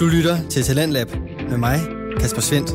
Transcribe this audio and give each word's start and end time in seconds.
Du 0.00 0.06
lytter 0.06 0.48
til 0.48 0.62
Talentlab 0.62 1.08
med 1.50 1.58
mig, 1.58 1.78
Kasper 2.20 2.40
Svendt. 2.40 2.70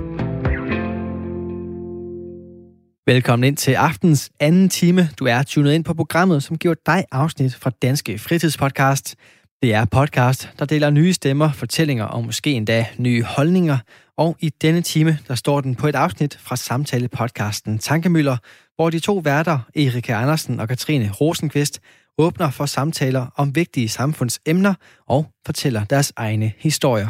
Velkommen 3.07 3.43
ind 3.43 3.57
til 3.57 3.71
aftens 3.71 4.31
anden 4.39 4.69
time. 4.69 5.09
Du 5.19 5.25
er 5.25 5.43
tunet 5.43 5.73
ind 5.73 5.83
på 5.83 5.93
programmet, 5.93 6.43
som 6.43 6.57
giver 6.57 6.73
dig 6.85 7.05
afsnit 7.11 7.55
fra 7.55 7.71
Danske 7.81 8.19
Fritidspodcast. 8.19 9.15
Det 9.61 9.73
er 9.73 9.85
podcast, 9.85 10.49
der 10.59 10.65
deler 10.65 10.89
nye 10.89 11.13
stemmer, 11.13 11.51
fortællinger 11.51 12.05
og 12.05 12.25
måske 12.25 12.51
endda 12.51 12.85
nye 12.97 13.23
holdninger. 13.23 13.77
Og 14.17 14.37
i 14.39 14.49
denne 14.49 14.81
time, 14.81 15.17
der 15.27 15.35
står 15.35 15.61
den 15.61 15.75
på 15.75 15.87
et 15.87 15.95
afsnit 15.95 16.37
fra 16.41 16.55
samtalepodcasten 16.55 17.79
Tankemøller, 17.79 18.37
hvor 18.75 18.89
de 18.89 18.99
to 18.99 19.17
værter, 19.17 19.59
Erika 19.75 20.13
Andersen 20.13 20.59
og 20.59 20.67
Katrine 20.67 21.11
Rosenqvist, 21.11 21.79
åbner 22.17 22.49
for 22.49 22.65
samtaler 22.65 23.27
om 23.35 23.55
vigtige 23.55 23.89
samfundsemner 23.89 24.73
og 25.07 25.27
fortæller 25.45 25.83
deres 25.83 26.13
egne 26.15 26.53
historier. 26.57 27.09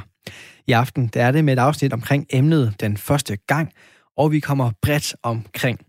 I 0.68 0.72
aften 0.72 1.08
der 1.08 1.23
er 1.23 1.31
det 1.31 1.45
med 1.45 1.54
et 1.54 1.59
afsnit 1.59 1.94
omkring 1.94 2.26
emnet 2.30 2.76
den 2.80 2.98
første 2.98 3.38
gang, 3.48 3.72
og 4.18 4.31
vi 4.31 4.40
kommer 4.40 4.72
bredt 4.81 5.16
omkring 5.23 5.80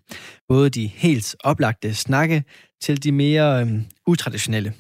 både 0.49 0.71
de 0.71 0.87
helt 0.87 1.37
oplagte 1.45 1.95
snakke 1.95 2.45
til 2.83 3.05
de 3.05 3.13
mere 3.13 3.61
øhm, 3.61 3.85
utraditionelle. 4.07 4.73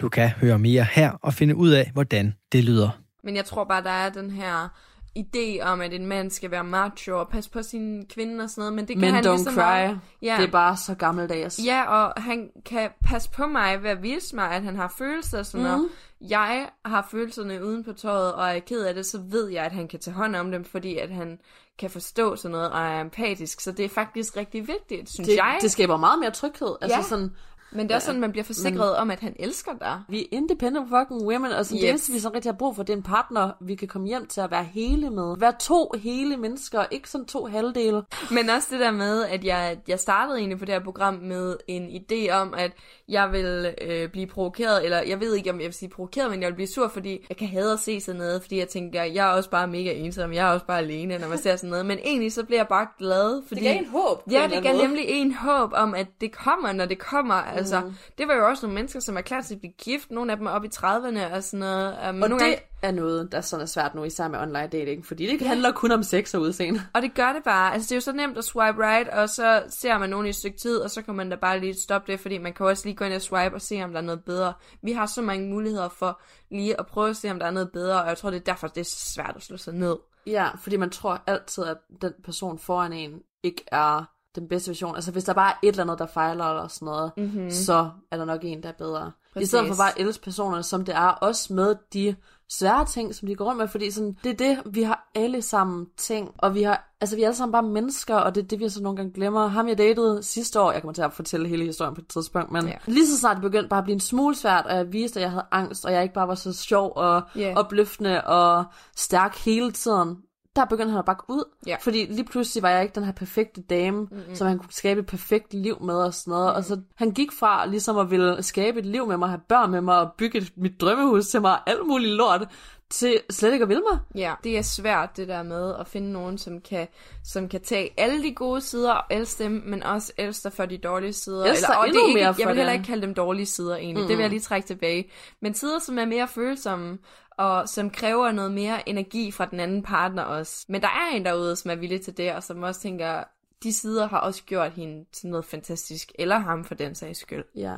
Du 0.00 0.08
kan 0.08 0.28
høre 0.28 0.58
mere 0.58 0.86
her 0.92 1.10
og 1.10 1.34
finde 1.34 1.56
ud 1.56 1.70
af, 1.70 1.90
hvordan 1.92 2.34
det 2.52 2.64
lyder. 2.64 3.00
Men 3.24 3.36
jeg 3.36 3.44
tror 3.44 3.64
bare, 3.64 3.82
der 3.82 3.90
er 3.90 4.10
den 4.10 4.30
her 4.30 4.68
idé 5.18 5.60
om, 5.62 5.80
at 5.80 5.92
en 5.94 6.06
mand 6.06 6.30
skal 6.30 6.50
være 6.50 6.64
macho 6.64 7.18
og 7.20 7.28
passe 7.28 7.50
på 7.50 7.62
sin 7.62 8.06
kvinde 8.14 8.44
og 8.44 8.50
sådan 8.50 8.60
noget, 8.60 8.72
men 8.72 8.88
det 8.88 8.96
kan 8.96 9.00
Men 9.00 9.14
han 9.14 9.24
don't 9.26 9.30
lige 9.30 9.44
så 9.44 9.50
cry. 9.50 9.56
meget. 9.56 10.00
Ja. 10.22 10.36
Det 10.40 10.46
er 10.46 10.50
bare 10.50 10.76
så 10.76 10.94
gammeldags. 10.94 11.60
Ja, 11.64 11.82
og 11.84 12.22
han 12.22 12.50
kan 12.66 12.90
passe 13.04 13.30
på 13.30 13.46
mig 13.46 13.82
ved 13.82 13.90
at 13.90 14.02
vise 14.02 14.36
mig, 14.36 14.50
at 14.50 14.62
han 14.62 14.76
har 14.76 14.94
følelser 14.98 15.38
og 15.38 15.46
sådan 15.46 15.66
Mhm. 15.66 15.72
noget. 15.72 15.88
Jeg 16.28 16.68
har 16.84 17.08
følelserne 17.10 17.64
uden 17.64 17.84
på 17.84 17.92
tøjet, 17.92 18.32
og 18.32 18.48
er 18.56 18.58
ked 18.58 18.84
af 18.84 18.94
det, 18.94 19.06
så 19.06 19.18
ved 19.30 19.48
jeg, 19.48 19.64
at 19.64 19.72
han 19.72 19.88
kan 19.88 20.00
tage 20.00 20.14
hånd 20.14 20.36
om 20.36 20.50
dem, 20.52 20.64
fordi 20.64 20.98
at 20.98 21.10
han 21.10 21.38
kan 21.78 21.90
forstå 21.90 22.36
sådan 22.36 22.52
noget 22.52 22.70
og 22.70 22.80
er 22.80 23.00
empatisk. 23.00 23.60
Så 23.60 23.72
det 23.72 23.84
er 23.84 23.88
faktisk 23.88 24.36
rigtig 24.36 24.68
vigtigt, 24.68 25.10
synes 25.10 25.28
det, 25.28 25.36
jeg. 25.36 25.58
det 25.60 25.70
skaber 25.70 25.96
meget 25.96 26.18
mere 26.18 26.30
tryghed. 26.30 26.76
Altså 26.80 26.96
Ja. 26.98 27.02
sådan, 27.02 27.30
Men 27.74 27.86
det 27.86 27.90
er 27.90 27.94
også 27.94 28.06
sådan, 28.06 28.20
man 28.20 28.30
bliver 28.30 28.44
forsikret 28.44 28.96
om, 28.96 29.10
at 29.10 29.20
han 29.20 29.36
elsker 29.38 29.72
dig. 29.80 30.02
vi 30.08 30.20
er 30.20 30.26
independent 30.30 30.88
fucking 30.88 31.22
women, 31.22 31.52
og 31.52 31.66
sådan, 31.66 31.76
yes. 31.76 31.80
det 31.80 31.90
eneste, 31.90 32.12
vi 32.12 32.18
sådan 32.18 32.34
rigtig 32.34 32.52
har 32.52 32.56
brug 32.56 32.76
for, 32.76 32.82
det 32.82 32.92
er 32.92 32.96
en 32.96 33.02
partner, 33.02 33.50
vi 33.60 33.74
kan 33.74 33.88
komme 33.88 34.06
hjem 34.06 34.26
til 34.26 34.40
at 34.40 34.50
være 34.50 34.64
hele 34.64 35.10
med. 35.10 35.36
Være 35.38 35.52
to 35.60 35.92
hele 36.02 36.36
mennesker, 36.36 36.84
ikke 36.90 37.10
sådan 37.10 37.26
to 37.26 37.46
halvdele. 37.46 38.02
Men 38.30 38.50
også 38.50 38.68
det 38.70 38.80
der 38.80 38.90
med, 38.90 39.24
at 39.24 39.44
jeg, 39.44 39.78
jeg 39.88 40.00
startede 40.00 40.38
egentlig 40.38 40.58
på 40.58 40.64
det 40.64 40.74
her 40.74 40.84
program 40.84 41.14
med 41.14 41.56
en 41.68 41.88
idé 41.88 42.32
om, 42.32 42.54
at 42.56 42.72
jeg 43.08 43.32
vil 43.32 43.74
øh, 43.80 44.08
blive 44.08 44.26
provokeret, 44.26 44.84
eller 44.84 45.02
jeg 45.02 45.20
ved 45.20 45.34
ikke, 45.34 45.50
om 45.50 45.60
jeg 45.60 45.66
vil 45.66 45.74
sige 45.74 45.88
provokeret, 45.88 46.30
men 46.30 46.42
jeg 46.42 46.48
vil 46.48 46.54
blive 46.54 46.68
sur, 46.68 46.88
fordi 46.88 47.26
jeg 47.28 47.36
kan 47.36 47.48
hade 47.48 47.72
at 47.72 47.78
se 47.78 48.00
sådan 48.00 48.18
noget, 48.20 48.42
fordi 48.42 48.58
jeg 48.58 48.68
tænker, 48.68 49.02
jeg 49.02 49.28
er 49.28 49.32
også 49.32 49.50
bare 49.50 49.66
mega 49.68 49.92
ensom, 49.92 50.32
jeg 50.32 50.48
er 50.48 50.52
også 50.52 50.66
bare 50.66 50.78
alene, 50.78 51.18
når 51.18 51.28
man 51.28 51.38
ser 51.38 51.56
sådan 51.56 51.70
noget. 51.70 51.86
Men 51.86 51.98
egentlig 52.04 52.32
så 52.32 52.44
bliver 52.44 52.58
jeg 52.58 52.68
bare 52.68 52.86
glad, 52.98 53.42
fordi... 53.48 53.64
håb. 53.86 54.22
Ja, 54.30 54.48
det 54.54 54.62
gav 54.62 54.76
nemlig 54.76 55.04
en 55.08 55.32
håb 55.32 55.70
om, 55.74 55.94
at 55.94 56.06
det 56.20 56.32
kommer, 56.32 56.72
når 56.72 56.86
det 56.86 56.98
kommer. 56.98 57.34
Altså, 57.34 57.63
Mhm. 57.84 57.94
det 58.18 58.28
var 58.28 58.34
jo 58.34 58.46
også 58.48 58.66
nogle 58.66 58.74
mennesker, 58.74 59.00
som 59.00 59.16
er 59.16 59.20
klar 59.20 59.40
til 59.40 59.54
at 59.54 59.60
blive 59.60 59.72
gift. 59.72 60.10
Nogle 60.10 60.32
af 60.32 60.38
dem 60.38 60.46
er 60.46 60.50
oppe 60.50 60.66
i 60.68 60.70
30'erne 60.74 61.34
og 61.34 61.44
sådan 61.44 61.60
noget. 61.60 61.98
Um, 62.08 62.22
Og 62.22 62.28
nogle 62.28 62.30
det 62.32 62.40
gange, 62.40 62.60
er 62.82 62.90
noget, 62.90 63.32
der 63.32 63.40
sådan 63.40 63.62
er 63.62 63.66
svært 63.66 63.94
nu, 63.94 64.04
især 64.04 64.28
med 64.28 64.38
online 64.38 64.66
dating, 64.66 65.06
fordi 65.06 65.26
det 65.38 65.46
handler 65.46 65.72
kun 65.72 65.92
om 65.92 66.02
sex 66.02 66.34
og 66.34 66.40
udseende. 66.40 66.82
Og 66.94 67.02
det 67.02 67.14
gør 67.14 67.32
det 67.32 67.42
bare. 67.44 67.72
Altså, 67.72 67.86
det 67.86 67.92
er 67.92 67.96
jo 67.96 68.00
så 68.00 68.12
nemt 68.12 68.38
at 68.38 68.44
swipe 68.44 68.78
right, 68.78 69.08
og 69.08 69.28
så 69.28 69.62
ser 69.68 69.98
man 69.98 70.10
nogen 70.10 70.26
i 70.26 70.28
et 70.28 70.36
stykke 70.36 70.58
tid, 70.58 70.78
og 70.78 70.90
så 70.90 71.02
kan 71.02 71.14
man 71.14 71.30
da 71.30 71.36
bare 71.36 71.60
lige 71.60 71.74
stoppe 71.74 72.12
det, 72.12 72.20
fordi 72.20 72.38
man 72.38 72.52
kan 72.52 72.66
også 72.66 72.86
lige 72.86 72.96
gå 72.96 73.04
ind 73.04 73.14
og 73.14 73.22
swipe 73.22 73.54
og 73.54 73.62
se, 73.62 73.82
om 73.84 73.90
der 73.90 73.98
er 73.98 74.02
noget 74.04 74.24
bedre. 74.24 74.52
Vi 74.82 74.92
har 74.92 75.06
så 75.06 75.22
mange 75.22 75.48
muligheder 75.50 75.88
for 75.88 76.20
lige 76.50 76.80
at 76.80 76.86
prøve 76.86 77.10
at 77.10 77.16
se, 77.16 77.30
om 77.30 77.38
der 77.38 77.46
er 77.46 77.50
noget 77.50 77.70
bedre, 77.72 78.02
og 78.02 78.08
jeg 78.08 78.18
tror, 78.18 78.30
det 78.30 78.36
er 78.36 78.44
derfor, 78.44 78.68
det 78.68 78.80
er 78.80 78.90
svært 78.96 79.32
at 79.36 79.42
slå 79.42 79.56
sig 79.56 79.74
ned. 79.74 79.96
Ja, 80.26 80.48
fordi 80.56 80.76
man 80.76 80.90
tror 80.90 81.22
altid, 81.26 81.64
at 81.64 81.76
den 82.02 82.12
person 82.24 82.58
foran 82.58 82.92
en 82.92 83.20
ikke 83.42 83.64
er 83.66 84.13
den 84.36 84.48
bedste 84.48 84.68
version. 84.68 84.94
Altså 84.94 85.12
hvis 85.12 85.24
der 85.24 85.32
bare 85.32 85.50
er 85.50 85.56
et 85.62 85.68
eller 85.68 85.82
andet, 85.82 85.98
der 85.98 86.06
fejler 86.06 86.44
eller 86.44 86.68
sådan 86.68 86.86
noget, 86.86 87.12
mm-hmm. 87.16 87.50
så 87.50 87.90
er 88.10 88.16
der 88.16 88.24
nok 88.24 88.40
en, 88.42 88.62
der 88.62 88.68
er 88.68 88.72
bedre. 88.72 89.12
Præcis. 89.32 89.46
I 89.46 89.48
stedet 89.48 89.68
for 89.68 89.74
bare 89.76 90.00
elske 90.00 90.22
personerne, 90.24 90.62
som 90.62 90.84
det 90.84 90.94
er, 90.94 91.08
også 91.08 91.52
med 91.52 91.74
de 91.92 92.16
svære 92.50 92.84
ting, 92.86 93.14
som 93.14 93.28
de 93.28 93.34
går 93.34 93.44
rundt 93.44 93.58
med, 93.58 93.68
fordi 93.68 93.90
sådan, 93.90 94.16
det 94.24 94.30
er 94.30 94.36
det, 94.36 94.62
vi 94.74 94.82
har 94.82 95.10
alle 95.14 95.42
sammen 95.42 95.86
ting, 95.96 96.30
og 96.38 96.54
vi 96.54 96.62
har, 96.62 96.94
altså 97.00 97.16
vi 97.16 97.22
er 97.22 97.26
alle 97.26 97.36
sammen 97.36 97.52
bare 97.52 97.62
mennesker, 97.62 98.14
og 98.16 98.34
det 98.34 98.42
er 98.44 98.48
det, 98.48 98.60
vi 98.60 98.68
så 98.68 98.82
nogle 98.82 98.96
gange 98.96 99.12
glemmer. 99.12 99.46
Ham 99.46 99.68
jeg 99.68 99.78
datede 99.78 100.22
sidste 100.22 100.60
år, 100.60 100.72
jeg 100.72 100.80
kommer 100.82 100.92
til 100.92 101.02
at 101.02 101.12
fortælle 101.12 101.48
hele 101.48 101.64
historien 101.64 101.94
på 101.94 102.00
et 102.00 102.08
tidspunkt, 102.08 102.52
men 102.52 102.66
Ja. 102.66 102.74
lige 102.86 103.06
så 103.06 103.18
snart 103.18 103.36
det 103.36 103.42
begyndte 103.42 103.68
bare 103.68 103.78
at 103.78 103.84
blive 103.84 103.94
en 103.94 104.00
smule 104.00 104.36
svært, 104.36 104.66
og 104.66 104.76
jeg 104.76 104.92
viste, 104.92 105.20
at 105.20 105.22
jeg 105.22 105.30
havde 105.30 105.44
angst, 105.50 105.84
og 105.84 105.92
jeg 105.92 106.02
ikke 106.02 106.14
bare 106.14 106.28
var 106.28 106.34
så 106.34 106.52
sjov 106.52 106.92
og 106.96 107.22
Ja. 107.36 107.52
opløftende 107.56 108.24
og 108.24 108.64
stærk 108.96 109.36
hele 109.36 109.72
tiden, 109.72 110.16
der 110.56 110.64
begyndte 110.64 110.90
han 110.90 110.98
at 110.98 111.04
bakke 111.04 111.24
ud. 111.28 111.44
Ja. 111.66 111.76
Fordi 111.80 112.06
lige 112.10 112.24
pludselig 112.24 112.62
var 112.62 112.70
jeg 112.70 112.82
ikke 112.82 112.94
den 112.94 113.04
her 113.04 113.12
perfekte 113.12 113.62
dame, 113.62 114.00
mm-hmm. 114.00 114.34
som 114.34 114.46
han 114.46 114.58
kunne 114.58 114.72
skabe 114.72 115.00
et 115.00 115.06
perfekt 115.06 115.54
liv 115.54 115.82
med 115.82 115.94
og 115.94 116.14
sådan 116.14 116.30
noget. 116.30 116.52
Mm. 116.52 116.56
Og 116.56 116.64
så 116.64 116.80
han 116.96 117.10
gik 117.10 117.32
fra 117.32 117.66
ligesom 117.66 117.98
at 117.98 118.10
ville 118.10 118.42
skabe 118.42 118.78
et 118.78 118.86
liv 118.86 119.06
med 119.06 119.16
mig, 119.16 119.28
have 119.28 119.40
børn 119.48 119.70
med 119.70 119.80
mig 119.80 120.00
og 120.00 120.12
bygge 120.18 120.38
et, 120.38 120.52
mit 120.56 120.80
drømmehus 120.80 121.28
til 121.28 121.40
mig 121.40 121.52
og 121.52 121.70
alt 121.70 121.86
muligt 121.86 122.12
lort, 122.12 122.48
til 122.90 123.20
slet 123.30 123.52
ikke 123.52 123.62
at 123.62 123.68
ville 123.68 123.82
mig. 123.92 124.00
Ja, 124.14 124.34
det 124.44 124.58
er 124.58 124.62
svært 124.62 125.16
det 125.16 125.28
der 125.28 125.42
med 125.42 125.74
at 125.80 125.88
finde 125.88 126.12
nogen, 126.12 126.38
som 126.38 126.60
kan, 126.60 126.88
som 127.24 127.48
kan 127.48 127.60
tage 127.60 127.90
alle 127.96 128.22
de 128.22 128.34
gode 128.34 128.60
sider 128.60 128.92
og 128.92 129.04
elske 129.10 129.44
dem, 129.44 129.62
men 129.66 129.82
også 129.82 130.12
elske 130.18 130.44
dig 130.44 130.52
for 130.52 130.66
de 130.66 130.78
dårlige 130.78 131.12
sider. 131.12 131.44
Elske 131.44 131.66
dig 131.66 131.78
og 131.78 131.86
det 131.86 131.96
er 131.96 132.06
ikke, 132.06 132.18
mere 132.18 132.34
jeg 132.38 132.48
vil 132.48 132.56
heller 132.56 132.72
ikke 132.72 132.84
kalde 132.84 133.02
dem 133.02 133.14
dårlige 133.14 133.46
sider 133.46 133.76
egentlig, 133.76 134.02
mm. 134.02 134.08
det 134.08 134.16
vil 134.16 134.22
jeg 134.22 134.30
lige 134.30 134.40
trække 134.40 134.66
tilbage. 134.66 135.10
Men 135.42 135.54
sider, 135.54 135.78
som 135.78 135.98
er 135.98 136.04
mere 136.04 136.28
følsomme, 136.28 136.98
og 137.38 137.68
som 137.68 137.90
kræver 137.90 138.32
noget 138.32 138.52
mere 138.52 138.88
energi 138.88 139.30
fra 139.30 139.44
den 139.44 139.60
anden 139.60 139.82
partner 139.82 140.22
også. 140.22 140.64
Men 140.68 140.80
der 140.80 140.88
er 140.88 141.16
en 141.16 141.24
derude, 141.24 141.56
som 141.56 141.70
er 141.70 141.74
villig 141.74 142.00
til 142.00 142.16
det, 142.16 142.32
og 142.32 142.42
som 142.42 142.62
også 142.62 142.80
tænker, 142.80 143.24
de 143.62 143.72
sider 143.72 144.08
har 144.08 144.18
også 144.18 144.42
gjort 144.46 144.72
hende 144.72 145.04
til 145.12 145.28
noget 145.28 145.44
fantastisk, 145.44 146.12
eller 146.18 146.38
ham 146.38 146.64
for 146.64 146.74
den 146.74 146.94
sags 146.94 147.20
skyld. 147.20 147.44
Ja. 147.56 147.76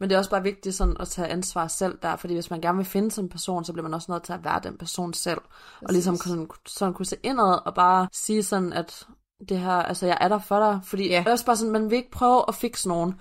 Men 0.00 0.08
det 0.08 0.14
er 0.14 0.18
også 0.18 0.30
bare 0.30 0.42
vigtigt 0.42 0.74
sådan 0.74 0.96
at 1.00 1.08
tage 1.08 1.28
ansvar 1.28 1.66
selv 1.66 1.98
der, 2.02 2.16
fordi 2.16 2.34
hvis 2.34 2.50
man 2.50 2.60
gerne 2.60 2.76
vil 2.76 2.86
finde 2.86 3.10
sådan 3.10 3.24
en 3.24 3.28
person, 3.28 3.64
så 3.64 3.72
bliver 3.72 3.82
man 3.82 3.94
også 3.94 4.12
nødt 4.12 4.22
til 4.22 4.32
at 4.32 4.44
være 4.44 4.60
den 4.62 4.78
person 4.78 5.14
selv. 5.14 5.40
Præcis. 5.40 5.82
Og 5.88 5.92
ligesom 5.92 6.16
sådan, 6.16 6.50
sådan 6.66 6.94
kunne 6.94 7.06
se 7.06 7.16
indad 7.22 7.66
og 7.66 7.74
bare 7.74 8.08
sige 8.12 8.42
sådan, 8.42 8.72
at 8.72 9.06
det 9.48 9.58
her, 9.58 9.72
altså 9.72 10.06
jeg 10.06 10.18
er 10.20 10.28
der 10.28 10.38
for 10.38 10.58
dig. 10.58 10.80
Fordi 10.84 11.08
Ja. 11.08 11.18
det 11.18 11.26
er 11.26 11.30
også 11.32 11.46
bare 11.46 11.56
sådan, 11.56 11.72
man 11.72 11.90
vil 11.90 11.96
ikke 11.96 12.10
prøve 12.10 12.44
at 12.48 12.54
fikse 12.54 12.88
nogen. 12.88 13.14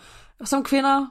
Som 0.44 0.64
kvinder, 0.64 1.08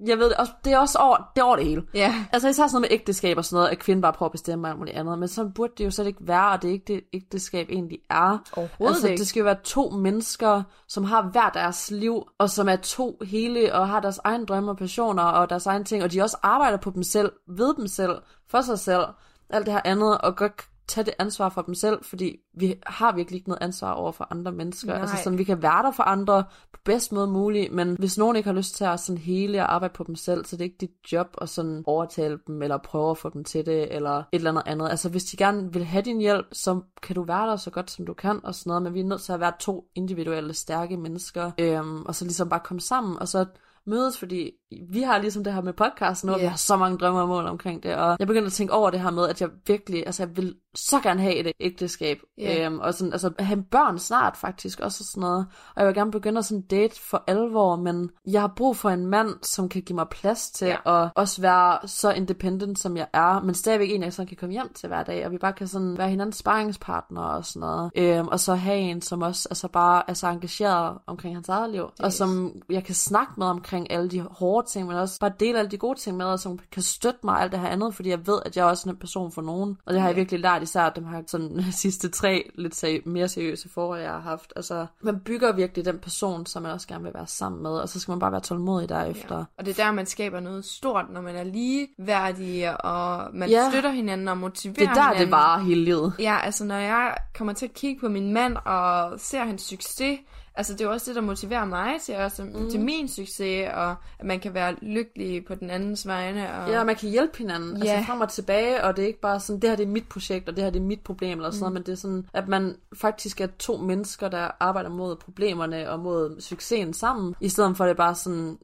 jeg 0.00 0.18
ved 0.18 0.28
det, 0.28 0.36
også, 0.36 0.52
det 0.64 0.72
er 0.72 0.78
også 0.78 0.98
over 0.98 1.16
det, 1.16 1.40
er 1.40 1.44
over 1.44 1.56
det 1.56 1.64
hele. 1.64 1.82
Ja. 1.94 2.26
Altså 2.32 2.48
især 2.48 2.66
sådan 2.66 2.74
noget 2.74 2.90
med 2.90 2.98
ægteskab 2.98 3.36
og 3.36 3.44
sådan 3.44 3.56
noget, 3.56 3.68
at 3.68 3.78
kvinden 3.78 4.02
bare 4.02 4.12
prøver 4.12 4.28
at 4.28 4.32
bestemme 4.32 4.68
alt 4.68 4.78
muligt 4.78 4.96
andet. 4.96 5.18
Men 5.18 5.28
så 5.28 5.44
burde 5.54 5.72
det 5.78 5.84
jo 5.84 5.90
slet 5.90 6.06
ikke 6.06 6.26
være, 6.26 6.50
og 6.50 6.62
det 6.62 6.68
er 6.68 6.72
ikke 6.72 6.84
det 6.94 7.00
ægteskab 7.12 7.68
egentlig 7.70 7.98
er. 8.10 8.38
Overhovedet 8.56 8.94
altså, 8.94 9.08
ikke. 9.08 9.18
det 9.18 9.28
skal 9.28 9.40
jo 9.40 9.44
være 9.44 9.58
to 9.64 9.90
mennesker, 9.90 10.62
som 10.88 11.04
har 11.04 11.22
hver 11.22 11.50
deres 11.50 11.90
liv, 11.90 12.22
og 12.38 12.50
som 12.50 12.68
er 12.68 12.76
to 12.76 13.18
hele, 13.22 13.74
og 13.74 13.88
har 13.88 14.00
deres 14.00 14.20
egen 14.24 14.44
drømme 14.44 14.70
og 14.70 14.76
passioner, 14.76 15.22
og 15.22 15.50
deres 15.50 15.66
egen 15.66 15.84
ting, 15.84 16.02
og 16.02 16.12
de 16.12 16.22
også 16.22 16.36
arbejder 16.42 16.78
på 16.78 16.90
dem 16.90 17.02
selv, 17.02 17.32
ved 17.48 17.74
dem 17.76 17.86
selv, 17.86 18.18
for 18.48 18.60
sig 18.60 18.78
selv, 18.78 19.04
alt 19.50 19.66
det 19.66 19.74
her 19.74 19.80
andet, 19.84 20.18
og 20.18 20.36
godt 20.36 20.68
tage 20.88 21.04
det 21.04 21.14
ansvar 21.18 21.48
for 21.48 21.62
dem 21.62 21.74
selv, 21.74 22.04
fordi 22.04 22.36
vi 22.54 22.74
har 22.86 23.14
virkelig 23.14 23.36
ikke 23.36 23.48
noget 23.48 23.62
ansvar 23.62 23.92
over 23.92 24.12
for 24.12 24.28
andre 24.30 24.52
mennesker. 24.52 24.92
Nej. 24.92 25.00
Altså 25.00 25.16
sådan, 25.24 25.38
vi 25.38 25.44
kan 25.44 25.62
være 25.62 25.82
der 25.82 25.90
for 25.90 26.02
andre 26.02 26.44
på 26.72 26.80
bedst 26.84 27.12
måde 27.12 27.26
muligt, 27.26 27.72
men 27.72 27.96
hvis 27.98 28.18
nogen 28.18 28.36
ikke 28.36 28.48
har 28.48 28.56
lyst 28.56 28.74
til 28.74 28.84
at 28.84 29.00
sådan 29.00 29.18
hele 29.18 29.62
og 29.62 29.74
arbejde 29.74 29.94
på 29.94 30.04
dem 30.04 30.14
selv, 30.14 30.44
så 30.44 30.56
det 30.56 30.60
er 30.60 30.64
ikke 30.64 30.76
dit 30.80 31.12
job 31.12 31.26
at 31.40 31.48
sådan 31.48 31.82
overtale 31.86 32.38
dem, 32.46 32.62
eller 32.62 32.78
prøve 32.78 33.10
at 33.10 33.18
få 33.18 33.30
dem 33.30 33.44
til 33.44 33.66
det, 33.66 33.94
eller 33.94 34.18
et 34.18 34.24
eller 34.32 34.50
andet 34.50 34.62
andet. 34.66 34.88
Altså 34.90 35.08
hvis 35.08 35.24
de 35.24 35.36
gerne 35.36 35.72
vil 35.72 35.84
have 35.84 36.02
din 36.02 36.20
hjælp, 36.20 36.46
så 36.52 36.80
kan 37.02 37.14
du 37.14 37.22
være 37.22 37.50
der 37.50 37.56
så 37.56 37.70
godt 37.70 37.90
som 37.90 38.06
du 38.06 38.14
kan, 38.14 38.40
og 38.44 38.54
sådan 38.54 38.70
noget, 38.70 38.82
men 38.82 38.94
vi 38.94 39.00
er 39.00 39.04
nødt 39.04 39.20
til 39.20 39.32
at 39.32 39.40
være 39.40 39.52
to 39.60 39.84
individuelle, 39.94 40.54
stærke 40.54 40.96
mennesker, 40.96 41.50
øhm, 41.58 42.02
og 42.02 42.14
så 42.14 42.24
ligesom 42.24 42.48
bare 42.48 42.60
komme 42.64 42.80
sammen, 42.80 43.18
og 43.18 43.28
så 43.28 43.46
mødes, 43.86 44.18
fordi 44.18 44.50
vi 44.90 45.02
har 45.02 45.18
ligesom 45.18 45.44
det 45.44 45.52
her 45.52 45.60
med 45.60 45.72
podcast 45.72 46.24
nu, 46.24 46.32
og 46.32 46.40
vi 46.40 46.44
har 46.44 46.56
så 46.56 46.76
mange 46.76 46.98
drømme 46.98 47.20
og 47.20 47.28
mål 47.28 47.46
omkring 47.46 47.82
det, 47.82 47.94
og 47.94 48.16
jeg 48.18 48.26
begyndte 48.26 48.46
at 48.46 48.52
tænke 48.52 48.72
over 48.72 48.90
det 48.90 49.00
her 49.00 49.10
med, 49.10 49.28
at 49.28 49.40
jeg 49.40 49.50
virkelig, 49.66 50.02
altså 50.06 50.22
jeg 50.22 50.36
vil 50.36 50.54
så 50.76 51.00
gerne 51.00 51.20
have 51.22 51.34
et 51.34 51.52
ægteskab, 51.60 52.18
Ja. 52.38 52.64
øhm, 52.66 52.78
og 52.80 52.94
sådan, 52.94 53.12
altså 53.12 53.32
have 53.38 53.62
børn 53.62 53.98
snart 53.98 54.36
faktisk, 54.36 54.80
også 54.80 55.04
sådan 55.04 55.20
noget, 55.20 55.46
og 55.74 55.80
jeg 55.80 55.86
vil 55.86 55.94
gerne 55.94 56.10
begynde 56.10 56.38
at 56.38 56.44
sådan 56.44 56.62
date 56.62 57.00
for 57.10 57.24
alvor, 57.26 57.76
men 57.76 58.10
jeg 58.26 58.40
har 58.40 58.52
brug 58.56 58.76
for 58.76 58.90
en 58.90 59.06
mand, 59.06 59.28
som 59.42 59.68
kan 59.68 59.82
give 59.82 59.96
mig 59.96 60.08
plads 60.08 60.50
til, 60.50 60.66
ja. 60.86 61.04
at 61.04 61.10
også 61.14 61.40
være 61.40 61.88
så 61.88 62.10
independent, 62.12 62.78
som 62.78 62.96
jeg 62.96 63.06
er, 63.12 63.40
men 63.40 63.54
stadigvæk 63.54 63.90
en, 63.90 64.02
jeg 64.02 64.12
sådan 64.12 64.26
kan 64.28 64.36
komme 64.36 64.52
hjem 64.52 64.72
til 64.74 64.86
hver 64.88 65.02
dag, 65.02 65.26
og 65.26 65.32
vi 65.32 65.38
bare 65.38 65.52
kan 65.52 65.66
sådan 65.68 65.98
være 65.98 66.08
hinandens 66.10 66.36
sparringspartner 66.36 67.22
og 67.22 67.44
sådan 67.44 67.60
noget, 67.60 67.90
øhm, 67.96 68.28
og 68.28 68.40
så 68.40 68.54
have 68.54 68.78
en, 68.78 69.02
som 69.02 69.22
også 69.22 69.48
altså 69.50 69.68
bare 69.68 70.02
er 70.08 70.14
så 70.14 70.26
engageret 70.28 70.98
omkring 71.06 71.36
hans 71.36 71.48
eget 71.48 71.70
liv, 71.70 71.84
og 72.00 72.12
som 72.12 72.52
jeg 72.70 72.84
kan 72.84 72.94
snakke 72.94 73.32
med 73.36 73.46
omkring 73.46 73.90
alle 73.92 74.08
de 74.10 74.20
hårde 74.20 74.68
ting, 74.68 74.86
men 74.86 74.96
også 74.96 75.20
bare 75.20 75.32
dele 75.40 75.58
alle 75.58 75.70
de 75.70 75.78
gode 75.78 75.98
ting 75.98 76.16
med, 76.16 76.26
og 76.26 76.40
som 76.40 76.58
kan 76.72 76.82
støtte 76.82 77.20
mig 77.24 77.40
alt 77.40 77.52
det 77.52 77.60
her 77.60 77.68
andet, 77.68 77.94
fordi 77.94 78.08
jeg 78.10 78.26
ved, 78.26 78.38
at 78.46 78.56
jeg 78.56 78.62
er 78.62 78.68
også 78.70 78.90
en 78.90 78.96
person 78.96 79.32
for 79.32 79.42
nogen, 79.42 79.76
og 79.86 79.92
det 79.92 80.00
har 80.00 80.08
jeg 80.08 80.14
Ja. 80.16 80.20
virkelig 80.20 80.40
lært 80.40 80.62
især 80.66 80.88
dem 80.90 81.06
her 81.06 81.22
sådan 81.26 81.64
sidste 81.72 82.08
tre 82.08 82.50
lidt 82.54 82.74
seri- 82.84 83.02
mere 83.08 83.28
seriøse 83.28 83.68
forhold, 83.74 84.00
jeg 84.00 84.10
har 84.10 84.20
haft. 84.20 84.52
Altså, 84.56 84.86
man 85.00 85.20
bygger 85.20 85.52
virkelig 85.52 85.84
den 85.84 85.98
person, 85.98 86.46
som 86.46 86.62
man 86.62 86.72
også 86.72 86.88
gerne 86.88 87.04
vil 87.04 87.14
være 87.14 87.26
sammen 87.26 87.62
med, 87.62 87.70
og 87.70 87.88
så 87.88 88.00
skal 88.00 88.12
man 88.12 88.18
bare 88.18 88.32
være 88.32 88.40
tålmodig 88.40 88.88
derefter. 88.88 89.36
Ja. 89.36 89.44
Og 89.58 89.66
det 89.66 89.78
er 89.80 89.84
der, 89.84 89.92
man 89.92 90.06
skaber 90.06 90.40
noget 90.40 90.64
stort, 90.64 91.04
når 91.12 91.20
man 91.20 91.36
er 91.36 91.44
ligeværdige, 91.44 92.76
og 92.76 93.28
man 93.34 93.48
Ja. 93.50 93.70
støtter 93.70 93.90
hinanden 93.90 94.28
og 94.28 94.38
motiverer 94.38 94.74
Det 94.78 94.88
er 94.88 94.94
der, 94.94 95.02
hinanden. 95.02 95.20
det 95.22 95.30
varer 95.30 95.60
hele 95.60 95.84
livet. 95.84 96.12
Ja, 96.18 96.38
altså 96.42 96.64
når 96.64 96.76
jeg 96.76 97.14
kommer 97.38 97.52
til 97.52 97.66
at 97.66 97.74
kigge 97.74 98.00
på 98.00 98.08
min 98.08 98.32
mand 98.32 98.56
og 98.64 99.20
ser 99.20 99.44
hans 99.44 99.62
succes, 99.62 100.18
altså 100.56 100.72
det 100.72 100.80
er 100.80 100.84
jo 100.84 100.90
også 100.92 101.10
det, 101.10 101.16
der 101.16 101.20
motiverer 101.22 101.64
mig 101.64 102.00
til, 102.02 102.16
også, 102.16 102.44
mm. 102.44 102.70
til 102.70 102.80
min 102.80 103.08
succes, 103.08 103.68
og 103.74 103.90
at 104.18 104.26
man 104.26 104.40
kan 104.40 104.54
være 104.54 104.76
lykkelig 104.82 105.44
på 105.44 105.54
den 105.54 105.70
andens 105.70 106.06
vegne. 106.06 106.54
Og... 106.54 106.70
Ja, 106.70 106.84
man 106.84 106.96
kan 106.96 107.08
hjælpe 107.10 107.38
hinanden, 107.38 107.82
Ja. 107.82 107.90
altså 107.92 108.06
frem 108.06 108.20
og 108.20 108.28
tilbage, 108.28 108.84
og 108.84 108.96
det 108.96 109.02
er 109.02 109.06
ikke 109.06 109.20
bare 109.20 109.40
sådan, 109.40 109.60
det 109.62 109.70
her 109.70 109.76
det 109.76 109.84
er 109.86 109.90
mit 109.90 110.08
projekt, 110.08 110.48
og 110.48 110.56
det 110.56 110.64
her 110.64 110.70
det 110.70 110.80
er 110.80 110.84
mit 110.86 111.00
problem, 111.00 111.38
eller 111.38 111.50
sådan 111.50 111.60
noget, 111.60 111.72
men 111.74 111.82
det 111.82 111.92
er 111.92 111.96
sådan, 111.96 112.26
at 112.32 112.48
man 112.48 112.76
faktisk 113.00 113.40
er 113.40 113.46
to 113.58 113.76
mennesker, 113.76 114.28
der 114.28 114.50
arbejder 114.60 114.90
mod 114.90 115.16
problemerne 115.16 115.90
og 115.90 116.00
mod 116.00 116.40
succesen 116.40 116.92
sammen, 116.92 117.34
i 117.40 117.48
stedet 117.48 117.76
for 117.76 117.84
at 117.84 117.88
det 117.88 117.94
er 117.94 117.96
bare 118.04 118.14
sådan, 118.14 118.58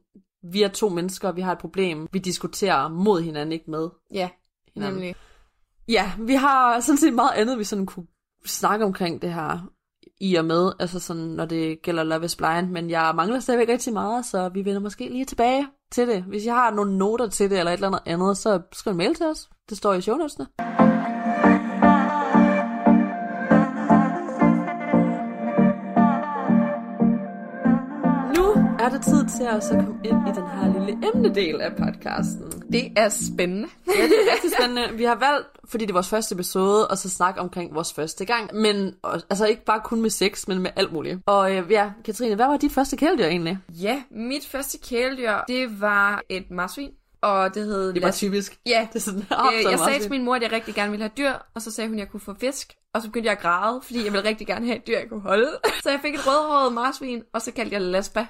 vi 0.51 0.63
er 0.63 0.67
to 0.67 0.89
mennesker, 0.89 1.31
vi 1.31 1.41
har 1.41 1.51
et 1.51 1.57
problem, 1.59 2.07
vi 2.11 2.19
diskuterer 2.19 2.87
mod 2.87 3.21
hinanden, 3.21 3.51
ikke 3.51 3.71
med 3.71 3.89
Ja, 4.13 4.29
hinanden. 4.73 4.95
nemlig. 4.95 5.15
Ja, 5.87 6.11
vi 6.19 6.33
har 6.33 6.79
sådan 6.79 6.97
set 6.97 7.13
meget 7.13 7.31
andet, 7.35 7.59
vi 7.59 7.63
sådan 7.63 7.85
kunne 7.85 8.05
snakke 8.45 8.85
omkring 8.85 9.21
det 9.21 9.33
her 9.33 9.69
i 10.21 10.35
og 10.35 10.45
med, 10.45 10.71
altså 10.79 10.99
sådan, 10.99 11.23
når 11.23 11.45
det 11.45 11.81
gælder 11.81 12.03
Love 12.03 12.25
is 12.25 12.35
Blind, 12.35 12.69
men 12.69 12.89
jeg 12.89 13.13
mangler 13.15 13.39
stadigvæk 13.39 13.69
rigtig 13.69 13.93
meget, 13.93 14.25
så 14.25 14.49
vi 14.49 14.65
vender 14.65 14.79
måske 14.79 15.09
lige 15.09 15.25
tilbage 15.25 15.67
til 15.91 16.07
det. 16.07 16.23
Hvis 16.23 16.45
jeg 16.45 16.53
har 16.53 16.71
nogle 16.71 16.97
noter 16.97 17.27
til 17.27 17.49
det, 17.49 17.59
eller 17.59 17.71
et 17.71 17.77
eller 17.77 17.87
andet 17.87 18.01
andet, 18.05 18.37
så 18.37 18.61
skriv 18.71 18.91
en 18.91 18.97
mail 18.97 19.15
til 19.15 19.25
os. 19.25 19.49
Det 19.69 19.77
står 19.77 19.93
i 19.93 20.01
show 20.01 20.17
notes'ne. 20.17 21.12
Er 28.85 28.89
det 28.89 29.01
tid 29.01 29.25
til 29.37 29.43
at 29.43 29.63
så 29.63 29.69
komme 29.69 29.99
ind 30.03 30.27
i 30.27 30.31
den 30.31 30.47
her 30.47 30.85
lille 30.85 31.07
emnedel 31.15 31.61
af 31.61 31.71
podcasten. 31.75 32.63
Det 32.71 32.93
er 32.97 33.09
spændende. 33.09 33.67
Ja, 33.87 34.03
det 34.03 34.11
er 34.27 34.33
rigtig 34.33 34.51
spændende. 34.59 34.97
Vi 34.97 35.03
har 35.03 35.15
valgt, 35.15 35.47
fordi 35.65 35.85
det 35.85 35.89
er 35.91 35.93
vores 35.93 36.09
første 36.09 36.33
episode, 36.35 36.87
og 36.87 36.97
så 36.97 37.09
snakke 37.09 37.41
omkring 37.41 37.75
vores 37.75 37.93
første 37.93 38.25
gang. 38.25 38.55
Men 38.55 38.95
altså 39.29 39.45
ikke 39.45 39.65
bare 39.65 39.81
kun 39.83 40.01
med 40.01 40.09
sex, 40.09 40.47
men 40.47 40.59
med 40.59 40.71
alt 40.75 40.93
muligt. 40.93 41.19
Og 41.25 41.55
øh, 41.55 41.71
ja, 41.71 41.91
Katrine, 42.05 42.35
hvad 42.35 42.45
var 42.45 42.57
dit 42.57 42.71
første 42.71 42.97
kæledyr 42.97 43.25
egentlig? 43.25 43.57
Ja, 43.69 44.03
mit 44.11 44.47
første 44.47 44.77
kæledyr, 44.77 45.33
det 45.47 45.81
var 45.81 46.21
et 46.29 46.51
marsvin, 46.51 46.89
og 47.21 47.55
det 47.55 47.65
hed... 47.65 47.93
Det 47.93 48.01
var 48.01 48.07
Las- 48.09 48.11
typisk. 48.17 48.57
Ja, 48.65 48.87
Det 48.93 48.95
er 48.95 48.99
sådan, 48.99 49.19
Øh, 49.21 49.71
jeg 49.71 49.79
sagde 49.79 49.99
til 49.99 50.11
min 50.11 50.23
mor, 50.25 50.35
at 50.35 50.41
jeg 50.41 50.51
rigtig 50.51 50.75
gerne 50.75 50.91
ville 50.91 51.03
have 51.03 51.11
dyr, 51.17 51.33
og 51.55 51.61
så 51.61 51.71
sagde 51.71 51.87
hun, 51.87 51.95
at 51.95 51.99
jeg 51.99 52.09
kunne 52.11 52.19
få 52.19 52.33
fisk. 52.39 52.73
Og 52.93 53.01
så 53.01 53.07
begyndte 53.07 53.27
jeg 53.27 53.37
at 53.37 53.41
græde, 53.43 53.81
fordi 53.83 54.05
jeg 54.05 54.13
ville 54.13 54.27
rigtig 54.29 54.47
gerne 54.47 54.65
have 54.65 54.77
et 54.77 54.87
dyr, 54.87 54.97
jeg 54.97 55.09
kunne 55.09 55.21
holde. 55.21 55.49
Så 55.83 55.89
jeg 55.89 55.99
fik 56.01 56.13
et 56.15 56.27
rødhåret 56.27 56.73
marsvin, 56.73 57.21
og 57.33 57.41
så 57.41 57.51
kaldte 57.51 57.73
jeg 57.73 57.81
Laspa. 57.81 58.25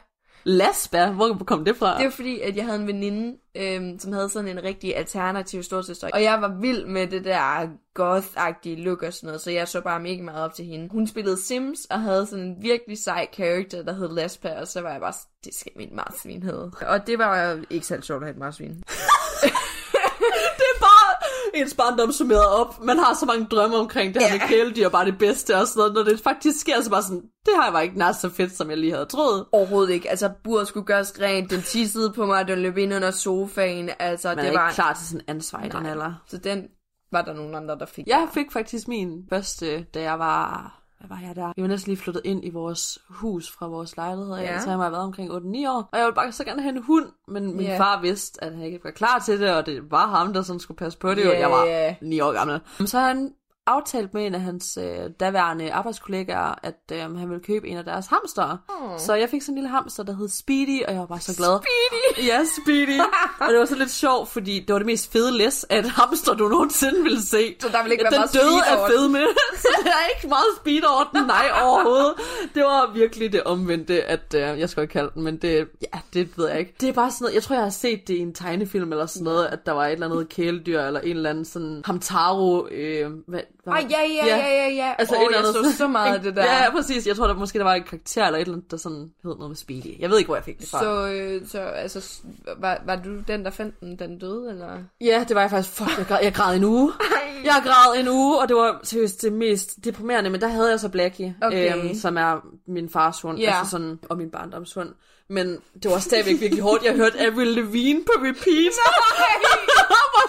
Laspa, 0.46 1.12
hvor 1.12 1.42
kom 1.48 1.66
det 1.66 1.78
fra? 1.78 1.98
Det 1.98 2.06
var 2.06 2.12
fordi, 2.12 2.40
at 2.40 2.58
jeg 2.58 2.66
havde 2.66 2.80
en 2.80 2.88
veninde, 2.88 3.38
øhm, 3.56 4.00
som 4.00 4.14
havde 4.14 4.30
sådan 4.30 4.50
en 4.50 4.64
rigtig 4.64 4.98
alternativ 4.98 5.64
storsøster. 5.64 6.10
Og 6.14 6.24
jeg 6.24 6.42
var 6.42 6.58
vild 6.62 6.86
med 6.86 7.08
det 7.08 7.26
der 7.26 7.68
goth-agtige 8.00 8.84
look 8.84 9.04
og 9.04 9.14
sådan 9.14 9.28
noget, 9.28 9.42
så 9.42 9.52
jeg 9.52 9.68
så 9.68 9.82
bare 9.82 10.00
mega 10.00 10.22
meget 10.22 10.44
op 10.44 10.54
til 10.54 10.66
hende. 10.66 10.90
Hun 10.92 11.08
spillede 11.08 11.42
Sims 11.42 11.86
og 11.90 12.02
havde 12.02 12.26
sådan 12.26 12.46
en 12.46 12.56
virkelig 12.62 12.98
sej 12.98 13.28
character, 13.34 13.84
der 13.84 13.94
hed 13.94 14.10
Laspa, 14.16 14.60
og 14.60 14.68
så 14.68 14.82
var 14.82 14.92
jeg 14.92 15.00
bare, 15.02 15.14
det 15.46 15.56
skal 15.56 15.72
min 15.76 15.96
marsvin 15.96 16.44
hedde. 16.44 16.72
Og 16.82 17.08
det 17.08 17.20
var 17.20 17.42
jo 17.42 17.64
ikke 17.70 17.88
særlig 17.88 18.04
sjovt 18.04 18.24
at 18.24 18.28
have 18.28 18.34
et 18.34 18.40
marsvin. 18.40 18.84
er 21.54 21.62
ens 21.62 21.74
barndom 21.74 22.12
summeret 22.12 22.48
op. 22.48 22.82
Man 22.84 22.98
har 23.00 23.14
så 23.14 23.26
mange 23.26 23.46
drømme 23.46 23.76
omkring 23.78 24.14
det 24.14 24.22
her 24.22 24.30
Ja. 24.34 24.40
med 24.40 24.48
kæledyr, 24.48 24.90
bare 24.90 25.06
det 25.06 25.18
bedste 25.18 25.58
og 25.58 25.68
sådan 25.68 25.80
noget. 25.80 25.94
Når 25.94 26.04
det 26.04 26.20
faktisk 26.20 26.60
sker, 26.60 26.82
så 26.82 26.90
bare 26.90 27.04
sådan, 27.04 27.22
det 27.46 27.54
har 27.56 27.64
jeg 27.64 27.74
bare 27.74 27.84
ikke 27.84 27.98
nær 27.98 28.12
så 28.12 28.30
fedt, 28.30 28.56
som 28.58 28.70
jeg 28.70 28.78
lige 28.78 28.92
havde 28.94 29.06
troet. 29.06 29.46
Overhovedet 29.52 29.94
ikke. 29.94 30.10
Altså, 30.10 30.30
buret 30.44 30.68
skulle 30.68 30.86
gøres 30.86 31.14
rent, 31.22 31.52
den 31.52 31.62
tissede 31.62 32.14
på 32.14 32.26
mig, 32.26 32.48
den 32.48 32.60
løb 32.60 32.78
ind 32.78 32.94
under 32.94 33.12
sofaen. 33.12 33.90
Altså, 34.00 34.28
Man 34.28 34.38
er 34.38 34.42
det 34.42 34.50
ikke 34.50 34.60
var... 34.60 34.72
klar 34.72 34.94
til 34.94 35.08
sådan 35.08 35.22
en 35.28 35.36
ansvar 35.36 35.64
i 35.64 35.70
den 35.70 35.86
alder. 35.86 36.14
Så 36.28 36.38
den 36.38 36.64
var 37.12 37.22
der 37.22 37.34
nogle 37.34 37.58
andre, 37.58 37.78
der 37.80 37.86
fik. 37.86 38.08
Jeg 38.08 38.28
fik 38.34 38.52
faktisk 38.52 38.88
min 38.88 39.24
første, 39.30 39.84
da 39.84 40.02
jeg 40.02 40.20
var... 40.20 40.80
Hvad 41.08 41.18
var 41.18 41.28
jeg 41.28 41.36
der? 41.36 41.54
Vi 41.56 41.62
var 41.62 41.68
næsten 41.68 41.90
lige 41.92 42.02
flyttet 42.02 42.22
ind 42.26 42.46
i 42.46 42.50
vores 42.50 43.00
hus 43.10 43.52
fra 43.52 43.68
vores 43.68 43.98
lejlighed. 43.98 44.36
Ja. 44.36 44.60
Så 44.60 44.70
jeg 44.70 44.78
må 44.78 44.84
have 44.84 44.92
været 44.92 45.04
omkring 45.04 45.32
8-9 45.32 45.36
år. 45.70 45.90
Og 45.92 45.98
jeg 45.98 46.06
ville 46.06 46.16
bare 46.16 46.32
så 46.32 46.44
gerne 46.44 46.62
have 46.62 46.76
en 46.76 46.84
hund. 46.84 47.06
Men 47.28 47.46
min 47.58 47.66
Ja. 47.66 47.80
far 47.80 48.02
vidste, 48.02 48.44
at 48.44 48.52
han 48.54 48.62
ikke 48.62 48.80
var 48.84 48.92
klar 48.92 49.20
til 49.20 49.40
det. 49.40 49.56
Og 49.56 49.66
det 49.66 49.92
var 49.92 50.08
ham, 50.08 50.34
der 50.34 50.42
sådan 50.42 50.60
skulle 50.60 50.78
passe 50.78 51.00
på 51.00 51.10
det. 51.14 51.26
Og 51.28 51.34
Ja, 51.34 51.40
jeg 51.40 51.52
var 51.52 51.66
ja. 51.66 51.96
9 52.02 52.20
år 52.20 52.32
gammel. 52.34 52.60
Så 52.86 53.00
han 53.00 53.34
aftalt 53.68 54.14
med 54.14 54.26
en 54.26 54.36
af 54.36 54.42
hans 54.42 54.78
øh, 54.82 55.10
daværende 55.20 55.74
arbejdskollegaer, 55.74 56.56
at 56.64 56.76
øh, 56.92 57.00
han 57.00 57.30
ville 57.30 57.44
købe 57.44 57.68
en 57.68 57.78
af 57.78 57.84
deres 57.86 58.08
hamstere. 58.08 58.58
Åh. 58.82 59.00
Så 59.00 59.14
jeg 59.16 59.30
fik 59.30 59.42
sådan 59.42 59.54
en 59.54 59.56
lille 59.58 59.70
hamster, 59.70 60.04
der 60.04 60.16
hed 60.16 60.30
Speedy, 60.30 60.84
og 60.88 60.92
jeg 60.94 61.00
var 61.00 61.06
bare 61.06 61.20
så 61.20 61.36
glad. 61.38 61.60
Speedy? 61.60 62.28
Ja, 62.32 62.40
Speedy. 62.62 63.00
og 63.40 63.48
det 63.50 63.60
var 63.60 63.66
så 63.66 63.76
lidt 63.76 63.92
sjovt, 63.92 64.30
fordi 64.30 64.60
det 64.60 64.74
var 64.74 64.80
det 64.80 64.86
mest 64.86 65.12
fede 65.12 65.38
læs 65.38 65.64
af 65.64 65.80
et 65.80 65.90
hamster, 65.90 66.34
du 66.34 66.48
nogensinde 66.48 67.04
ville 67.04 67.22
se. 67.22 67.56
Så 67.60 67.70
der 67.70 67.82
ville 67.84 67.94
ikke 67.94 68.04
være 68.04 68.12
den 68.12 68.20
meget 68.20 68.34
døde 68.34 68.62
speed 68.64 68.78
af 68.78 68.90
fedme, 68.90 69.20
så 69.58 69.68
er 69.86 70.16
ikke 70.16 70.28
meget 70.28 70.46
speed 70.62 70.84
over 70.84 71.04
den, 71.14 71.24
nej 71.28 71.46
overhovedet. 71.64 72.14
Det 72.56 72.64
var 72.64 72.92
virkelig 72.94 73.32
det 73.34 73.44
omvendte, 73.44 74.04
at 74.04 74.34
øh, 74.36 74.42
jeg 74.42 74.70
skulle 74.70 74.84
ikke 74.84 74.94
kalde 74.94 75.12
den, 75.14 75.24
men 75.24 75.38
det, 75.38 75.68
ja, 75.82 76.00
det 76.14 76.38
ved 76.38 76.48
jeg 76.50 76.60
ikke. 76.60 76.74
Det 76.82 76.90
er 76.90 76.94
bare 76.94 77.12
sådan 77.12 77.24
noget, 77.24 77.36
jeg 77.36 77.44
tror, 77.44 77.56
jeg 77.56 77.64
har 77.64 77.70
set 77.70 78.08
det 78.08 78.14
i 78.14 78.20
en 78.20 78.34
tegnefilm 78.34 78.92
eller 78.92 79.06
sådan 79.06 79.24
noget, 79.24 79.46
at 79.46 79.66
der 79.66 79.72
var 79.72 79.86
et 79.88 79.92
eller 79.94 80.10
andet 80.10 80.30
kæledyr, 80.30 80.82
eller 80.82 81.00
en 81.00 81.16
eller 81.16 81.30
anden 81.30 81.46
sådan 81.46 81.82
Hamtaro, 81.86 82.68
øh, 82.68 83.12
hvad, 83.28 83.40
Ej, 83.68 83.86
ja, 83.90 84.02
ja, 84.02 84.38
ja, 84.38 84.48
ja, 84.48 84.70
ja. 84.70 84.94
Altså, 84.98 85.16
eller 85.16 85.28
jeg 85.32 85.40
andet 85.40 85.66
så 85.72 85.78
så 85.78 85.88
meget 85.88 86.16
af 86.16 86.22
det 86.22 86.36
der. 86.36 86.44
Ja, 86.44 86.72
præcis. 86.72 87.08
Jeg 87.08 87.16
tror, 87.16 87.28
der 87.28 87.34
måske 87.34 87.58
der 87.60 87.64
var 87.66 87.74
en 87.74 87.84
karakter 87.84 88.26
eller 88.26 88.38
et 88.40 88.42
eller 88.42 88.54
andet, 88.58 88.72
der 88.72 88.78
sådan 88.78 89.12
hed 89.24 89.36
noget 89.36 89.50
med 89.50 89.56
Speedy. 89.56 90.00
Jeg 90.00 90.10
ved 90.10 90.18
ikke, 90.18 90.28
hvor 90.28 90.36
jeg 90.36 90.44
fik 90.44 90.60
det 90.60 90.70
fra. 90.70 90.80
Så, 90.80 91.08
øh, 91.08 91.48
så 91.48 91.60
altså, 91.60 92.22
var, 92.58 92.82
var 92.86 92.96
du 92.96 93.10
den, 93.28 93.46
der 93.46 93.52
fandt 93.52 93.80
den, 93.80 94.00
den 94.00 94.20
døde, 94.20 94.50
eller? 94.50 94.78
Ja, 95.02 95.26
det 95.28 95.36
var 95.36 95.42
jeg 95.42 95.50
faktisk. 95.50 95.76
Fuck, 95.76 95.98
jeg 95.98 96.06
græd, 96.08 96.20
jeg 96.24 96.34
græd 96.34 96.56
en 96.56 96.64
uge. 96.64 96.94
Jeg 97.44 97.62
græd 97.66 98.00
en 98.00 98.08
uge, 98.08 98.40
og 98.42 98.48
det 98.48 98.56
var 98.56 98.80
seriøst 98.84 99.22
det 99.22 99.34
mest 99.34 99.86
deprimerende. 99.86 100.30
Men 100.30 100.42
der 100.42 100.48
havde 100.48 100.70
jeg 100.70 100.80
så 100.80 100.90
Blackie, 100.90 101.36
Okay. 101.42 101.76
øhm, 101.78 101.96
som 101.96 102.18
er 102.18 102.46
min 102.68 102.90
fars 102.90 103.22
hund, 103.22 103.40
Ja. 103.40 103.58
altså 103.60 103.72
sådan, 103.72 104.00
og 104.10 104.18
min 104.18 104.30
barndomshund. 104.32 104.90
Men 105.30 105.58
det 105.84 105.92
var 105.92 106.00
stadigvæk 106.00 106.40
virkelig 106.42 106.64
hårdt. 106.64 106.84
Jeg 106.84 106.96
hørte 106.96 107.20
Avril 107.20 107.48
Lavigne 107.48 108.04
på 108.04 108.12
repeat. 108.18 108.74
var 108.86 109.73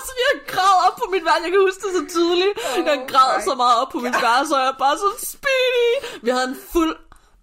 sådan, 0.08 0.22
jeg 0.28 0.34
græd 0.52 0.74
op 0.86 0.96
på 1.02 1.06
mit 1.14 1.24
værelse. 1.26 1.44
Jeg 1.46 1.52
kan 1.54 1.62
huske 1.68 1.82
det 1.84 1.92
så 1.98 2.04
tydeligt. 2.16 2.54
Oh 2.66 2.86
jeg 2.90 2.98
græd 3.12 3.30
så 3.48 3.54
meget 3.62 3.76
op 3.82 3.90
på 3.94 3.98
mit 4.06 4.18
værelse, 4.26 4.52
og 4.56 4.60
jeg 4.64 4.70
var 4.72 4.80
bare 4.86 4.96
sådan, 5.02 5.20
Speedy. 5.32 5.90
Vi 6.24 6.30
havde 6.34 6.48
en 6.52 6.58
fuld 6.72 6.92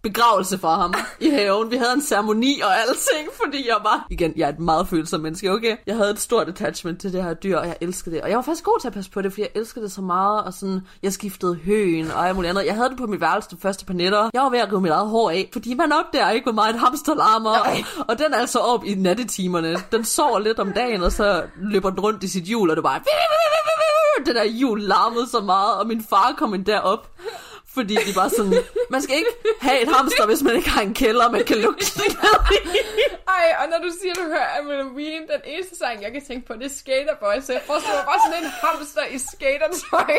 begravelse 0.03 0.57
for 0.57 0.67
ham 0.67 0.93
i 1.19 1.29
haven. 1.29 1.71
Vi 1.71 1.75
havde 1.75 1.93
en 1.93 2.01
ceremoni 2.01 2.59
og 2.63 2.79
alting, 2.79 3.29
fordi 3.43 3.67
jeg 3.67 3.77
var... 3.83 4.07
Igen, 4.09 4.33
jeg 4.35 4.45
er 4.45 4.49
et 4.49 4.59
meget 4.59 4.87
følsomt 4.87 5.23
menneske, 5.23 5.51
okay? 5.51 5.77
Jeg 5.87 5.95
havde 5.95 6.09
et 6.09 6.19
stort 6.19 6.47
attachment 6.47 7.01
til 7.01 7.13
det 7.13 7.23
her 7.23 7.33
dyr, 7.33 7.57
og 7.57 7.67
jeg 7.67 7.77
elskede 7.81 8.15
det. 8.15 8.23
Og 8.23 8.29
jeg 8.29 8.37
var 8.37 8.43
faktisk 8.43 8.63
god 8.63 8.79
til 8.79 8.87
at 8.87 8.93
passe 8.93 9.11
på 9.11 9.21
det, 9.21 9.31
fordi 9.31 9.41
jeg 9.41 9.49
elskede 9.55 9.85
det 9.85 9.91
så 9.91 10.01
meget, 10.01 10.43
og 10.43 10.53
sådan, 10.53 10.81
jeg 11.03 11.13
skiftede 11.13 11.55
høen 11.55 12.11
og 12.11 12.27
alt 12.27 12.35
muligt 12.35 12.49
andet. 12.49 12.65
Jeg 12.65 12.75
havde 12.75 12.89
det 12.89 12.97
på 12.97 13.07
mit 13.07 13.21
værelse 13.21 13.49
de 13.49 13.57
første 13.61 13.85
par 13.85 13.93
nætter. 13.93 14.29
Jeg 14.33 14.41
var 14.41 14.49
ved 14.49 14.59
at 14.59 14.67
rive 14.71 14.81
mit 14.81 14.91
eget 14.91 15.09
hår 15.09 15.29
af, 15.29 15.49
fordi 15.53 15.73
man 15.73 15.91
opdager 15.91 16.29
ikke, 16.29 16.45
hvor 16.45 16.53
meget 16.53 16.73
et 16.73 16.79
hamster 16.79 17.15
larmer. 17.15 17.83
Og 18.07 18.19
den 18.19 18.33
er 18.33 18.37
altså 18.37 18.59
op 18.59 18.85
i 18.85 18.95
nattetimerne. 18.95 19.75
Den 19.91 20.05
sover 20.05 20.39
lidt 20.39 20.59
om 20.59 20.71
dagen, 20.73 21.03
og 21.03 21.11
så 21.11 21.43
løber 21.57 21.89
den 21.89 21.99
rundt 21.99 22.23
i 22.23 22.27
sit 22.27 22.43
hjul, 22.43 22.69
og 22.69 22.75
det 22.75 22.83
var 22.83 22.89
bare... 22.89 23.01
Det 24.25 24.35
der 24.35 24.43
hjul 24.43 24.81
larmede 24.81 25.29
så 25.29 25.39
meget, 25.39 25.73
og 25.73 25.87
min 25.87 26.05
far 26.09 26.35
kom 26.37 26.53
ind 26.53 26.65
derop. 26.65 27.07
Fordi 27.73 27.95
de 28.07 28.13
bare 28.15 28.29
sådan, 28.29 28.53
man 28.89 29.01
skal 29.01 29.15
ikke 29.15 29.33
have 29.61 29.81
et 29.83 29.89
hamster, 29.95 30.25
hvis 30.25 30.41
man 30.43 30.55
ikke 30.55 30.69
har 30.69 30.81
en 30.81 30.93
kælder, 30.93 31.31
man 31.31 31.43
kan 31.45 31.57
lukke 31.57 31.83
ned 31.97 32.05
i. 32.05 32.61
Ej, 33.37 33.45
og 33.61 33.65
når 33.71 33.79
du 33.85 33.89
siger, 34.01 34.13
du 34.13 34.23
hører 34.33 34.49
Avril 34.57 34.77
Lavigne, 34.77 35.25
den 35.33 35.41
eneste 35.45 35.75
sang, 35.77 36.01
jeg 36.01 36.11
kan 36.11 36.21
tænke 36.29 36.47
på, 36.47 36.53
det 36.53 36.65
er 36.65 36.75
Skaterboy, 36.83 37.35
så 37.45 37.53
jeg 37.53 37.61
forestiller 37.69 37.97
mig 37.99 38.05
bare 38.11 38.21
sådan 38.25 38.43
en 38.43 38.49
hamster 38.63 39.05
i 39.15 39.17
skatertøj. 39.33 40.13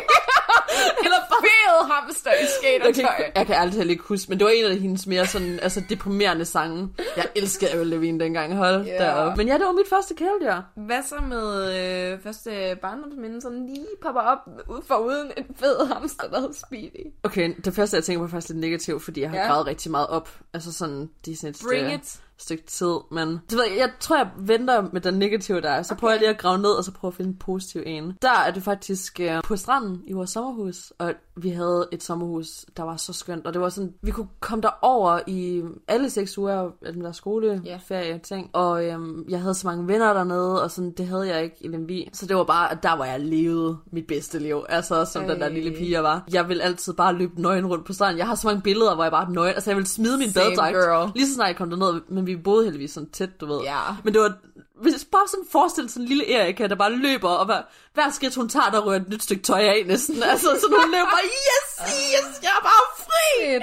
Eller 1.04 1.20
fed 1.44 1.76
hamster 1.92 2.30
i 2.30 2.34
Jeg 2.34 2.80
kan, 2.82 2.94
skatertøj. 2.94 3.16
ikke, 3.18 3.32
jeg 3.38 3.46
kan 3.46 3.56
altid 3.56 3.90
ikke 3.90 4.02
huske, 4.02 4.28
men 4.28 4.38
det 4.38 4.44
var 4.44 4.50
en 4.50 4.64
af 4.64 4.76
hendes 4.76 5.06
mere 5.06 5.26
sådan, 5.26 5.58
altså 5.62 5.82
deprimerende 5.88 6.44
sange. 6.44 6.88
Jeg 7.16 7.26
elskede 7.34 7.70
Avril 7.70 7.86
Lavigne 7.86 8.20
dengang, 8.20 8.56
hold 8.56 8.86
yeah. 8.86 8.98
deroppe. 8.98 9.36
Men 9.36 9.48
ja, 9.48 9.54
det 9.58 9.66
var 9.66 9.72
mit 9.72 9.88
første 9.88 10.14
kæledyr. 10.14 10.56
Hvad 10.76 11.02
så 11.08 11.14
med 11.28 11.46
øh, 11.78 12.18
første 12.24 12.78
barndomsminde, 12.82 13.40
som 13.42 13.52
lige 13.66 13.86
popper 14.02 14.20
op 14.20 14.38
ud 14.68 14.82
for 14.88 14.94
uden 14.94 15.30
en 15.36 15.44
fed 15.60 15.86
hamster, 15.86 16.28
der 16.28 16.40
hedder 16.40 16.54
Speedy? 16.66 17.06
Okay, 17.22 17.41
det 17.64 17.74
første 17.74 17.96
jeg 17.96 18.04
tænker 18.04 18.20
på 18.20 18.24
er 18.24 18.28
faktisk 18.30 18.48
lidt 18.48 18.60
negativt, 18.60 19.02
fordi 19.02 19.20
jeg 19.20 19.30
har 19.30 19.36
Ja. 19.36 19.46
grædet 19.46 19.66
rigtig 19.66 19.90
meget 19.90 20.06
op. 20.06 20.28
Altså 20.54 20.72
sådan, 20.72 21.10
de 21.26 21.36
sådan 21.36 21.50
et, 21.50 21.60
Bring 21.68 21.86
øh, 21.86 21.94
it. 21.94 22.20
Stykke 22.42 22.64
tid, 22.66 22.94
men 23.10 23.28
det 23.28 23.52
ved 23.52 23.64
jeg, 23.68 23.78
jeg 23.78 23.90
tror, 24.00 24.16
jeg 24.16 24.30
venter 24.36 24.84
med 24.92 25.00
den 25.00 25.14
negative 25.14 25.60
der, 25.60 25.82
så 25.82 25.94
okay. 25.94 26.00
prøver 26.00 26.12
jeg 26.12 26.20
lige 26.20 26.30
at 26.30 26.38
grave 26.38 26.58
ned, 26.58 26.70
og 26.70 26.84
så 26.84 26.92
prøve 26.92 27.08
at 27.08 27.14
finde 27.14 27.30
en 27.30 27.36
positiv 27.36 27.82
en. 27.86 28.12
Der 28.22 28.38
er 28.46 28.50
det 28.50 28.62
faktisk 28.62 29.20
uh, 29.22 29.42
på 29.44 29.56
stranden 29.56 30.02
i 30.06 30.12
vores 30.12 30.30
sommerhus, 30.30 30.92
og 30.98 31.14
vi 31.36 31.48
havde 31.48 31.88
et 31.92 32.02
sommerhus, 32.02 32.64
der 32.76 32.82
var 32.82 32.96
så 32.96 33.12
skønt, 33.12 33.46
og 33.46 33.52
det 33.52 33.60
var 33.60 33.68
sådan, 33.68 33.94
vi 34.02 34.10
kunne 34.10 34.28
komme 34.40 34.62
derover 34.62 35.20
i 35.26 35.62
alle 35.88 36.10
seks 36.10 36.38
uger 36.38 36.70
af 36.86 36.92
den 36.92 37.04
der 37.04 37.12
skoleferie 37.12 38.18
ting, 38.18 38.50
og 38.52 38.84
øhm, 38.84 39.24
jeg 39.28 39.40
havde 39.40 39.54
så 39.54 39.66
mange 39.66 39.88
venner 39.88 40.12
dernede, 40.12 40.62
og 40.62 40.70
sådan, 40.70 40.90
det 40.90 41.06
havde 41.06 41.28
jeg 41.28 41.44
ikke 41.44 41.56
i 41.60 41.68
Lemvi, 41.68 42.08
så 42.12 42.26
det 42.26 42.36
var 42.36 42.44
bare, 42.44 42.72
at 42.72 42.82
der 42.82 42.96
hvor 42.96 43.04
jeg 43.04 43.20
levede 43.20 43.78
mit 43.92 44.06
bedste 44.06 44.38
liv, 44.38 44.64
altså 44.68 45.04
som 45.04 45.22
Ej. 45.22 45.28
den 45.28 45.40
der 45.40 45.48
lille 45.48 45.70
pige 45.70 45.92
jeg 45.92 46.02
var. 46.02 46.24
Jeg 46.32 46.48
vil 46.48 46.60
altid 46.60 46.92
bare 46.92 47.14
løbe 47.14 47.42
nøgen 47.42 47.66
rundt 47.66 47.86
på 47.86 47.92
stranden. 47.92 48.18
Jeg 48.18 48.26
har 48.26 48.34
så 48.34 48.46
mange 48.46 48.62
billeder, 48.62 48.94
hvor 48.94 49.04
jeg 49.04 49.12
bare 49.12 49.26
er 49.26 49.30
nøgen, 49.30 49.54
altså 49.54 49.70
jeg 49.70 49.76
vil 49.76 49.86
smide 49.86 50.18
min 50.18 50.32
badedragt, 50.34 51.16
lige 51.16 51.26
så 51.26 51.34
snart 51.34 51.48
jeg 51.48 51.56
kom 51.56 51.70
derned, 51.70 52.00
men 52.08 52.26
vi 52.26 52.31
boede 52.36 52.64
heldigvis 52.64 52.90
sådan 52.90 53.10
tæt, 53.10 53.40
du 53.40 53.46
ved. 53.46 53.60
Ja. 53.62 53.80
Men 54.04 54.14
det 54.14 54.20
var 54.22 54.38
hvis 54.82 55.04
bare 55.04 55.28
sådan 55.28 55.46
forestil 55.52 55.88
sådan 55.88 56.02
en 56.02 56.08
lille 56.08 56.32
Erika, 56.32 56.66
der 56.66 56.74
bare 56.74 56.92
løber, 56.92 57.28
og 57.28 57.46
hver, 57.46 57.62
hver 57.94 58.10
skridt 58.10 58.34
hun 58.34 58.48
tager, 58.48 58.70
der 58.70 58.80
rører 58.86 59.00
et 59.00 59.08
nyt 59.08 59.22
stykke 59.22 59.42
tøj 59.42 59.60
af 59.60 59.84
næsten. 59.86 60.22
Altså, 60.32 60.48
så 60.60 60.66
hun 60.82 60.90
løber 60.90 61.10
bare, 61.16 61.24
yes, 61.24 61.68
yes, 61.88 62.42
jeg 62.42 62.52
er 62.58 62.62
bare 62.62 62.84
fri! 63.04 63.60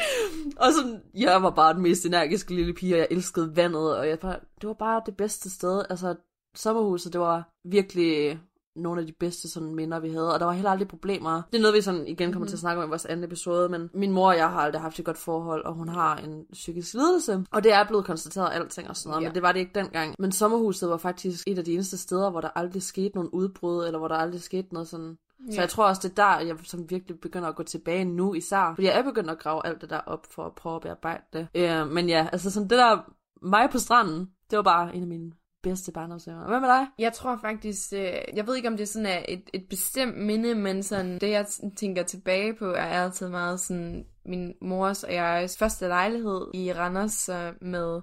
Og 0.58 0.74
sådan, 0.74 1.02
jeg 1.14 1.44
var 1.44 1.50
bare 1.50 1.74
den 1.74 1.82
mest 1.82 2.06
energiske 2.06 2.56
lille 2.56 2.74
pige, 2.74 2.96
og 2.96 3.00
jeg 3.00 3.08
elskede 3.12 3.56
vandet, 3.56 3.98
og 3.98 4.10
jeg 4.10 4.20
bare, 4.20 4.40
det 4.62 4.68
var 4.68 4.74
bare 4.74 5.02
det 5.06 5.18
bedste 5.18 5.50
sted. 5.50 5.84
Altså, 5.90 6.16
sommerhuset, 6.56 7.14
det 7.14 7.22
var 7.22 7.50
virkelig 7.66 8.40
nogle 8.76 9.02
af 9.02 9.08
de 9.08 9.14
bedste 9.20 9.50
sådan 9.50 9.76
minder, 9.76 10.00
vi 10.00 10.10
havde, 10.10 10.34
og 10.34 10.40
der 10.40 10.46
var 10.46 10.54
heller 10.54 10.72
aldrig 10.72 10.88
problemer. 10.88 11.42
Det 11.52 11.58
er 11.58 11.62
noget, 11.62 11.76
vi 11.76 11.82
sådan 11.82 12.08
igen 12.08 12.32
kommer 12.32 12.46
mm. 12.46 12.48
til 12.48 12.56
at 12.56 12.58
mhm. 12.58 12.62
snakke 12.62 12.82
om 12.82 12.88
i 12.88 12.90
vores 12.90 13.06
anden 13.06 13.24
episode, 13.24 13.70
men 13.70 13.90
min 13.94 14.12
mor 14.12 14.28
og 14.28 14.38
jeg 14.38 14.50
har 14.50 14.60
aldrig 14.60 14.82
haft 14.82 15.00
et 15.00 15.06
godt 15.06 15.18
forhold, 15.18 15.66
og 15.66 15.74
hun 15.74 15.90
har 15.90 16.18
en 16.18 16.46
psykisk 16.52 16.94
lidelse, 16.94 17.46
og 17.52 17.64
det 17.64 17.74
er 17.74 17.88
blevet 17.88 18.06
konstateret 18.06 18.50
alting 18.54 18.90
og 18.90 18.96
sådan 18.96 19.10
noget, 19.10 19.24
ja. 19.24 19.30
men 19.30 19.36
det 19.36 19.44
var 19.44 19.52
det 19.52 19.60
ikke 19.60 19.80
dengang. 19.80 20.16
Men 20.20 20.32
sommerhuset 20.32 20.90
var 20.90 20.98
faktisk 20.98 21.48
et 21.48 21.58
af 21.58 21.66
de 21.66 21.74
eneste 21.74 21.98
steder, 21.98 22.30
hvor 22.30 22.42
der 22.42 22.50
aldrig 22.56 22.84
skete 22.84 23.16
nogen 23.16 23.30
udbrud, 23.30 23.86
eller 23.86 24.00
hvor 24.00 24.08
der 24.08 24.16
aldrig 24.16 24.42
skete 24.42 24.74
noget 24.74 24.88
sådan 24.88 25.18
Ja. 25.48 25.54
Så 25.54 25.62
jeg 25.62 25.70
tror 25.70 25.88
også, 25.88 26.02
det 26.04 26.20
er 26.20 26.24
der, 26.24 26.40
jeg 26.40 26.56
som 26.64 26.90
virkelig 26.90 27.20
begynder 27.20 27.50
at 27.50 27.56
gå 27.56 27.64
tilbage 27.64 28.06
nu 28.06 28.34
især. 28.34 28.72
Fordi 28.76 28.88
jeg 28.88 28.98
er 28.98 29.04
begyndt 29.04 29.30
at 29.30 29.40
grave 29.40 29.68
alt 29.68 29.82
det 29.82 29.90
der 29.90 29.98
op 29.98 30.26
for 30.32 30.46
at 30.46 30.56
prøve 30.56 30.76
at 30.76 30.82
bearbejde 30.82 31.24
det. 31.34 31.48
Uh, 31.56 31.92
men 31.92 32.10
ja, 32.10 32.28
altså 32.32 32.52
sådan 32.52 32.70
det 32.70 32.78
der 32.78 33.12
mig 33.42 33.70
på 33.72 33.78
stranden, 33.78 34.30
det 34.50 34.58
var 34.58 34.64
bare 34.64 34.96
en 34.96 35.02
af 35.02 35.08
mine 35.08 35.32
bedste 35.63 35.92
barndomsminder. 35.92 36.48
Hvad 36.48 36.60
med 36.60 36.70
dig? 36.70 36.88
Jeg 37.00 37.13
tror 37.13 37.38
faktisk, 37.42 37.94
øh, 37.94 38.13
jeg 38.34 38.48
ved 38.48 38.56
ikke 38.56 38.68
om 38.68 38.78
det 38.78 38.84
er 38.84 38.88
sådan 38.88 39.06
er 39.06 39.25
et, 39.28 39.50
et 39.54 39.66
bestemt 39.70 40.18
minde, 40.18 40.56
men 40.56 40.84
sådan 40.84 41.20
det 41.20 41.30
jeg 41.30 41.46
tænker 41.78 42.04
tilbage 42.04 42.54
på 42.54 42.66
er 42.66 43.04
altid 43.04 43.30
meget 43.30 43.60
sådan 43.60 44.06
min 44.25 44.54
mors 44.62 45.04
og 45.04 45.13
jegs 45.13 45.58
første 45.58 45.88
lejlighed 45.88 46.48
i 46.54 46.74
Randers 46.74 47.30
med 47.62 48.01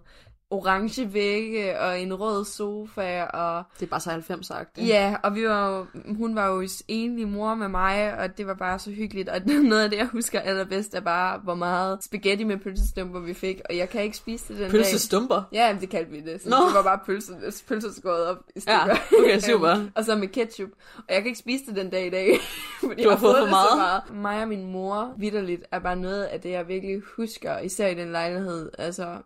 orange 0.50 1.14
vægge 1.14 1.80
og 1.80 2.00
en 2.00 2.14
rød 2.14 2.44
sofa 2.44 3.24
og... 3.24 3.64
Det 3.80 3.86
er 3.86 3.90
bare 3.90 4.00
så 4.00 4.10
90 4.10 4.46
sagt. 4.46 4.78
Ja, 4.78 5.16
og 5.22 5.34
vi 5.34 5.48
var 5.48 5.68
jo, 5.68 5.86
hun 6.16 6.36
var 6.36 6.46
jo 6.46 6.68
enlig 6.88 7.28
mor 7.28 7.54
med 7.54 7.68
mig, 7.68 8.18
og 8.18 8.38
det 8.38 8.46
var 8.46 8.54
bare 8.54 8.78
så 8.78 8.90
hyggeligt. 8.90 9.28
Og 9.28 9.40
noget 9.46 9.82
af 9.82 9.90
det, 9.90 9.96
jeg 9.96 10.06
husker 10.06 10.40
allerbedst, 10.40 10.94
er 10.94 11.00
bare, 11.00 11.38
hvor 11.38 11.54
meget 11.54 12.04
spaghetti 12.04 12.44
med 12.44 12.56
pølsestumper 12.56 13.20
vi 13.20 13.34
fik, 13.34 13.60
og 13.68 13.76
jeg 13.76 13.88
kan 13.88 14.02
ikke 14.02 14.16
spise 14.16 14.48
det 14.48 14.58
den 14.58 14.70
Pølsestumper? 14.70 15.34
dag. 15.34 15.44
Ja, 15.52 15.76
det 15.80 15.90
kaldte 15.90 16.12
vi 16.12 16.20
det. 16.20 16.42
Så 16.42 16.48
det 16.48 16.74
var 16.74 16.82
bare 16.82 16.98
pølse, 17.06 17.32
pølseskåret 17.68 18.26
op 18.26 18.36
i 18.56 18.60
stykker. 18.60 18.86
Ja, 18.86 19.18
okay, 19.18 19.40
super. 19.40 19.84
og 19.96 20.04
så 20.04 20.16
med 20.16 20.28
ketchup. 20.28 20.70
Og 20.96 21.04
jeg 21.08 21.16
kan 21.16 21.26
ikke 21.26 21.38
spise 21.38 21.66
det 21.66 21.76
den 21.76 21.90
dag 21.90 22.06
i 22.06 22.10
dag, 22.10 22.38
fordi 22.80 23.02
du 23.02 23.08
har, 23.08 23.16
har 23.16 23.20
fået, 23.20 23.36
for 23.38 23.50
meget. 23.50 23.78
meget. 23.78 24.22
Mig 24.22 24.42
og 24.42 24.48
min 24.48 24.72
mor, 24.72 25.14
vidderligt, 25.18 25.62
er 25.72 25.78
bare 25.78 25.96
noget 25.96 26.24
af 26.24 26.40
det, 26.40 26.50
jeg 26.50 26.68
virkelig 26.68 27.02
husker, 27.16 27.58
især 27.58 27.86
i 27.86 27.94
den 27.94 28.12
lejlighed. 28.12 28.70
Altså, 28.78 29.16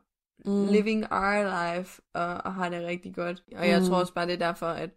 mm. 0.45 0.67
living 0.67 1.07
our 1.11 1.43
life, 1.45 2.01
og, 2.15 2.27
og 2.45 2.55
har 2.55 2.69
det 2.69 2.87
rigtig 2.87 3.15
godt. 3.15 3.43
Og 3.57 3.69
jeg 3.69 3.81
mm. 3.81 3.87
tror 3.87 3.97
også 3.97 4.15
bare, 4.15 4.27
det 4.27 4.33
er 4.33 4.47
derfor, 4.47 4.67
at 4.67 4.91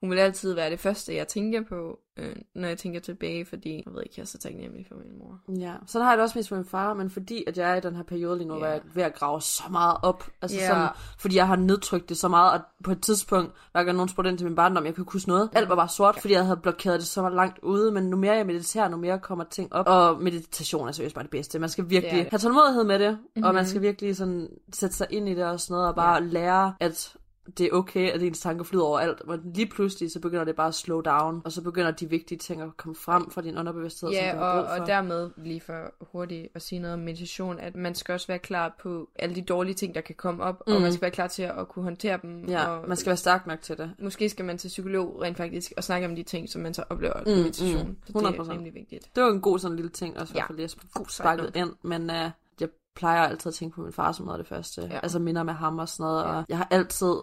hun 0.00 0.10
vil 0.10 0.18
altid 0.18 0.54
være 0.54 0.70
det 0.70 0.80
første, 0.80 1.14
jeg 1.14 1.28
tænker 1.28 1.62
på, 1.68 1.98
øh, 2.16 2.36
når 2.54 2.68
jeg 2.68 2.78
tænker 2.78 3.00
tilbage, 3.00 3.44
fordi 3.44 3.82
jeg 3.86 3.94
ved 3.94 4.02
ikke, 4.02 4.14
jeg 4.16 4.22
er 4.22 4.26
så 4.26 4.38
taknemmelig 4.38 4.86
for 4.88 4.94
min 4.94 5.18
mor. 5.18 5.40
Ja, 5.60 5.74
så 5.86 6.00
har 6.00 6.10
jeg 6.10 6.18
det 6.18 6.22
også 6.22 6.38
mest 6.38 6.48
for 6.48 6.56
min 6.56 6.64
far, 6.64 6.94
men 6.94 7.10
fordi 7.10 7.44
at 7.46 7.58
jeg 7.58 7.70
er 7.70 7.74
i 7.74 7.80
den 7.80 7.96
her 7.96 8.02
periode 8.02 8.38
lige 8.38 8.48
nu, 8.48 8.54
yeah. 8.54 8.60
hvor 8.60 8.68
jeg 8.68 8.76
er 8.76 8.80
ved 8.94 9.02
at 9.02 9.14
grave 9.14 9.40
så 9.40 9.62
meget 9.70 9.96
op, 10.02 10.28
altså 10.42 10.58
yeah. 10.58 10.68
sådan, 10.68 10.88
fordi 11.18 11.36
jeg 11.36 11.46
har 11.46 11.56
nedtrykt 11.56 12.08
det 12.08 12.16
så 12.16 12.28
meget, 12.28 12.54
at 12.54 12.60
på 12.84 12.92
et 12.92 13.02
tidspunkt, 13.02 13.52
hver 13.72 13.84
gang 13.84 13.96
nogen 13.96 14.08
spurgte 14.08 14.30
ind 14.30 14.38
til 14.38 14.46
min 14.46 14.56
barndom, 14.56 14.84
jeg 14.84 14.94
kunne 14.94 15.02
ikke 15.02 15.12
huske 15.12 15.28
noget. 15.28 15.50
Alt 15.52 15.68
var 15.68 15.76
bare 15.76 15.88
sort, 15.88 16.20
fordi 16.20 16.34
jeg 16.34 16.44
havde 16.44 16.60
blokeret 16.62 17.00
det 17.00 17.08
så 17.08 17.28
langt 17.28 17.58
ude, 17.62 17.92
men 17.92 18.04
nu 18.04 18.16
mere 18.16 18.32
jeg 18.32 18.46
mediterer, 18.46 18.88
nu 18.88 18.96
mere 18.96 19.18
kommer 19.18 19.44
ting 19.44 19.72
op. 19.72 19.86
Og 19.88 20.22
meditation 20.22 20.88
er 20.88 20.92
seriøst 20.92 21.14
bare 21.14 21.24
det 21.24 21.30
bedste. 21.30 21.58
Man 21.58 21.68
skal 21.68 21.90
virkelig 21.90 22.18
yeah. 22.18 22.30
have 22.30 22.38
tålmodighed 22.38 22.84
med 22.84 22.98
det, 22.98 23.12
mm-hmm. 23.12 23.42
og 23.44 23.54
man 23.54 23.62
mhm. 23.62 23.68
skal 23.68 23.82
virkelig 23.82 24.16
sådan 24.16 24.48
sætte 24.72 24.96
sig 24.96 25.06
ind 25.10 25.28
i 25.28 25.34
det 25.34 25.44
og 25.44 25.60
sådan 25.60 25.74
noget, 25.74 25.88
og 25.88 25.94
bare 25.94 26.22
yeah. 26.22 26.32
lære, 26.32 26.74
at 26.80 27.16
det 27.58 27.66
er 27.66 27.70
okay, 27.72 28.10
at 28.10 28.22
ens 28.22 28.40
tanker 28.40 28.64
flyder 28.64 28.84
over 28.84 28.98
alt, 28.98 29.26
men 29.26 29.40
lige 29.54 29.66
pludselig, 29.66 30.12
så 30.12 30.20
begynder 30.20 30.44
det 30.44 30.56
bare 30.56 30.68
at 30.68 30.74
slow 30.74 31.00
down, 31.00 31.42
og 31.44 31.52
så 31.52 31.62
begynder 31.62 31.90
de 31.90 32.10
vigtige 32.10 32.38
ting 32.38 32.62
at 32.62 32.76
komme 32.76 32.94
frem 32.94 33.30
fra 33.30 33.42
din 33.42 33.58
underbevidsthed, 33.58 34.10
ja, 34.10 34.30
som 34.30 34.38
du 34.38 34.44
og, 34.44 34.64
og 34.64 34.86
dermed, 34.86 35.30
lige 35.36 35.60
for 35.60 35.94
hurtigt 36.00 36.48
at 36.54 36.62
sige 36.62 36.78
noget 36.78 36.94
om 36.94 37.00
meditation, 37.00 37.58
at 37.58 37.76
man 37.76 37.94
skal 37.94 38.12
også 38.12 38.26
være 38.26 38.38
klar 38.38 38.76
på 38.82 39.08
alle 39.18 39.34
de 39.34 39.42
dårlige 39.42 39.74
ting, 39.74 39.94
der 39.94 40.00
kan 40.00 40.14
komme 40.14 40.42
op, 40.42 40.62
mm. 40.66 40.72
og 40.72 40.80
man 40.80 40.88
mm. 40.88 40.92
skal 40.92 41.02
være 41.02 41.10
klar 41.10 41.26
til 41.26 41.42
at, 41.42 41.58
at 41.58 41.68
kunne 41.68 41.82
håndtere 41.82 42.18
dem. 42.22 42.44
Ja, 42.48 42.66
og 42.66 42.88
man 42.88 42.96
skal 42.96 43.10
være 43.10 43.16
stærk 43.16 43.46
nok 43.46 43.60
til 43.62 43.78
det. 43.78 43.92
Måske 43.98 44.28
skal 44.28 44.44
man 44.44 44.58
til 44.58 44.68
psykolog 44.68 45.22
rent 45.22 45.36
faktisk, 45.36 45.72
og 45.76 45.84
snakke 45.84 46.06
om 46.06 46.16
de 46.16 46.22
ting, 46.22 46.48
som 46.48 46.62
man 46.62 46.74
så 46.74 46.84
oplever 46.90 47.14
mm, 47.26 47.32
meditation. 47.32 47.88
Mm, 47.88 48.18
100%. 48.18 48.32
det 48.32 48.38
er 48.38 48.50
rimelig 48.50 48.74
vigtigt. 48.74 49.10
Det 49.16 49.22
var 49.22 49.30
en 49.30 49.40
god 49.40 49.58
sådan 49.58 49.76
lille 49.76 49.90
ting, 49.90 50.18
også 50.18 50.32
ja. 50.36 50.46
for 50.46 50.52
lige 50.52 50.64
at 50.64 50.76
sparket 51.08 51.52
ind, 51.54 51.72
men 51.82 52.02
uh, 52.10 52.30
jeg 52.60 52.68
plejer 52.94 53.22
altid 53.22 53.50
at 53.50 53.54
tænke 53.54 53.74
på 53.74 53.82
min 53.82 53.92
far 53.92 54.12
som 54.12 54.26
noget 54.26 54.38
af 54.38 54.44
det 54.44 54.48
første. 54.48 54.82
Ja. 54.82 55.00
Altså 55.02 55.18
minder 55.18 55.42
med 55.42 55.54
ham 55.54 55.78
og 55.78 55.88
sådan 55.88 56.04
noget, 56.04 56.22
ja. 56.22 56.28
og 56.28 56.44
jeg 56.48 56.56
har 56.56 56.68
altid 56.70 57.14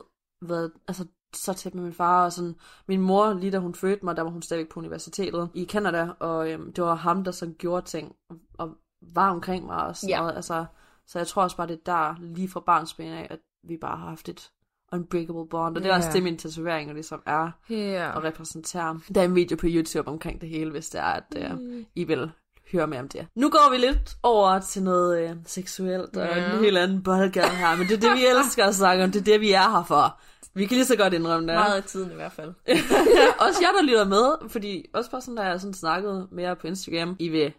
været 0.41 0.71
altså, 0.87 1.05
så 1.35 1.53
tæt 1.53 1.75
med 1.75 1.83
min 1.83 1.93
far, 1.93 2.25
og 2.25 2.33
sådan, 2.33 2.55
min 2.87 3.01
mor, 3.01 3.33
lige 3.33 3.51
da 3.51 3.57
hun 3.57 3.75
fødte 3.75 4.05
mig, 4.05 4.15
der 4.15 4.21
var 4.21 4.29
hun 4.29 4.41
stadigvæk 4.41 4.69
på 4.69 4.79
universitetet 4.79 5.49
i 5.53 5.65
Canada, 5.65 6.09
og 6.19 6.51
øhm, 6.51 6.73
det 6.73 6.83
var 6.83 6.95
ham, 6.95 7.23
der 7.23 7.31
sådan 7.31 7.55
gjorde 7.57 7.85
ting, 7.85 8.15
og, 8.57 8.75
var 9.01 9.29
omkring 9.29 9.65
mig 9.65 9.85
og 9.85 9.95
sådan 9.95 10.09
ja. 10.09 10.19
noget, 10.19 10.35
altså, 10.35 10.65
så 11.07 11.19
jeg 11.19 11.27
tror 11.27 11.43
også 11.43 11.57
bare, 11.57 11.67
det 11.67 11.73
er 11.73 11.83
der, 11.85 12.15
lige 12.19 12.49
fra 12.49 12.59
barnsben 12.59 13.07
af, 13.07 13.27
at 13.29 13.39
vi 13.67 13.77
bare 13.77 13.97
har 13.97 14.09
haft 14.09 14.29
et 14.29 14.51
unbreakable 14.91 15.47
bond, 15.47 15.77
og 15.77 15.83
det 15.83 15.89
er 15.89 15.95
yeah. 15.95 15.97
også 15.97 16.09
det, 16.13 16.23
min 16.23 16.37
tatoveringer 16.37 16.93
ligesom 16.93 17.21
er, 17.25 17.51
yeah. 17.71 18.15
og 18.15 18.23
repræsenterer. 18.23 18.99
Der 19.15 19.21
er 19.21 19.25
en 19.25 19.35
video 19.35 19.57
på 19.57 19.67
YouTube 19.69 20.07
omkring 20.07 20.41
det 20.41 20.49
hele, 20.49 20.71
hvis 20.71 20.89
det 20.89 21.01
er, 21.01 21.03
at 21.03 21.51
uh, 21.51 21.59
mm. 21.59 21.85
I 21.95 22.03
vil 22.03 22.31
høre 22.71 22.87
mere 22.87 22.99
om 22.99 23.09
det. 23.09 23.27
Nu 23.35 23.49
går 23.49 23.71
vi 23.71 23.77
lidt 23.77 24.17
over 24.23 24.59
til 24.59 24.83
noget 24.83 25.29
øh, 25.29 25.35
seksuelt 25.45 26.17
og 26.17 26.25
yeah. 26.25 26.53
en 26.53 26.59
helt 26.59 26.77
anden 26.77 27.03
boldgade 27.03 27.49
her, 27.49 27.75
men 27.75 27.87
det 27.87 27.93
er 27.95 28.09
det, 28.09 28.17
vi 28.17 28.25
elsker 28.37 28.65
at 28.65 28.75
snakke 28.75 29.03
om, 29.03 29.11
det 29.11 29.19
er 29.19 29.23
det, 29.23 29.41
vi 29.41 29.51
er 29.51 29.69
her 29.69 29.83
for. 29.83 30.19
Vi 30.53 30.65
kan 30.65 30.75
lige 30.75 30.85
så 30.85 30.95
godt 30.95 31.13
indrømme 31.13 31.47
det. 31.47 31.55
Meget 31.55 31.75
af 31.75 31.83
tiden 31.83 32.11
i 32.11 32.15
hvert 32.15 32.31
fald. 32.31 32.53
også 33.45 33.59
jeg, 33.61 33.71
der 33.79 33.83
lytter 33.83 34.05
med, 34.05 34.49
fordi 34.49 34.85
også 34.93 35.11
bare 35.11 35.21
sådan, 35.21 35.37
der 35.37 35.43
jeg 35.43 35.61
sådan 35.61 35.73
snakket 35.73 36.27
mere 36.31 36.55
på 36.55 36.67
Instagram, 36.67 37.15
I 37.19 37.29
vil 37.29 37.53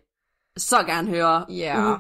så 0.57 0.83
gerne 0.83 1.09
høre 1.09 1.47
yeah 1.51 1.99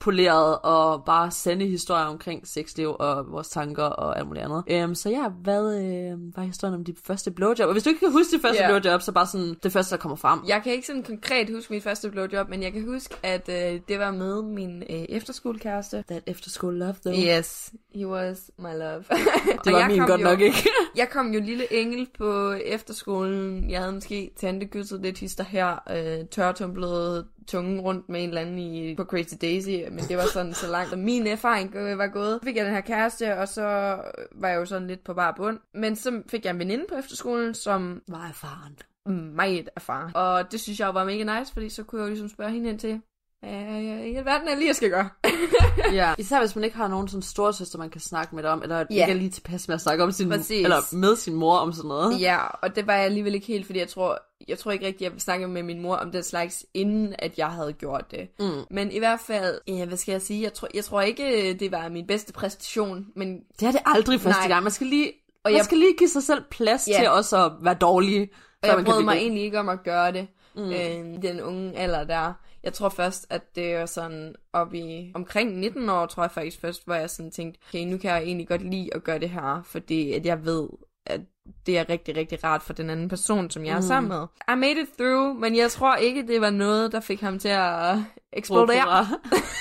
poleret 0.00 0.58
og 0.58 1.04
bare 1.04 1.30
sande 1.30 1.66
historier 1.66 2.04
omkring 2.04 2.48
sexliv 2.48 2.96
og 2.98 3.32
vores 3.32 3.48
tanker 3.48 3.84
og 3.84 4.18
alt 4.18 4.26
muligt 4.26 4.44
andet. 4.44 4.84
Um, 4.84 4.94
så 4.94 5.10
ja, 5.10 5.28
hvad 5.28 5.74
øh, 5.82 6.36
var 6.36 6.42
historien 6.42 6.74
om 6.74 6.84
dit 6.84 6.98
første 7.04 7.30
blowjob? 7.30 7.66
Og 7.66 7.72
hvis 7.72 7.82
du 7.82 7.88
ikke 7.90 8.00
kan 8.00 8.12
huske 8.12 8.32
dit 8.32 8.42
første 8.42 8.62
yeah. 8.62 8.70
blowjob, 8.70 9.00
så 9.00 9.12
bare 9.12 9.26
sådan 9.26 9.56
det 9.62 9.72
første, 9.72 9.96
der 9.96 10.00
kommer 10.00 10.16
frem. 10.16 10.40
Jeg 10.48 10.60
kan 10.64 10.72
ikke 10.72 10.86
sådan 10.86 11.02
konkret 11.02 11.50
huske 11.54 11.72
mit 11.72 11.82
første 11.82 12.10
blowjob, 12.10 12.48
men 12.48 12.62
jeg 12.62 12.72
kan 12.72 12.84
huske, 12.84 13.14
at 13.22 13.48
øh, 13.48 13.80
det 13.88 13.98
var 13.98 14.10
med 14.10 14.42
min 14.42 14.82
øh, 14.90 15.04
efterskolekæreste. 15.08 16.04
That 16.08 16.22
efterskole 16.26 16.78
love, 16.78 16.94
though. 17.04 17.24
Yes, 17.24 17.72
he 17.94 18.06
was 18.06 18.50
my 18.58 18.72
love. 18.78 19.04
det 19.64 19.72
var 19.72 19.88
min 19.88 19.98
godt 19.98 20.20
jo, 20.20 20.24
nok 20.24 20.40
ikke. 20.40 20.68
jeg 20.96 21.08
kom 21.10 21.34
jo 21.34 21.40
lille 21.40 21.72
engel 21.72 22.08
på 22.18 22.52
efterskolen. 22.52 23.70
Jeg 23.70 23.80
havde 23.80 23.92
måske 23.92 24.30
tantekysset 24.36 25.00
lidt 25.02 25.18
hister 25.18 25.44
her, 25.44 25.78
øh, 25.90 26.26
tørtumblet 26.26 27.26
tungen 27.50 27.80
rundt 27.80 28.08
med 28.08 28.22
en 28.22 28.28
eller 28.28 28.40
anden 28.40 28.58
i, 28.58 28.94
på 28.94 29.04
Crazy 29.04 29.34
Daisy, 29.40 29.68
men 29.90 30.04
det 30.08 30.16
var 30.16 30.26
sådan 30.32 30.54
så 30.54 30.70
langt, 30.70 30.92
og 30.92 30.98
min 30.98 31.26
erfaring 31.26 31.74
var 31.74 32.06
gået. 32.06 32.38
Så 32.42 32.46
fik 32.46 32.56
jeg 32.56 32.64
den 32.64 32.74
her 32.74 32.80
kæreste, 32.80 33.38
og 33.38 33.48
så 33.48 33.62
var 34.32 34.48
jeg 34.48 34.56
jo 34.56 34.64
sådan 34.64 34.88
lidt 34.88 35.04
på 35.04 35.14
bare 35.14 35.34
bund. 35.36 35.58
Men 35.74 35.96
så 35.96 36.22
fik 36.28 36.44
jeg 36.44 36.50
en 36.50 36.58
veninde 36.58 36.84
på 36.88 36.94
efterskolen, 36.94 37.54
som 37.54 38.02
var 38.08 38.28
erfaren. 38.28 38.78
Meget 39.36 39.68
erfaren. 39.76 40.12
Og 40.14 40.52
det 40.52 40.60
synes 40.60 40.80
jeg 40.80 40.94
var 40.94 41.04
mega 41.04 41.38
nice, 41.38 41.52
fordi 41.52 41.68
så 41.68 41.84
kunne 41.84 42.00
jeg 42.00 42.06
jo 42.06 42.10
ligesom 42.10 42.28
spørge 42.28 42.50
hende 42.50 42.70
ind 42.70 42.78
til, 42.78 43.00
Ja, 43.42 44.04
i 44.04 44.14
verden 44.24 44.48
er 44.48 44.54
lige, 44.54 44.66
jeg 44.66 44.76
skal 44.76 44.90
gøre. 44.90 45.08
ja, 46.00 46.14
især 46.18 46.38
hvis 46.38 46.54
man 46.56 46.64
ikke 46.64 46.76
har 46.76 46.88
nogen 46.88 47.08
sådan 47.08 47.22
storesøster, 47.22 47.78
man 47.78 47.90
kan 47.90 48.00
snakke 48.00 48.36
med 48.36 48.44
om, 48.44 48.62
eller 48.62 48.76
ja. 48.78 48.84
ikke 48.90 49.12
er 49.12 49.16
lige 49.16 49.30
tilpas 49.30 49.68
med 49.68 49.74
at 49.74 49.80
snakke 49.80 50.04
om 50.04 50.12
sin, 50.12 50.28
Præcis. 50.28 50.64
eller 50.64 50.94
med 50.94 51.16
sin 51.16 51.34
mor 51.34 51.56
om 51.56 51.72
sådan 51.72 51.88
noget. 51.88 52.20
Ja, 52.20 52.38
og 52.62 52.76
det 52.76 52.86
var 52.86 52.94
jeg 52.94 53.04
alligevel 53.04 53.34
ikke 53.34 53.46
helt, 53.46 53.66
fordi 53.66 53.78
jeg 53.78 53.88
tror, 53.88 54.18
jeg 54.48 54.58
tror 54.58 54.70
ikke 54.70 54.86
rigtig, 54.86 55.04
jeg 55.04 55.12
vil 55.12 55.20
snakke 55.20 55.48
med 55.48 55.62
min 55.62 55.82
mor 55.82 55.96
om 55.96 56.12
den 56.12 56.22
slags, 56.22 56.66
inden 56.74 57.14
at 57.18 57.38
jeg 57.38 57.48
havde 57.48 57.72
gjort 57.72 58.10
det. 58.10 58.28
Mm. 58.40 58.50
Men 58.70 58.92
i 58.92 58.98
hvert 58.98 59.20
fald, 59.20 59.60
ja, 59.68 59.84
hvad 59.84 59.96
skal 59.96 60.12
jeg 60.12 60.22
sige, 60.22 60.42
jeg 60.42 60.52
tror, 60.52 60.68
jeg 60.74 60.84
tror 60.84 61.00
ikke, 61.00 61.54
det 61.60 61.72
var 61.72 61.88
min 61.88 62.06
bedste 62.06 62.32
præstation, 62.32 63.06
men... 63.16 63.40
Det 63.60 63.68
er 63.68 63.72
det 63.72 63.80
aldrig 63.86 64.20
første 64.20 64.40
Nej. 64.40 64.48
gang. 64.48 64.62
Man 64.62 64.72
skal 64.72 64.86
lige, 64.86 65.12
og 65.44 65.50
man 65.50 65.56
jeg... 65.56 65.64
skal 65.64 65.78
lige 65.78 65.94
give 65.98 66.08
sig 66.08 66.22
selv 66.22 66.42
plads 66.50 66.88
ja. 66.88 66.98
til 66.98 67.08
også 67.08 67.44
at 67.44 67.52
være 67.62 67.74
dårlig. 67.74 68.30
Og 68.62 68.68
jeg 68.68 68.84
brød 68.84 69.02
mig 69.02 69.16
egentlig 69.16 69.42
ikke 69.42 69.58
om 69.58 69.68
at 69.68 69.82
gøre 69.84 70.12
det. 70.12 70.26
mm. 70.56 70.72
øh, 70.72 71.22
den 71.22 71.40
unge 71.40 71.76
alder 71.76 72.04
der. 72.04 72.32
Jeg 72.62 72.72
tror 72.72 72.88
først, 72.88 73.26
at 73.30 73.56
det 73.56 73.78
var 73.78 73.86
sådan 73.86 74.34
op 74.52 74.74
i 74.74 75.12
omkring 75.14 75.58
19 75.58 75.88
år, 75.88 76.06
tror 76.06 76.22
jeg 76.22 76.30
faktisk 76.30 76.60
først, 76.60 76.84
hvor 76.84 76.94
jeg 76.94 77.10
sådan 77.10 77.30
tænkte, 77.30 77.60
okay, 77.68 77.84
nu 77.84 77.98
kan 77.98 78.10
jeg 78.10 78.22
egentlig 78.22 78.48
godt 78.48 78.70
lide 78.70 78.94
at 78.94 79.04
gøre 79.04 79.18
det 79.18 79.30
her, 79.30 79.62
fordi 79.64 80.12
at 80.12 80.26
jeg 80.26 80.44
ved, 80.44 80.68
at 81.06 81.20
det 81.66 81.78
er 81.78 81.88
rigtig, 81.88 82.16
rigtig 82.16 82.44
rart 82.44 82.62
for 82.62 82.72
den 82.72 82.90
anden 82.90 83.08
person, 83.08 83.50
som 83.50 83.64
jeg 83.64 83.76
er 83.76 83.80
sammen 83.80 84.08
med. 84.08 84.26
I 84.54 84.56
made 84.56 84.80
it 84.80 84.88
through, 84.98 85.36
men 85.36 85.56
jeg 85.56 85.70
tror 85.70 85.96
ikke, 85.96 86.26
det 86.26 86.40
var 86.40 86.50
noget, 86.50 86.92
der 86.92 87.00
fik 87.00 87.20
ham 87.20 87.38
til 87.38 87.48
at 87.48 87.96
eksplodere. 88.32 89.06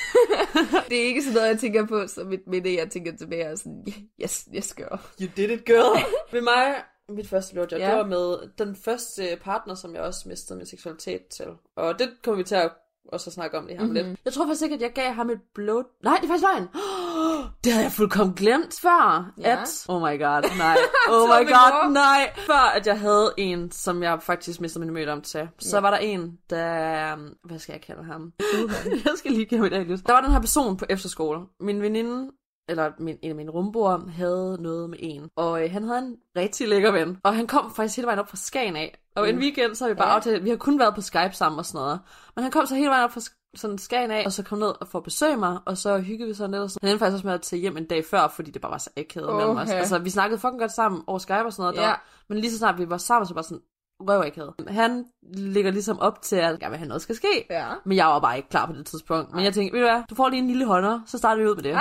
det 0.90 1.02
er 1.02 1.06
ikke 1.06 1.22
sådan 1.22 1.36
noget, 1.36 1.48
jeg 1.48 1.60
tænker 1.60 1.86
på 1.86 2.08
som 2.08 2.34
et 2.34 2.48
minde, 2.48 2.78
jeg 2.78 2.90
tænker 2.90 3.18
tilbage 3.18 3.52
og 3.52 3.58
sådan, 3.58 3.86
yes, 4.24 4.50
yes 4.56 4.74
girl. 4.74 5.00
You 5.22 5.28
did 5.38 5.50
it, 5.50 5.66
girl. 5.66 6.00
Ved 6.34 6.42
mig, 6.42 6.76
mit 7.10 7.30
første 7.30 7.54
blowjob, 7.54 7.80
yeah. 7.80 7.90
det 7.90 7.98
var 7.98 8.06
med 8.06 8.50
den 8.58 8.76
første 8.76 9.38
partner, 9.42 9.76
som 9.76 9.96
jeg 9.96 10.02
også 10.02 10.30
mistede 10.30 10.58
min 10.58 10.66
seksualitet 10.66 11.26
til. 11.28 11.48
Og 11.76 12.00
det 12.00 12.10
kommer 12.24 12.38
vi 12.38 12.44
til 12.44 12.56
at 12.56 12.72
også 13.14 13.30
at 13.30 13.34
snakke 13.34 13.58
om 13.58 13.66
lige 13.66 13.78
her 13.78 13.84
mm-hmm. 13.84 14.08
lidt. 14.08 14.20
Jeg 14.26 14.34
tror 14.34 14.46
faktisk 14.46 14.64
ikke, 14.64 14.76
at 14.76 14.82
jeg 14.82 14.92
gav 14.96 15.14
ham 15.14 15.30
et 15.30 15.40
blow... 15.56 15.82
Nej, 16.04 16.18
det 16.22 16.24
er 16.24 16.28
faktisk 16.28 16.46
løgn. 16.54 16.68
det 17.64 17.74
havde 17.74 17.84
jeg 17.84 17.92
fuldkommen 17.92 18.36
glemt 18.36 18.80
før. 18.82 19.32
Ja. 19.38 19.62
At... 19.62 19.86
Oh 19.88 20.02
my 20.02 20.20
god, 20.24 20.58
nej. 20.58 20.78
Oh 21.16 21.28
my 21.30 21.48
god, 21.48 21.92
nej. 21.92 22.34
Før 22.38 22.72
at 22.76 22.88
jeg 22.88 23.00
havde 23.00 23.34
en, 23.38 23.72
som 23.72 24.04
jeg 24.04 24.22
faktisk 24.22 24.62
mistede 24.62 24.86
min 24.86 24.94
møde 24.94 25.12
om 25.12 25.22
til. 25.22 25.50
Så 25.60 25.78
ja. 25.78 25.82
var 25.82 25.90
der 25.90 25.98
en, 25.98 26.38
der... 26.50 27.16
Hvad 27.48 27.60
skal 27.60 27.74
jeg 27.74 27.82
kalde 27.82 28.04
ham? 28.04 28.34
jeg 29.06 29.14
skal 29.16 29.32
lige 29.32 29.46
give 29.46 29.62
mig 29.62 29.72
det 29.72 30.08
Der 30.08 30.14
var 30.14 30.22
den 30.22 30.32
her 30.32 30.40
person 30.40 30.78
på 30.78 30.86
efterskole. 30.90 31.40
Min 31.60 31.82
veninde 31.82 32.32
eller 32.70 32.92
min, 33.00 33.18
en 33.22 33.30
af 33.30 33.36
mine 33.36 33.52
rumboer, 33.52 34.08
havde 34.10 34.58
noget 34.60 34.90
med 34.90 34.98
en. 35.02 35.30
Og 35.36 35.64
øh, 35.64 35.72
han 35.72 35.84
havde 35.84 36.00
en 36.00 36.16
rigtig 36.38 36.68
lækker 36.68 36.92
ven. 36.92 37.18
Og 37.24 37.36
han 37.36 37.48
kom 37.48 37.76
faktisk 37.76 37.96
hele 37.96 38.06
vejen 38.06 38.20
op 38.20 38.30
fra 38.30 38.38
Skagen 38.38 38.76
af. 38.76 39.00
Og 39.16 39.24
mm. 39.24 39.30
en 39.30 39.38
weekend, 39.40 39.76
så 39.76 39.84
har 39.84 39.90
vi 39.90 39.96
bare 39.96 40.10
ja. 40.10 40.16
aftalt, 40.16 40.44
vi 40.44 40.50
har 40.50 40.58
kun 40.58 40.80
været 40.80 40.96
på 40.96 41.02
Skype 41.02 41.32
sammen 41.34 41.60
og 41.60 41.66
sådan 41.66 41.80
noget. 41.80 42.00
Men 42.36 42.44
han 42.44 42.52
kom 42.52 42.66
så 42.66 42.76
hele 42.76 42.90
vejen 42.90 43.04
op 43.04 43.12
fra 43.12 43.22
sådan 43.56 43.78
Skagen 43.78 44.12
af, 44.12 44.24
og 44.26 44.32
så 44.32 44.44
kom 44.44 44.58
ned 44.60 44.74
og 44.82 44.88
få 44.88 45.00
besøge 45.00 45.38
mig, 45.38 45.60
og 45.66 45.78
så 45.78 46.00
hyggede 46.00 46.28
vi 46.28 46.34
sådan 46.34 46.52
lidt. 46.52 46.62
Og 46.62 46.70
sådan. 46.70 46.88
Han 46.88 46.92
endte 46.92 47.06
faktisk 47.06 47.14
også 47.14 47.28
med 47.28 47.34
at 47.34 47.42
tage 47.42 47.60
hjem 47.60 47.78
en 47.78 47.86
dag 47.86 48.06
før, 48.06 48.28
fordi 48.28 48.52
det 48.52 48.62
bare 48.62 48.72
var 48.72 48.78
så 48.78 48.90
akavet 48.98 49.30
okay. 49.30 49.38
mellem 49.38 49.58
os. 49.58 49.70
Altså, 49.70 50.00
vi 50.00 50.10
snakkede 50.10 50.40
fucking 50.40 50.60
godt 50.60 50.72
sammen 50.72 51.02
over 51.08 51.20
Skype 51.20 51.46
og 51.46 51.54
sådan 51.54 51.64
noget. 51.64 51.88
Ja. 51.88 51.90
Der. 51.90 51.96
Men 52.30 52.38
lige 52.38 52.52
så 52.52 52.58
snart 52.58 52.78
vi 52.78 52.90
var 52.90 52.98
sammen, 52.98 53.28
så 53.28 53.34
var 53.34 53.42
sådan, 53.42 53.62
røv 54.00 54.24
ikke 54.26 54.38
havde. 54.38 54.54
Han 54.68 55.06
ligger 55.34 55.72
ligesom 55.72 56.00
op 56.00 56.22
til, 56.22 56.36
at 56.36 56.58
ja, 56.62 56.70
hvad 56.70 56.78
han 56.78 56.88
noget 56.88 57.02
skal 57.02 57.16
ske. 57.16 57.46
Ja. 57.50 57.68
Men 57.86 57.98
jeg 57.98 58.06
var 58.06 58.20
bare 58.20 58.38
ikke 58.38 58.50
klar 58.50 58.66
på 58.66 58.74
det 58.74 58.86
tidspunkt. 58.86 59.34
Men 59.34 59.44
jeg 59.44 59.54
tænkte, 59.54 59.78
ved 59.78 59.86
du 59.86 59.92
hvad, 59.92 60.04
du 60.10 60.16
får 60.16 60.30
lige 60.30 60.40
en 60.40 60.48
lille 60.48 60.66
hånder, 60.66 61.00
så 61.06 61.18
starter 61.18 61.42
vi 61.42 61.50
ud 61.50 61.56
med 61.56 61.64
det. 61.64 61.80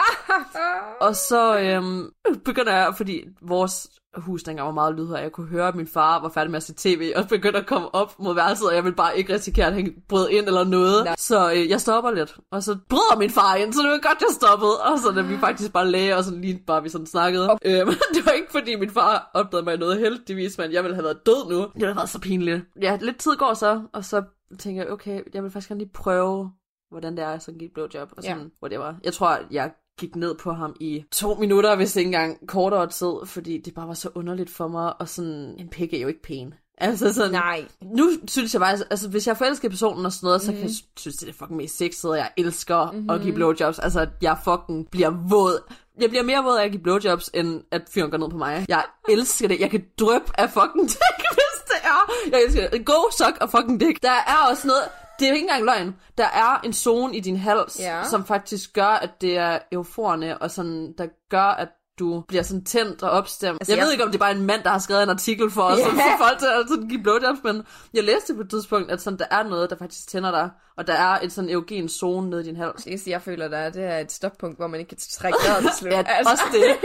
og 1.07 1.17
så 1.17 1.59
øhm, 1.61 2.11
begynder 2.45 2.73
jeg, 2.73 2.95
fordi 2.97 3.25
vores 3.43 3.89
hus 4.17 4.43
dengang 4.43 4.67
var 4.67 4.75
meget 4.75 4.95
lydhør. 4.95 5.17
Jeg 5.17 5.33
kunne 5.33 5.47
høre, 5.47 5.69
at 5.69 5.75
min 5.75 5.87
far 5.87 6.23
var 6.23 6.29
færdig 6.29 6.51
med 6.51 6.57
at 6.57 6.63
se 6.63 6.75
tv, 6.77 7.13
og 7.17 7.29
begyndte 7.29 7.59
at 7.59 7.67
komme 7.67 7.95
op 7.95 8.19
mod 8.19 8.35
værelset, 8.35 8.69
og 8.69 8.75
jeg 8.75 8.85
ville 8.85 8.97
bare 8.97 9.19
ikke 9.19 9.35
risikere, 9.35 9.67
at 9.67 9.75
han 9.75 9.95
brød 10.09 10.29
ind 10.29 10.47
eller 10.47 10.65
noget. 10.65 11.05
Nej. 11.05 11.15
Så 11.19 11.53
øh, 11.53 11.69
jeg 11.69 11.81
stopper 11.81 12.11
lidt, 12.11 12.37
og 12.53 12.63
så 12.63 12.77
bryder 12.89 13.19
min 13.19 13.31
far 13.31 13.55
ind, 13.55 13.73
så 13.73 13.83
det 13.83 13.91
var 13.91 14.09
godt, 14.09 14.21
jeg 14.21 14.29
stoppede. 14.31 14.81
Og 14.81 14.99
så 14.99 15.11
da 15.11 15.23
vi 15.23 15.39
faktisk 15.39 15.73
bare 15.73 15.91
lagde, 15.91 16.17
og 16.17 16.25
så 16.25 16.35
lige 16.35 16.63
bare 16.67 16.83
vi 16.83 16.89
sådan 16.89 17.07
snakkede. 17.07 17.51
Okay. 17.51 17.81
Øh, 17.81 17.87
det 18.15 18.27
var 18.27 18.33
ikke, 18.33 18.51
fordi 18.51 18.77
min 18.77 18.91
far 18.91 19.31
opdagede 19.35 19.65
mig 19.65 19.77
noget 19.79 19.99
heldigvis, 19.99 20.59
men 20.59 20.73
jeg 20.73 20.83
ville 20.83 20.95
have 20.95 21.05
været 21.05 21.27
død 21.27 21.49
nu. 21.51 21.59
Det 21.59 21.71
ville 21.75 21.87
have 21.87 21.97
været 21.97 22.09
så 22.09 22.21
pinligt. 22.21 22.63
Ja, 22.83 22.99
lidt 23.01 23.19
tid 23.19 23.37
går 23.37 23.55
så, 23.55 23.83
og 23.93 24.05
så 24.05 24.23
tænker 24.59 24.83
jeg, 24.83 24.93
okay, 24.93 25.21
jeg 25.35 25.43
vil 25.43 25.51
faktisk 25.51 25.69
gerne 25.69 25.81
lige 25.81 25.93
prøve 25.95 26.51
hvordan 26.91 27.17
det 27.17 27.25
er 27.25 27.29
at 27.29 27.45
give 27.47 27.65
et 27.65 27.73
blowjob, 27.75 28.09
og 28.17 28.23
sådan, 28.23 28.39
ja. 28.39 28.49
whatever. 28.63 28.95
Jeg 29.05 29.13
tror, 29.13 29.39
jeg 29.51 29.73
gik 29.99 30.17
ned 30.17 30.35
på 30.35 30.53
ham 30.53 30.77
i 30.81 31.05
to 31.13 31.35
minutter, 31.35 31.77
hvis 31.77 31.97
ikke 31.97 32.09
engang 32.09 32.47
kortere 32.47 32.87
tid, 32.87 33.27
fordi 33.27 33.59
det 33.59 33.75
bare 33.75 33.89
var 33.89 33.95
så 33.95 34.11
underligt 34.15 34.51
for 34.51 34.69
mig, 34.69 35.01
og 35.01 35.09
sådan, 35.09 35.55
en 35.59 35.69
pik 35.69 35.95
er 35.95 35.99
jo 35.99 36.09
ikke 36.09 36.23
pæn. 36.23 36.55
Altså 36.81 37.15
sådan, 37.15 37.33
Nej. 37.33 37.65
Nu 37.83 38.11
synes 38.29 38.55
jeg 38.55 38.61
bare, 38.61 38.79
altså 38.91 39.09
hvis 39.09 39.27
jeg 39.27 39.37
forelsker 39.37 39.69
personen 39.69 40.07
og 40.07 40.13
sådan 40.13 40.27
noget, 40.27 40.41
mm. 40.41 40.47
så 40.47 40.53
kan 40.53 40.61
jeg 40.61 40.71
mhm. 40.71 40.97
synes, 40.97 41.17
det 41.17 41.29
er 41.29 41.33
fucking 41.33 41.57
mest 41.57 41.77
sexet, 41.77 42.11
og 42.11 42.17
jeg 42.17 42.31
elsker 42.37 42.91
mm-hmm. 42.91 43.11
at 43.11 43.21
give 43.21 43.35
blowjobs. 43.35 43.79
Altså, 43.79 44.07
jeg 44.23 44.37
fucking 44.45 44.91
bliver 44.91 45.11
våd. 45.29 45.73
Jeg 46.01 46.09
bliver 46.11 46.25
mere 46.25 46.45
våd 46.45 46.59
af 46.59 46.65
at 46.65 46.71
give 46.71 46.83
blowjobs, 46.83 47.31
end 47.35 47.63
at 47.73 47.83
fyren 47.95 48.11
går 48.11 48.19
ned 48.19 48.31
på 48.31 48.37
mig. 48.37 48.67
Jeg 48.69 48.85
elsker 49.09 49.49
det. 49.49 49.61
Jeg 49.61 49.71
kan 49.71 49.85
drøbe 50.01 50.25
af 50.35 50.51
fucking 50.51 50.89
dick, 50.95 51.21
hvis 51.33 51.59
det 51.67 51.81
er. 51.85 52.13
Jeg 52.33 52.43
elsker 52.47 52.71
det. 52.71 52.87
Go, 52.87 53.11
suck 53.19 53.37
og 53.41 53.51
fucking 53.51 53.81
dick. 53.81 54.03
Der 54.03 54.11
er 54.11 54.51
også 54.51 54.67
noget, 54.67 54.83
det 55.19 55.25
er 55.25 55.29
jo 55.29 55.35
ikke 55.35 55.45
engang 55.45 55.65
løgn. 55.65 55.97
Der 56.19 56.25
er 56.25 56.61
en 56.65 56.73
zone 56.73 57.17
i 57.17 57.21
din 57.21 57.37
hals, 57.37 57.81
ja. 57.81 58.05
som 58.05 58.27
faktisk 58.27 58.73
gør, 58.73 58.87
at 58.87 59.11
det 59.21 59.37
er 59.37 59.59
euforerne, 59.73 60.39
og 60.39 60.51
sådan, 60.51 60.95
der 60.99 61.07
gør, 61.31 61.43
at 61.43 61.69
du 61.99 62.21
bliver 62.29 62.43
sådan 62.43 62.65
tændt 62.65 63.03
og 63.03 63.11
opstemt. 63.11 63.61
Altså, 63.61 63.73
jeg, 63.73 63.79
jeg 63.79 63.85
ved 63.85 63.93
ikke, 63.93 64.05
om 64.05 64.11
det 64.11 64.19
er 64.19 64.25
bare 64.25 64.33
en 64.33 64.47
mand, 64.47 64.63
der 64.63 64.71
har 64.71 64.79
skrevet 64.79 65.03
en 65.03 65.09
artikel 65.09 65.51
for 65.51 65.63
os, 65.63 65.79
yeah. 65.79 65.91
for 65.91 66.25
folk 66.25 66.39
til 66.39 66.47
at 66.47 66.69
sådan, 66.69 66.89
give 66.89 67.03
blowjobs, 67.03 67.39
men 67.45 67.63
jeg 67.95 68.05
læste 68.05 68.35
på 68.35 68.41
et 68.41 68.51
tidspunkt, 68.51 68.91
at 68.91 69.01
sådan, 69.01 69.19
der 69.19 69.25
er 69.31 69.43
noget, 69.43 69.71
der 69.71 69.77
faktisk 69.77 70.09
tænder 70.09 70.31
dig, 70.31 70.51
og 70.77 70.87
der 70.87 70.93
er 70.93 71.19
et 71.23 71.33
sådan 71.33 71.51
erogen 71.51 71.89
zone 71.89 72.31
nede 72.31 72.41
i 72.41 72.45
din 72.45 72.57
hals. 72.57 72.85
Det 72.85 73.07
jeg 73.07 73.23
føler, 73.23 73.49
der 73.49 73.59
er, 73.59 73.71
det 73.71 73.85
er 73.85 73.99
et 73.99 74.13
stoppunkt, 74.13 74.57
hvor 74.59 74.67
man 74.67 74.81
ikke 74.81 74.89
kan 74.89 74.99
trække 75.11 75.39
vejret 75.47 75.63
til 75.63 75.71
slut. 75.79 75.93
ja, 75.93 76.03
altså. 76.09 76.33
også 76.33 76.45
det. 76.53 76.77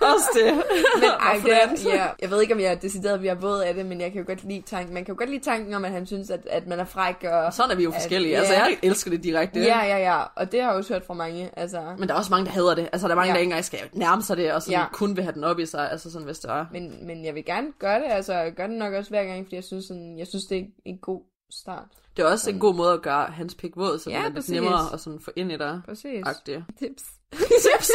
Også 0.00 0.28
det. 0.34 0.54
men 1.02 1.10
ej, 1.20 1.40
det 1.44 1.52
er, 1.52 1.94
ja, 1.94 2.06
jeg 2.22 2.30
ved 2.30 2.42
ikke, 2.42 2.54
om 2.54 2.60
jeg 2.60 2.72
er 2.72 2.74
decideret, 2.74 3.22
vi 3.22 3.28
er 3.28 3.34
både 3.34 3.66
af 3.66 3.74
det, 3.74 3.86
men 3.86 4.00
jeg 4.00 4.12
kan 4.12 4.20
jo 4.20 4.26
godt 4.26 4.44
lide 4.44 4.62
tanken. 4.62 4.94
Man 4.94 5.04
kan 5.04 5.14
jo 5.14 5.18
godt 5.18 5.30
lide 5.30 5.44
tanken 5.44 5.74
om, 5.74 5.84
at 5.84 5.90
han 5.90 6.06
synes, 6.06 6.30
at, 6.30 6.46
at 6.50 6.66
man 6.66 6.80
er 6.80 6.84
fræk. 6.84 7.24
Og, 7.24 7.52
Sådan 7.52 7.70
er 7.70 7.76
vi 7.76 7.84
jo 7.84 7.90
forskellige. 7.90 8.34
At, 8.34 8.38
altså, 8.38 8.54
ja. 8.54 8.64
jeg 8.64 8.78
elsker 8.82 9.10
det 9.10 9.24
direkte. 9.24 9.60
Ja, 9.60 9.84
ja, 9.84 9.98
ja. 9.98 10.22
Og 10.36 10.52
det 10.52 10.62
har 10.62 10.68
jeg 10.68 10.76
også 10.76 10.92
hørt 10.92 11.04
fra 11.04 11.14
mange. 11.14 11.50
Altså. 11.56 11.82
Men 11.98 12.08
der 12.08 12.14
er 12.14 12.18
også 12.18 12.30
mange, 12.30 12.46
der 12.46 12.52
hader 12.52 12.74
det. 12.74 12.88
Altså, 12.92 13.08
der 13.08 13.12
er 13.12 13.16
mange, 13.16 13.28
ja. 13.28 13.34
der 13.34 13.40
ikke 13.40 13.50
engang 13.50 13.64
skal 13.64 13.78
nærme 13.92 14.22
sig 14.22 14.36
det, 14.36 14.52
og 14.52 14.62
sådan 14.62 14.78
ja. 14.78 14.86
kun 14.92 15.16
vil 15.16 15.24
have 15.24 15.34
den 15.34 15.44
op 15.44 15.58
i 15.58 15.66
sig. 15.66 15.90
Altså, 15.90 16.10
sådan, 16.10 16.26
hvis 16.26 16.38
det 16.38 16.50
er. 16.50 16.66
Men, 16.72 17.06
men 17.06 17.24
jeg 17.24 17.34
vil 17.34 17.44
gerne 17.44 17.66
gøre 17.78 18.00
det. 18.00 18.06
Altså, 18.10 18.34
jeg 18.34 18.52
gør 18.52 18.66
det 18.66 18.76
nok 18.76 18.94
også 18.94 19.10
hver 19.10 19.24
gang, 19.24 19.44
fordi 19.44 19.56
jeg 19.56 19.64
synes, 19.64 19.84
sådan, 19.84 20.18
jeg 20.18 20.26
synes 20.26 20.44
det 20.44 20.58
er 20.58 20.64
en 20.84 20.98
god 20.98 21.22
start. 21.50 21.84
Det 22.16 22.24
er 22.24 22.28
også 22.28 22.44
sådan. 22.44 22.54
en 22.54 22.60
god 22.60 22.74
måde 22.74 22.92
at 22.92 23.02
gøre 23.02 23.26
hans 23.26 23.54
pik 23.54 23.76
våd, 23.76 23.98
så 23.98 24.10
ja, 24.10 24.18
det 24.18 24.24
er 24.24 24.30
lidt 24.30 24.48
nemmere 24.48 24.92
at 24.92 25.00
sådan 25.00 25.20
få 25.20 25.30
ind 25.36 25.52
i 25.52 25.56
dig. 25.56 25.80
Præcis. 25.84 26.26
Agtigt. 26.26 26.62
Tips. 26.78 27.02
tips. 27.64 27.90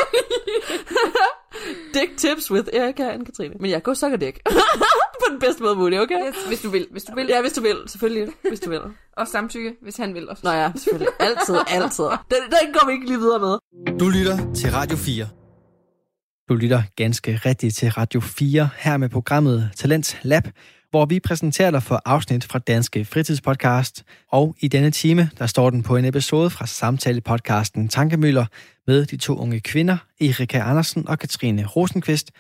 Dick 1.93 2.17
tips 2.17 2.51
with 2.51 2.69
Erika 2.73 3.03
og 3.07 3.25
Katrine. 3.25 3.55
Men 3.59 3.71
jeg 3.71 3.83
går 3.83 3.93
sukker 3.93 4.17
dick. 4.17 4.39
på 5.23 5.27
den 5.31 5.39
bedste 5.39 5.63
måde 5.63 5.75
muligt, 5.75 6.01
okay? 6.01 6.27
Yes, 6.27 6.35
hvis 6.47 6.61
du 6.61 6.69
vil. 6.69 6.87
Hvis 6.91 7.03
du 7.03 7.15
vil. 7.15 7.27
Ja, 7.29 7.41
hvis 7.41 7.53
du 7.53 7.61
vil. 7.61 7.77
Selvfølgelig. 7.87 8.27
Hvis 8.49 8.59
du 8.59 8.69
vil. 8.69 8.79
og 9.17 9.27
samtykke, 9.27 9.73
hvis 9.81 9.97
han 9.97 10.13
vil 10.13 10.29
også. 10.29 10.41
Nå 10.43 10.51
ja, 10.51 10.71
selvfølgelig. 10.75 11.13
Altid, 11.19 11.55
altid. 11.67 12.03
Den, 12.03 12.41
den 12.55 12.73
går 12.73 12.87
vi 12.87 12.93
ikke 12.93 13.05
lige 13.05 13.19
videre 13.19 13.39
med. 13.39 13.57
Du 13.99 14.09
lytter 14.09 14.53
til 14.53 14.71
Radio 14.71 14.97
4. 14.97 15.27
Du 16.49 16.55
lytter 16.55 16.83
ganske 16.95 17.39
rigtigt 17.45 17.75
til 17.75 17.91
Radio 17.91 18.19
4 18.19 18.69
her 18.77 18.97
med 18.97 19.09
programmet 19.09 19.69
Talent 19.75 20.19
Lab, 20.23 20.43
hvor 20.93 21.05
vi 21.05 21.19
præsenterer 21.19 21.71
dig 21.71 21.83
for 21.83 22.01
afsnit 22.05 22.43
fra 22.43 22.59
Danske 22.59 23.05
Fritidspodcast. 23.05 24.03
Og 24.31 24.55
i 24.59 24.67
denne 24.67 24.91
time, 24.91 25.29
der 25.39 25.45
står 25.45 25.69
den 25.69 25.83
på 25.83 25.95
en 25.95 26.05
episode 26.05 26.49
fra 26.49 26.65
samtalepodcasten 26.67 27.87
Tankemøller 27.87 28.45
med 28.87 29.05
de 29.05 29.17
to 29.17 29.35
unge 29.35 29.59
kvinder, 29.59 29.97
Erika 30.21 30.59
Andersen 30.59 31.07
og 31.07 31.19
Katrine 31.19 31.65
Rosenqvist, 31.65 32.31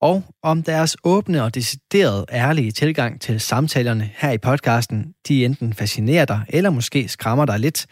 og 0.00 0.22
om 0.42 0.62
deres 0.62 0.96
åbne 1.04 1.42
og 1.42 1.54
decideret 1.54 2.24
ærlige 2.32 2.70
tilgang 2.70 3.20
til 3.20 3.40
samtalerne 3.40 4.10
her 4.16 4.30
i 4.30 4.38
podcasten, 4.38 5.14
de 5.28 5.44
enten 5.44 5.74
fascinerer 5.74 6.24
dig 6.24 6.40
eller 6.48 6.70
måske 6.70 7.08
skræmmer 7.08 7.44
dig 7.44 7.58
lidt, 7.58 7.86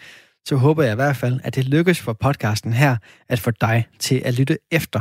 så 0.44 0.56
håber 0.56 0.82
jeg 0.82 0.92
i 0.92 0.94
hvert 0.94 1.16
fald, 1.16 1.40
at 1.44 1.54
det 1.54 1.64
lykkes 1.64 2.00
for 2.00 2.12
podcasten 2.12 2.72
her 2.72 2.96
at 3.28 3.40
få 3.40 3.50
dig 3.50 3.86
til 3.98 4.22
at 4.24 4.34
lytte 4.34 4.58
efter. 4.70 5.00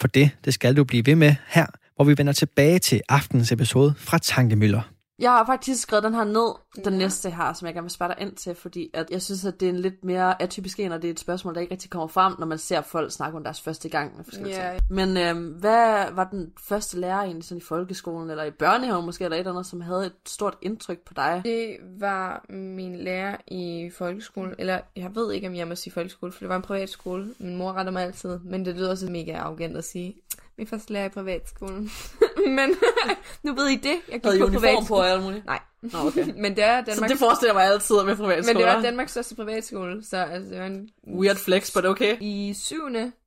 For 0.00 0.08
det, 0.08 0.30
det 0.44 0.54
skal 0.54 0.76
du 0.76 0.84
blive 0.84 1.06
ved 1.06 1.14
med 1.14 1.34
her, 1.48 1.66
og 2.02 2.08
vi 2.08 2.14
vender 2.18 2.32
tilbage 2.32 2.78
til 2.78 3.00
aftenens 3.08 3.52
episode 3.52 3.94
fra 3.98 4.18
Tankemøller. 4.18 4.91
Jeg 5.22 5.30
har 5.30 5.46
faktisk 5.46 5.82
skrevet 5.82 6.04
den 6.04 6.14
her 6.14 6.24
ned, 6.24 6.54
den 6.84 6.92
ja. 6.92 6.98
næste 6.98 7.30
her, 7.30 7.52
som 7.52 7.66
jeg 7.66 7.74
gerne 7.74 7.84
vil 7.84 7.90
spørge 7.90 8.14
dig 8.14 8.22
ind 8.26 8.36
til, 8.36 8.54
fordi 8.54 8.90
at 8.94 9.10
jeg 9.10 9.22
synes, 9.22 9.44
at 9.44 9.60
det 9.60 9.66
er 9.66 9.70
en 9.70 9.78
lidt 9.78 10.04
mere 10.04 10.42
atypisk 10.42 10.80
en, 10.80 10.92
og 10.92 11.02
det 11.02 11.08
er 11.08 11.12
et 11.12 11.20
spørgsmål, 11.20 11.54
der 11.54 11.60
ikke 11.60 11.72
rigtig 11.72 11.90
kommer 11.90 12.06
frem, 12.06 12.34
når 12.38 12.46
man 12.46 12.58
ser 12.58 12.80
folk 12.80 13.12
snakke 13.12 13.36
om 13.36 13.44
deres 13.44 13.60
første 13.60 13.88
gang 13.88 14.16
med 14.16 14.24
forskellige 14.24 14.64
ja. 14.64 14.70
ting. 14.70 14.82
Men 14.90 15.16
øhm, 15.16 15.48
hvad 15.48 16.12
var 16.12 16.28
den 16.30 16.52
første 16.58 17.00
lærer 17.00 17.20
egentlig 17.20 17.44
sådan 17.44 17.58
i 17.58 17.64
folkeskolen, 17.64 18.30
eller 18.30 18.44
i 18.44 18.50
børnehaven 18.50 19.06
måske, 19.06 19.24
eller 19.24 19.36
et 19.36 19.38
eller 19.38 19.52
andet, 19.52 19.66
som 19.66 19.80
havde 19.80 20.06
et 20.06 20.12
stort 20.26 20.56
indtryk 20.62 20.98
på 20.98 21.14
dig? 21.14 21.42
Det 21.44 21.76
var 21.98 22.44
min 22.48 22.96
lærer 22.96 23.36
i 23.48 23.90
folkeskolen, 23.98 24.54
eller 24.58 24.80
jeg 24.96 25.14
ved 25.14 25.32
ikke, 25.32 25.48
om 25.48 25.54
jeg 25.54 25.68
må 25.68 25.74
sige 25.74 25.92
folkeskole, 25.92 26.32
for 26.32 26.38
det 26.38 26.48
var 26.48 26.56
en 26.56 26.62
privat 26.62 26.90
skole. 26.90 27.34
Min 27.38 27.56
mor 27.56 27.72
retter 27.72 27.92
mig 27.92 28.02
altid, 28.02 28.38
men 28.38 28.64
det 28.64 28.74
lyder 28.74 28.90
også 28.90 29.06
mega 29.10 29.36
arrogant 29.36 29.76
at 29.76 29.84
sige, 29.84 30.16
min 30.58 30.66
første 30.66 30.92
lærer 30.92 31.06
i 31.06 31.08
privatskolen. 31.08 31.90
Men 32.58 32.76
nu 33.42 33.54
ved 33.54 33.68
I 33.68 33.76
det. 33.76 33.84
Jeg 33.84 34.00
gik 34.08 34.24
Havde 34.24 34.38
på 34.38 34.46
uniform 34.46 34.86
på 34.86 35.00
alt 35.00 35.22
muligt? 35.22 35.46
Nej. 35.46 35.60
Nå, 35.82 35.98
okay. 35.98 36.32
men 36.42 36.56
det 36.56 36.64
er 36.64 36.74
Danmarks... 36.74 36.98
Så 36.98 37.04
det 37.08 37.18
forestiller 37.18 37.54
mig 37.54 37.64
altid 37.64 38.02
med 38.04 38.16
privatskoler. 38.16 38.54
Men 38.54 38.56
det 38.56 38.76
var 38.76 38.82
Danmarks 38.82 39.10
største 39.10 39.34
privatskole, 39.34 40.04
så 40.04 40.16
altså, 40.16 40.50
det 40.50 40.58
var 40.58 40.66
en... 40.66 40.88
Weird 41.18 41.36
flex, 41.36 41.74
but 41.74 41.86
okay. 41.86 42.16
I 42.20 42.54
7. 42.54 42.76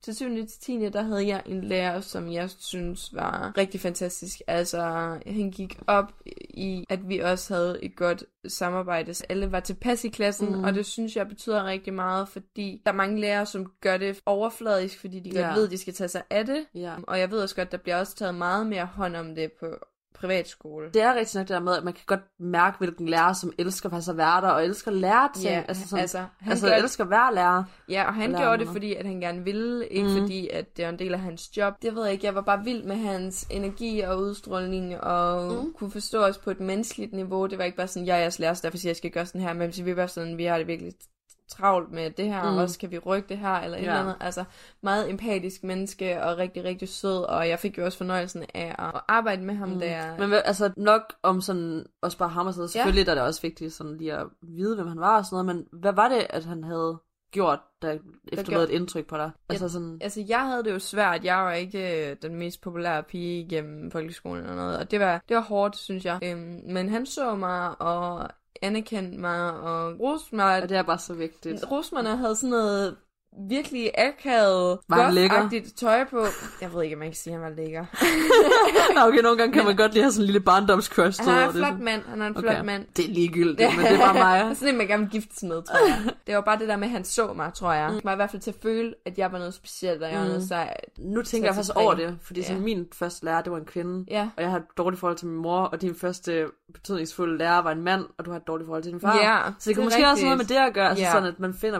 til 0.02 0.16
7. 0.16 0.28
til 0.28 0.60
10. 0.60 0.88
der 0.88 1.02
havde 1.02 1.26
jeg 1.26 1.42
en 1.46 1.64
lærer, 1.64 2.00
som 2.00 2.32
jeg 2.32 2.50
synes 2.58 3.14
var 3.14 3.52
rigtig 3.58 3.80
fantastisk. 3.80 4.40
Altså, 4.46 4.80
han 5.26 5.50
gik 5.50 5.78
op 5.86 6.12
i, 6.50 6.84
at 6.88 7.08
vi 7.08 7.18
også 7.18 7.54
havde 7.54 7.84
et 7.84 7.96
godt 7.96 8.24
samarbejde. 8.48 9.14
Alle 9.28 9.52
var 9.52 9.60
tilpas 9.60 10.04
i 10.04 10.08
klassen, 10.08 10.48
mm. 10.48 10.64
og 10.64 10.74
det 10.74 10.86
synes 10.86 11.16
jeg 11.16 11.28
betyder 11.28 11.64
rigtig 11.64 11.94
meget, 11.94 12.28
fordi 12.28 12.82
der 12.86 12.92
er 12.92 12.96
mange 12.96 13.20
lærere, 13.20 13.46
som 13.46 13.72
gør 13.80 13.96
det 13.96 14.20
overfladisk, 14.26 15.00
fordi 15.00 15.20
de 15.20 15.30
godt 15.30 15.40
ja. 15.40 15.54
ved, 15.54 15.64
at 15.64 15.70
de 15.70 15.78
skal 15.78 15.94
tage 15.94 16.08
sig 16.08 16.22
af 16.30 16.46
det. 16.46 16.66
Ja. 16.74 16.94
Og 17.02 17.18
jeg 17.18 17.30
ved 17.30 17.42
også 17.42 17.56
godt, 17.56 17.72
der 17.72 17.78
bliver 17.78 17.96
også 17.96 18.16
taget 18.16 18.34
meget 18.34 18.66
mere 18.66 18.86
hånd 18.86 19.16
om 19.16 19.34
det 19.34 19.52
på 19.60 19.66
privatskole. 20.20 20.90
Det 20.94 21.02
er 21.02 21.14
rigtig 21.14 21.38
nok 21.38 21.48
det 21.48 21.54
der 21.54 21.60
med, 21.60 21.76
at 21.76 21.84
man 21.84 21.92
kan 21.92 22.02
godt 22.06 22.20
mærke, 22.40 22.78
hvilken 22.78 23.08
lærer, 23.08 23.32
som 23.32 23.52
elsker 23.58 23.88
faktisk 23.88 24.10
at 24.10 24.16
være 24.16 24.40
der, 24.40 24.48
og 24.48 24.64
elsker 24.64 24.90
at 24.90 24.96
lære 24.96 25.28
ting. 25.34 25.44
Ja, 25.54 25.62
altså, 25.68 25.88
sådan, 25.88 26.00
altså, 26.00 26.18
han 26.40 26.50
altså 26.50 26.66
gør- 26.68 26.74
elsker 26.76 27.04
at 27.04 27.10
være 27.10 27.34
lærer. 27.34 27.64
Ja, 27.88 28.04
og 28.06 28.14
han 28.14 28.30
gjorde 28.34 28.58
det, 28.58 28.68
fordi 28.68 28.94
at 28.94 29.06
han 29.06 29.20
gerne 29.20 29.44
ville, 29.44 29.86
ikke 29.88 30.08
Mhm. 30.08 30.18
fordi 30.20 30.48
at 30.48 30.76
det 30.76 30.84
er 30.84 30.88
en 30.88 30.98
del 30.98 31.14
af 31.14 31.20
hans 31.20 31.56
job. 31.56 31.82
Det 31.82 31.94
ved 31.94 32.04
jeg 32.04 32.12
ikke, 32.12 32.26
jeg 32.26 32.34
var 32.34 32.40
bare 32.40 32.64
vild 32.64 32.82
med 32.84 32.96
hans 32.96 33.46
energi 33.50 34.00
og 34.00 34.18
udstråling, 34.20 35.00
og 35.00 35.52
Mhm. 35.54 35.72
kunne 35.72 35.90
forstå 35.90 36.18
os 36.24 36.38
på 36.38 36.50
et 36.50 36.60
menneskeligt 36.60 37.12
niveau. 37.12 37.46
Det 37.46 37.58
var 37.58 37.64
ikke 37.64 37.76
bare 37.76 37.88
sådan, 37.88 38.06
jeg 38.06 38.16
er 38.16 38.20
jeres 38.20 38.38
lærer, 38.38 38.54
så 38.54 38.60
derfor 38.62 38.78
siger 38.78 38.90
jeg, 38.90 38.96
skal 38.96 39.10
gøre 39.10 39.26
sådan 39.26 39.40
her, 39.40 39.52
men 39.52 39.72
vi 39.84 39.96
var 39.96 40.06
sådan, 40.06 40.38
vi 40.38 40.44
har 40.44 40.58
det 40.58 40.66
virkelig 40.66 40.92
travlt 41.48 41.92
med 41.92 42.10
det 42.10 42.24
her, 42.24 42.42
Mm. 42.42 42.56
og 42.56 42.62
også 42.62 42.78
kan 42.78 42.90
vi 42.90 42.98
rykke 42.98 43.28
det 43.28 43.38
her, 43.38 43.54
eller 43.54 43.78
et 43.78 43.82
Ja. 43.82 43.88
eller 43.88 44.00
andet. 44.00 44.16
Altså, 44.20 44.44
meget 44.82 45.10
empatisk 45.10 45.64
menneske, 45.64 46.22
og 46.22 46.38
rigtig, 46.38 46.64
rigtig 46.64 46.88
sød, 46.88 47.22
og 47.24 47.48
jeg 47.48 47.58
fik 47.58 47.78
jo 47.78 47.84
også 47.84 47.98
fornøjelsen 47.98 48.44
af 48.54 48.74
at 48.78 49.00
arbejde 49.08 49.42
med 49.42 49.54
ham, 49.54 49.68
mm. 49.68 49.78
der. 49.80 50.18
Men 50.18 50.32
altså 50.44 50.72
nok 50.76 51.14
om 51.22 51.40
sådan, 51.40 51.86
også 52.02 52.18
bare 52.18 52.28
ham 52.28 52.46
og 52.46 52.54
sådan, 52.54 52.68
selvfølgelig 52.68 53.00
ja. 53.00 53.04
der 53.04 53.10
er 53.10 53.14
det 53.14 53.24
også 53.28 53.42
vigtigt 53.42 53.72
sådan 53.72 53.96
lige 53.96 54.12
at 54.14 54.26
vide, 54.42 54.74
hvem 54.74 54.86
han 54.88 55.00
var 55.00 55.18
og 55.18 55.24
sådan 55.24 55.44
noget, 55.44 55.56
men 55.72 55.80
hvad 55.80 55.92
var 55.92 56.08
det, 56.08 56.26
at 56.30 56.44
han 56.44 56.64
havde 56.64 56.98
gjort, 57.30 57.58
der 57.82 57.98
efterlod 58.32 58.62
et 58.64 58.70
indtryk 58.70 59.06
på 59.06 59.16
dig? 59.16 59.30
Altså 59.48 59.68
sådan, 59.68 59.98
Altså, 60.00 60.24
jeg 60.28 60.40
havde 60.46 60.64
det 60.64 60.70
jo 60.72 60.78
svært. 60.78 61.24
Jeg 61.24 61.36
var 61.36 61.52
ikke 61.52 62.10
øh, 62.10 62.16
den 62.22 62.34
mest 62.34 62.60
populære 62.60 63.02
pige 63.02 63.40
igennem 63.40 63.90
folkeskolen 63.90 64.42
eller 64.42 64.56
noget. 64.56 64.78
Og 64.78 64.90
det 64.90 65.00
var, 65.00 65.22
det 65.28 65.36
var 65.36 65.42
hårdt, 65.42 65.76
synes 65.76 66.04
jeg. 66.04 66.18
Øhm, 66.22 66.60
men 66.66 66.88
han 66.88 67.06
så 67.06 67.34
mig 67.34 67.80
og 67.80 68.28
anerkendte 68.62 69.18
mig 69.18 69.52
og 69.52 70.00
roste 70.00 70.36
mig. 70.36 70.62
og 70.62 70.68
det 70.68 70.76
er 70.76 70.82
bare 70.82 70.98
så 70.98 71.14
vigtigt. 71.14 71.70
Rosmerne 71.70 72.16
havde 72.16 72.36
sådan 72.36 72.50
noget 72.50 72.96
virkelig 73.48 73.90
akavet, 73.98 74.78
goth-agtigt 74.92 75.74
tøj 75.76 76.04
på. 76.04 76.24
Jeg 76.60 76.72
ved 76.74 76.82
ikke, 76.82 76.96
om 76.96 76.98
man 76.98 77.08
kan 77.08 77.16
sige, 77.16 77.34
at 77.34 77.40
han 77.40 77.50
var 77.50 77.56
lækker. 77.56 77.84
okay, 79.08 79.18
nogle 79.22 79.38
gange 79.38 79.52
kan 79.52 79.64
man 79.64 79.76
godt 79.76 79.92
lige 79.92 80.02
have 80.02 80.12
sådan 80.12 80.22
en 80.22 80.26
lille 80.26 80.40
barndomscrush. 80.40 81.22
Han 81.22 81.34
er 81.34 81.40
en 81.42 81.46
det. 81.48 81.54
flot 81.66 81.78
mand. 81.80 82.02
Han 82.08 82.22
er 82.22 82.26
en 82.26 82.36
Okay. 82.36 82.48
flot 82.52 82.64
mand. 82.64 82.84
Det 82.96 83.04
er 83.04 83.08
ligegyldigt, 83.08 83.76
men 83.76 83.84
det 83.86 83.92
er 83.92 83.98
bare 83.98 84.14
mig. 84.46 84.56
sådan 84.56 84.74
en, 84.74 84.78
man 84.78 84.86
gerne 84.86 85.02
vil 85.02 85.10
giftes 85.10 85.42
med, 85.42 85.62
tror 85.62 85.86
jeg. 85.88 85.98
Det 86.26 86.34
var 86.34 86.40
bare 86.40 86.58
det 86.58 86.68
der 86.68 86.76
med, 86.76 86.84
at 86.88 86.90
han 86.92 87.04
så 87.04 87.32
mig, 87.32 87.50
tror 87.54 87.72
jeg. 87.72 87.90
Det 87.92 88.04
var 88.04 88.12
i 88.12 88.16
hvert 88.16 88.30
fald 88.30 88.42
til 88.42 88.50
at 88.50 88.56
føle, 88.62 88.94
at 89.06 89.18
jeg 89.18 89.32
var 89.32 89.38
noget 89.38 89.54
specielt, 89.54 90.02
og 90.02 90.10
jeg 90.10 90.18
var 90.18 90.24
Mm. 90.24 90.30
noget 90.30 90.48
sejt. 90.48 90.80
Nu 90.98 91.22
tænker 91.22 91.48
jeg 91.48 91.54
faktisk 91.54 91.76
over 91.76 91.94
det, 91.94 92.16
fordi 92.22 92.40
Ja. 92.40 92.46
sådan 92.46 92.62
min 92.62 92.86
første 92.94 93.24
lærer, 93.24 93.42
det 93.42 93.52
var 93.52 93.58
en 93.58 93.64
kvinde. 93.64 94.04
Ja. 94.10 94.28
Og 94.36 94.42
jeg 94.42 94.50
har 94.50 94.58
et 94.58 94.64
dårligt 94.78 95.00
forhold 95.00 95.16
til 95.18 95.26
min 95.28 95.36
mor, 95.42 95.60
og 95.60 95.80
din 95.82 95.94
første 95.94 96.46
betydningsfulde 96.74 97.38
lærer 97.38 97.62
var 97.62 97.72
en 97.72 97.82
mand, 97.82 98.04
og 98.18 98.24
du 98.24 98.30
har 98.30 98.36
et 98.38 98.46
dårligt 98.46 98.66
forhold 98.66 98.82
til 98.82 98.92
din 98.92 99.00
far. 99.00 99.16
Ja, 99.16 99.38
så 99.58 99.70
det 99.70 99.74
kan 99.76 99.82
er 99.82 99.84
måske 99.86 100.06
også 100.06 100.24
have 100.24 100.24
noget 100.24 100.36
med 100.38 100.44
rigtigt. 100.44 100.58
det 100.60 100.66
at 100.66 100.74
gøre, 100.74 100.88
altså 100.88 101.04
Ja. 101.04 101.12
sådan, 101.12 101.28
at 101.28 101.40
man 101.40 101.54
finder 101.54 101.78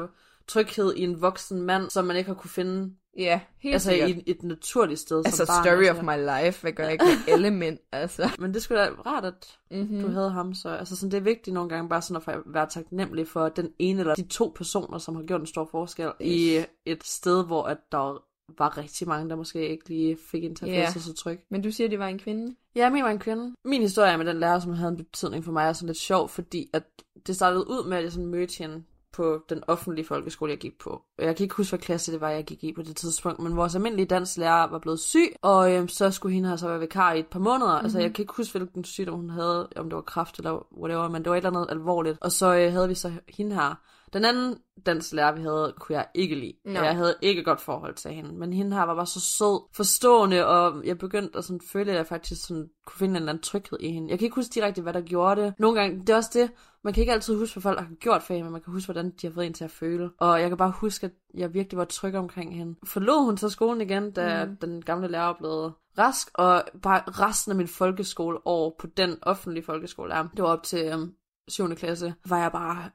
tryghed 0.49 0.95
i 0.95 1.03
en 1.03 1.21
voksen 1.21 1.63
mand, 1.63 1.91
som 1.91 2.05
man 2.05 2.17
ikke 2.17 2.29
har 2.29 2.35
kunne 2.35 2.51
finde 2.51 2.95
Ja, 3.19 3.41
helt 3.59 3.73
altså 3.75 3.91
sikkert. 3.91 4.11
i 4.11 4.23
et 4.27 4.43
naturligt 4.43 5.01
sted 5.01 5.23
Altså, 5.25 5.37
som 5.37 5.47
barn. 5.47 5.65
story 5.65 5.85
altså. 5.85 5.93
of 5.93 6.03
my 6.03 6.45
life, 6.45 6.63
hvad 6.63 6.73
gør 6.73 6.85
jeg 6.85 6.93
ikke 6.93 7.05
med 7.05 7.35
alle 7.35 7.51
mænd, 7.51 7.79
altså. 7.93 8.31
Men 8.41 8.55
det 8.55 8.63
skulle 8.63 8.81
da 8.81 8.89
rart, 9.07 9.25
at 9.25 9.59
Mm-hmm. 9.71 10.01
du 10.01 10.09
havde 10.09 10.31
ham. 10.31 10.55
Så 10.55 10.69
altså, 10.69 10.97
sådan, 10.97 11.11
det 11.11 11.17
er 11.17 11.21
vigtigt 11.23 11.55
nogle 11.55 11.69
gange 11.69 11.89
bare 11.89 12.03
sådan 12.03 12.23
at 12.27 12.39
være 12.47 12.67
taknemmelig 12.69 13.29
for 13.29 13.49
den 13.49 13.71
ene 13.79 14.01
eller 14.01 14.15
de 14.15 14.23
to 14.29 14.53
personer, 14.57 14.99
som 14.99 15.17
har 15.17 15.23
gjort 15.23 15.41
en 15.41 15.47
stor 15.47 15.69
forskel 15.71 16.11
i 16.21 16.65
et 16.87 17.05
sted, 17.05 17.45
hvor 17.45 17.63
at 17.63 17.79
der 17.93 18.23
var 18.59 18.79
rigtig 18.79 19.09
mange, 19.09 19.31
der 19.31 19.37
måske 19.37 19.69
ikke 19.69 19.89
lige 19.89 20.19
fik 20.31 20.45
en 20.45 20.55
til 20.55 20.67
at 20.71 20.93
sig 20.93 21.03
så 21.03 21.15
tryg. 21.15 21.41
Men 21.51 21.63
du 21.63 21.71
siger, 21.71 21.89
det 21.89 21.99
var 21.99 22.07
en 22.09 22.19
kvinde? 22.19 22.55
Ja, 22.77 22.91
min 22.91 23.05
var 23.05 23.11
en 23.11 23.19
kvinde. 23.19 23.55
Min 23.65 23.81
historie 23.83 24.17
med 24.19 24.27
den 24.27 24.41
lærer, 24.41 24.61
som 24.61 24.73
havde 24.73 24.91
en 24.91 24.97
betydning 24.97 25.45
for 25.45 25.53
mig, 25.53 25.69
er 25.69 25.73
sådan 25.73 25.87
lidt 25.87 25.99
sjov, 25.99 26.29
fordi 26.29 26.71
at 26.73 26.83
det 27.27 27.35
startede 27.37 27.69
ud 27.71 27.89
med, 27.89 27.97
at 27.97 28.03
jeg 28.05 28.13
sådan 28.13 28.27
mødte 28.27 28.59
hende 28.59 28.83
på 29.13 29.45
den 29.49 29.63
offentlige 29.67 30.07
folkeskole, 30.07 30.51
jeg 30.51 30.59
gik 30.59 30.79
på. 30.79 31.03
Jeg 31.19 31.37
kan 31.37 31.45
ikke 31.45 31.55
huske, 31.55 31.71
hvad 31.71 31.79
klasse 31.79 32.13
det 32.13 32.21
var, 32.21 32.31
jeg 32.31 32.45
gik 32.45 32.65
i 32.65 32.73
på 32.73 32.83
det 32.83 32.97
tidspunkt, 32.97 33.41
men 33.41 33.57
vores 33.57 33.75
almindelige 33.75 34.07
danslærer 34.07 34.71
var 34.71 34.79
blevet 34.79 35.01
syg, 35.01 35.37
og 35.43 35.73
øhm, 35.73 35.89
så 35.89 36.11
skulle 36.11 36.35
hende 36.35 36.49
her 36.49 36.57
så 36.57 36.69
være 36.69 36.81
vikar 36.81 37.13
i 37.13 37.19
et 37.19 37.27
par 37.27 37.39
måneder. 37.39 37.73
Mm-hmm. 37.73 37.85
Altså, 37.85 38.01
jeg 38.01 38.15
kan 38.15 38.23
ikke 38.23 38.35
huske, 38.37 38.59
hvilken 38.59 38.85
sygdom 38.85 39.15
hun 39.15 39.31
havde, 39.31 39.69
om 39.77 39.85
det 39.85 39.97
var 39.97 40.03
kræft 40.03 40.39
eller 40.39 40.67
whatever, 40.79 41.09
men 41.09 41.23
det 41.23 41.31
var 41.31 41.37
et 41.37 41.47
eller 41.47 41.61
andet 41.61 41.71
alvorligt. 41.71 42.19
Og 42.21 42.33
så 42.33 42.55
øh, 42.55 42.73
havde 42.73 42.89
vi 42.89 42.95
så 42.95 43.13
hende 43.29 43.55
her. 43.55 43.75
Den 44.13 44.25
anden 44.25 44.59
danslærer, 44.87 45.33
vi 45.33 45.41
havde, 45.41 45.75
kunne 45.81 45.97
jeg 45.97 46.07
ikke 46.15 46.35
lide. 46.35 46.53
Nå. 46.65 46.81
Jeg 46.81 46.97
havde 46.97 47.15
ikke 47.23 47.45
godt 47.45 47.61
forhold 47.61 47.95
til 47.95 48.11
hende. 48.11 48.35
Men 48.35 48.53
hende 48.53 48.77
her 48.77 48.83
var 48.83 48.95
bare 48.95 49.07
så 49.07 49.21
sød, 49.21 49.69
forstående, 49.73 50.47
og 50.47 50.87
jeg 50.87 50.99
begyndte 50.99 51.39
at 51.39 51.45
sådan 51.45 51.61
føle, 51.73 51.91
at 51.91 51.97
jeg 51.97 52.07
faktisk 52.07 52.47
sådan 52.47 52.69
kunne 52.87 52.99
finde 52.99 53.13
en 53.13 53.17
eller 53.17 53.33
anden 53.33 53.43
tryghed 53.43 53.79
i 53.81 53.91
hende. 53.91 54.11
Jeg 54.11 54.19
kan 54.19 54.27
ikke 54.27 54.35
huske 54.35 54.55
direkte, 54.55 54.83
hvad 54.83 54.93
der 54.93 55.01
gjorde 55.01 55.43
det. 55.43 55.55
Nogle 55.59 55.81
gange, 55.81 56.01
det 56.01 56.09
er 56.09 56.17
også 56.17 56.31
det, 56.33 56.51
man 56.87 56.95
kan 56.95 57.01
ikke 57.01 57.13
altid 57.13 57.37
huske, 57.37 57.55
hvad 57.55 57.63
folk 57.63 57.79
har 57.79 57.89
gjort 58.01 58.23
for 58.23 58.35
hende, 58.35 58.45
men 58.45 58.53
man 58.53 58.61
kan 58.61 58.73
huske, 58.73 58.87
hvordan 58.87 59.11
de 59.11 59.27
har 59.27 59.35
fået 59.35 59.47
en 59.47 59.53
til 59.53 59.65
at 59.65 59.71
føle. 59.71 60.11
Og 60.19 60.41
jeg 60.41 60.49
kan 60.49 60.57
bare 60.57 60.71
huske, 60.71 61.07
at 61.07 61.13
jeg 61.35 61.55
virkelig 61.55 61.79
var 61.79 61.85
tryg 61.85 62.15
omkring 62.15 62.57
hende. 62.57 62.75
Forlod 62.85 63.25
hun 63.25 63.37
så 63.37 63.49
skolen 63.49 63.81
igen, 63.81 64.11
da 64.11 64.45
mm. 64.45 64.57
den 64.57 64.83
gamle 64.83 65.09
lærer 65.09 65.35
blevet 65.39 65.73
rask, 65.99 66.29
og 66.35 66.65
bare 66.83 67.03
resten 67.07 67.53
af 67.53 67.57
min 67.57 67.69
folkeskoleår 67.69 68.77
på 68.79 68.87
den 68.87 69.19
offentlige 69.23 69.65
folkeskole, 69.65 70.15
det 70.15 70.43
var 70.43 70.49
op 70.49 70.63
til 70.63 70.95
um, 70.95 71.15
7. 71.49 71.75
klasse, 71.75 72.15
var 72.29 72.39
jeg 72.39 72.53
bare 72.53 72.91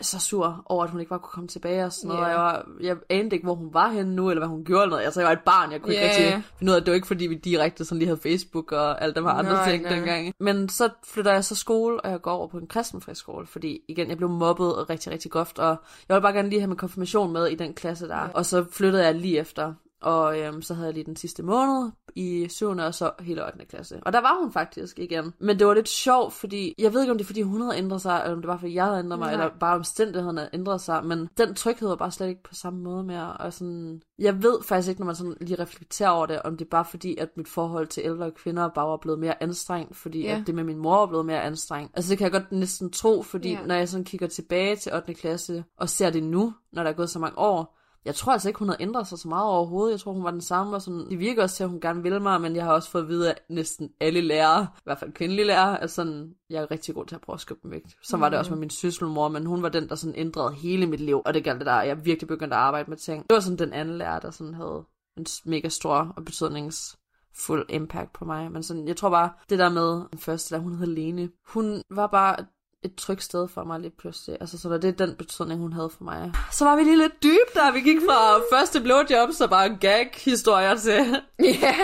så 0.00 0.20
sur 0.20 0.62
over, 0.66 0.84
at 0.84 0.90
hun 0.90 1.00
ikke 1.00 1.10
bare 1.10 1.18
kunne 1.18 1.30
komme 1.30 1.48
tilbage 1.48 1.84
og 1.84 1.92
sådan 1.92 2.08
noget. 2.08 2.24
Og 2.24 2.30
jeg, 2.30 2.38
var, 2.38 2.66
jeg 2.80 2.96
anede 3.10 3.36
ikke, 3.36 3.44
hvor 3.46 3.54
hun 3.54 3.74
var 3.74 3.88
henne 3.88 4.14
nu, 4.16 4.30
eller 4.30 4.40
hvad 4.40 4.48
hun 4.48 4.64
gjorde. 4.64 4.86
Noget. 4.88 5.04
Altså, 5.04 5.20
jeg 5.20 5.26
var 5.26 5.32
et 5.32 5.40
barn, 5.44 5.72
jeg 5.72 5.82
kunne 5.82 5.94
Ja. 5.94 6.02
ikke 6.02 6.24
rigtig 6.26 6.44
finde 6.58 6.70
ud 6.72 6.76
af, 6.76 6.82
det 6.82 6.90
var 6.90 6.94
ikke, 6.94 7.06
fordi 7.06 7.26
vi 7.26 7.34
direkte 7.34 7.84
sådan 7.84 7.98
lige 7.98 8.08
havde 8.08 8.20
Facebook 8.20 8.72
og 8.72 9.02
alt 9.02 9.16
det 9.16 9.24
her 9.24 9.30
andre 9.30 9.52
Nej, 9.52 9.70
ting 9.70 9.82
nej. 9.82 9.94
dengang. 9.94 10.34
Men 10.40 10.68
så 10.68 10.88
flytter 11.04 11.32
jeg 11.32 11.44
så 11.44 11.54
skole, 11.54 12.00
og 12.00 12.10
jeg 12.10 12.20
går 12.22 12.32
over 12.32 12.48
på 12.48 12.58
en 12.58 12.66
kristen 12.66 13.00
friskole, 13.00 13.46
fordi 13.46 13.80
igen, 13.88 14.08
jeg 14.08 14.16
blev 14.16 14.28
mobbet 14.28 14.90
rigtig, 14.90 15.12
rigtig 15.12 15.30
groft, 15.30 15.58
og 15.58 15.68
jeg 16.08 16.14
ville 16.16 16.22
bare 16.22 16.32
gerne 16.32 16.48
lige 16.48 16.60
have 16.60 16.68
min 16.68 16.76
konfirmation 16.76 17.32
med 17.32 17.46
i 17.46 17.54
den 17.54 17.74
klasse 17.74 18.08
der. 18.08 18.16
Ja. 18.16 18.28
Og 18.34 18.46
så 18.46 18.64
flyttede 18.72 19.04
jeg 19.04 19.14
lige 19.14 19.38
efter, 19.38 19.74
og 20.02 20.40
øhm, 20.40 20.62
så 20.62 20.74
havde 20.74 20.86
jeg 20.86 20.94
lige 20.94 21.04
den 21.04 21.16
sidste 21.16 21.42
måned 21.42 21.90
i 22.14 22.46
7. 22.48 22.68
og 22.68 22.94
så 22.94 23.10
hele 23.20 23.46
8. 23.46 23.64
klasse. 23.66 24.00
Og 24.02 24.12
der 24.12 24.20
var 24.20 24.40
hun 24.40 24.52
faktisk 24.52 24.98
igen. 24.98 25.32
Men 25.38 25.58
det 25.58 25.66
var 25.66 25.74
lidt 25.74 25.88
sjovt, 25.88 26.32
fordi 26.32 26.74
jeg 26.78 26.92
ved 26.94 27.00
ikke, 27.00 27.10
om 27.10 27.18
det 27.18 27.24
er, 27.24 27.26
fordi 27.26 27.42
hun 27.42 27.60
havde 27.60 27.76
ændret 27.78 28.02
sig, 28.02 28.20
eller 28.24 28.36
om 28.36 28.42
det 28.42 28.48
var, 28.48 28.56
fordi 28.56 28.74
jeg 28.74 28.84
havde 28.84 28.98
ændret 28.98 29.18
mig, 29.18 29.26
Nej. 29.26 29.32
eller 29.44 29.58
bare 29.60 29.74
omstændighederne 29.76 30.40
havde 30.40 30.50
ændret 30.54 30.80
sig. 30.80 31.04
Men 31.04 31.28
den 31.38 31.54
tryghed 31.54 31.88
var 31.88 31.96
bare 31.96 32.10
slet 32.10 32.28
ikke 32.28 32.42
på 32.42 32.54
samme 32.54 32.80
måde 32.80 33.04
mere. 33.04 33.32
Og 33.36 33.52
sådan, 33.52 34.02
jeg 34.18 34.42
ved 34.42 34.62
faktisk 34.62 34.88
ikke, 34.88 35.00
når 35.00 35.06
man 35.06 35.14
sådan 35.16 35.36
lige 35.40 35.62
reflekterer 35.62 36.10
over 36.10 36.26
det, 36.26 36.42
om 36.42 36.56
det 36.56 36.64
er 36.64 36.70
bare 36.70 36.84
fordi, 36.84 37.16
at 37.16 37.28
mit 37.36 37.48
forhold 37.48 37.86
til 37.86 38.02
ældre 38.06 38.30
kvinder 38.30 38.68
bare 38.68 38.88
var 38.88 38.96
blevet 38.96 39.18
mere 39.18 39.42
anstrengt, 39.42 39.96
fordi 39.96 40.22
Ja. 40.22 40.38
at 40.40 40.46
det 40.46 40.54
med 40.54 40.64
min 40.64 40.78
mor 40.78 40.96
var 40.98 41.06
blevet 41.06 41.26
mere 41.26 41.42
anstrengt. 41.42 41.92
Altså 41.96 42.10
det 42.10 42.18
kan 42.18 42.24
jeg 42.24 42.32
godt 42.32 42.52
næsten 42.52 42.90
tro, 42.90 43.22
fordi 43.22 43.50
Ja. 43.50 43.58
når 43.66 43.74
jeg 43.74 43.88
sådan 43.88 44.04
kigger 44.04 44.26
tilbage 44.26 44.76
til 44.76 44.94
8. 44.94 45.14
klasse, 45.14 45.64
og 45.78 45.88
ser 45.88 46.10
det 46.10 46.22
nu, 46.22 46.54
når 46.72 46.82
der 46.82 46.90
er 46.90 46.94
gået 46.94 47.10
så 47.10 47.18
mange 47.18 47.38
år, 47.38 47.75
jeg 48.06 48.14
tror 48.14 48.32
altså 48.32 48.48
ikke, 48.48 48.58
hun 48.58 48.68
havde 48.68 48.82
ændret 48.82 49.06
sig 49.06 49.18
så 49.18 49.28
meget 49.28 49.44
overhovedet. 49.44 49.92
Jeg 49.92 50.00
tror, 50.00 50.12
hun 50.12 50.24
var 50.24 50.30
den 50.30 50.40
samme, 50.40 50.76
og 50.76 50.82
sådan, 50.82 51.10
det 51.10 51.18
virker 51.18 51.42
også 51.42 51.56
til, 51.56 51.64
at 51.64 51.70
hun 51.70 51.80
gerne 51.80 52.02
vil 52.02 52.22
mig, 52.22 52.40
men 52.40 52.56
jeg 52.56 52.64
har 52.64 52.72
også 52.72 52.90
fået 52.90 53.02
at 53.02 53.08
vide 53.08 53.30
af 53.30 53.36
næsten 53.48 53.90
alle 54.00 54.20
lærere, 54.20 54.66
i 54.76 54.80
hvert 54.84 54.98
fald 54.98 55.12
kvindelige 55.12 55.46
lærere, 55.46 55.82
at 55.82 55.90
sådan, 55.90 56.34
jeg 56.50 56.62
er 56.62 56.70
rigtig 56.70 56.94
god 56.94 57.06
til 57.06 57.14
at 57.14 57.20
prøve 57.20 57.34
at 57.34 57.40
skubbe 57.40 57.62
dem 57.62 57.70
væk. 57.70 57.82
Så 58.02 58.16
var 58.16 58.28
det 58.28 58.38
også 58.38 58.50
med 58.50 58.58
min 58.58 58.70
søsselmor, 58.70 59.28
men 59.28 59.46
hun 59.46 59.62
var 59.62 59.68
den, 59.68 59.88
der 59.88 59.94
sådan 59.94 60.14
ændrede 60.16 60.54
hele 60.54 60.86
mit 60.86 61.00
liv, 61.00 61.22
og 61.24 61.34
det 61.34 61.44
galt 61.44 61.58
det 61.58 61.66
der, 61.66 61.82
jeg 61.82 62.04
virkelig 62.04 62.28
begyndte 62.28 62.56
at 62.56 62.62
arbejde 62.62 62.90
med 62.90 62.96
ting. 62.96 63.22
Det 63.22 63.34
var 63.34 63.40
sådan 63.40 63.58
den 63.58 63.72
anden 63.72 63.98
lærer, 63.98 64.20
der 64.20 64.30
sådan 64.30 64.54
havde 64.54 64.84
en 65.16 65.26
mega 65.44 65.68
stor 65.68 66.12
og 66.16 66.24
betydningsfuld 66.24 67.66
impact 67.68 68.12
på 68.12 68.24
mig. 68.24 68.52
Men 68.52 68.62
sådan, 68.62 68.88
jeg 68.88 68.96
tror 68.96 69.10
bare, 69.10 69.30
det 69.50 69.58
der 69.58 69.68
med 69.68 70.02
den 70.10 70.18
første, 70.18 70.54
der 70.54 70.60
hun 70.60 70.78
hed 70.78 70.86
Lene, 70.86 71.30
hun 71.46 71.82
var 71.90 72.06
bare 72.06 72.36
et 72.82 72.94
trygt 72.94 73.22
sted 73.22 73.48
for 73.48 73.64
mig 73.64 73.80
lige 73.80 73.92
pludselig. 73.98 74.36
Altså, 74.40 74.58
så 74.58 74.68
det 74.78 74.84
er 74.84 75.06
den 75.06 75.14
betydning, 75.14 75.60
hun 75.60 75.72
havde 75.72 75.90
for 75.90 76.04
mig. 76.04 76.32
Så 76.52 76.64
var 76.64 76.76
vi 76.76 76.82
lige 76.82 76.98
lidt 76.98 77.22
dyb 77.22 77.54
der. 77.54 77.72
Vi 77.72 77.80
gik 77.80 77.96
fra 78.08 78.40
første 78.56 78.80
blowjob, 78.80 79.28
så 79.32 79.46
bare 79.48 79.76
gag-historier 79.80 80.74
til, 80.74 81.20
Ja, 81.38 81.74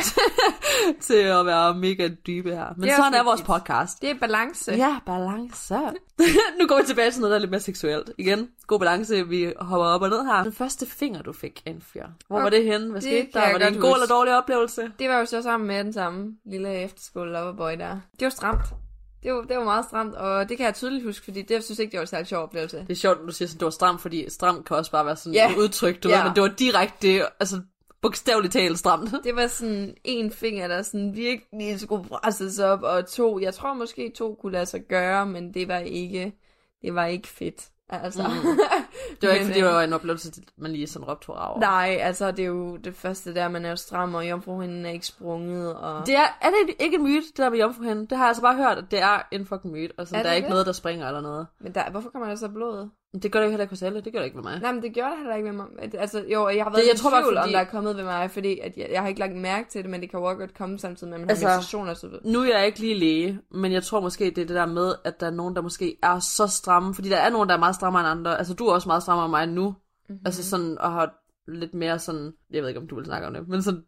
til 1.00 1.14
at 1.14 1.46
være 1.46 1.74
mega 1.74 2.08
dybe 2.26 2.50
her. 2.50 2.66
Men 2.76 2.82
Det 2.82 2.90
er 2.92 2.96
sådan 2.96 3.14
er 3.14 3.22
vores 3.24 3.42
podcast. 3.42 4.02
det 4.02 4.10
er 4.10 4.18
balance. 4.20 4.72
Ja, 4.72 4.96
balance. 5.06 5.74
nu 6.60 6.66
går 6.66 6.80
vi 6.80 6.86
tilbage 6.86 7.10
til 7.10 7.20
noget, 7.20 7.30
der 7.30 7.36
er 7.36 7.40
lidt 7.40 7.50
mere 7.50 7.60
seksuelt. 7.60 8.10
Igen, 8.18 8.48
god 8.66 8.78
balance. 8.78 9.28
Vi 9.28 9.52
hopper 9.60 9.86
op 9.86 10.02
og 10.02 10.08
ned 10.08 10.24
her. 10.24 10.42
Den 10.42 10.52
første 10.52 10.86
finger, 10.86 11.22
du 11.22 11.32
fik 11.32 11.62
en 11.66 11.80
fyr. 11.92 12.06
Hvor 12.28 12.40
var 12.40 12.48
det 12.50 12.64
henne? 12.64 12.90
Hvad 12.90 13.00
Det 13.00 13.08
skete 13.08 13.28
der? 13.32 13.52
Var 13.52 13.58
det 13.58 13.68
en 13.68 13.74
god 13.80 13.88
huske. 13.88 14.02
eller 14.02 14.06
dårlig 14.16 14.36
oplevelse? 14.38 14.92
Det 14.98 15.08
var 15.08 15.18
jo 15.18 15.26
så 15.26 15.42
sammen 15.42 15.66
med 15.66 15.84
den 15.84 15.92
samme 15.92 16.36
lille 16.44 16.74
efterskole 16.82 17.32
loverboy 17.32 17.72
der. 17.78 17.98
Det 18.20 18.24
var 18.24 18.30
stramt. 18.30 18.60
Det 19.22 19.32
var, 19.34 19.40
det 19.42 19.56
var 19.56 19.64
meget 19.64 19.84
stramt, 19.84 20.14
og 20.14 20.48
det 20.48 20.56
kan 20.56 20.66
jeg 20.66 20.74
tydeligt 20.74 21.04
huske, 21.04 21.24
fordi 21.24 21.42
det 21.42 21.54
jeg 21.54 21.62
synes 21.62 21.78
ikke, 21.78 21.90
det 21.90 21.98
var 21.98 22.02
en 22.02 22.06
særlig 22.06 22.26
sjov 22.26 22.42
oplevelse. 22.42 22.78
Det 22.78 22.90
er 22.90 22.94
sjovt, 22.94 23.18
at 23.20 23.26
du 23.26 23.32
siger 23.32 23.48
sådan, 23.48 23.58
det 23.58 23.64
var 23.64 23.70
stramt, 23.70 24.00
fordi 24.02 24.30
stramt 24.30 24.66
kan 24.66 24.76
også 24.76 24.90
bare 24.90 25.06
være 25.06 25.16
sådan 25.16 25.50
et 25.50 25.56
udtryk, 25.56 26.02
du 26.02 26.08
Ja. 26.08 26.16
ved, 26.16 26.24
men 26.24 26.34
det 26.34 26.42
var 26.42 26.48
direkte, 26.48 27.22
altså 27.40 27.60
bogstaveligt 28.02 28.52
talt 28.52 28.78
stramt. 28.78 29.10
Det 29.24 29.36
var 29.36 29.46
sådan 29.46 29.94
en 30.04 30.30
finger, 30.30 30.68
der 30.68 30.82
sådan 30.82 31.16
virkelig 31.16 31.80
skulle 31.80 32.08
presses 32.08 32.58
op, 32.58 32.82
og 32.82 33.06
to, 33.06 33.40
jeg 33.40 33.54
tror 33.54 33.74
måske 33.74 34.12
to 34.16 34.38
kunne 34.40 34.52
lade 34.52 34.66
sig 34.66 34.80
gøre, 34.88 35.26
men 35.26 35.54
det 35.54 35.68
var 35.68 35.78
ikke, 35.78 36.32
det 36.82 36.94
var 36.94 37.06
ikke 37.06 37.28
fedt. 37.28 37.68
Altså, 37.88 38.22
mm. 38.22 38.58
Det 39.20 39.28
var 39.28 39.34
ikke, 39.34 39.44
Men, 39.44 39.52
fordi 39.52 39.60
det 39.60 39.68
øh, 39.68 39.74
var 39.74 39.82
en 39.82 39.92
oplevelse, 39.92 40.32
man 40.58 40.70
lige 40.72 40.86
sådan 40.86 41.08
råbte 41.08 41.26
hurra 41.26 41.50
over. 41.50 41.60
Nej, 41.60 41.98
altså 42.00 42.30
det 42.30 42.38
er 42.42 42.46
jo 42.46 42.76
det 42.76 42.94
første 42.94 43.34
der, 43.34 43.48
man 43.48 43.64
er 43.64 43.70
jo 43.70 43.76
stram, 43.76 44.14
og 44.14 44.28
jomfruhinden 44.28 44.86
er 44.86 44.90
ikke 44.90 45.06
sprunget, 45.06 45.74
og... 45.74 46.06
Det 46.06 46.14
er, 46.16 46.38
er 46.42 46.50
det 46.50 46.74
ikke 46.80 46.96
en 46.96 47.02
myte, 47.02 47.26
det 47.26 47.36
der 47.36 47.50
med 47.50 47.58
jomfruhinden? 47.58 48.06
Det 48.06 48.18
har 48.18 48.24
jeg 48.24 48.28
altså 48.28 48.42
bare 48.42 48.56
hørt, 48.56 48.78
at 48.78 48.84
det 48.90 49.00
er 49.02 49.22
en 49.32 49.46
fucking 49.46 49.72
myte, 49.74 49.92
og 49.98 50.06
sådan, 50.06 50.18
Er 50.18 50.22
der 50.22 50.28
er 50.30 50.32
det 50.32 50.36
ikke 50.36 50.46
det? 50.46 50.50
noget, 50.50 50.66
der 50.66 50.72
springer 50.72 51.06
eller 51.06 51.20
noget. 51.20 51.46
Men 51.60 51.74
der, 51.74 51.90
hvorfor 51.90 52.10
kommer 52.10 52.28
der 52.28 52.34
så 52.36 52.48
blod? 52.48 52.88
Men 53.14 53.22
det 53.22 53.32
gør 53.32 53.38
det 53.40 53.46
jo 53.46 53.50
heller 53.50 53.62
ikke 53.64 53.72
hos 53.72 53.82
alle, 53.82 54.00
det 54.00 54.12
gør 54.12 54.18
det 54.18 54.26
ikke 54.26 54.36
med 54.36 54.42
mig. 54.44 54.60
Nej, 54.60 54.72
men 54.72 54.82
det 54.82 54.92
gjorde 54.94 55.10
der 55.10 55.16
heller 55.16 55.34
ikke 55.34 55.48
ved 55.48 55.56
mig. 55.56 55.66
Altså, 55.98 56.24
jo, 56.32 56.48
jeg 56.48 56.64
har 56.64 56.70
været 56.70 56.82
Det- 56.82 56.88
jeg 56.90 56.96
tror 56.96 57.10
tvivl, 57.20 57.36
om 57.36 57.42
fordi- 57.42 57.52
der 57.52 57.58
er 57.60 57.64
kommet 57.64 57.96
ved 57.96 58.04
mig, 58.04 58.30
fordi 58.30 58.58
at 58.58 58.76
jeg, 58.76 58.88
jeg 58.92 59.00
har 59.00 59.08
ikke 59.08 59.20
lagt 59.20 59.36
mærke 59.36 59.70
til 59.70 59.82
det, 59.82 59.90
men 59.90 60.00
det 60.00 60.10
kan 60.10 60.20
jo 60.20 60.26
også 60.26 60.38
godt 60.38 60.58
komme 60.58 60.78
samtidig 60.78 61.08
med, 61.10 61.14
at 61.14 61.20
man 61.20 61.30
Altså, 61.30 61.46
har 61.48 61.54
menstruation 61.56 61.88
og 61.88 61.96
så 61.96 62.06
videre. 62.08 62.22
Nu 62.24 62.40
er 62.40 62.56
jeg 62.58 62.66
ikke 62.66 62.78
lige 62.80 62.94
læge, 62.98 63.38
men 63.50 63.72
jeg 63.72 63.82
tror 63.82 64.00
måske, 64.00 64.24
det 64.24 64.38
er 64.38 64.46
det 64.46 64.48
der 64.56 64.66
med, 64.66 64.94
at 65.04 65.20
der 65.20 65.26
er 65.26 65.30
nogen, 65.30 65.56
der 65.56 65.62
måske 65.62 65.96
er 66.02 66.18
så 66.18 66.46
stramme. 66.46 66.94
Fordi 66.94 67.08
der 67.08 67.16
er 67.16 67.30
nogen, 67.30 67.48
der 67.48 67.54
er 67.54 67.58
meget 67.58 67.74
strammere 67.74 68.00
end 68.02 68.10
andre. 68.10 68.38
Altså, 68.38 68.54
du 68.54 68.66
er 68.66 68.72
også 68.82 68.88
meget 68.88 69.02
strammere 69.02 69.24
end 69.26 69.30
mig 69.30 69.46
nu. 69.46 69.68
Mm-hmm. 69.68 70.18
Altså 70.24 70.44
sådan, 70.50 70.78
og 70.78 70.92
har 70.92 71.14
lidt 71.48 71.74
mere 71.74 71.98
sådan... 71.98 72.32
Jeg 72.50 72.62
ved 72.62 72.68
ikke, 72.68 72.80
om 72.80 72.88
du 72.88 72.94
vil 72.96 73.04
snakke 73.04 73.26
om 73.26 73.34
det, 73.34 73.48
men 73.48 73.62
sådan... 73.62 73.84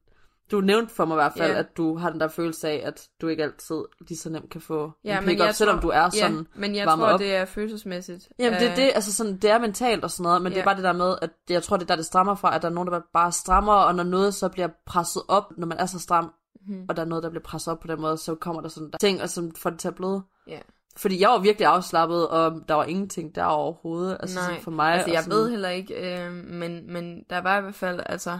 Du 0.50 0.60
nævnte 0.60 0.94
for 0.94 1.04
mig 1.04 1.14
i 1.14 1.16
hvert 1.16 1.32
fald, 1.36 1.52
Ja. 1.52 1.58
at 1.58 1.76
du 1.76 1.96
har 1.96 2.10
den 2.10 2.20
der 2.20 2.28
følelse 2.28 2.68
af, 2.68 2.82
at 2.86 3.08
du 3.20 3.28
ikke 3.28 3.42
altid 3.42 3.76
lige 4.08 4.18
så 4.18 4.30
nemt 4.30 4.50
kan 4.50 4.60
få 4.60 4.92
Ja, 5.04 5.18
en 5.18 5.24
men 5.24 5.28
pick-up, 5.28 5.46
jeg 5.46 5.54
selvom 5.54 5.78
du 5.80 5.88
er 5.88 6.08
sådan... 6.10 6.36
ja, 6.36 6.42
men 6.54 6.74
jeg 6.76 6.86
tror, 6.88 7.06
op. 7.06 7.20
det 7.20 7.34
er 7.34 7.44
følelsesmæssigt. 7.44 8.28
Jamen 8.38 8.60
det 8.60 8.66
er 8.66 8.70
Øh, 8.70 8.76
det, 8.76 8.90
altså 8.94 9.12
sådan, 9.12 9.36
det 9.36 9.50
er 9.50 9.58
mentalt 9.58 10.04
og 10.04 10.10
sådan 10.10 10.22
noget, 10.22 10.42
men 10.42 10.52
ja. 10.52 10.54
det 10.54 10.60
er 10.60 10.64
bare 10.64 10.76
det 10.76 10.84
der 10.84 10.92
med, 10.92 11.16
at 11.22 11.30
jeg 11.50 11.62
tror, 11.62 11.76
det 11.76 11.82
er 11.82 11.86
der, 11.86 11.96
det 11.96 12.06
strammer 12.06 12.34
fra, 12.34 12.56
at 12.56 12.62
der 12.62 12.68
er 12.68 12.72
nogen, 12.72 12.88
der 12.92 13.00
bare 13.12 13.32
strammer, 13.32 13.72
og 13.72 13.94
når 13.94 14.02
noget 14.04 14.34
så 14.34 14.48
bliver 14.48 14.68
presset 14.86 15.22
op, 15.28 15.44
når 15.58 15.66
man 15.66 15.78
er 15.78 15.86
så 15.86 15.98
stram, 15.98 16.32
Mhm. 16.66 16.84
og 16.88 16.96
der 16.96 17.02
er 17.02 17.06
noget, 17.06 17.22
der 17.24 17.30
bliver 17.30 17.42
presset 17.42 17.72
op 17.72 17.80
på 17.80 17.86
den 17.86 18.00
måde, 18.00 18.16
så 18.16 18.34
kommer 18.34 18.62
der 18.62 18.68
sådan 18.68 18.90
der 18.90 18.98
ting, 18.98 19.22
og 19.22 19.28
så 19.28 19.50
får 19.56 19.70
det 19.70 19.78
til 19.78 19.88
at 19.88 19.94
bløde. 19.94 20.22
Ja. 20.48 20.58
Fordi 20.96 21.20
jeg 21.20 21.28
var 21.28 21.38
virkelig 21.38 21.66
afslappet, 21.66 22.28
og 22.28 22.62
der 22.68 22.74
var 22.74 22.84
ingenting 22.84 23.34
der 23.34 23.44
overhovedet, 23.44 24.16
altså 24.20 24.38
Nej, 24.40 24.60
for 24.60 24.70
mig. 24.70 24.92
Altså, 24.92 25.08
og 25.10 25.14
jeg 25.14 25.22
sådan, 25.22 25.38
ved 25.38 25.50
heller 25.50 25.68
ikke, 25.68 25.94
øh, 26.24 26.32
men, 26.32 26.92
men 26.92 27.22
der 27.30 27.38
var 27.40 27.58
i 27.58 27.62
hvert 27.62 27.74
fald, 27.74 28.00
altså... 28.06 28.38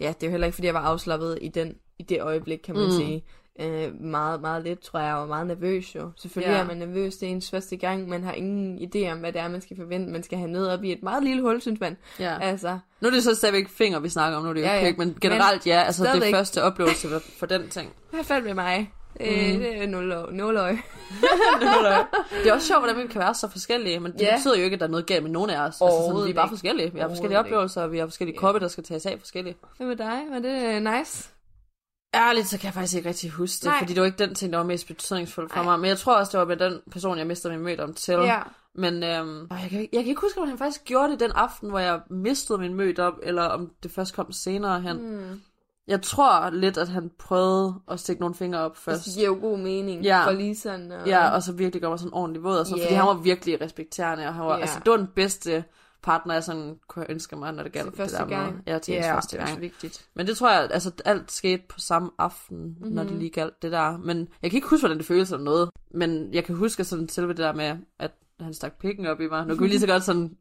Ja, 0.00 0.08
det 0.08 0.22
er 0.22 0.26
jo 0.26 0.30
heller 0.30 0.46
ikke, 0.46 0.54
fordi 0.54 0.66
jeg 0.66 0.74
var 0.74 0.80
afslappet 0.80 1.38
i, 1.42 1.48
den, 1.48 1.74
i 1.98 2.02
det 2.02 2.20
øjeblik, 2.22 2.58
kan 2.64 2.74
man 2.74 2.84
Mm. 2.84 2.90
sige. 2.90 3.24
Øh, 3.60 3.94
meget, 4.00 4.40
meget 4.40 4.62
lidt, 4.64 4.80
tror 4.80 5.00
jeg. 5.00 5.14
Var 5.16 5.26
meget 5.26 5.46
nervøs 5.46 5.94
jo. 5.94 6.10
Selvfølgelig 6.16 6.54
Ja. 6.54 6.60
er 6.60 6.66
man 6.66 6.76
nervøs, 6.76 7.16
det 7.16 7.26
er 7.26 7.30
ens 7.32 7.50
første 7.50 7.76
gang. 7.76 8.08
Man 8.08 8.24
har 8.24 8.32
ingen 8.32 8.78
idé 8.78 9.12
om, 9.12 9.18
hvad 9.18 9.32
det 9.32 9.40
er, 9.40 9.48
man 9.48 9.60
skal 9.60 9.76
forvente. 9.76 10.12
Man 10.12 10.22
skal 10.22 10.38
have 10.38 10.50
ned 10.50 10.66
op 10.66 10.84
i 10.84 10.92
et 10.92 11.02
meget 11.02 11.24
lille 11.24 11.42
hul, 11.42 11.60
synes 11.60 11.80
man. 11.80 11.96
Ja. 12.18 12.38
Altså, 12.40 12.78
Nu 13.00 13.08
er 13.08 13.12
det 13.12 13.22
så 13.22 13.34
stadigvæk 13.34 13.68
fingre, 13.68 14.02
vi 14.02 14.08
snakker 14.08 14.38
om, 14.38 14.44
nu 14.44 14.48
er 14.50 14.54
det 14.54 14.60
jo 14.60 14.66
Ja, 14.66 14.74
ja, 14.74 14.86
ja. 14.86 14.92
men 14.98 15.16
generelt 15.20 15.66
ja, 15.66 15.82
altså 15.82 16.04
det 16.14 16.34
første 16.34 16.62
oplevelse 16.62 17.08
for, 17.08 17.18
for 17.38 17.46
den 17.46 17.68
ting. 17.68 17.90
i 17.90 17.94
hvert 18.10 18.26
fald 18.26 18.44
med 18.44 18.54
mig. 18.54 18.92
Øh, 19.20 19.54
Mm. 19.54 19.60
Det 19.60 19.82
er 19.82 19.86
nul 19.86 20.12
år. 20.12 20.30
Nul 20.30 20.56
år. 20.56 20.66
Det 22.42 22.48
er 22.48 22.52
også 22.54 22.66
sjovt, 22.66 22.80
hvordan 22.80 22.96
vi 23.02 23.06
kan 23.06 23.20
være 23.20 23.34
så 23.34 23.48
forskellige, 23.48 24.00
men 24.00 24.12
det 24.12 24.20
Ja. 24.20 24.36
betyder 24.36 24.56
jo 24.58 24.64
ikke, 24.64 24.74
at 24.74 24.80
der 24.80 24.86
er 24.86 24.90
noget 24.90 25.06
galt 25.06 25.22
med 25.22 25.30
nogen 25.30 25.50
af 25.50 25.58
os. 25.60 25.64
Altså, 25.66 26.04
sådan, 26.08 26.24
vi 26.24 26.30
er 26.30 26.34
bare 26.34 26.48
forskellige. 26.48 26.92
Vi 26.92 26.98
har 27.00 27.08
forskellige 27.08 27.38
oplevelser, 27.38 27.82
og 27.82 27.92
vi 27.92 27.98
har 27.98 28.06
forskellige 28.06 28.34
Ja. 28.34 28.40
kroppe, 28.40 28.60
der 28.60 28.68
skal 28.68 28.84
tages 28.84 29.06
af 29.06 29.16
forskellige. 29.18 29.56
Hvad 29.76 29.86
med 29.86 29.96
dig? 29.96 30.20
Var 30.30 30.38
det 30.38 30.76
øh, 30.76 30.92
nice? 30.98 31.28
Ærligt, 32.14 32.48
så 32.48 32.58
kan 32.58 32.64
jeg 32.66 32.74
faktisk 32.74 32.96
ikke 32.96 33.08
rigtig 33.08 33.30
huske 33.30 33.60
det, 33.60 33.64
Nej. 33.64 33.78
fordi 33.78 33.92
det 33.92 34.00
var 34.00 34.06
ikke 34.06 34.18
den 34.26 34.34
ting, 34.34 34.52
der 34.52 34.58
var 34.58 34.64
mest 34.66 34.86
betydningsfuld 34.86 35.48
for 35.48 35.56
Nej. 35.56 35.64
mig. 35.64 35.80
Men 35.80 35.88
jeg 35.88 35.98
tror 35.98 36.14
også, 36.16 36.30
det 36.32 36.38
var 36.40 36.46
med 36.46 36.56
den 36.56 36.80
person, 36.90 37.18
jeg 37.18 37.26
mistede 37.26 37.52
min 37.54 37.62
mødom 37.64 37.94
til. 37.94 38.14
Ja. 38.14 38.40
Men 38.74 39.02
øhm, 39.02 39.46
jeg, 39.50 39.66
kan, 39.70 39.80
ikke- 39.80 39.88
jeg 39.96 40.02
kan 40.04 40.08
ikke 40.10 40.20
huske, 40.20 40.40
om 40.40 40.48
han 40.48 40.58
faktisk 40.58 40.84
gjorde 40.84 41.12
det 41.12 41.20
den 41.20 41.30
aften, 41.34 41.70
hvor 41.70 41.78
jeg 41.78 42.00
mistede 42.10 42.58
min 42.58 42.74
mødom, 42.74 43.20
eller 43.22 43.42
om 43.42 43.70
det 43.82 43.90
først 43.90 44.14
kom 44.14 44.32
senere 44.32 44.80
hen. 44.80 44.96
Mm. 45.16 45.40
Jeg 45.86 46.02
tror 46.02 46.50
lidt, 46.50 46.76
at 46.78 46.88
han 46.88 47.10
prøvede 47.18 47.74
at 47.90 48.00
stikke 48.00 48.20
nogle 48.20 48.34
fingre 48.34 48.58
op 48.58 48.76
først. 48.76 49.04
Det 49.04 49.14
giver 49.14 49.26
jo 49.26 49.38
god 49.40 49.58
mening 49.58 50.02
Ja. 50.02 50.26
for 50.26 50.30
lige 50.32 50.56
sådan. 50.56 50.92
Og... 50.92 51.06
Ja, 51.08 51.30
og 51.30 51.42
så 51.42 51.52
virkelig 51.52 51.80
gøre 51.82 51.90
mig 51.90 51.98
sådan 51.98 52.12
ordentlig 52.14 52.42
våd 52.42 52.58
og 52.58 52.66
sådan, 52.66 52.78
Ja. 52.78 52.84
fordi 52.86 52.94
han 52.94 53.06
var 53.06 53.14
virkelig 53.14 53.60
respekterende, 53.60 54.26
og 54.28 54.34
han 54.34 54.44
var, 54.44 54.54
Ja. 54.54 54.60
altså, 54.60 54.78
det 54.84 54.90
var 54.90 54.96
den 54.96 55.08
bedste 55.14 55.64
partner, 56.02 56.34
jeg 56.34 56.44
sådan 56.44 56.76
kunne 56.88 57.10
ønske 57.10 57.36
mig, 57.36 57.52
når 57.52 57.62
det 57.62 57.72
galt 57.72 57.94
Til 57.94 58.04
det 58.04 58.12
der 58.12 58.24
med. 58.24 58.36
gang. 58.36 58.62
Ja, 58.66 58.78
til 58.78 58.96
ens 58.96 59.06
første 59.06 59.36
det 59.36 59.42
er 59.42 59.46
gang. 59.46 59.60
vigtigt. 59.60 60.06
Men 60.14 60.26
det 60.26 60.36
tror 60.36 60.50
jeg, 60.50 60.68
altså 60.72 60.90
alt 61.04 61.32
skete 61.32 61.62
på 61.68 61.80
samme 61.80 62.10
aften, 62.18 62.58
mm-hmm. 62.58 62.92
når 62.92 63.02
det 63.02 63.12
lige 63.12 63.30
galt 63.30 63.62
det 63.62 63.72
der. 63.72 63.96
Men 63.98 64.28
jeg 64.42 64.50
kan 64.50 64.56
ikke 64.58 64.68
huske, 64.68 64.82
hvordan 64.82 64.98
det 64.98 65.06
føles 65.06 65.30
eller 65.32 65.44
noget. 65.44 65.70
Men 65.90 66.34
jeg 66.34 66.44
kan 66.44 66.54
huske 66.54 66.84
sådan 66.84 67.08
selve 67.08 67.28
det 67.28 67.38
der 67.38 67.52
med, 67.52 67.76
at 67.98 68.10
han 68.40 68.54
stak 68.54 68.78
pikken 68.78 69.06
op 69.06 69.20
i 69.20 69.28
mig. 69.28 69.46
Nu 69.46 69.54
kan 69.54 69.62
vi 69.62 69.68
lige 69.68 69.80
så 69.80 69.86
godt 69.86 70.02
sådan 70.02 70.36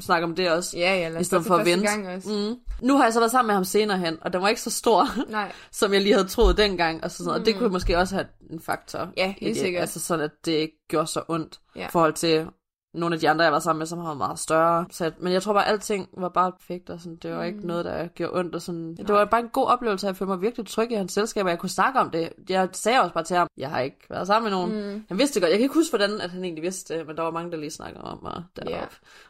snakke 0.00 0.24
om 0.24 0.34
det 0.34 0.50
også. 0.50 0.78
Ja, 0.78 0.94
ja, 0.96 1.08
lad 1.08 1.16
I 1.16 1.20
os 1.20 1.26
stedet 1.26 1.44
gå 1.44 1.48
for 1.48 1.56
at 1.56 1.66
vente. 1.66 1.86
gang 1.86 2.08
også. 2.08 2.28
Mm. 2.28 2.86
Nu 2.86 2.96
har 2.96 3.04
jeg 3.04 3.12
så 3.12 3.18
været 3.20 3.30
sammen 3.30 3.46
med 3.46 3.54
ham 3.54 3.64
senere 3.64 3.98
hen, 3.98 4.18
og 4.22 4.32
den 4.32 4.42
var 4.42 4.48
ikke 4.48 4.60
så 4.60 4.70
stor, 4.70 5.06
Nej, 5.30 5.52
som 5.72 5.92
jeg 5.92 6.00
lige 6.02 6.12
havde 6.14 6.28
troet 6.28 6.56
dengang. 6.56 7.04
Og, 7.04 7.10
sådan 7.10 7.26
noget. 7.26 7.40
og 7.40 7.46
det 7.46 7.56
kunne 7.56 7.68
måske 7.68 7.98
også 7.98 8.14
have 8.14 8.26
en 8.50 8.60
faktor. 8.60 9.04
Mm. 9.04 9.10
Ja, 9.16 9.26
i 9.28 9.44
helt 9.44 9.54
det. 9.54 9.62
sikkert. 9.62 9.80
Altså 9.80 10.00
sådan, 10.00 10.24
at 10.24 10.30
det 10.44 10.70
gjorde 10.88 11.06
så 11.06 11.22
ondt 11.28 11.60
Ja. 11.76 11.86
i 11.86 11.90
forhold 11.90 12.12
til 12.14 12.46
nogle 12.94 13.14
af 13.14 13.20
de 13.20 13.30
andre, 13.30 13.44
jeg 13.44 13.52
var 13.52 13.58
sammen 13.58 13.78
med, 13.78 13.86
som 13.86 13.98
har 13.98 14.04
været 14.06 14.18
meget 14.18 14.38
større. 14.38 14.86
Så, 14.90 15.12
men 15.18 15.32
jeg 15.32 15.42
tror 15.42 15.52
bare, 15.52 15.66
at 15.66 15.72
alting 15.72 16.08
var 16.16 16.28
bare 16.28 16.52
perfekt, 16.52 16.90
og 16.90 17.00
sådan, 17.00 17.16
det 17.16 17.30
var 17.30 17.36
mm. 17.36 17.46
ikke 17.46 17.66
noget, 17.66 17.84
der 17.84 18.06
gjorde 18.06 18.38
ondt. 18.38 18.54
Og 18.54 18.62
sådan. 18.62 18.96
Det 18.96 19.08
var 19.08 19.24
bare 19.24 19.40
en 19.40 19.48
god 19.48 19.66
oplevelse, 19.66 20.06
jeg 20.06 20.16
følte 20.16 20.30
mig 20.30 20.40
virkelig 20.40 20.66
tryg 20.66 20.90
i 20.90 20.94
hans 20.94 21.12
selskab, 21.12 21.44
og 21.44 21.50
jeg 21.50 21.58
kunne 21.58 21.68
snakke 21.68 22.00
om 22.00 22.10
det. 22.10 22.32
Jeg 22.48 22.68
sagde 22.72 23.00
også 23.00 23.14
bare 23.14 23.24
til 23.24 23.36
ham, 23.36 23.46
jeg 23.56 23.70
har 23.70 23.80
ikke 23.80 24.06
været 24.10 24.26
sammen 24.26 24.50
med 24.50 24.58
nogen. 24.58 24.94
Mm. 24.94 25.04
Han 25.08 25.18
vidste 25.18 25.34
det 25.34 25.42
godt. 25.42 25.50
Jeg 25.50 25.58
kan 25.58 25.62
ikke 25.64 25.74
huske, 25.74 25.96
hvordan 25.96 26.20
at 26.20 26.30
han 26.30 26.44
egentlig 26.44 26.62
vidste 26.62 26.98
det, 26.98 27.06
men 27.06 27.16
der 27.16 27.22
var 27.22 27.30
mange, 27.30 27.50
der 27.50 27.56
lige 27.56 27.70
snakkede 27.70 28.04
om 28.04 28.18
mig 28.22 28.44
deroppe. 28.56 28.76
Ja. 28.76 28.84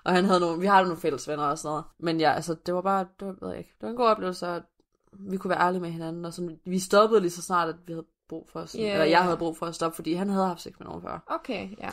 Og 0.05 0.13
han 0.13 0.25
havde 0.25 0.41
nogle, 0.41 0.61
vi 0.61 0.67
har 0.67 0.83
nogle 0.83 0.97
fælles 0.97 1.29
venner 1.29 1.45
og 1.45 1.59
sådan 1.59 1.69
noget. 1.69 1.85
Men 1.99 2.21
ja, 2.21 2.33
altså, 2.33 2.57
det 2.67 2.75
var 2.75 2.81
bare, 2.81 3.07
det 3.21 3.29
var, 3.29 3.35
ved 3.41 3.49
jeg 3.49 3.59
ikke, 3.59 3.75
det 3.81 3.83
var 3.83 3.89
en 3.89 3.97
god 3.97 4.07
oplevelse, 4.07 4.49
og 4.49 4.63
vi 5.13 5.37
kunne 5.37 5.49
være 5.51 5.61
ærlige 5.61 5.81
med 5.81 5.91
hinanden, 5.91 6.25
og 6.25 6.33
sådan, 6.33 6.59
vi 6.65 6.79
stoppede 6.79 7.21
lige 7.21 7.31
så 7.31 7.43
snart, 7.43 7.69
at 7.69 7.77
vi 7.87 7.93
havde 7.93 8.07
brug 8.29 8.49
for 8.53 8.61
os, 8.61 8.75
Ja, 8.75 8.81
eller 8.81 9.05
jeg 9.05 9.11
ja. 9.11 9.23
havde 9.23 9.37
brug 9.37 9.57
for 9.57 9.67
at 9.67 9.75
stoppe, 9.75 9.95
fordi 9.97 10.15
han 10.15 10.29
havde 10.29 10.47
haft 10.47 10.61
sex 10.61 10.73
med 10.79 10.87
nogen 10.87 11.03
før. 11.03 11.19
okay, 11.27 11.69
ja. 11.79 11.91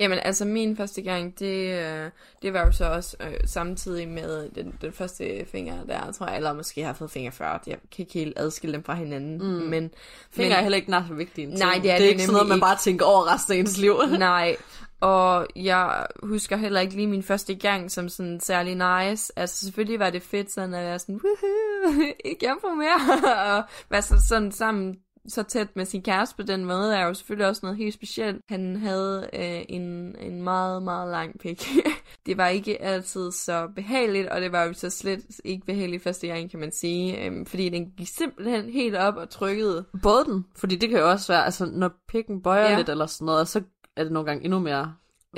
Jamen, 0.00 0.18
altså 0.22 0.44
min 0.44 0.76
første 0.76 1.02
gang, 1.02 1.38
det, 1.38 1.80
øh, 1.80 2.10
det 2.42 2.52
var 2.52 2.66
jo 2.66 2.72
så 2.72 2.84
også 2.84 3.16
øh, 3.20 3.34
samtidig 3.44 4.08
med 4.08 4.50
den, 4.50 4.74
den 4.82 4.92
første 4.92 5.46
finger 5.46 5.84
der, 5.84 6.12
tror 6.12 6.26
jeg, 6.26 6.36
eller 6.36 6.52
måske 6.52 6.80
har 6.80 6.88
jeg 6.88 6.96
fået 6.96 7.10
finger 7.10 7.30
før. 7.30 7.62
Jeg 7.66 7.76
kan 7.76 8.02
ikke 8.02 8.12
helt 8.12 8.38
adskille 8.38 8.74
dem 8.74 8.84
fra 8.84 8.94
hinanden, 8.94 9.38
mm. 9.38 9.68
men... 9.68 9.90
Fingre 10.30 10.48
men, 10.48 10.58
er 10.58 10.62
heller 10.62 10.76
ikke 10.76 10.90
nær 10.90 11.02
så 11.08 11.14
vigtige 11.14 11.44
en 11.44 11.50
ting. 11.50 11.60
Nej, 11.60 11.74
det 11.74 11.78
er 11.78 11.82
det 11.82 11.92
er 11.92 11.98
det 11.98 12.06
ikke 12.06 12.22
sådan 12.22 12.32
noget, 12.32 12.48
man 12.48 12.60
bare 12.60 12.76
tænker 12.76 13.06
over 13.06 13.34
resten 13.34 13.54
af 13.54 13.58
ens 13.58 13.78
liv. 13.78 13.94
Nej, 14.18 14.56
og 15.00 15.46
jeg 15.56 16.06
husker 16.22 16.56
heller 16.56 16.80
ikke 16.80 16.94
lige 16.94 17.06
min 17.06 17.22
første 17.22 17.54
gang 17.54 17.90
som 17.90 18.08
sådan 18.08 18.40
særlig 18.40 18.74
nice. 18.74 19.32
Altså 19.36 19.64
selvfølgelig 19.64 19.98
var 19.98 20.10
det 20.10 20.22
fedt 20.22 20.52
sådan 20.52 20.74
at 20.74 20.84
være 20.84 20.98
sådan, 20.98 21.20
woohoo, 21.24 22.02
ikke 22.24 22.46
jomfru 22.46 22.74
mere, 22.74 23.22
og 23.56 23.64
være 23.90 24.02
så, 24.02 24.14
sådan 24.28 24.52
sammen 24.52 24.96
så 25.28 25.42
tæt 25.42 25.76
med 25.76 25.84
sin 25.84 26.02
kæreste 26.02 26.36
på 26.36 26.42
den 26.42 26.64
måde, 26.64 26.96
er 26.96 27.06
jo 27.06 27.14
selvfølgelig 27.14 27.46
også 27.46 27.60
noget 27.62 27.78
helt 27.78 27.94
specielt. 27.94 28.40
Han 28.48 28.76
havde 28.76 29.30
øh, 29.32 29.64
en, 29.68 30.16
en 30.20 30.42
meget, 30.42 30.82
meget 30.82 31.10
lang 31.10 31.38
pik. 31.38 31.68
det 32.26 32.36
var 32.36 32.48
ikke 32.48 32.82
altid 32.82 33.32
så 33.32 33.68
behageligt, 33.74 34.28
og 34.28 34.40
det 34.40 34.52
var 34.52 34.64
jo 34.64 34.72
så 34.72 34.90
slet 34.90 35.20
ikke 35.44 35.66
behageligt 35.66 36.02
første 36.02 36.26
gang, 36.26 36.50
kan 36.50 36.60
man 36.60 36.72
sige. 36.72 37.24
Øhm, 37.24 37.46
fordi 37.46 37.68
den 37.68 37.90
gik 37.90 38.08
simpelthen 38.08 38.70
helt 38.70 38.96
op 38.96 39.16
og 39.16 39.30
trykkede. 39.30 39.84
Både 40.02 40.24
den, 40.24 40.46
fordi 40.56 40.76
det 40.76 40.88
kan 40.88 40.98
jo 40.98 41.10
også 41.10 41.32
være, 41.32 41.44
altså 41.44 41.66
når 41.66 41.90
pikken 42.08 42.42
bøjer 42.42 42.70
ja. 42.70 42.76
Lidt 42.76 42.88
eller 42.88 43.06
sådan 43.06 43.26
noget, 43.26 43.48
så 43.48 43.62
er 43.96 44.02
det 44.02 44.12
nogle 44.12 44.26
gange 44.26 44.44
endnu 44.44 44.58
mere 44.58 44.94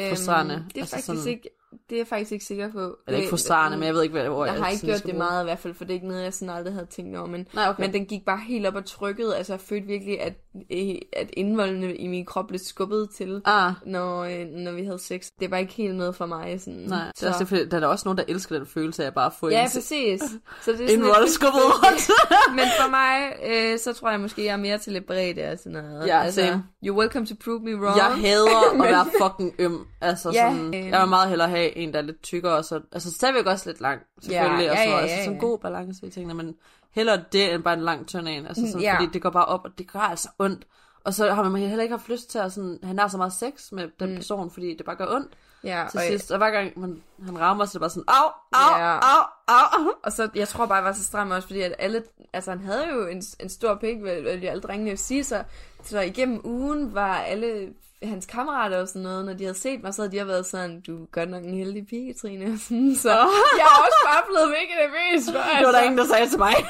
frustrerende. 0.08 0.54
Øhm, 0.54 0.64
det 0.64 0.76
er 0.76 0.80
altså 0.80 0.96
faktisk 0.96 1.06
sådan, 1.06 1.28
ikke, 1.28 1.50
det 1.90 1.96
er 1.96 2.00
jeg 2.00 2.06
faktisk 2.06 2.32
ikke 2.32 2.44
sikker 2.44 2.72
på. 2.72 2.96
Eller 3.06 3.18
ikke 3.18 3.30
frustrerende, 3.30 3.76
men 3.76 3.86
jeg 3.86 3.94
ved 3.94 4.02
ikke, 4.02 4.12
hvad 4.12 4.28
hvor 4.28 4.44
Jeg 4.44 4.54
har 4.54 4.68
ikke 4.68 4.86
gjort 4.86 4.96
det 4.96 5.04
bruge. 5.04 5.18
meget 5.18 5.42
i 5.42 5.44
hvert 5.44 5.58
fald, 5.58 5.74
for 5.74 5.84
det 5.84 5.90
er 5.90 5.94
ikke 5.94 6.08
noget, 6.08 6.22
jeg 6.24 6.34
sådan 6.34 6.54
aldrig 6.54 6.74
havde 6.74 6.86
tænkt 6.86 7.16
over. 7.16 7.26
Men, 7.26 7.46
Nej, 7.54 7.68
okay. 7.68 7.82
men 7.82 7.92
den 7.92 8.06
gik 8.06 8.24
bare 8.26 8.40
helt 8.48 8.66
op 8.66 8.74
og 8.74 8.84
trykket. 8.84 9.34
Altså 9.36 9.52
jeg 9.52 9.60
følte 9.60 9.86
virkelig, 9.86 10.20
at, 10.20 10.32
øh, 10.72 10.94
at 11.12 11.30
indvoldene 11.32 11.96
i 11.96 12.06
min 12.06 12.26
krop 12.26 12.46
blev 12.46 12.58
skubbet 12.58 13.08
til, 13.16 13.42
Ah, 13.44 13.72
når, 13.86 14.24
øh, 14.24 14.46
når 14.46 14.72
vi 14.72 14.84
havde 14.84 14.98
sex. 14.98 15.26
Det 15.40 15.50
var 15.50 15.56
ikke 15.56 15.72
helt 15.72 15.94
noget 15.94 16.16
for 16.16 16.26
mig. 16.26 16.60
Sådan. 16.60 16.78
nej. 16.78 16.98
Det 17.20 17.28
er, 17.28 17.32
det, 17.32 17.40
er 17.40 17.44
fordi, 17.44 17.68
der 17.68 17.76
er 17.76 17.80
der 17.80 17.86
også 17.86 18.02
nogen, 18.08 18.18
der 18.18 18.24
elsker 18.28 18.56
den 18.58 18.66
følelse 18.66 19.02
af 19.02 19.06
at 19.06 19.14
bare 19.14 19.30
få 19.40 19.48
Ja, 19.48 19.62
en, 19.62 19.68
præcis. 19.74 20.20
Så 20.62 20.72
det 20.72 20.80
er 20.92 20.96
en 20.96 21.06
rolle 21.14 21.30
skubbet 21.30 21.60
50-50. 21.60 21.86
rundt. 21.86 22.10
Men 22.58 22.64
for 22.80 22.90
mig, 22.90 23.32
øh, 23.72 23.78
så 23.78 23.92
tror 23.92 24.10
jeg 24.10 24.20
måske, 24.20 24.44
jeg 24.44 24.52
er 24.52 24.56
mere 24.56 24.78
til 24.78 24.92
lidt 24.92 25.06
bredde 25.06 25.52
og 25.52 25.58
sådan 25.58 25.72
noget. 25.72 26.06
Ja, 26.06 26.30
same. 26.30 26.64
you're 26.86 26.90
welcome 26.90 27.26
to 27.26 27.34
prove 27.44 27.60
me 27.60 27.76
wrong. 27.76 27.96
Jeg 27.96 28.04
hader 28.30 28.72
at 28.72 28.78
være 28.90 29.06
fucking 29.22 29.54
øm. 29.58 29.86
Altså 30.00 30.30
Ja, 30.30 30.50
sådan, 30.52 30.74
øhm. 30.74 30.88
jeg 30.90 31.00
vil 31.00 31.08
meget 31.08 31.28
hellere 31.28 31.48
have 31.48 31.78
en, 31.82 31.92
der 31.92 31.98
er 31.98 32.02
lidt 32.02 32.22
tykkere, 32.22 32.56
og 32.56 32.64
så, 32.64 32.80
altså 32.92 33.10
stadigvæk 33.12 33.46
også 33.46 33.68
lidt 33.68 33.80
lang, 33.80 34.00
selvfølgelig, 34.22 34.64
Ja, 34.64 34.70
og 34.70 34.76
ja, 34.76 34.82
sådan 34.82 34.88
noget. 34.90 34.98
ja, 34.98 35.02
Altså 35.02 35.16
ja, 35.16 35.24
sådan 35.24 35.40
ja. 35.40 35.46
god 35.46 35.58
balance 35.58 36.06
i 36.06 36.10
tingene, 36.10 36.34
men 36.34 36.54
hellere 36.90 37.24
det, 37.32 37.54
end 37.54 37.62
bare 37.62 37.74
en 37.74 37.80
lang 37.80 38.06
tynd 38.06 38.28
en. 38.28 38.46
Altså 38.46 38.66
sådan, 38.66 38.80
Ja. 38.80 38.94
fordi 38.96 39.12
det 39.12 39.22
går 39.22 39.30
bare 39.30 39.44
op, 39.46 39.64
og 39.64 39.70
det 39.78 39.92
gør 39.92 39.98
altså 40.00 40.28
ondt. 40.38 40.66
Og 41.04 41.14
så 41.14 41.34
har 41.34 41.42
man 41.48 41.62
heller 41.62 41.82
ikke 41.82 41.92
haft 41.96 42.08
lyst 42.08 42.30
til 42.30 42.38
at 42.38 42.52
sådan, 42.52 42.78
han 42.82 42.98
har 42.98 43.08
så 43.08 43.16
meget 43.16 43.32
sex 43.32 43.72
med 43.72 43.88
den 44.00 44.16
person, 44.16 44.50
fordi 44.50 44.74
det 44.76 44.86
bare 44.86 44.96
gør 44.96 45.06
ondt 45.14 45.32
ja, 45.64 45.86
til 45.90 45.98
og, 45.98 46.04
sidst. 46.08 46.30
Og 46.30 46.38
hver 46.38 46.50
gang 46.50 46.80
man, 46.80 47.02
han 47.26 47.40
rammer, 47.40 47.64
så 47.64 47.70
er 47.70 47.72
det 47.72 47.80
bare 47.80 47.90
sådan, 47.90 48.04
au, 48.08 48.30
au, 48.52 48.78
Ja. 48.78 48.94
au, 48.98 49.24
au. 49.48 49.92
Og 50.04 50.12
så, 50.12 50.28
jeg 50.34 50.48
tror 50.48 50.66
bare, 50.66 50.76
jeg 50.76 50.84
var 50.84 50.92
så 50.92 51.04
stram 51.04 51.30
også, 51.30 51.48
fordi 51.48 51.60
at 51.60 51.74
alle, 51.78 52.02
altså 52.32 52.50
han 52.50 52.60
havde 52.60 52.86
jo 52.94 53.06
en, 53.06 53.22
en 53.40 53.48
stor 53.48 53.74
pik, 53.74 54.02
vil, 54.02 54.24
vil 54.40 54.46
alle 54.46 54.60
drengene 54.60 54.90
jo 54.90 54.96
sige, 54.96 55.24
så, 55.24 55.44
så 55.82 56.00
igennem 56.00 56.40
ugen 56.44 56.94
var 56.94 57.14
alle 57.16 57.68
hans 58.02 58.26
kammerater 58.26 58.80
og 58.80 58.88
sådan 58.88 59.02
noget, 59.02 59.24
når 59.24 59.32
de 59.32 59.44
havde 59.44 59.58
set 59.58 59.82
mig, 59.82 59.94
så 59.94 60.02
havde 60.02 60.18
de 60.18 60.26
været 60.26 60.46
sådan, 60.46 60.80
du 60.80 61.02
er 61.02 61.06
godt 61.06 61.30
nok 61.30 61.44
en 61.44 61.54
heldig 61.54 61.86
pige, 61.86 62.14
Trine. 62.14 62.58
Så 63.04 63.10
jeg 63.58 63.64
har 63.64 63.82
også 63.86 64.00
bare 64.06 64.22
blevet 64.26 64.48
mega 64.48 64.74
nervøs. 64.86 65.30
For, 65.32 65.38
altså, 65.38 65.58
Det 65.58 65.66
var 65.66 65.72
der 65.72 65.80
ingen, 65.82 65.98
der 65.98 66.04
sagde 66.06 66.28
til 66.28 66.38
mig. 66.38 66.54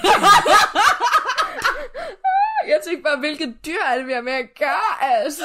Jeg 2.69 2.81
tænkte 2.85 3.03
bare, 3.03 3.19
hvilket 3.19 3.55
dyr 3.67 3.83
er 3.91 3.97
det, 3.99 4.07
vi 4.07 4.13
har 4.13 4.21
med 4.21 4.33
at 4.33 4.49
gøre, 4.59 5.03
altså. 5.03 5.45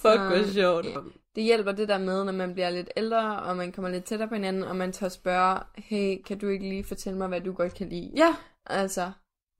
Fuck, 0.00 0.20
hvor 0.20 0.52
sjovt. 0.52 0.86
det 1.34 1.44
hjælper 1.44 1.72
det 1.72 1.88
der 1.88 1.98
med, 1.98 2.24
når 2.24 2.32
man 2.32 2.54
bliver 2.54 2.70
lidt 2.70 2.90
ældre, 2.96 3.36
og 3.38 3.56
man 3.56 3.72
kommer 3.72 3.90
lidt 3.90 4.04
tættere 4.04 4.28
på 4.28 4.34
hinanden, 4.34 4.62
og 4.62 4.76
man 4.76 4.92
tør 4.92 5.08
spørge, 5.08 5.58
hey, 5.76 6.22
kan 6.26 6.38
du 6.38 6.48
ikke 6.48 6.68
lige 6.68 6.84
fortælle 6.84 7.18
mig, 7.18 7.28
hvad 7.28 7.40
du 7.40 7.52
godt 7.52 7.74
kan 7.74 7.88
lide? 7.88 8.12
Ja, 8.16 8.34
Altså, 8.70 9.10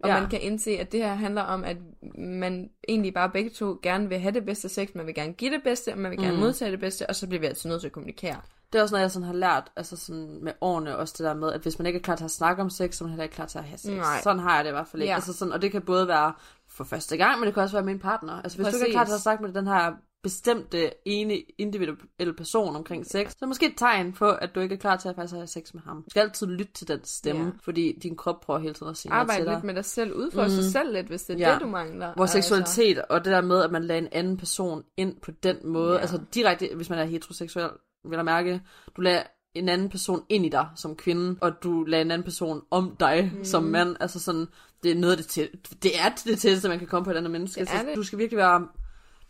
og 0.02 0.08
Ja. 0.08 0.20
man 0.20 0.30
kan 0.30 0.40
indse, 0.42 0.70
at 0.70 0.92
det 0.92 1.00
her 1.00 1.14
handler 1.14 1.42
om, 1.42 1.64
at 1.64 1.76
man 2.18 2.70
egentlig 2.88 3.14
bare 3.14 3.30
begge 3.30 3.50
to 3.50 3.78
gerne 3.82 4.08
vil 4.08 4.18
have 4.18 4.34
det 4.34 4.44
bedste 4.44 4.68
sex, 4.68 4.88
man 4.94 5.06
vil 5.06 5.14
gerne 5.14 5.32
give 5.32 5.50
det 5.52 5.60
bedste, 5.64 5.92
og 5.92 5.98
man 5.98 6.10
vil 6.10 6.18
gerne 6.18 6.34
Mm. 6.34 6.40
modtage 6.40 6.70
det 6.70 6.80
bedste, 6.80 7.06
og 7.08 7.16
så 7.16 7.26
bliver 7.26 7.40
vi 7.40 7.46
altid 7.46 7.68
nødt 7.70 7.80
til 7.80 7.88
at 7.88 7.92
kommunikere. 7.92 8.36
det 8.72 8.78
er 8.78 8.82
også 8.82 8.94
noget, 8.94 9.02
jeg 9.02 9.10
sådan 9.10 9.26
har 9.26 9.32
lært 9.34 9.72
altså 9.76 9.96
sådan 9.96 10.38
med 10.42 10.52
årene, 10.60 10.96
også 10.96 11.14
det 11.18 11.24
der 11.24 11.34
med, 11.34 11.52
at 11.52 11.60
hvis 11.60 11.78
man 11.78 11.86
ikke 11.86 11.98
er 11.98 12.02
klar 12.02 12.16
til 12.16 12.24
at 12.24 12.30
snakke 12.30 12.62
om 12.62 12.70
sex, 12.70 12.94
så 12.94 13.04
er 13.04 13.06
man 13.06 13.10
heller 13.10 13.22
ikke 13.22 13.34
klar 13.34 13.46
til 13.46 13.58
at 13.58 13.64
have 13.64 13.78
sex. 13.78 13.90
Nej. 13.90 14.20
Sådan 14.22 14.38
har 14.42 14.54
jeg 14.56 14.64
det 14.64 14.70
i 14.70 14.72
hvert 14.72 14.88
fald 14.88 15.02
ikke. 15.02 15.10
Ja. 15.10 15.14
Altså 15.14 15.32
sådan, 15.32 15.52
og 15.52 15.62
det 15.62 15.72
kan 15.72 15.82
både 15.82 16.08
være 16.08 16.32
for 16.68 16.84
første 16.84 17.16
gang, 17.16 17.38
men 17.38 17.46
det 17.46 17.54
kan 17.54 17.62
også 17.62 17.76
være 17.76 17.84
med 17.84 17.92
en 17.92 17.98
partner. 17.98 18.32
Altså 18.42 18.58
hvis 18.58 18.68
du 18.68 18.76
ikke 18.76 18.86
er 18.86 18.90
klar 18.92 19.00
Præcis. 19.04 19.12
til 19.12 19.16
at 19.16 19.20
snakke 19.22 19.44
med 19.44 19.52
den 19.52 19.66
her 19.66 19.92
bestemte, 20.28 20.90
ene 21.04 21.38
individuelle 21.58 22.34
person 22.36 22.76
omkring 22.76 23.06
sex, 23.06 23.12
så 23.30 23.36
er 23.36 23.40
det 23.40 23.48
måske 23.48 23.66
et 23.66 23.72
tegn 23.76 24.12
på, 24.12 24.30
at 24.30 24.54
du 24.54 24.60
ikke 24.60 24.74
er 24.74 24.78
klar 24.78 24.96
til 24.96 25.08
at 25.08 25.14
faktisk 25.14 25.34
have 25.34 25.46
sex 25.46 25.74
med 25.74 25.82
ham. 25.82 25.96
Du 26.02 26.10
skal 26.10 26.20
altid 26.20 26.46
lytte 26.46 26.72
til 26.72 26.88
den 26.88 27.00
stemme, 27.04 27.44
Ja. 27.44 27.50
fordi 27.64 27.98
din 28.02 28.16
krop 28.16 28.40
prøver 28.40 28.60
hele 28.60 28.74
tiden 28.74 28.90
at 28.90 28.96
sige 28.96 29.10
til 29.10 29.14
Arbejde 29.14 29.44
dig. 29.44 29.52
lidt 29.54 29.64
med 29.64 29.74
dig 29.74 29.84
selv, 29.84 30.12
udfordre 30.12 30.46
mm. 30.48 30.54
sig 30.54 30.64
selv 30.64 30.92
lidt, 30.92 31.06
hvis 31.06 31.22
det 31.22 31.34
er 31.40 31.48
Ja. 31.48 31.54
det, 31.54 31.60
du 31.62 31.66
mangler. 31.66 32.12
Vores 32.16 32.30
seksualitet 32.30 32.98
og 32.98 33.24
det 33.24 33.32
der 33.32 33.40
med, 33.40 33.62
at 33.64 33.72
man 33.72 33.84
lader 33.84 34.00
en 34.00 34.08
anden 34.12 34.36
person 34.36 34.82
ind 34.96 35.16
på 35.22 35.30
den 35.42 35.56
måde, 35.64 35.92
Ja. 35.94 35.98
altså 36.00 36.20
direkte, 36.34 36.68
hvis 36.76 36.90
man 36.90 36.98
er 36.98 37.04
heteroseksuel, 37.04 37.70
vil 38.08 38.16
jeg 38.16 38.24
mærke, 38.24 38.60
du 38.96 39.00
lader 39.00 39.22
en 39.54 39.68
anden 39.68 39.88
person 39.88 40.22
ind 40.28 40.46
i 40.46 40.48
dig 40.48 40.68
som 40.76 40.96
kvinde, 40.96 41.36
og 41.40 41.52
du 41.62 41.84
lader 41.84 42.04
en 42.04 42.10
anden 42.10 42.24
person 42.24 42.62
om 42.70 42.96
dig 43.00 43.32
mm. 43.38 43.44
som 43.44 43.62
mand, 43.62 43.96
altså 44.00 44.20
sådan, 44.20 44.46
det 44.82 44.90
er 44.90 44.94
noget 44.94 45.12
af 45.12 45.16
det 45.16 45.26
til, 45.26 45.48
det 45.82 45.90
er 46.00 46.08
det 46.24 46.38
tætteste, 46.38 46.68
man 46.68 46.78
kan 46.78 46.88
komme 46.88 47.04
på 47.04 47.10
et 47.10 47.16
andet 47.16 47.30
menneske. 47.30 47.60
Det 47.60 47.68
er 47.70 47.78
så 47.78 47.86
det. 47.86 47.96
du 47.96 48.02
skal 48.02 48.18
virkelig 48.18 48.38
være 48.38 48.68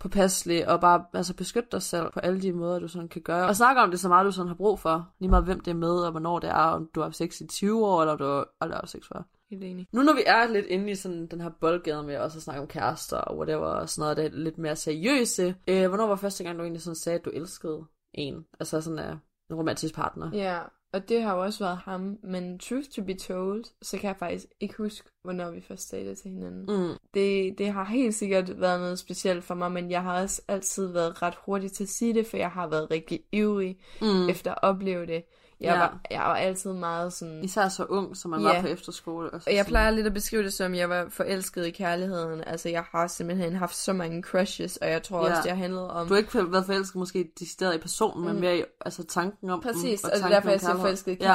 påpasselig 0.01 0.69
og 0.69 0.81
bare 0.81 1.05
altså, 1.15 1.35
beskytte 1.35 1.69
dig 1.73 1.83
selv 1.83 2.11
på 2.13 2.21
alle 2.21 2.43
de 2.43 2.53
måder, 2.53 2.79
du 2.79 2.89
sådan 2.89 3.09
kan 3.09 3.23
gøre. 3.23 3.49
Og 3.49 3.57
snakke 3.57 3.81
om 3.81 3.91
det 3.91 4.01
så 4.01 4.09
meget, 4.09 4.27
du 4.27 4.33
sådan 4.33 4.49
har 4.49 4.55
brug 4.55 4.79
for. 4.79 5.13
Lige 5.21 5.31
meget 5.31 5.45
hvem 5.45 5.61
det 5.61 5.71
er 5.71 5.75
med, 5.75 5.97
og 6.01 6.11
hvornår 6.11 6.39
det 6.39 6.51
er, 6.51 6.55
om 6.55 6.91
du 6.95 7.01
har 7.01 7.07
haft 7.07 7.17
sex 7.17 7.41
i 7.41 7.47
20 7.47 7.87
år, 7.87 8.01
eller 8.01 8.13
om 8.13 8.19
du 8.19 8.45
aldrig 8.61 8.79
haft 8.79 8.91
sex 8.91 9.03
før. 9.13 9.23
Helt 9.51 9.65
enig. 9.65 9.87
Nu 9.93 10.03
når 10.03 10.15
vi 10.15 10.23
er 10.27 10.47
lidt 10.47 10.67
inde 10.67 10.91
i 10.91 10.95
sådan 10.95 11.27
den 11.27 11.41
her 11.41 11.51
boldgade 11.61 12.03
med 12.03 12.17
også 12.19 12.39
at 12.39 12.43
snakke 12.43 12.63
om 12.63 12.69
kærester 12.69 13.17
og 13.17 13.39
whatever, 13.39 13.67
og 13.67 13.89
sådan 13.89 14.03
noget, 14.03 14.17
det 14.17 14.25
er 14.27 14.31
lidt 14.45 14.59
mere 14.59 14.77
seriøse. 14.77 15.55
Øh, 15.69 15.89
hvornår 15.89 16.07
var 16.07 16.17
første 16.17 16.45
gang, 16.45 16.59
du 16.59 16.63
egentlig 16.63 16.83
sådan 16.83 16.95
sagde, 16.95 17.19
at 17.19 17.25
du 17.25 17.31
elskede 17.31 17.85
en? 18.15 18.45
Altså 18.61 18.81
sådan 18.81 18.99
uh, 18.99 19.17
en 19.51 19.57
romantisk 19.57 19.95
partner. 19.95 20.31
Ja, 20.33 20.59
og 20.92 21.09
det 21.09 21.22
har 21.22 21.35
jo 21.35 21.42
også 21.42 21.64
været 21.64 21.79
ham, 21.79 22.18
men 22.22 22.59
truth 22.59 22.88
to 22.88 23.03
be 23.03 23.14
told, 23.14 23.64
så 23.83 23.98
kan 23.98 24.09
jeg 24.09 24.16
faktisk 24.16 24.46
ikke 24.61 24.74
huske, 24.79 25.11
hvornår 25.22 25.51
vi 25.51 25.61
først 25.61 25.92
datede 25.92 26.14
til 26.14 26.31
hinanden. 26.31 26.66
Mm. 26.88 26.94
Det, 27.14 27.59
det 27.59 27.72
har 27.72 27.85
helt 27.85 28.14
sikkert 28.14 28.61
været 28.61 28.81
noget 28.81 28.98
specielt 28.98 29.44
for 29.44 29.55
mig, 29.55 29.72
men 29.72 29.90
jeg 29.90 30.03
har 30.03 30.22
også 30.22 30.42
altid 30.48 30.87
været 30.92 31.22
ret 31.22 31.35
hurtig 31.46 31.72
til 31.72 31.85
at 31.85 31.88
sige 31.88 32.14
det, 32.14 32.27
for 32.27 32.37
jeg 32.37 32.51
har 32.51 32.66
været 32.68 32.90
rigtig 32.90 33.20
ivrig 33.33 33.79
Mm. 34.01 34.29
efter 34.29 34.51
at 34.51 34.59
opleve 34.62 35.07
det. 35.07 35.24
Jeg, 35.61 35.66
Ja. 35.75 35.79
var, 35.79 35.99
jeg 36.11 36.21
var 36.21 36.37
altid 36.37 36.73
meget 36.73 37.12
sådan... 37.12 37.44
Især 37.44 37.68
så 37.68 37.85
ung, 37.85 38.16
som 38.16 38.31
man 38.31 38.40
Ja. 38.40 38.55
var 38.55 38.61
på 38.61 38.66
efterskole. 38.66 39.31
Og 39.31 39.42
så 39.42 39.51
Og 39.51 39.55
jeg 39.57 39.64
sådan- 39.64 39.71
plejer 39.71 39.90
lidt 39.90 40.07
at 40.07 40.14
beskrive 40.14 40.42
det 40.42 40.53
som, 40.53 40.75
jeg 40.75 40.88
var 40.88 41.07
forelsket 41.11 41.66
i 41.66 41.71
kærligheden. 41.71 42.44
Altså, 42.47 42.68
jeg 42.68 42.85
har 42.92 43.07
simpelthen 43.07 43.57
haft 43.57 43.77
så 43.77 43.92
mange 43.92 44.23
crushes, 44.23 44.77
og 44.77 44.88
jeg 44.90 45.03
tror 45.03 45.25
Ja. 45.27 45.31
også, 45.31 45.42
det 45.42 45.51
har 45.51 45.59
handlet 45.59 45.88
om... 45.90 46.07
Du 46.09 46.14
har 46.14 46.18
ikke 46.18 46.53
været 46.53 46.66
forelsket 46.66 46.97
måske 46.97 47.31
decideret 47.38 47.75
i 47.75 47.79
personen, 47.79 48.25
men 48.25 48.35
Mm. 48.35 48.40
mere 48.40 48.59
i 48.59 48.62
altså, 48.81 49.05
tanken 49.05 49.51
om 49.51 49.61
Præcis, 49.61 50.05
og, 50.05 50.11
og 50.11 50.16
det 50.16 50.25
er 50.25 50.29
derfor, 50.29 50.51
jeg 50.51 50.61
siger 50.61 50.77
forelsket 50.77 51.12
i 51.12 51.16
Ja. 51.21 51.33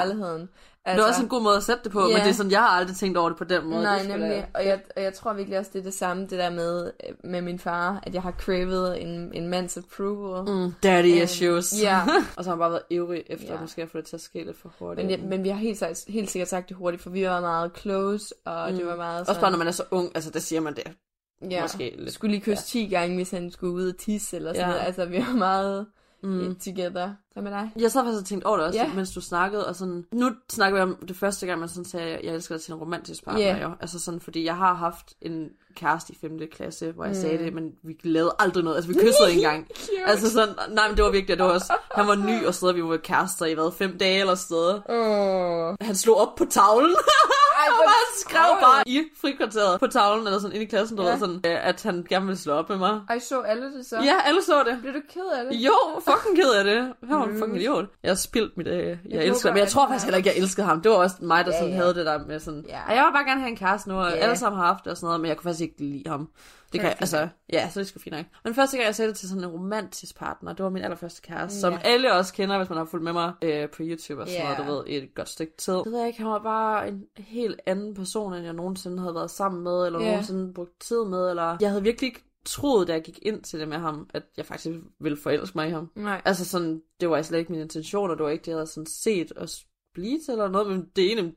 Kærligheden. 0.85 0.97
Det 0.97 1.03
er 1.03 1.07
også 1.07 1.23
en 1.23 1.29
god 1.29 1.41
måde 1.41 1.57
at 1.57 1.63
sætte 1.63 1.83
det 1.83 1.91
på, 1.91 1.99
Ja. 2.01 2.07
men 2.07 2.15
det 2.23 2.29
er 2.29 2.33
sådan, 2.33 2.51
jeg 2.51 2.59
har 2.59 2.67
aldrig 2.67 2.95
tænkt 2.95 3.17
over 3.17 3.29
det 3.29 3.37
på 3.37 3.43
den 3.43 3.65
måde. 3.65 3.83
Nej, 3.83 3.99
Det 3.99 4.07
nemlig. 4.09 4.47
Og 4.53 4.65
jeg, 4.65 4.81
og 4.95 5.03
jeg 5.03 5.13
tror 5.13 5.33
virkelig 5.33 5.59
også, 5.59 5.71
det 5.73 5.79
er 5.79 5.83
det 5.83 5.93
samme, 5.93 6.21
det 6.23 6.31
der 6.31 6.49
med, 6.49 6.91
øh, 7.09 7.15
med 7.31 7.41
min 7.41 7.59
far, 7.59 7.99
at 8.03 8.13
jeg 8.13 8.21
har 8.21 8.31
cravet 8.31 9.01
en, 9.01 9.31
en 9.33 9.47
mands 9.47 9.77
approval. 9.77 10.53
Mm, 10.55 10.73
daddy 10.83 11.07
Øhm, 11.15 11.23
issues. 11.23 11.81
ja. 11.81 12.01
og 12.37 12.43
så 12.43 12.49
har 12.49 12.55
man 12.55 12.59
bare 12.63 12.71
været 12.71 12.83
ivrig 12.89 13.23
efter 13.27 13.53
Ja. 13.53 13.61
måske 13.61 13.81
at 13.81 13.89
få 13.89 13.97
det 13.97 14.05
til 14.05 14.15
at 14.15 14.21
ske 14.21 14.43
lidt 14.43 14.57
for 14.57 14.73
hurtigt. 14.79 15.07
Men, 15.07 15.19
ja, 15.19 15.25
men 15.27 15.43
vi 15.43 15.49
har 15.49 15.55
helt, 15.57 15.77
sikkert- 15.77 16.03
helt 16.07 16.29
sikkert 16.31 16.49
sagt 16.49 16.69
det 16.69 16.77
hurtigt, 16.77 17.03
for 17.03 17.09
vi 17.09 17.25
var 17.25 17.41
meget 17.41 17.71
close, 17.77 18.35
og 18.45 18.71
mm. 18.71 18.77
det 18.77 18.85
var 18.85 18.95
meget 18.95 19.27
Også 19.29 19.41
bare 19.41 19.51
når 19.51 19.57
man 19.57 19.67
er 19.67 19.71
så 19.71 19.83
ung, 19.91 20.11
altså 20.15 20.29
der 20.29 20.39
siger 20.39 20.61
man 20.61 20.75
det. 20.75 20.91
ja, 21.51 21.61
måske 21.61 21.95
lidt. 21.97 22.13
skulle 22.13 22.31
lige 22.35 22.41
kysse 22.43 22.63
10 22.65 22.87
gange, 22.87 23.15
hvis 23.15 23.31
han 23.31 23.51
skulle 23.51 23.73
ud 23.73 23.89
og 23.89 23.97
tisse, 23.97 24.35
eller 24.35 24.53
sådan 24.53 24.61
Ja. 24.61 24.71
noget. 24.73 24.85
Altså, 24.87 25.05
vi 25.05 25.17
var 25.17 25.33
meget 25.37 25.85
Mm. 26.23 26.29
mm. 26.29 26.55
together. 26.65 27.13
Hvad 27.33 27.43
med 27.43 27.51
dig? 27.51 27.71
Jeg 27.75 27.91
sad 27.91 28.03
faktisk 28.03 28.21
og 28.21 28.25
tænkte 28.27 28.45
over 28.45 28.57
det 28.57 28.65
også, 28.65 28.79
Ja. 28.79 28.91
mens 28.95 29.11
du 29.11 29.21
snakkede, 29.21 29.67
og 29.67 29.75
sådan, 29.75 30.05
nu 30.11 30.31
snakker 30.49 30.77
vi 30.77 30.81
om 30.91 30.95
det 31.07 31.15
første 31.15 31.45
gang, 31.45 31.59
man 31.59 31.69
sådan 31.69 31.85
sagde, 31.85 32.07
at 32.17 32.25
jeg 32.25 32.33
elsker 32.35 32.55
dig 32.55 32.63
til 32.63 32.71
en 32.73 32.79
romantisk 32.79 33.25
partner, 33.25 33.41
Ja. 33.45 33.57
jo. 33.57 33.71
Altså 33.81 33.99
sådan, 33.99 34.19
fordi 34.19 34.45
jeg 34.45 34.55
har 34.55 34.73
haft 34.73 35.13
en 35.21 35.47
kæreste 35.75 36.13
i 36.13 36.17
5. 36.21 36.39
klasse, 36.55 36.91
hvor 36.91 37.03
jeg 37.05 37.13
Mm. 37.15 37.21
sagde 37.21 37.37
det, 37.37 37.53
men 37.53 37.71
vi 37.83 37.97
lavede 38.03 38.35
aldrig 38.39 38.63
noget, 38.63 38.75
altså 38.77 38.87
vi 38.91 38.93
kyssede 38.99 39.29
ikke 39.29 39.41
engang. 39.43 39.67
altså 40.11 40.31
sådan, 40.31 40.55
nej, 40.69 40.87
men 40.87 40.97
det 40.97 41.05
var 41.05 41.11
vigtigt, 41.11 41.39
det 41.39 41.45
var 41.45 41.53
også, 41.53 41.73
han 41.95 42.07
var 42.07 42.15
ny 42.15 42.45
og 42.45 42.53
steder, 42.55 42.73
vi 42.73 42.83
var 42.83 42.97
kærester 42.97 43.45
i 43.45 43.53
hvad, 43.53 43.71
fem 43.77 43.97
dage 43.97 44.19
eller 44.19 44.35
steder. 44.35 44.81
Åh. 44.89 45.75
Han 45.81 45.95
slog 45.95 46.17
op 46.17 46.35
på 46.35 46.45
tavlen. 46.49 46.95
Ej, 47.63 47.69
og 47.79 47.83
bare 47.85 48.19
skrev 48.19 48.61
bare 48.61 48.83
i 48.85 49.01
frikvarteret 49.21 49.79
på 49.79 49.87
tavlen, 49.87 50.25
eller 50.27 50.39
sådan 50.39 50.55
inde 50.55 50.65
i 50.65 50.69
klassen, 50.69 50.97
du 50.97 51.03
Ja. 51.03 51.17
sådan, 51.19 51.35
øh, 51.35 51.67
at 51.67 51.83
han 51.83 52.05
gerne 52.09 52.25
ville 52.25 52.39
slå 52.39 52.53
op 52.53 52.69
med 52.69 52.77
mig. 52.77 53.01
Ej, 53.09 53.19
så 53.19 53.39
alle 53.41 53.77
det 53.77 53.85
så? 53.85 53.95
Ja, 53.95 54.15
alle 54.25 54.41
så 54.43 54.63
det. 54.63 54.77
Blev 54.81 54.93
du 54.93 54.99
ked 55.13 55.27
af 55.37 55.45
det? 55.45 55.55
Jo, 55.57 55.73
fucking 56.09 56.35
ked 56.37 56.51
af 56.51 56.63
det. 56.63 56.93
Han 57.09 57.17
var 57.25 57.33
en 57.33 57.39
fucking 57.39 57.57
idiot. 57.57 57.85
Jeg 58.03 58.09
har 58.09 58.15
spildt 58.15 58.57
mit, 58.57 58.67
øh, 58.67 58.87
jeg, 58.87 58.97
jeg 59.09 59.25
elsker. 59.25 59.49
Men 59.51 59.57
jeg 59.57 59.67
tror 59.67 59.87
faktisk 59.87 60.05
heller 60.05 60.17
ikke, 60.17 60.29
jeg 60.29 60.37
elskede 60.37 60.67
ham. 60.67 60.81
Det 60.81 60.91
var 60.91 60.97
også 60.97 61.15
mig, 61.21 61.45
der 61.45 61.51
Ja, 61.51 61.57
sådan 61.59 61.73
ja. 61.73 61.79
havde 61.79 61.93
det 61.95 62.05
der 62.05 62.25
med 62.27 62.39
sådan, 62.39 62.65
Ja. 62.67 62.81
jeg 62.81 63.05
vil 63.05 63.11
bare 63.13 63.23
gerne 63.23 63.39
have 63.41 63.49
en 63.49 63.57
kæreste 63.57 63.89
nu, 63.89 63.95
og 63.95 64.09
Ja. 64.11 64.15
alle 64.15 64.35
sammen 64.37 64.59
har 64.59 64.65
haft 64.67 64.83
det 64.83 64.91
og 64.91 64.97
sådan 64.97 65.07
noget, 65.07 65.21
men 65.21 65.27
jeg 65.29 65.37
kunne 65.37 65.43
faktisk 65.49 65.61
ikke 65.61 65.75
lide 65.79 66.03
ham. 66.09 66.29
Det 66.73 66.81
kan, 66.81 66.89
altså, 66.99 67.27
ja, 67.53 67.69
så 67.69 67.79
det 67.79 67.87
skulle 67.87 68.03
fint 68.03 68.15
nok. 68.15 68.25
Men 68.43 68.55
første 68.55 68.77
gang, 68.77 68.85
jeg 68.87 68.95
sagde 68.95 69.09
det 69.09 69.17
til 69.17 69.29
sådan 69.29 69.43
en 69.43 69.49
romantisk 69.49 70.17
partner, 70.17 70.53
det 70.53 70.63
var 70.63 70.69
min 70.69 70.83
allerførste 70.83 71.21
kæreste, 71.21 71.59
som 71.59 71.73
Ja. 71.73 71.79
alle 71.83 72.13
også 72.13 72.33
kender, 72.33 72.57
hvis 72.57 72.69
man 72.69 72.77
har 72.77 72.85
fulgt 72.85 73.03
med 73.03 73.13
mig 73.13 73.33
øh, 73.41 73.69
på 73.69 73.77
YouTube 73.83 74.21
og 74.21 74.27
sådan 74.27 74.41
Ja. 74.41 74.55
noget, 74.57 74.67
du 74.67 74.73
ved, 74.73 74.83
i 74.87 74.95
et 75.03 75.15
godt 75.15 75.29
stykke 75.29 75.53
tid. 75.57 75.73
Det 75.73 75.85
ved 75.91 75.97
jeg 75.99 76.07
ikke, 76.07 76.19
han 76.19 76.29
var 76.31 76.39
bare 76.43 76.87
en 76.87 77.03
helt 77.17 77.59
anden 77.65 77.93
person, 77.95 78.33
end 78.33 78.43
jeg 78.45 78.53
nogensinde 78.53 78.99
havde 78.99 79.15
været 79.15 79.31
sammen 79.31 79.63
med, 79.63 79.85
eller 79.85 79.99
Ja. 79.99 80.05
nogensinde 80.09 80.53
brugt 80.53 80.79
tid 80.81 81.05
med, 81.05 81.29
eller 81.29 81.57
jeg 81.61 81.69
havde 81.69 81.83
virkelig 81.83 82.07
ikke 82.07 82.23
troet, 82.45 82.87
da 82.87 82.93
jeg 82.93 83.03
gik 83.03 83.19
ind 83.21 83.43
til 83.43 83.59
det 83.59 83.67
med 83.67 83.77
ham, 83.77 84.09
at 84.13 84.23
jeg 84.37 84.45
faktisk 84.45 84.75
ville 84.99 85.17
forelske 85.17 85.57
mig 85.57 85.67
i 85.67 85.71
ham. 85.71 85.91
Nej. 85.95 86.21
Altså 86.25 86.45
sådan, 86.45 86.81
det 86.99 87.09
var 87.09 87.21
slet 87.21 87.39
ikke 87.39 87.51
min 87.51 87.61
intention, 87.61 88.09
og 88.09 88.17
det 88.17 88.23
var 88.23 88.29
ikke 88.29 88.41
det, 88.41 88.51
jeg 88.51 88.55
havde 88.55 88.67
sådan 88.67 88.85
set 88.85 89.31
os 89.35 89.65
blive 89.93 90.19
til 90.19 90.31
eller 90.31 90.49
noget, 90.49 90.67
men 90.67 90.89
det 90.95 91.13
er, 91.13 91.17
en, 91.17 91.35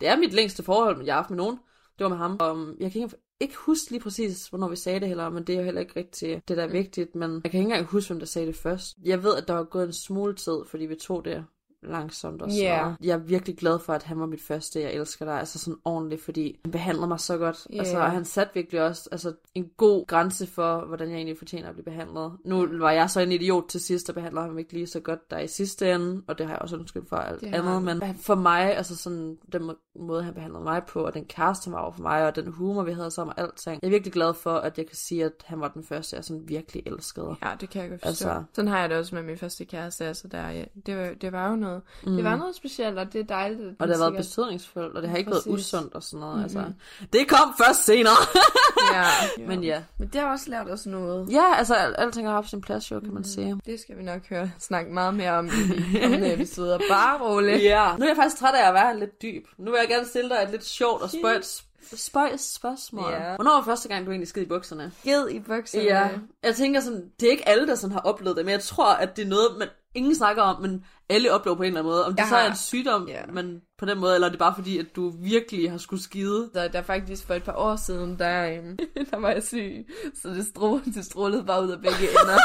det 0.00 0.08
er 0.08 0.16
mit 0.16 0.32
længste 0.32 0.62
forhold, 0.62 1.04
jeg 1.04 1.14
har 1.14 1.22
haft 1.22 1.30
med 1.30 1.36
nogen. 1.36 1.58
Det 1.98 2.04
var 2.04 2.08
med 2.08 2.16
ham. 2.16 2.36
Og 2.40 2.74
jeg 2.80 2.92
kan 2.92 3.02
ikke, 3.02 3.16
ikke 3.40 3.56
huske 3.56 3.90
lige 3.90 4.00
præcis, 4.00 4.48
hvornår 4.48 4.68
vi 4.68 4.76
sagde 4.76 5.00
det 5.00 5.08
heller, 5.08 5.28
men 5.28 5.44
det 5.44 5.54
er 5.54 5.58
jo 5.58 5.64
heller 5.64 5.80
ikke 5.80 5.96
rigtigt 5.96 6.48
det, 6.48 6.56
der 6.56 6.62
er 6.62 6.68
vigtigt. 6.68 7.14
Men 7.14 7.40
jeg 7.44 7.50
kan 7.50 7.60
ikke 7.60 7.70
engang 7.70 7.86
huske, 7.86 8.08
hvem 8.08 8.18
der 8.18 8.26
sagde 8.26 8.46
det 8.46 8.56
først. 8.56 8.96
Jeg 9.04 9.22
ved, 9.22 9.36
at 9.36 9.48
der 9.48 9.54
var 9.54 9.64
gået 9.64 9.86
en 9.86 9.92
smule 9.92 10.34
tid, 10.34 10.58
fordi 10.66 10.86
vi 10.86 10.94
tog 10.94 11.24
det 11.24 11.44
langsomt 11.82 12.42
og 12.42 12.50
så. 12.50 12.56
Ja. 12.58 12.92
Jeg 13.02 13.12
er 13.14 13.16
virkelig 13.18 13.56
glad 13.56 13.78
for, 13.78 13.92
at 13.92 14.02
han 14.02 14.20
var 14.20 14.26
mit 14.26 14.42
første, 14.42 14.80
jeg 14.80 14.92
elsker 14.92 15.24
dig, 15.24 15.38
altså 15.38 15.58
sådan 15.58 15.78
ordentligt, 15.84 16.22
fordi 16.22 16.58
han 16.64 16.72
behandlede 16.72 17.08
mig 17.08 17.20
så 17.20 17.36
godt. 17.38 17.66
Ja. 17.72 17.78
Altså, 17.78 17.98
og 17.98 18.10
han 18.10 18.24
satte 18.24 18.54
virkelig 18.54 18.82
også 18.82 19.08
altså, 19.12 19.32
en 19.54 19.70
god 19.76 20.06
grænse 20.06 20.46
for, 20.46 20.84
hvordan 20.86 21.08
jeg 21.08 21.16
egentlig 21.16 21.38
fortjener 21.38 21.68
at 21.68 21.74
blive 21.74 21.84
behandlet. 21.84 22.32
Nu 22.44 22.78
var 22.78 22.90
jeg 22.90 23.10
så 23.10 23.20
en 23.20 23.32
idiot 23.32 23.64
til 23.68 23.80
sidst, 23.80 24.08
og 24.08 24.14
behandler 24.14 24.40
ham 24.42 24.58
ikke 24.58 24.72
lige 24.72 24.86
så 24.86 25.00
godt 25.00 25.30
der 25.30 25.38
i 25.38 25.48
sidste 25.48 25.92
ende, 25.94 26.22
og 26.26 26.38
det 26.38 26.46
har 26.46 26.52
jeg 26.54 26.62
også 26.62 26.76
undskyld 26.76 27.06
for 27.08 27.16
alt 27.16 27.40
Det 27.40 27.54
andet, 27.54 27.82
men 27.82 28.02
for 28.20 28.34
mig, 28.34 28.76
altså 28.76 28.96
sådan 28.96 29.38
den 29.52 29.64
må- 29.64 29.76
måde, 30.00 30.22
han 30.22 30.34
behandlede 30.34 30.64
mig 30.64 30.82
på, 30.88 31.00
og 31.06 31.14
den 31.14 31.24
kæreste, 31.24 31.64
han 31.68 31.72
var 31.72 31.80
over 31.80 31.92
for 31.92 32.02
mig, 32.02 32.26
og 32.26 32.36
den 32.36 32.46
humor, 32.52 32.82
vi 32.82 32.92
havde 32.92 33.10
sammen 33.10 33.34
og 33.36 33.42
alting. 33.44 33.78
Jeg 33.82 33.88
er 33.88 33.90
virkelig 33.90 34.12
glad 34.12 34.34
for, 34.34 34.54
at 34.54 34.78
jeg 34.78 34.86
kan 34.86 34.96
sige, 34.96 35.24
at 35.24 35.32
han 35.44 35.60
var 35.60 35.68
den 35.68 35.84
første, 35.84 36.16
jeg 36.16 36.24
sådan 36.24 36.48
virkelig 36.48 36.82
elskede. 36.86 37.36
Ja, 37.44 37.50
det 37.60 37.70
kan 37.70 37.82
jeg 37.82 37.90
godt 37.90 38.00
forstå. 38.00 38.08
Altså- 38.08 38.28
Altså... 38.28 38.44
Sådan 38.52 38.68
har 38.68 38.80
jeg 38.80 38.88
det 38.90 38.98
også 38.98 39.14
med 39.14 39.22
min 39.22 39.36
første 39.38 39.64
kæreste. 39.64 40.04
Altså 40.04 40.28
der, 40.28 40.48
ja, 40.50 40.64
det, 40.86 40.96
var, 40.96 41.10
det 41.20 41.32
var 41.32 41.50
jo 41.50 41.56
noget. 41.56 41.67
Mm. 42.06 42.14
Det 42.16 42.24
var 42.24 42.36
noget 42.36 42.56
specielt, 42.56 42.98
og 42.98 43.12
det 43.12 43.20
er 43.20 43.24
dejligt. 43.24 43.76
Og 43.78 43.88
det 43.88 43.96
har 43.96 44.04
været 44.04 44.16
betydningsfuldt, 44.16 44.96
og 44.96 45.02
det 45.02 45.10
har 45.10 45.16
ikke 45.16 45.30
Præcis. 45.30 45.46
været 45.46 45.54
usundt 45.54 45.94
og 45.94 46.02
sådan 46.02 46.20
noget. 46.20 46.34
Mhm. 46.34 46.42
Altså. 46.42 46.64
Det 47.12 47.28
kom 47.28 47.54
først 47.66 47.84
senere. 47.84 48.16
ja. 48.94 49.04
Men 49.48 49.64
ja. 49.64 49.82
Men 49.98 50.08
det 50.08 50.20
har 50.20 50.30
også 50.32 50.50
lært 50.50 50.70
os 50.70 50.86
noget. 50.86 51.28
Ja, 51.32 51.54
altså 51.58 51.74
al- 51.74 51.94
alting 51.98 52.26
har 52.26 52.34
haft 52.34 52.50
sin 52.50 52.60
plads 52.60 52.90
jo, 52.90 53.00
kan 53.00 53.14
man 53.14 53.24
sige. 53.24 53.60
Det 53.66 53.80
skal 53.80 53.98
vi 53.98 54.02
nok 54.02 54.28
høre 54.28 54.50
snakke 54.58 54.92
meget 54.92 55.14
mere 55.14 55.32
om 55.32 55.46
i 55.46 55.50
de 55.92 56.00
kommende 56.02 56.34
episoder. 56.34 56.78
Bare 56.90 57.18
roligt. 57.28 57.62
Ja. 57.62 57.96
Nu 57.98 58.04
er 58.04 58.08
jeg 58.08 58.16
faktisk 58.16 58.36
træt 58.40 58.54
af 58.54 58.68
at 58.68 58.74
være 58.74 58.98
lidt 58.98 59.22
dyb. 59.22 59.46
Nu 59.58 59.70
vil 59.70 59.78
jeg 59.80 59.88
gerne 59.88 60.06
stille 60.06 60.30
dig 60.30 60.36
et 60.44 60.50
lidt 60.50 60.64
sjovt 60.64 61.02
og 61.02 61.10
spøjt, 61.10 61.62
spøjt 61.96 62.40
spørgsmål. 62.40 63.10
Ja. 63.12 63.34
Hvornår 63.34 63.50
var 63.56 63.62
første 63.64 63.88
gang, 63.88 64.06
du 64.06 64.10
egentlig 64.10 64.28
skid 64.28 64.42
i 64.42 64.46
bukserne? 64.46 64.92
Ged 65.04 65.28
i 65.28 65.38
bukserne. 65.40 65.84
Ja, 65.84 66.08
jeg 66.42 66.54
tænker 66.56 66.80
sådan, 66.80 67.04
det 67.20 67.26
er 67.26 67.30
ikke 67.30 67.48
alle, 67.48 67.66
der 67.66 67.74
sådan 67.74 67.92
har 67.92 68.00
oplevet 68.00 68.36
det, 68.36 68.44
men 68.44 68.52
jeg 68.52 68.62
tror, 68.62 68.92
at 68.92 69.16
det 69.16 69.24
er 69.24 69.28
noget, 69.28 69.46
man 69.58 69.68
ingen 69.98 70.14
snakker 70.14 70.42
om, 70.42 70.62
men 70.62 70.84
alle 71.08 71.32
oplever 71.32 71.56
på 71.56 71.62
en 71.62 71.66
eller 71.66 71.80
anden 71.80 71.90
måde. 71.90 72.06
Om 72.06 72.12
det 72.12 72.18
Jeg 72.18 72.26
så 72.28 72.36
er 72.36 72.50
en 72.50 72.56
sygdom, 72.56 73.08
Ja. 73.08 73.20
men 73.32 73.60
på 73.78 73.84
den 73.86 73.98
måde, 73.98 74.14
eller 74.14 74.26
er 74.26 74.30
det 74.30 74.38
bare 74.38 74.54
fordi, 74.54 74.78
at 74.78 74.86
du 74.96 75.12
virkelig 75.22 75.70
har 75.70 75.78
skulle 75.78 76.02
skide? 76.02 76.50
Så 76.54 76.68
der 76.72 76.82
faktisk 76.82 77.26
for 77.26 77.34
et 77.34 77.42
par 77.44 77.56
år 77.56 77.76
siden, 77.76 78.18
der, 78.18 78.50
øhm, 78.50 78.78
der 79.10 79.16
var 79.18 79.30
jeg 79.30 79.42
syg, 79.42 79.86
så 80.22 80.28
det, 80.28 80.46
stro, 80.46 80.78
det 80.78 81.04
strålede 81.04 81.44
bare 81.44 81.62
ud 81.64 81.70
af 81.70 81.78
begge 81.80 82.10
ender. 82.10 82.38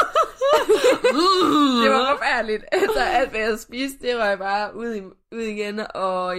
det 1.82 1.90
var 1.90 2.16
forfærdeligt. 2.18 2.64
Altså 2.72 3.00
alt, 3.00 3.30
hvad 3.30 3.40
jeg 3.40 3.58
spiste, 3.58 3.98
det 4.06 4.18
røg 4.18 4.38
bare 4.38 4.76
ud, 4.76 4.94
i, 4.94 5.00
ud 5.34 5.40
igen, 5.40 5.80
og 5.94 6.36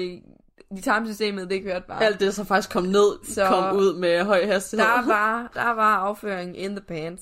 i, 0.78 0.82
tarmsystemet, 0.82 1.50
det 1.50 1.64
kørte 1.64 1.86
bare. 1.88 2.04
Alt 2.04 2.20
det, 2.20 2.36
så 2.36 2.44
faktisk 2.44 2.70
kom 2.72 2.84
ned, 2.84 3.26
Så- 3.28 3.34
så... 3.34 3.46
kom 3.48 3.78
ud 3.78 3.94
med 3.96 4.24
høj 4.24 4.46
hastighed. 4.46 4.86
Der 4.88 5.08
var, 5.08 5.52
der 5.54 5.70
var 5.74 5.96
afføring 5.96 6.58
in 6.60 6.76
the 6.76 6.82
pants. 6.88 7.22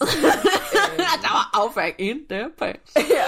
der 1.23 1.31
var 1.33 1.49
afføring 1.53 1.95
in 1.97 2.17
the 2.29 2.45
pants. 2.59 2.91
ja. 3.17 3.23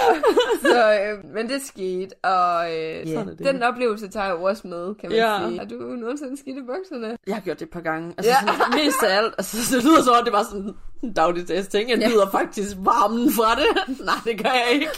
Så, 0.62 0.92
øh, 0.92 1.34
men 1.34 1.48
det 1.48 1.62
skete, 1.66 2.14
og 2.24 2.74
øh, 2.76 3.06
Sådan 3.06 3.28
det. 3.28 3.38
den 3.38 3.62
oplevelse 3.62 4.08
tager 4.08 4.26
jeg 4.26 4.34
jo 4.34 4.42
også 4.42 4.68
med, 4.68 4.94
kan 4.94 5.10
man 5.10 5.18
Ja. 5.18 5.38
sige. 5.48 5.58
Har 5.58 5.66
du 5.66 5.74
nogensinde 5.74 6.36
skidt 6.36 6.56
i 6.58 6.62
bukserne? 6.62 7.16
Jeg 7.26 7.34
har 7.34 7.42
gjort 7.42 7.58
det 7.60 7.66
et 7.66 7.72
par 7.72 7.80
gange. 7.80 8.14
Altså, 8.18 8.30
Ja. 8.32 8.38
sådan, 8.46 8.84
mest 8.84 9.02
af 9.02 9.16
alt, 9.16 9.34
altså, 9.38 9.76
det 9.76 9.84
lyder 9.84 10.02
som 10.02 10.14
om, 10.18 10.24
det 10.24 10.32
var 10.32 10.42
sådan 10.42 10.74
en 11.02 11.12
dagligdags 11.12 11.68
ting. 11.68 11.90
Jeg 11.90 11.98
Ja. 11.98 12.08
nyder 12.08 12.30
faktisk 12.30 12.76
varmen 12.78 13.32
fra 13.32 13.54
det. 13.54 13.66
Nej, 14.06 14.14
det 14.24 14.42
gør 14.42 14.50
jeg 14.50 14.68
ikke. 14.72 14.88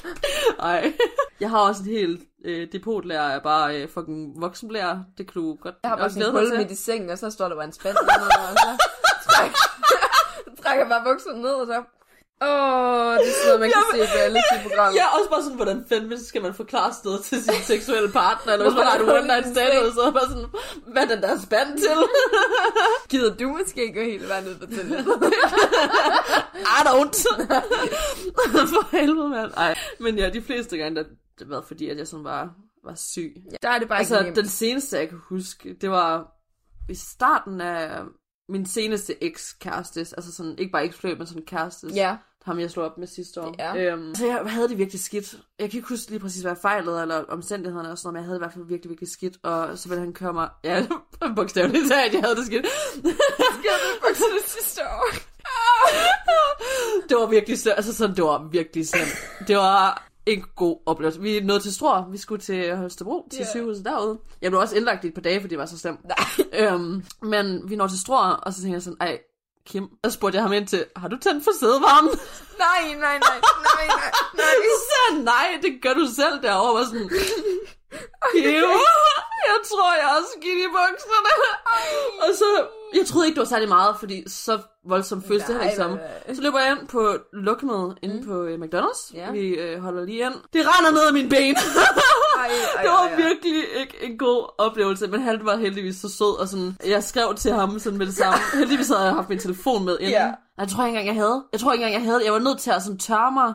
Nej. 0.58 0.92
Jeg 1.40 1.50
har 1.50 1.58
også 1.58 1.82
et 1.82 1.90
helt 1.90 2.20
øh, 2.44 2.68
depotlærer 2.72 3.34
af 3.34 3.42
bare 3.42 3.82
øh, 3.82 3.88
fucking 3.88 4.40
voksenblærer. 4.40 4.98
Det 5.18 5.26
kan 5.26 5.42
du 5.42 5.54
godt 5.54 5.74
Jeg 5.82 5.90
har 5.90 5.96
bare 5.96 6.10
sådan 6.10 6.30
hul 6.30 6.56
midt 6.56 6.70
i 6.70 6.74
sengen, 6.74 7.10
og 7.10 7.18
så 7.18 7.30
står 7.30 7.48
der 7.48 7.54
bare 7.54 7.64
en 7.64 7.72
spand 7.72 7.96
under, 8.02 8.14
og 8.24 8.56
så 8.58 8.86
trækker, 9.30 9.58
trækker 10.62 10.88
bare 10.88 11.04
bukserne 11.04 11.42
ned, 11.42 11.50
og 11.50 11.66
så... 11.66 11.82
Åh, 12.42 12.48
oh, 12.48 13.14
det 13.18 13.28
er 13.28 13.32
sådan 13.32 13.46
noget, 13.46 13.60
man 13.60 13.70
kan 13.70 13.82
se 13.92 14.12
på 14.14 14.18
alle 14.18 14.38
de 14.38 14.68
programmer. 14.68 15.00
Ja, 15.00 15.06
også 15.16 15.30
bare 15.30 15.42
sådan, 15.42 15.56
hvordan 15.56 15.84
fandme 15.88 16.18
skal 16.24 16.42
man 16.42 16.54
forklare 16.54 16.92
noget 17.04 17.20
til 17.24 17.42
sin 17.42 17.62
seksuelle 17.62 18.12
partner, 18.12 18.52
eller 18.52 18.64
hvis 18.66 18.76
man 18.76 18.86
har 18.86 18.96
en 18.98 19.08
one 19.08 19.26
night 19.26 19.46
stand, 19.46 19.92
så 19.94 20.00
er 20.00 20.10
bare 20.10 20.28
sådan, 20.28 20.48
hvad 20.86 21.02
er 21.02 21.08
den 21.14 21.22
der 21.22 21.40
spand 21.40 21.78
til? 21.78 21.98
Gider 23.10 23.34
du 23.34 23.48
måske 23.48 23.92
gå 23.94 24.00
hele 24.00 24.28
vejen 24.28 24.44
ned 24.44 24.58
på 24.58 24.66
toilettet? 24.66 25.16
I 26.76 26.80
don't. 26.88 27.18
For 28.72 28.96
helvede, 28.96 29.28
mand. 29.28 29.52
Ej. 29.56 29.78
Men 30.00 30.18
ja, 30.18 30.30
de 30.30 30.42
fleste 30.42 30.76
gange, 30.78 30.96
der, 30.96 31.04
det 31.38 31.50
været 31.50 31.64
fordi, 31.64 31.88
at 31.88 31.98
jeg 31.98 32.06
sådan 32.08 32.24
var, 32.24 32.54
var 32.84 32.94
syg. 32.94 33.34
Der 33.62 33.68
er 33.70 33.78
det 33.78 33.88
bare 33.88 33.98
Altså, 33.98 34.22
nemt. 34.22 34.36
den 34.36 34.48
seneste, 34.48 34.96
jeg 34.98 35.08
kan 35.08 35.18
huske, 35.28 35.74
det 35.80 35.90
var 35.90 36.34
i 36.88 36.94
starten 36.94 37.60
af 37.60 38.02
min 38.48 38.66
seneste 38.66 39.24
eks-kæreste, 39.24 40.00
altså 40.00 40.32
sådan, 40.32 40.58
ikke 40.58 40.72
bare 40.72 40.84
eks 40.84 41.02
men 41.04 41.26
sådan 41.26 41.42
kæreste, 41.46 41.86
Ja. 41.94 42.16
ham 42.44 42.60
jeg 42.60 42.70
slog 42.70 42.84
op 42.86 42.98
med 42.98 43.06
sidste 43.06 43.40
år. 43.42 43.54
Ja. 43.58 43.76
Øhm, 43.92 44.14
så 44.14 44.26
jeg 44.26 44.42
havde 44.46 44.68
det 44.68 44.78
virkelig 44.78 45.00
skidt. 45.00 45.34
Jeg 45.58 45.70
kan 45.70 45.78
ikke 45.78 45.88
huske 45.88 46.10
lige 46.10 46.20
præcis, 46.20 46.42
hvad 46.42 46.50
jeg 46.52 46.58
fejlede, 46.62 47.02
eller 47.02 47.24
omstændighederne 47.24 47.90
og 47.90 47.98
sådan 47.98 48.06
noget, 48.06 48.14
men 48.14 48.18
jeg 48.20 48.24
havde 48.26 48.34
det 48.34 48.40
i 48.40 48.44
hvert 48.44 48.52
fald 48.52 48.64
virkelig, 48.64 48.90
virkelig 48.90 49.10
skidt, 49.10 49.36
og 49.42 49.78
så 49.78 49.88
ville 49.88 50.00
han 50.04 50.12
køre 50.12 50.32
mig, 50.32 50.48
ja, 50.64 50.86
bogstaveligt 51.36 51.88
talt, 51.90 52.12
jeg 52.14 52.22
havde 52.22 52.36
det 52.36 52.46
skidt. 52.46 52.66
Skal 53.36 53.74
du 53.84 54.00
bukserne 54.08 54.40
sidste 54.46 54.80
år? 54.82 55.06
det 57.08 57.16
var 57.16 57.26
virkelig 57.26 57.58
slemt, 57.58 57.76
altså 57.76 57.94
sådan, 57.94 58.16
det 58.16 58.24
var 58.24 58.48
virkelig 58.48 58.88
slemt. 58.88 59.48
Det 59.48 59.56
var 59.56 60.07
en 60.28 60.44
god 60.56 60.78
oplevelse. 60.86 61.20
Vi 61.20 61.40
nåede 61.40 61.62
til 61.62 61.74
Struer, 61.74 62.10
vi 62.10 62.18
skulle 62.18 62.40
til 62.40 62.76
Holstebro, 62.76 63.28
til 63.30 63.40
yeah. 63.40 63.50
sygehuset 63.50 63.84
derude. 63.84 64.18
Jeg 64.42 64.50
blev 64.50 64.60
også 64.60 64.76
indlagt 64.76 65.04
i 65.04 65.08
et 65.08 65.14
par 65.14 65.20
dage, 65.20 65.40
fordi 65.40 65.50
det 65.50 65.58
var 65.58 65.66
så 65.66 65.78
slemt. 65.78 66.00
Øhm, 66.60 67.04
men 67.22 67.70
vi 67.70 67.76
når 67.76 67.86
til 67.86 68.00
Struer, 68.00 68.30
og 68.30 68.52
så 68.52 68.60
tænkte 68.60 68.74
jeg 68.74 68.82
sådan, 68.82 68.96
ej, 69.00 69.18
Kim, 69.66 69.88
så 70.04 70.10
spurgte 70.10 70.36
jeg 70.36 70.42
ham 70.42 70.52
ind 70.52 70.66
til, 70.66 70.84
har 70.96 71.08
du 71.08 71.16
tændt 71.16 71.44
for 71.44 71.52
sædevarmen? 71.60 72.10
Nej, 72.64 72.82
nej, 73.04 73.16
nej, 73.28 73.38
nej, 73.76 73.86
nej, 73.86 73.86
nej. 74.36 74.54
Så 74.90 75.00
nej, 75.32 75.48
det 75.62 75.72
gør 75.82 75.94
du 75.94 76.06
selv 76.20 76.36
derovre. 76.42 76.74
Var 76.78 76.84
sådan, 76.84 77.08
Kim, 78.32 78.68
jeg 79.50 79.60
tror, 79.70 79.90
jeg 80.02 80.08
har 80.14 80.22
skidt 80.32 80.58
i 80.66 80.68
bukserne. 80.76 81.32
Og 82.24 82.30
så, 82.40 82.50
jeg 82.94 83.06
troede 83.06 83.26
ikke, 83.26 83.34
det 83.34 83.40
var 83.40 83.48
særlig 83.48 83.68
meget, 83.68 83.96
fordi 83.98 84.24
så 84.30 84.58
voldsomt 84.88 85.26
føles 85.26 85.42
det 85.44 85.54
heller 85.54 85.70
ikke 85.70 85.82
nej. 86.26 86.34
Så 86.34 86.42
løber 86.42 86.58
jeg 86.58 86.76
ind 86.80 86.88
på 86.88 87.16
lukkendet 87.32 87.98
inde 88.02 88.16
Mm. 88.20 88.26
på 88.26 88.42
øh, 88.42 88.58
McDonald's. 88.60 89.10
Ja. 89.14 89.30
Vi 89.30 89.40
øh, 89.48 89.80
holder 89.82 90.04
lige 90.04 90.26
ind. 90.26 90.34
Det 90.52 90.62
render 90.66 90.90
ned 90.90 91.06
af 91.06 91.12
mine 91.12 91.28
ben. 91.28 91.56
Ej, 92.38 92.46
ej, 92.76 92.82
det 92.82 92.90
var 92.90 93.16
virkelig 93.16 93.62
ikke 93.80 93.96
en 94.02 94.18
god 94.18 94.54
oplevelse, 94.58 95.06
men 95.06 95.20
han 95.22 95.40
var 95.44 95.56
heldigvis 95.56 95.96
så 95.96 96.08
sød, 96.08 96.40
og 96.40 96.48
sådan, 96.48 96.76
jeg 96.86 97.04
skrev 97.04 97.34
til 97.34 97.52
ham 97.52 97.78
sådan 97.78 97.98
med 97.98 98.06
det 98.06 98.14
samme. 98.16 98.38
heldigvis 98.58 98.88
havde 98.88 99.00
jeg 99.00 99.12
haft 99.14 99.28
min 99.28 99.38
telefon 99.38 99.84
med 99.84 99.96
inden. 100.00 100.14
Nej, 100.22 100.34
Jeg 100.58 100.68
tror 100.68 100.84
ikke 100.84 100.98
engang, 100.98 101.06
jeg 101.16 101.24
havde. 101.24 101.42
Jeg 101.52 101.60
tror 101.60 101.72
ikke 101.72 101.84
engang, 101.84 102.04
jeg 102.04 102.10
havde. 102.12 102.24
Jeg 102.24 102.32
var 102.32 102.38
nødt 102.38 102.58
til 102.58 102.70
at 102.70 102.82
sådan 102.82 102.98
tørre 102.98 103.32
mig. 103.32 103.54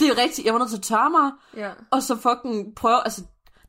Det 0.00 0.08
er 0.08 0.18
rigtigt, 0.22 0.44
jeg 0.46 0.52
var 0.54 0.58
nødt 0.58 0.70
til 0.70 0.76
at 0.76 0.82
tørre 0.82 1.10
mig, 1.10 1.30
Ja. 1.56 1.70
og 1.90 2.02
så 2.02 2.16
fucking 2.16 2.74
prøve, 2.76 3.00
altså 3.04 3.20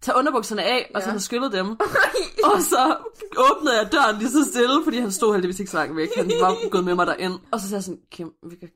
tage 0.07 0.17
underbukserne 0.17 0.63
af, 0.63 0.91
og 0.95 1.01
så 1.01 1.07
Ja. 1.07 1.11
have 1.11 1.19
skyllet 1.19 1.51
dem. 1.53 1.67
og 2.53 2.61
så 2.61 2.95
åbnede 3.37 3.77
jeg 3.81 3.91
døren 3.91 4.17
lige 4.19 4.29
så 4.29 4.45
stille, 4.51 4.83
fordi 4.83 4.97
han 4.99 5.11
stod 5.11 5.33
heldigvis 5.33 5.59
ikke 5.59 5.71
så 5.71 5.77
langt 5.77 5.95
væk. 5.95 6.09
Han 6.17 6.31
var 6.41 6.69
gået 6.69 6.83
med 6.85 6.95
mig 6.95 7.07
derind. 7.07 7.33
Og 7.51 7.59
så 7.59 7.65
sagde 7.69 7.75
jeg 7.75 7.83
sådan, 7.83 7.99
Kim, 8.11 8.29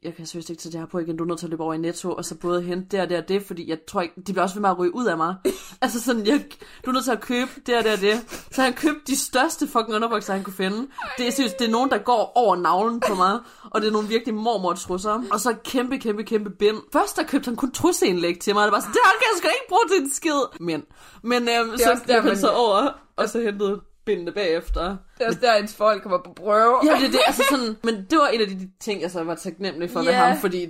jeg 0.04 0.16
kan 0.16 0.26
seriøst 0.26 0.50
ikke 0.50 0.62
tage 0.62 0.72
det 0.72 0.80
her 0.80 0.88
på 0.88 1.00
igen. 1.00 1.18
Du 1.18 1.24
er 1.24 1.28
nødt 1.28 1.40
til 1.40 1.46
at 1.46 1.50
løbe 1.50 1.64
over 1.64 1.74
i 1.74 1.78
Netto, 1.78 2.12
og 2.12 2.26
så 2.26 2.36
både 2.36 2.62
hente 2.62 2.88
det 2.92 3.02
og 3.02 3.10
det 3.10 3.18
og 3.18 3.28
det, 3.28 3.44
fordi 3.48 3.70
jeg 3.70 3.78
tror 3.90 4.02
ikke, 4.02 4.14
de 4.28 4.34
bliver 4.34 4.44
også 4.44 4.56
ved 4.56 4.62
med 4.62 4.70
at 4.70 4.80
ryge 4.80 4.96
ud 4.96 5.06
af 5.06 5.18
mig. 5.18 5.36
altså 5.82 6.02
sådan, 6.02 6.26
jeg, 6.28 6.46
du 6.86 6.90
er 6.90 6.94
nødt 6.94 7.04
til 7.04 7.12
at 7.12 7.22
købe 7.22 7.52
det 7.66 7.78
og 7.78 7.84
det 7.84 7.92
og 7.94 8.00
det. 8.02 8.46
Så 8.52 8.62
han 8.62 8.74
købte 8.74 9.02
de 9.08 9.20
største 9.20 9.68
fucking 9.68 9.94
underbukser, 9.96 10.34
han 10.34 10.44
kunne 10.44 10.54
finde. 10.54 10.88
Det 11.18 11.28
er 11.28 11.32
seriøst, 11.32 11.60
det 11.60 11.68
er 11.68 11.72
nogen, 11.72 11.90
der 11.90 11.98
går 11.98 12.32
over 12.36 12.56
navlen 12.56 13.00
på 13.08 13.16
mig, 13.16 13.40
og 13.72 13.82
det 13.82 13.88
er 13.88 13.92
nogle 13.92 14.08
virkelig 14.08 14.34
mormor-trusser. 14.36 15.24
Og 15.32 15.40
så 15.40 15.56
kæmpe, 15.66 15.98
kæmpe, 15.98 16.24
kæmpe 16.24 16.50
bind. 16.50 16.78
Først 16.94 17.16
der 17.18 17.24
købte 17.24 17.46
han 17.46 17.56
kun 17.56 17.72
trusseindlæg 17.72 18.40
til 18.40 18.54
mig, 18.54 18.62
og 18.64 18.66
det 18.68 18.74
var 18.74 18.80
sådan, 18.80 18.94
det 18.94 19.02
her 19.06 19.12
kan 19.12 19.28
jeg 19.32 19.38
sgu 19.38 19.48
ikke 19.48 19.70
bruge 19.70 19.82
til 19.90 20.04
en 20.04 20.12
skid. 20.14 20.42
Men, 20.60 20.84
men 21.24 21.50
øhm, 21.50 21.78
så 21.78 21.92
også 21.92 22.04
der, 22.08 22.24
man- 22.24 22.38
så 22.38 22.50
over, 22.50 23.02
og 23.16 23.30
så 23.30 23.40
hentede 23.42 23.82
bindene 24.06 24.32
bagefter. 24.32 24.84
Det 25.18 25.24
er 25.24 25.28
også 25.28 25.40
der, 25.42 25.54
ens 25.54 25.76
folk 25.76 26.02
kommer 26.04 26.18
på 26.26 26.34
prøve. 26.34 26.80
Ja, 26.86 26.92
det 27.00 27.06
er 27.06 27.12
det, 27.12 27.20
altså 27.28 27.44
sådan, 27.50 27.76
men 27.84 27.96
det 28.10 28.18
var 28.18 28.28
en 28.28 28.42
af 28.42 28.48
de 28.48 28.70
ting, 28.80 29.02
jeg 29.02 29.12
så 29.12 29.24
var 29.24 29.36
taknemmelig 29.36 29.90
for 29.90 30.00
yeah. 30.00 30.08
ved 30.08 30.14
ham, 30.14 30.38
fordi 30.38 30.70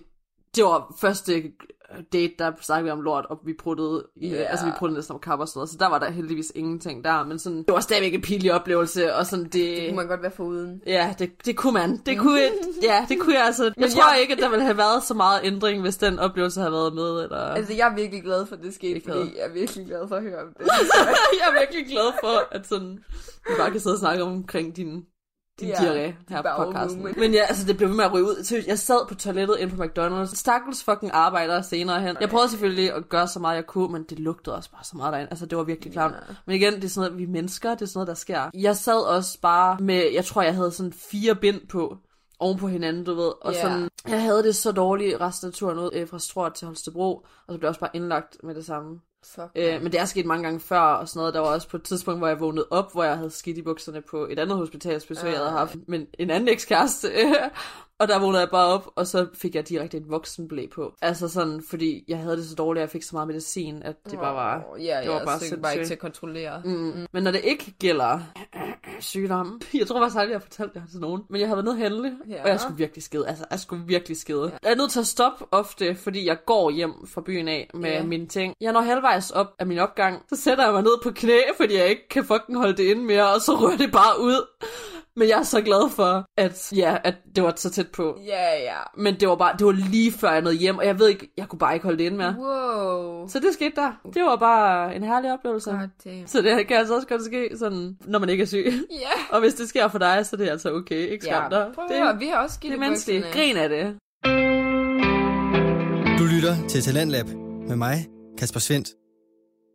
det 0.56 0.64
var 0.64 0.96
første 1.02 1.44
date, 2.14 2.34
der 2.40 2.52
snakkede 2.62 2.86
vi 2.86 2.92
om 2.92 3.02
lort, 3.02 3.26
og 3.30 3.40
vi 3.46 3.54
pruttede, 3.60 4.06
yeah. 4.24 4.52
altså 4.52 4.66
vi 4.66 4.72
pruttede 4.78 4.98
næsten 4.98 5.14
om 5.14 5.20
kap 5.20 5.40
og 5.40 5.48
sådan 5.48 5.58
noget, 5.58 5.70
så 5.70 5.78
der 5.80 5.88
var 5.90 6.00
der 6.00 6.12
heldigvis 6.12 6.52
ingenting 6.56 7.04
der, 7.04 7.26
men 7.26 7.40
sådan, 7.40 7.58
det 7.58 7.74
var 7.74 7.80
stadigvæk 7.80 8.14
en 8.14 8.22
pinlig 8.22 8.54
oplevelse, 8.54 9.16
og 9.16 9.26
sådan 9.26 9.44
det... 9.46 9.54
Det 9.54 9.86
kunne 9.88 9.96
man 9.96 10.08
godt 10.08 10.22
være 10.22 10.32
foruden. 10.32 10.82
Ja, 10.88 11.16
det, 11.20 11.46
det 11.46 11.58
kunne 11.58 11.74
man. 11.74 11.98
Det 12.06 12.18
kunne, 12.20 12.42
ja, 12.90 13.06
det 13.10 13.20
kunne 13.20 13.36
jeg 13.36 13.46
altså. 13.46 13.64
Jeg 13.64 13.74
Men 13.78 13.90
tror 13.90 14.12
jeg- 14.14 14.22
ikke, 14.22 14.34
at 14.34 14.40
der 14.40 14.50
ville 14.50 14.64
have 14.66 14.78
været 14.78 15.04
så 15.04 15.14
meget 15.14 15.42
ændring, 15.44 15.82
hvis 15.82 15.98
den 15.98 16.20
oplevelse 16.20 16.60
havde 16.60 16.72
været 16.74 16.94
med. 16.94 17.24
Eller... 17.24 17.38
Altså, 17.38 17.74
jeg 17.74 17.88
er 17.92 17.96
virkelig 17.96 18.24
glad 18.24 18.46
for, 18.46 18.56
at 18.56 18.62
det 18.64 18.74
skete, 18.74 19.02
fordi 19.06 19.20
jeg 19.20 19.46
er 19.50 19.54
virkelig 19.54 19.86
glad 19.86 20.08
for 20.08 20.16
at 20.16 20.22
høre 20.24 20.40
om 20.42 20.48
det. 20.58 20.66
jeg 21.40 21.48
er 21.56 21.60
virkelig 21.60 21.86
glad 21.86 22.12
for, 22.24 22.56
at 22.56 22.68
sådan, 22.68 23.00
vi 23.48 23.54
bare 23.60 23.72
kan 23.72 23.80
sidde 23.80 23.94
og 23.94 24.00
snakke 24.00 24.24
omkring 24.24 24.76
din, 24.76 25.06
din 25.60 25.68
Ja, 25.68 25.74
diarré 25.76 26.14
her 26.30 26.42
på 26.42 26.64
podcasten. 26.66 26.98
movement. 27.00 27.18
Men 27.18 27.34
ja, 27.34 27.42
altså 27.44 27.68
det 27.68 27.78
blev 27.78 27.90
ved 27.90 27.96
med 27.96 28.06
at 28.06 28.14
ryge 28.14 28.24
ud. 28.26 28.44
Seriøst, 28.44 28.68
Jeg 28.68 28.80
sad 28.80 29.08
på 29.08 29.16
toilettet 29.16 29.56
inde 29.60 29.76
på 29.76 29.84
McDonald's. 29.84 30.36
Stakkels 30.36 30.84
fucking 30.84 31.12
arbejdere 31.14 31.64
senere 31.64 32.02
hen. 32.02 32.18
Jeg 32.22 32.30
prøvede 32.30 32.50
selvfølgelig 32.50 32.94
at 32.94 33.10
gøre 33.10 33.28
så 33.28 33.40
meget 33.40 33.56
jeg 33.56 33.66
kunne, 33.68 33.92
men 33.92 34.04
det 34.10 34.20
lugtede 34.20 34.56
også 34.56 34.72
bare 34.72 34.84
så 34.84 34.98
meget 34.98 35.14
derinde. 35.14 35.30
Altså 35.30 35.46
det 35.46 35.58
var 35.58 35.64
virkelig 35.64 35.94
klart. 35.94 36.12
Ja. 36.12 36.34
Men 36.48 36.56
igen, 36.56 36.74
det 36.76 36.84
er 36.84 36.88
sådan 36.90 37.08
noget, 37.10 37.18
vi 37.20 37.24
er 37.24 37.28
mennesker, 37.32 37.70
det 37.70 37.82
er 37.82 37.86
sådan 37.86 37.98
noget, 37.98 38.08
der 38.08 38.14
sker. 38.14 38.50
Jeg 38.54 38.78
sad 38.78 39.00
også 39.08 39.40
bare 39.42 39.78
med, 39.80 40.04
jeg 40.14 40.26
tror 40.26 40.42
jeg 40.42 40.56
havde 40.56 40.72
sådan 40.72 40.94
fire 40.94 41.36
bind 41.36 41.68
på 41.70 41.98
oven 42.40 42.58
på 42.58 42.68
hinanden, 42.68 43.04
du 43.04 43.14
ved. 43.14 43.32
Og 43.42 43.54
Ja. 43.54 43.62
sådan, 43.62 43.90
jeg 44.08 44.22
havde 44.22 44.44
det 44.44 44.56
så 44.56 44.72
dårligt 44.72 45.22
resten 45.22 45.48
af 45.48 45.54
turen 45.54 45.80
ud 45.80 45.90
øh, 45.94 46.08
fra 46.08 46.20
Struer 46.20 46.50
til 46.50 46.66
Holstebro, 46.68 47.14
og 47.16 47.26
så 47.54 47.58
blev 47.58 47.62
jeg 47.62 47.70
også 47.70 47.80
bare 47.80 47.90
indlagt 47.94 48.38
med 48.44 48.56
det 48.56 48.66
samme. 48.66 49.00
Fuck. 49.26 49.48
Øh, 49.56 49.82
men 49.82 49.92
det 49.92 50.00
er 50.00 50.06
sket 50.06 50.26
mange 50.26 50.44
gange 50.44 50.60
før 50.60 50.80
og 50.80 51.08
sådan 51.10 51.20
noget. 51.20 51.34
Der 51.34 51.40
var 51.40 51.48
også 51.48 51.70
på 51.70 51.78
et 51.78 51.84
tidspunkt, 51.84 52.20
hvor 52.20 52.28
jeg 52.28 52.40
vågnede 52.40 52.68
op, 52.72 52.94
hvor 52.94 53.04
jeg 53.04 53.18
havde 53.18 53.32
skidt 53.32 53.58
i 53.58 53.62
bukserne 53.62 54.02
på 54.02 54.28
et 54.30 54.40
andet 54.40 54.58
hospitalsbesøg, 54.58 55.30
jeg 55.30 55.38
havde 55.38 55.50
Ej. 55.50 55.58
haft. 55.58 55.76
Men 55.88 56.08
en 56.20 56.30
anden 56.30 56.50
ekskæreste. 56.50 57.08
og 58.00 58.08
der 58.08 58.20
vågnede 58.20 58.40
jeg 58.42 58.50
bare 58.50 58.68
op, 58.68 58.88
og 58.96 59.08
så 59.08 59.28
fik 59.34 59.56
jeg 59.56 59.70
direkte 59.70 59.98
en 59.98 60.04
voksenblæ 60.10 60.66
på. 60.68 60.94
Altså 61.02 61.28
sådan, 61.28 61.64
fordi 61.70 62.04
jeg 62.08 62.18
havde 62.18 62.38
det 62.38 62.46
så 62.46 62.56
dårligt, 62.56 62.82
at 62.82 62.88
jeg 62.88 62.90
fik 62.92 63.04
så 63.04 63.16
meget 63.16 63.28
medicin, 63.28 63.84
at 63.84 63.96
det 64.12 64.20
bare 64.20 64.36
var... 64.36 64.64
Åh, 64.74 64.86
Ja, 64.86 65.00
det 65.02 65.10
var 65.10 65.20
ja, 65.20 65.26
bare 65.26 65.40
så 65.40 65.58
bare 65.62 65.74
ikke 65.74 65.86
til 65.86 65.94
at 65.94 66.00
kontrollere. 66.00 66.62
Mm. 66.66 67.08
Men 67.12 67.24
når 67.24 67.32
det 67.32 67.42
ikke 67.44 67.74
gælder 67.80 68.20
sygdom, 69.00 69.62
jeg 69.80 69.88
tror 69.88 70.00
faktisk 70.02 70.18
aldrig, 70.20 70.32
jeg 70.32 70.40
har 70.40 70.42
fortalt 70.44 70.74
det 70.74 70.84
til 70.92 71.00
nogen, 71.00 71.22
men 71.30 71.42
jeg 71.42 71.48
har 71.48 71.56
været 71.56 71.66
nede 71.66 71.78
handle, 71.78 72.18
Ja. 72.30 72.44
og 72.44 72.50
jeg 72.50 72.60
skulle 72.60 72.78
virkelig 72.78 73.04
skide, 73.04 73.28
altså 73.28 73.46
jeg 73.52 73.60
skulle 73.60 73.86
virkelig 73.86 74.18
skide. 74.18 74.44
Ja. 74.44 74.58
Jeg 74.64 74.72
er 74.72 74.76
nødt 74.76 74.92
til 74.92 75.00
at 75.00 75.08
stoppe 75.08 75.46
ofte, 75.52 75.96
fordi 75.96 76.26
jeg 76.28 76.38
går 76.46 76.70
hjem 76.72 76.94
fra 77.08 77.22
byen 77.22 77.48
af 77.48 77.70
med 77.74 77.92
ja. 77.92 78.04
mine 78.04 78.28
ting. 78.28 78.56
Jeg 78.62 78.74
når 78.74 78.82
halvvejs 78.82 79.11
op 79.34 79.48
af 79.60 79.68
min 79.68 79.80
opgang, 79.80 80.22
så 80.30 80.42
sætter 80.42 80.64
jeg 80.64 80.74
mig 80.74 80.84
ned 80.84 81.04
på 81.04 81.12
knæ, 81.16 81.38
fordi 81.58 81.78
jeg 81.78 81.88
ikke 81.88 82.08
kan 82.10 82.26
fucking 82.26 82.58
holde 82.58 82.78
det 82.78 82.84
inde 82.84 83.04
mere, 83.04 83.34
og 83.34 83.42
så 83.42 83.52
rører 83.52 83.78
det 83.78 83.92
bare 83.92 84.22
ud. 84.22 84.48
Men 85.16 85.30
jeg 85.30 85.40
er 85.40 85.44
så 85.44 85.62
glad 85.62 85.90
for, 85.90 86.26
at, 86.38 86.74
ja, 86.76 86.98
at 87.04 87.16
det 87.36 87.44
var 87.44 87.54
så 87.56 87.70
tæt 87.70 87.88
på. 87.88 88.20
Ja, 88.28 88.64
ja. 88.64 88.78
Men 88.98 89.20
det 89.20 89.28
var 89.30 89.36
bare, 89.36 89.58
det 89.58 89.66
var 89.66 89.72
lige 89.72 90.12
før 90.12 90.32
jeg 90.32 90.42
nåede 90.42 90.58
hjem, 90.58 90.78
og 90.78 90.86
jeg 90.86 91.00
ved 91.00 91.08
ikke, 91.10 91.34
jeg 91.38 91.48
kunne 91.48 91.60
bare 91.60 91.74
ikke 91.74 91.84
holde 91.84 91.98
det 91.98 92.04
inde 92.04 92.18
mere. 92.18 92.36
Wow. 92.40 93.28
Så 93.28 93.40
det 93.40 93.54
skete 93.54 93.76
der. 93.76 93.92
Det 94.14 94.22
var 94.22 94.36
bare 94.36 94.96
en 94.96 95.04
herlig 95.04 95.34
oplevelse. 95.34 95.72
God 95.72 95.88
damn. 96.06 96.28
Så 96.28 96.42
det 96.42 96.68
kan 96.68 96.78
altså 96.78 96.96
også 96.96 97.08
godt 97.08 97.26
ske, 97.26 97.50
sådan, 97.58 97.98
når 98.06 98.20
man 98.20 98.30
ikke 98.30 98.42
er 98.42 98.48
syg. 98.48 98.74
Ja. 98.92 99.36
Og 99.36 99.40
hvis 99.40 99.54
det 99.54 99.70
sker 99.70 99.88
for 99.88 100.00
dig, 100.00 100.26
så 100.26 100.36
er 100.36 100.38
det 100.38 100.50
altså 100.50 100.74
okay. 100.74 101.12
Ikke 101.12 101.26
skam 101.26 101.50
dig. 101.50 101.68
prøv 101.76 101.88
Det, 101.88 101.98
høre, 101.98 102.20
vi 102.20 102.28
har 102.28 102.44
også 102.44 102.60
det 102.62 102.74
er 102.74 102.78
menneskeligt. 102.78 103.26
Grin 103.34 103.58
af 103.58 103.70
det. 103.70 103.96
Du 106.20 106.24
lytter 106.36 106.68
til 106.70 106.82
Talentlab 106.82 107.26
med 107.68 107.76
mig, 107.76 108.08
Kasper 108.38 108.60
Svendt. 108.60 109.01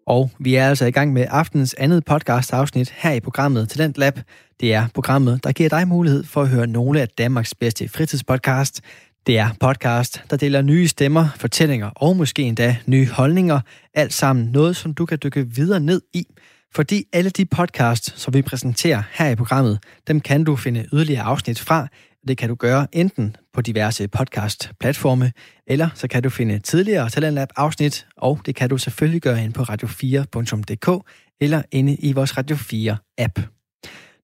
Og 0.07 0.31
vi 0.39 0.55
er 0.55 0.69
altså 0.69 0.87
i 0.87 0.91
gang 0.91 1.13
med 1.13 1.27
aftens 1.31 1.75
andet 1.79 2.05
podcast 2.05 2.53
afsnit 2.53 2.91
her 2.97 3.13
i 3.13 3.21
programmet 3.21 3.69
Talent 3.69 3.99
Lab. 3.99 4.21
Det 4.61 4.75
er 4.75 4.87
programmet, 4.95 5.45
der 5.45 5.53
giver 5.53 5.69
dig 5.69 5.89
mulighed 5.89 6.25
for 6.25 6.43
at 6.43 6.49
høre 6.49 6.67
nogle 6.67 7.01
af 7.01 7.09
Danmarks 7.09 7.55
bedste 7.55 7.89
fritidspodcast. 7.89 8.81
Det 9.27 9.39
er 9.39 9.49
podcast, 9.61 10.23
der 10.31 10.37
deler 10.37 10.63
nye 10.63 10.89
stemmer, 10.89 11.29
fortællinger 11.37 11.91
og 11.97 12.17
måske 12.17 12.43
endda 12.43 12.77
nye 12.87 13.09
holdninger. 13.09 13.61
Alt 13.95 14.13
sammen 14.13 14.53
noget, 14.53 14.77
som 14.77 14.95
du 14.95 15.07
kan 15.07 15.19
dykke 15.23 15.47
videre 15.49 15.81
ned 15.81 16.03
i. 16.15 16.25
Fordi 16.75 17.05
alle 17.13 17.31
de 17.31 17.45
podcasts, 17.45 18.21
som 18.21 18.35
vi 18.35 18.43
præsenterer 18.43 19.03
her 19.13 19.29
i 19.29 19.35
programmet, 19.35 19.79
dem 20.09 20.21
kan 20.21 20.45
du 20.45 20.57
finde 20.57 20.87
yderligere 20.93 21.23
afsnit 21.23 21.61
fra. 21.61 21.89
Det 22.29 22.39
kan 22.39 22.49
du 22.49 22.55
gøre 22.55 22.87
enten 22.93 23.37
på 23.57 23.63
diverse 23.63 24.09
podcast-platforme, 24.09 25.33
eller 25.67 25.89
så 25.95 26.09
kan 26.09 26.23
du 26.23 26.31
finde 26.31 26.59
tidligere 26.59 27.11
Talentlab 27.11 27.49
afsnit, 27.57 28.07
og 28.17 28.41
det 28.47 28.55
kan 28.55 28.71
du 28.71 28.79
selvfølgelig 28.79 29.23
gøre 29.23 29.45
ind 29.45 29.53
på 29.53 29.63
radio4.dk 29.63 31.11
eller 31.41 31.63
inde 31.71 31.95
i 31.95 32.13
vores 32.13 32.39
Radio 32.39 32.57
4-app. 32.57 33.43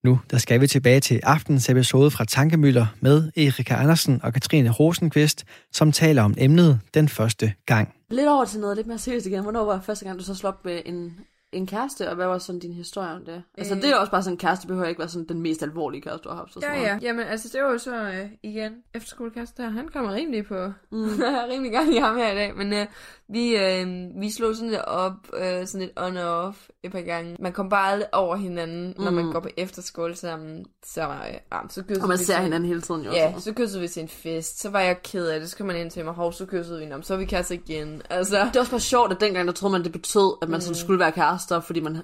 Nu 0.04 0.20
der 0.30 0.38
skal 0.38 0.60
vi 0.60 0.66
tilbage 0.66 1.00
til 1.00 1.20
aftens 1.22 1.68
episode 1.68 2.10
fra 2.10 2.24
Tankemøller 2.24 2.86
med 3.00 3.30
Erika 3.36 3.74
Andersen 3.74 4.20
og 4.22 4.32
Katrine 4.32 4.70
Rosenqvist, 4.70 5.44
som 5.72 5.92
taler 5.92 6.22
om 6.22 6.34
emnet 6.38 6.80
den 6.94 7.08
første 7.08 7.52
gang. 7.66 7.94
Lidt 8.10 8.28
over 8.28 8.44
til 8.44 8.60
noget 8.60 8.76
lidt 8.76 8.86
mere 8.86 8.98
seriøst 8.98 9.26
igen. 9.26 9.42
Hvornår 9.42 9.64
var 9.64 9.80
første 9.80 10.04
gang, 10.04 10.18
du 10.18 10.24
så 10.24 10.34
slog 10.34 10.52
op 10.52 10.64
med 10.64 10.82
en, 10.86 11.16
en 11.52 11.66
kæreste, 11.66 12.08
og 12.08 12.14
hvad 12.14 12.26
var 12.26 12.38
sådan 12.38 12.58
din 12.58 12.72
historie 12.72 13.08
om 13.10 13.24
det? 13.24 13.42
Altså, 13.58 13.74
Øh. 13.74 13.82
det 13.82 13.90
er 13.90 13.96
også 13.96 14.10
bare 14.10 14.22
sådan, 14.22 14.34
en 14.34 14.38
kæreste 14.38 14.66
behøver 14.66 14.88
ikke 14.88 14.98
være 14.98 15.08
sådan 15.08 15.28
den 15.28 15.40
mest 15.40 15.62
alvorlige 15.62 16.02
kæreste, 16.02 16.24
du 16.24 16.28
har 16.28 16.36
haft. 16.36 16.52
Så 16.52 16.60
Ja, 16.62 16.66
sådan 16.68 16.82
ja. 16.82 16.98
Jamen, 17.02 17.26
altså, 17.26 17.48
det 17.52 17.62
var 17.62 17.70
jo 17.70 17.78
så 17.78 17.94
øh, 17.94 18.26
igen 18.42 18.72
efterskolekæreste 18.94 19.62
der. 19.62 19.68
Han 19.70 19.88
kommer 19.88 20.14
rimelig 20.14 20.46
på. 20.46 20.72
Mm. 20.90 21.08
rimelig 21.52 21.72
gang 21.72 21.94
i 21.94 21.98
ham 21.98 22.16
her 22.16 22.32
i 22.32 22.34
dag. 22.34 22.56
Men 22.56 22.72
øh, 22.72 22.86
vi, 23.32 23.56
øh, 23.56 23.86
vi 24.20 24.30
slog 24.30 24.54
sådan 24.56 24.70
lidt 24.70 24.82
op, 24.84 25.12
øh, 25.36 25.66
sådan 25.66 25.80
lidt 25.80 25.92
on 25.96 26.16
og 26.16 26.40
off 26.46 26.58
et 26.84 26.92
par 26.92 27.00
gange. 27.00 27.36
Man 27.40 27.52
kom 27.52 27.68
bare 27.68 27.92
aldrig 27.92 28.14
over 28.14 28.36
hinanden, 28.36 28.94
når 28.98 29.10
man 29.10 29.24
Mm. 29.24 29.32
går 29.32 29.40
på 29.40 29.48
efterskole 29.56 30.16
sammen. 30.16 30.64
Så, 30.86 31.00
øh, 31.02 31.08
ja, 31.52 31.58
så 31.68 31.82
Og 32.02 32.08
man 32.08 32.18
vi 32.18 32.24
ser 32.24 32.34
til- 32.34 32.42
hinanden 32.42 32.68
hele 32.68 32.80
tiden 32.80 33.04
jo. 33.04 33.10
Ja, 33.12 33.32
så. 33.38 33.40
så 33.40 33.52
kyssede 33.54 33.80
vi 33.80 33.88
til 33.88 34.02
en 34.02 34.08
fest. 34.08 34.60
Så 34.60 34.70
var 34.70 34.80
jeg 34.80 35.02
ked 35.02 35.26
af 35.26 35.40
det. 35.40 35.50
Så 35.50 35.56
kom 35.56 35.66
man 35.66 35.76
ind 35.76 35.90
til 35.90 36.04
mig, 36.04 36.14
hov, 36.14 36.32
så 36.32 36.46
kyssede 36.46 36.78
vi. 36.80 36.86
Men 36.86 37.02
så 37.02 37.16
vi 37.16 37.24
kærester 37.24 37.54
igen. 37.54 38.02
Altså, 38.10 38.36
Det 38.44 38.56
er 38.56 38.60
også 38.60 38.70
bare 38.72 38.80
sjovt, 38.80 39.12
at 39.12 39.20
dengang 39.20 39.46
der 39.46 39.52
troede 39.54 39.72
man, 39.72 39.84
det 39.84 39.92
betød, 39.92 40.36
at 40.42 40.48
man 40.48 40.60
sådan 40.60 40.74
skulle 40.74 40.98
være 41.00 41.12
kærester, 41.12 41.60
fordi 41.60 41.80
man 41.80 42.02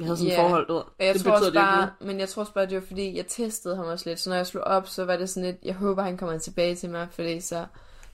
havde 0.00 0.16
sådan 0.16 0.32
et 0.32 0.36
forhold. 0.36 0.68
Og 0.70 0.84
jeg 1.00 1.14
det 1.14 1.22
tror 1.22 1.32
også 1.32 1.44
det 1.44 1.50
ikke 1.50 1.58
bare, 1.60 1.90
men 2.00 2.20
jeg 2.20 2.28
tror 2.28 2.40
også 2.42 2.52
bare, 2.54 2.66
det 2.66 2.74
var 2.74 2.84
fordi, 2.86 3.16
jeg 3.16 3.26
testede 3.26 3.76
ham 3.76 3.84
også 3.86 4.08
lidt. 4.08 4.20
Så 4.20 4.30
når 4.30 4.36
jeg 4.36 4.46
slog 4.46 4.64
op, 4.64 4.88
så 4.88 5.04
var 5.04 5.16
det 5.16 5.28
sådan 5.30 5.50
lidt, 5.50 5.56
jeg 5.64 5.74
håber, 5.74 6.02
han 6.02 6.16
kommer 6.16 6.38
tilbage 6.38 6.74
til 6.74 6.90
mig, 6.90 7.08
fordi 7.10 7.40
så, 7.40 7.64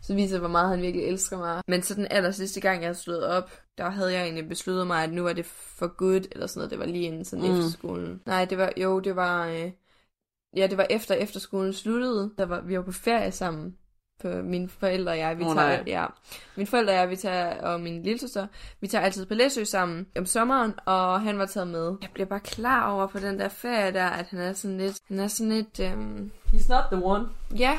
så 0.03 0.15
viser 0.15 0.39
hvor 0.39 0.49
meget 0.49 0.69
han 0.69 0.83
virkelig 0.83 1.07
elsker 1.07 1.39
mig. 1.39 1.63
Men 1.69 1.83
så 1.83 1.95
den 1.95 2.07
aller 2.11 2.31
sidste 2.31 2.61
gang, 2.61 2.83
jeg 2.83 2.97
slået 2.97 3.27
op, 3.27 3.51
der 3.79 3.91
havde 3.91 4.13
jeg 4.13 4.23
egentlig 4.23 4.49
besluttet 4.49 4.87
mig, 4.87 5.05
at 5.05 5.13
nu 5.13 5.23
var 5.23 5.33
det 5.33 5.47
for 5.47 5.87
good, 5.97 6.23
eller 6.33 6.47
sådan 6.47 6.59
noget. 6.59 6.71
Det 6.71 6.79
var 6.79 6.87
lige 6.87 7.05
inden 7.05 7.25
sådan 7.25 7.45
Mm. 7.51 7.59
efterskolen. 7.59 8.21
Nej, 8.27 8.45
det 8.45 8.59
var, 8.59 8.73
jo, 8.77 9.01
det 9.01 9.17
var, 9.17 9.47
øh, 9.47 9.71
ja, 10.57 10.67
det 10.67 10.79
var 10.79 10.87
efter 10.91 11.15
efterskolen 11.15 11.73
sluttede. 11.73 12.33
Der 12.39 12.47
var, 12.47 12.61
vi 12.61 12.77
var 12.77 12.83
på 12.83 12.93
ferie 12.93 13.33
sammen. 13.33 13.77
På 14.23 14.29
mine 14.29 14.69
forældre 14.69 15.13
og 15.13 15.19
jeg, 15.19 15.39
vi 15.39 15.45
oh, 15.45 15.55
nej. 15.55 15.77
tager, 15.77 15.83
ja, 16.01 16.07
mine 16.57 16.67
forældre 16.67 16.93
og 16.93 16.97
jeg, 16.97 17.11
vi 17.11 17.17
tager, 17.17 17.61
og 17.63 17.81
min 17.81 18.03
lille 18.03 18.19
søster, 18.21 18.47
vi 18.81 18.87
tager 18.87 19.05
altid 19.05 19.27
på 19.27 19.35
Læsø 19.35 19.65
sammen 19.65 20.07
om 20.19 20.27
sommeren, 20.27 20.75
og 20.87 21.21
han 21.21 21.39
var 21.39 21.47
taget 21.47 21.69
med. 21.69 21.97
Jeg 22.03 22.11
bliver 22.15 22.27
bare 22.27 22.41
klar 22.41 22.91
over 22.93 23.07
på 23.07 23.19
den 23.19 23.39
der 23.39 23.49
ferie 23.49 23.93
der, 23.93 24.05
at 24.07 24.27
han 24.27 24.41
er 24.41 24.53
sådan 24.53 24.79
lidt, 24.79 24.99
han 25.09 25.21
er 25.21 25.29
sådan 25.29 25.53
lidt, 25.53 25.81
øhm, 25.81 26.31
He's 26.47 26.69
not 26.69 26.85
the 26.93 27.05
one. 27.05 27.29
ja, 27.59 27.79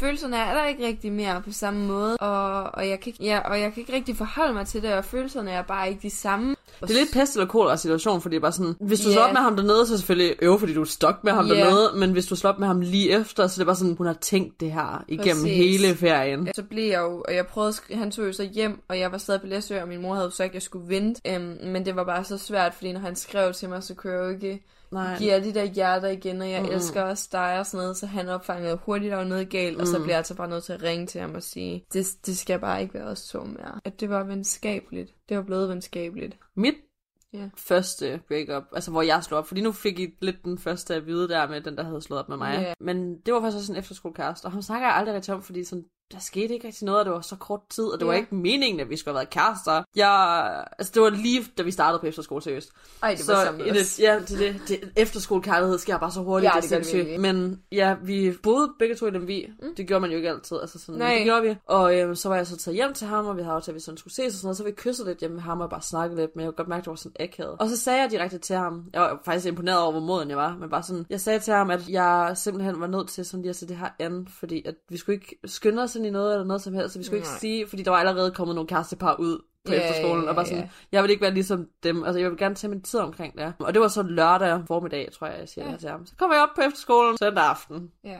følelserne 0.00 0.36
er 0.36 0.54
der 0.54 0.66
ikke 0.66 0.86
rigtig 0.86 1.12
mere 1.12 1.42
på 1.44 1.52
samme 1.52 1.86
måde, 1.86 2.16
og, 2.16 2.62
og, 2.62 2.88
jeg 2.88 3.00
kan 3.00 3.10
ikke, 3.12 3.24
ja, 3.24 3.38
og 3.38 3.60
jeg 3.60 3.72
kan 3.72 3.80
ikke 3.80 3.92
rigtig 3.92 4.16
forholde 4.16 4.52
mig 4.54 4.66
til 4.66 4.82
det, 4.82 4.92
og 4.94 5.04
følelserne 5.04 5.50
er 5.50 5.62
bare 5.62 5.88
ikke 5.88 6.02
de 6.02 6.10
samme. 6.10 6.56
Det 6.80 6.90
er 6.90 6.94
lidt 6.94 7.12
pest 7.12 7.34
eller 7.34 7.46
kolera 7.46 7.76
situation, 7.76 8.20
fordi 8.20 8.34
det 8.34 8.38
er 8.40 8.42
bare 8.42 8.52
sådan, 8.52 8.74
hvis 8.80 9.00
du 9.00 9.08
Ja. 9.08 9.12
slår 9.14 9.22
op 9.22 9.32
med 9.32 9.40
ham 9.40 9.56
dernede, 9.56 9.86
så 9.86 9.92
er 9.94 9.96
selvfølgelig 9.96 10.36
øve, 10.42 10.58
fordi 10.58 10.74
du 10.74 10.80
er 10.80 10.84
stok 10.84 11.24
med 11.24 11.32
ham 11.32 11.46
Ja. 11.46 11.54
dernede, 11.54 11.90
men 11.96 12.12
hvis 12.12 12.26
du 12.26 12.36
slår 12.36 12.50
op 12.50 12.58
med 12.58 12.66
ham 12.66 12.80
lige 12.80 13.10
efter, 13.20 13.46
så 13.46 13.56
er 13.56 13.60
det 13.60 13.66
bare 13.66 13.76
sådan, 13.76 13.94
hun 13.96 14.06
har 14.06 14.14
tænkt 14.20 14.60
det 14.60 14.72
her 14.72 15.04
igennem 15.08 15.42
Præcis. 15.42 15.56
hele 15.56 15.96
ferien. 15.96 16.48
Så 16.54 16.62
blev 16.62 16.84
jeg 16.90 17.00
jo, 17.00 17.24
og 17.28 17.34
jeg 17.34 17.46
prøvede, 17.46 17.74
han 17.94 18.10
tog 18.10 18.26
jo 18.26 18.32
så 18.32 18.42
hjem, 18.42 18.80
og 18.88 18.98
jeg 18.98 19.12
var 19.12 19.18
stadig 19.18 19.40
på 19.40 19.46
Læsø, 19.46 19.80
og 19.82 19.88
min 19.88 20.02
mor 20.02 20.14
havde 20.14 20.30
sagt, 20.30 20.48
at 20.48 20.54
jeg 20.54 20.62
skulle 20.62 20.88
vente. 20.88 21.20
Øhm, 21.34 21.56
men 21.64 21.86
det 21.86 21.96
var 21.96 22.04
bare 22.04 22.24
så 22.24 22.38
svært, 22.38 22.74
fordi 22.74 22.92
når 22.92 23.00
han 23.00 23.16
skrev 23.16 23.52
til 23.52 23.68
mig, 23.68 23.82
så 23.82 23.94
kunne 23.94 24.12
jeg 24.12 24.22
jo 24.24 24.28
ikke 24.28 24.62
Nej. 24.92 25.18
give 25.18 25.32
alle 25.32 25.48
de 25.48 25.54
der 25.54 25.64
hjerter 25.64 26.08
igen, 26.08 26.42
og 26.42 26.50
jeg 26.50 26.62
mm. 26.62 26.68
elsker 26.68 27.02
også 27.02 27.28
dig 27.32 27.58
og 27.58 27.66
sådan 27.66 27.82
noget, 27.84 27.96
så 27.96 28.06
han 28.06 28.28
opfangede 28.28 28.76
hurtigt, 28.84 29.12
var 29.12 29.24
noget 29.24 29.50
galt, 29.50 29.80
og 29.80 29.86
så 29.86 29.96
Mm. 29.98 30.02
blev 30.02 30.10
jeg 30.10 30.16
altså 30.18 30.34
bare 30.34 30.48
nødt 30.48 30.64
til 30.64 30.72
at 30.72 30.82
ringe 30.82 31.06
til 31.06 31.20
ham 31.20 31.34
og 31.34 31.42
sige, 31.42 31.84
det, 31.92 32.06
det 32.26 32.38
skal 32.38 32.58
bare 32.60 32.82
ikke 32.82 32.94
være 32.94 33.04
os 33.04 33.28
to 33.28 33.44
mere. 33.44 33.80
At 33.84 34.00
det 34.00 34.10
var 34.10 34.24
venskabeligt. 34.24 35.14
Det 35.28 35.36
var 35.36 35.42
blevet 35.42 35.68
venskabeligt. 35.68 36.38
Mit 36.56 36.74
Ja. 37.32 37.48
første 37.56 38.20
breakup, 38.28 38.62
altså 38.72 38.90
hvor 38.90 39.02
jeg 39.02 39.24
slog 39.24 39.38
op, 39.38 39.46
fordi 39.46 39.60
nu 39.60 39.72
fik 39.72 39.98
I 40.00 40.06
lidt 40.20 40.44
den 40.44 40.58
første 40.58 40.94
at 40.94 41.06
vide 41.06 41.28
der 41.28 41.48
med 41.48 41.60
den, 41.60 41.76
der 41.76 41.82
havde 41.82 42.00
slået 42.02 42.20
op 42.22 42.28
med 42.28 42.36
mig. 42.36 42.58
Ja. 42.62 42.74
Men 42.80 43.20
det 43.20 43.34
var 43.34 43.40
faktisk 43.40 43.56
også 43.56 43.72
en 43.72 43.78
efterskolekæreste, 43.78 44.46
og 44.46 44.52
ham 44.52 44.62
snakker 44.62 44.86
jeg 44.88 44.96
aldrig 44.96 45.14
rigtig 45.14 45.34
om, 45.34 45.42
fordi 45.42 45.64
sådan, 45.64 45.84
der 46.12 46.18
skete 46.18 46.54
ikke 46.54 46.66
rigtig 46.66 46.84
noget, 46.86 46.98
og 47.00 47.04
det 47.04 47.12
var 47.12 47.20
så 47.20 47.36
kort 47.36 47.60
tid, 47.70 47.84
og 47.84 47.98
det 47.98 48.06
var 48.06 48.12
Ja. 48.12 48.18
ikke 48.18 48.34
meningen, 48.34 48.80
at 48.80 48.90
vi 48.90 48.96
skulle 48.96 49.12
have 49.12 49.18
været 49.20 49.30
kærester. 49.30 49.82
Jeg, 49.96 50.64
altså 50.78 50.92
det 50.94 51.02
var 51.02 51.10
lige, 51.10 51.44
da 51.58 51.62
vi 51.62 51.70
startede 51.70 52.00
på 52.00 52.06
efterskole, 52.06 52.42
seriøst. 52.42 52.70
Ej, 53.02 53.10
det 53.14 53.24
så 53.24 53.34
var 53.34 53.44
sammen 53.44 53.66
i 53.66 53.70
det, 53.70 53.98
ja, 54.00 54.18
det, 54.18 54.28
det, 54.38 54.60
det, 54.68 54.92
efterskolekærlighed 54.96 55.78
sker 55.78 55.98
bare 55.98 56.10
så 56.12 56.20
hurtigt, 56.20 56.52
Ja, 56.54 56.60
det, 56.60 56.70
det 56.70 56.78
er 56.78 56.82
sindssygt. 56.82 57.20
Men 57.20 57.62
ja, 57.72 57.96
vi 58.02 58.32
boede 58.42 58.72
begge 58.78 58.94
to 58.94 59.06
i 59.06 59.10
Lemvig. 59.10 59.48
Mm. 59.62 59.74
Det 59.74 59.86
gjorde 59.86 60.00
man 60.00 60.10
jo 60.10 60.16
ikke 60.16 60.30
altid, 60.30 60.56
altså 60.60 60.78
sådan, 60.78 60.98
Nej. 60.98 61.14
det 61.14 61.24
gjorde 61.24 61.42
vi. 61.42 61.56
Og 61.66 61.98
øhm, 61.98 62.14
så 62.14 62.28
var 62.28 62.36
jeg 62.36 62.46
så 62.46 62.56
taget 62.56 62.74
hjem 62.76 62.92
til 62.94 63.06
ham, 63.06 63.26
og 63.26 63.36
vi 63.36 63.42
havde 63.42 63.54
aftalt, 63.54 63.68
at 63.68 63.74
vi 63.74 63.80
sådan 63.80 63.98
skulle 63.98 64.14
ses 64.14 64.26
og 64.26 64.32
sådan 64.32 64.46
noget. 64.46 64.56
Så 64.56 64.64
vi 64.64 64.70
kysset 64.72 65.06
lidt 65.06 65.18
hjemme 65.18 65.34
med 65.34 65.42
ham 65.42 65.60
og 65.60 65.70
bare 65.70 65.82
snakket 65.82 66.18
lidt, 66.18 66.30
men 66.36 66.40
jeg 66.44 66.48
kunne 66.48 66.56
godt 66.56 66.68
mærke, 66.68 66.78
at 66.80 66.84
det 66.84 66.90
var 66.90 66.96
sådan 66.96 67.16
akavet. 67.20 67.56
Og 67.60 67.68
så 67.68 67.76
sagde 67.76 68.00
jeg 68.02 68.10
direkte 68.10 68.38
til 68.38 68.56
ham, 68.56 68.84
jeg 68.92 69.00
var 69.00 69.20
faktisk 69.24 69.46
imponeret 69.46 69.78
over, 69.80 69.90
hvor 69.92 70.00
moden 70.00 70.28
jeg 70.30 70.36
var, 70.38 70.56
men 70.60 70.70
bare 70.70 70.82
sådan, 70.82 71.06
jeg 71.10 71.20
sagde 71.20 71.38
til 71.38 71.52
ham, 71.54 71.70
at 71.70 71.88
jeg 71.88 72.32
simpelthen 72.34 72.80
var 72.80 72.86
nødt 72.86 73.08
til 73.08 73.24
sådan 73.24 73.42
lige 73.42 73.50
at 73.50 73.56
se 73.56 73.66
det 73.68 73.76
her 73.76 73.88
an, 73.98 74.28
fordi 74.38 74.62
at 74.66 74.74
vi 74.88 74.96
skulle 74.96 75.14
ikke 75.16 75.38
skynde 75.44 75.82
os 75.82 75.96
ind 76.00 76.06
i 76.06 76.10
noget 76.10 76.32
eller 76.32 76.44
noget 76.46 76.62
som 76.62 76.74
helst, 76.74 76.92
så 76.92 76.98
vi 76.98 77.04
skulle 77.04 77.18
ikke 77.18 77.28
Nej. 77.28 77.38
sige, 77.38 77.66
fordi 77.68 77.82
der 77.82 77.90
var 77.90 77.98
allerede 77.98 78.30
kommet 78.30 78.54
nogle 78.54 78.68
kærestepar 78.68 79.16
ud 79.18 79.38
på 79.66 79.72
Ja, 79.72 79.80
efterskolen, 79.90 80.28
og 80.28 80.34
bare 80.34 80.46
sådan, 80.46 80.60
ja. 80.62 80.68
jeg 80.92 81.02
vil 81.02 81.10
ikke 81.10 81.22
være 81.22 81.34
ligesom 81.34 81.68
dem. 81.82 82.04
Altså, 82.04 82.18
jeg 82.20 82.30
vil 82.30 82.38
gerne 82.38 82.54
tage 82.54 82.70
min 82.70 82.82
tid 82.82 83.00
omkring 83.00 83.38
det. 83.38 83.52
Og 83.58 83.74
det 83.74 83.82
var 83.82 83.88
så 83.88 84.02
lørdag 84.02 84.62
formiddag, 84.66 85.08
tror 85.18 85.26
jeg, 85.26 85.38
jeg 85.40 85.48
siger 85.48 85.64
Ja. 85.64 85.70
det 85.70 85.72
her 85.72 85.78
til 85.80 85.88
ham. 85.88 86.06
Så 86.06 86.12
kommer 86.18 86.36
jeg 86.36 86.42
op 86.42 86.48
på 86.54 86.60
efterskolen 86.60 87.18
søndag 87.18 87.44
aften. 87.44 87.90
Ja. 88.04 88.18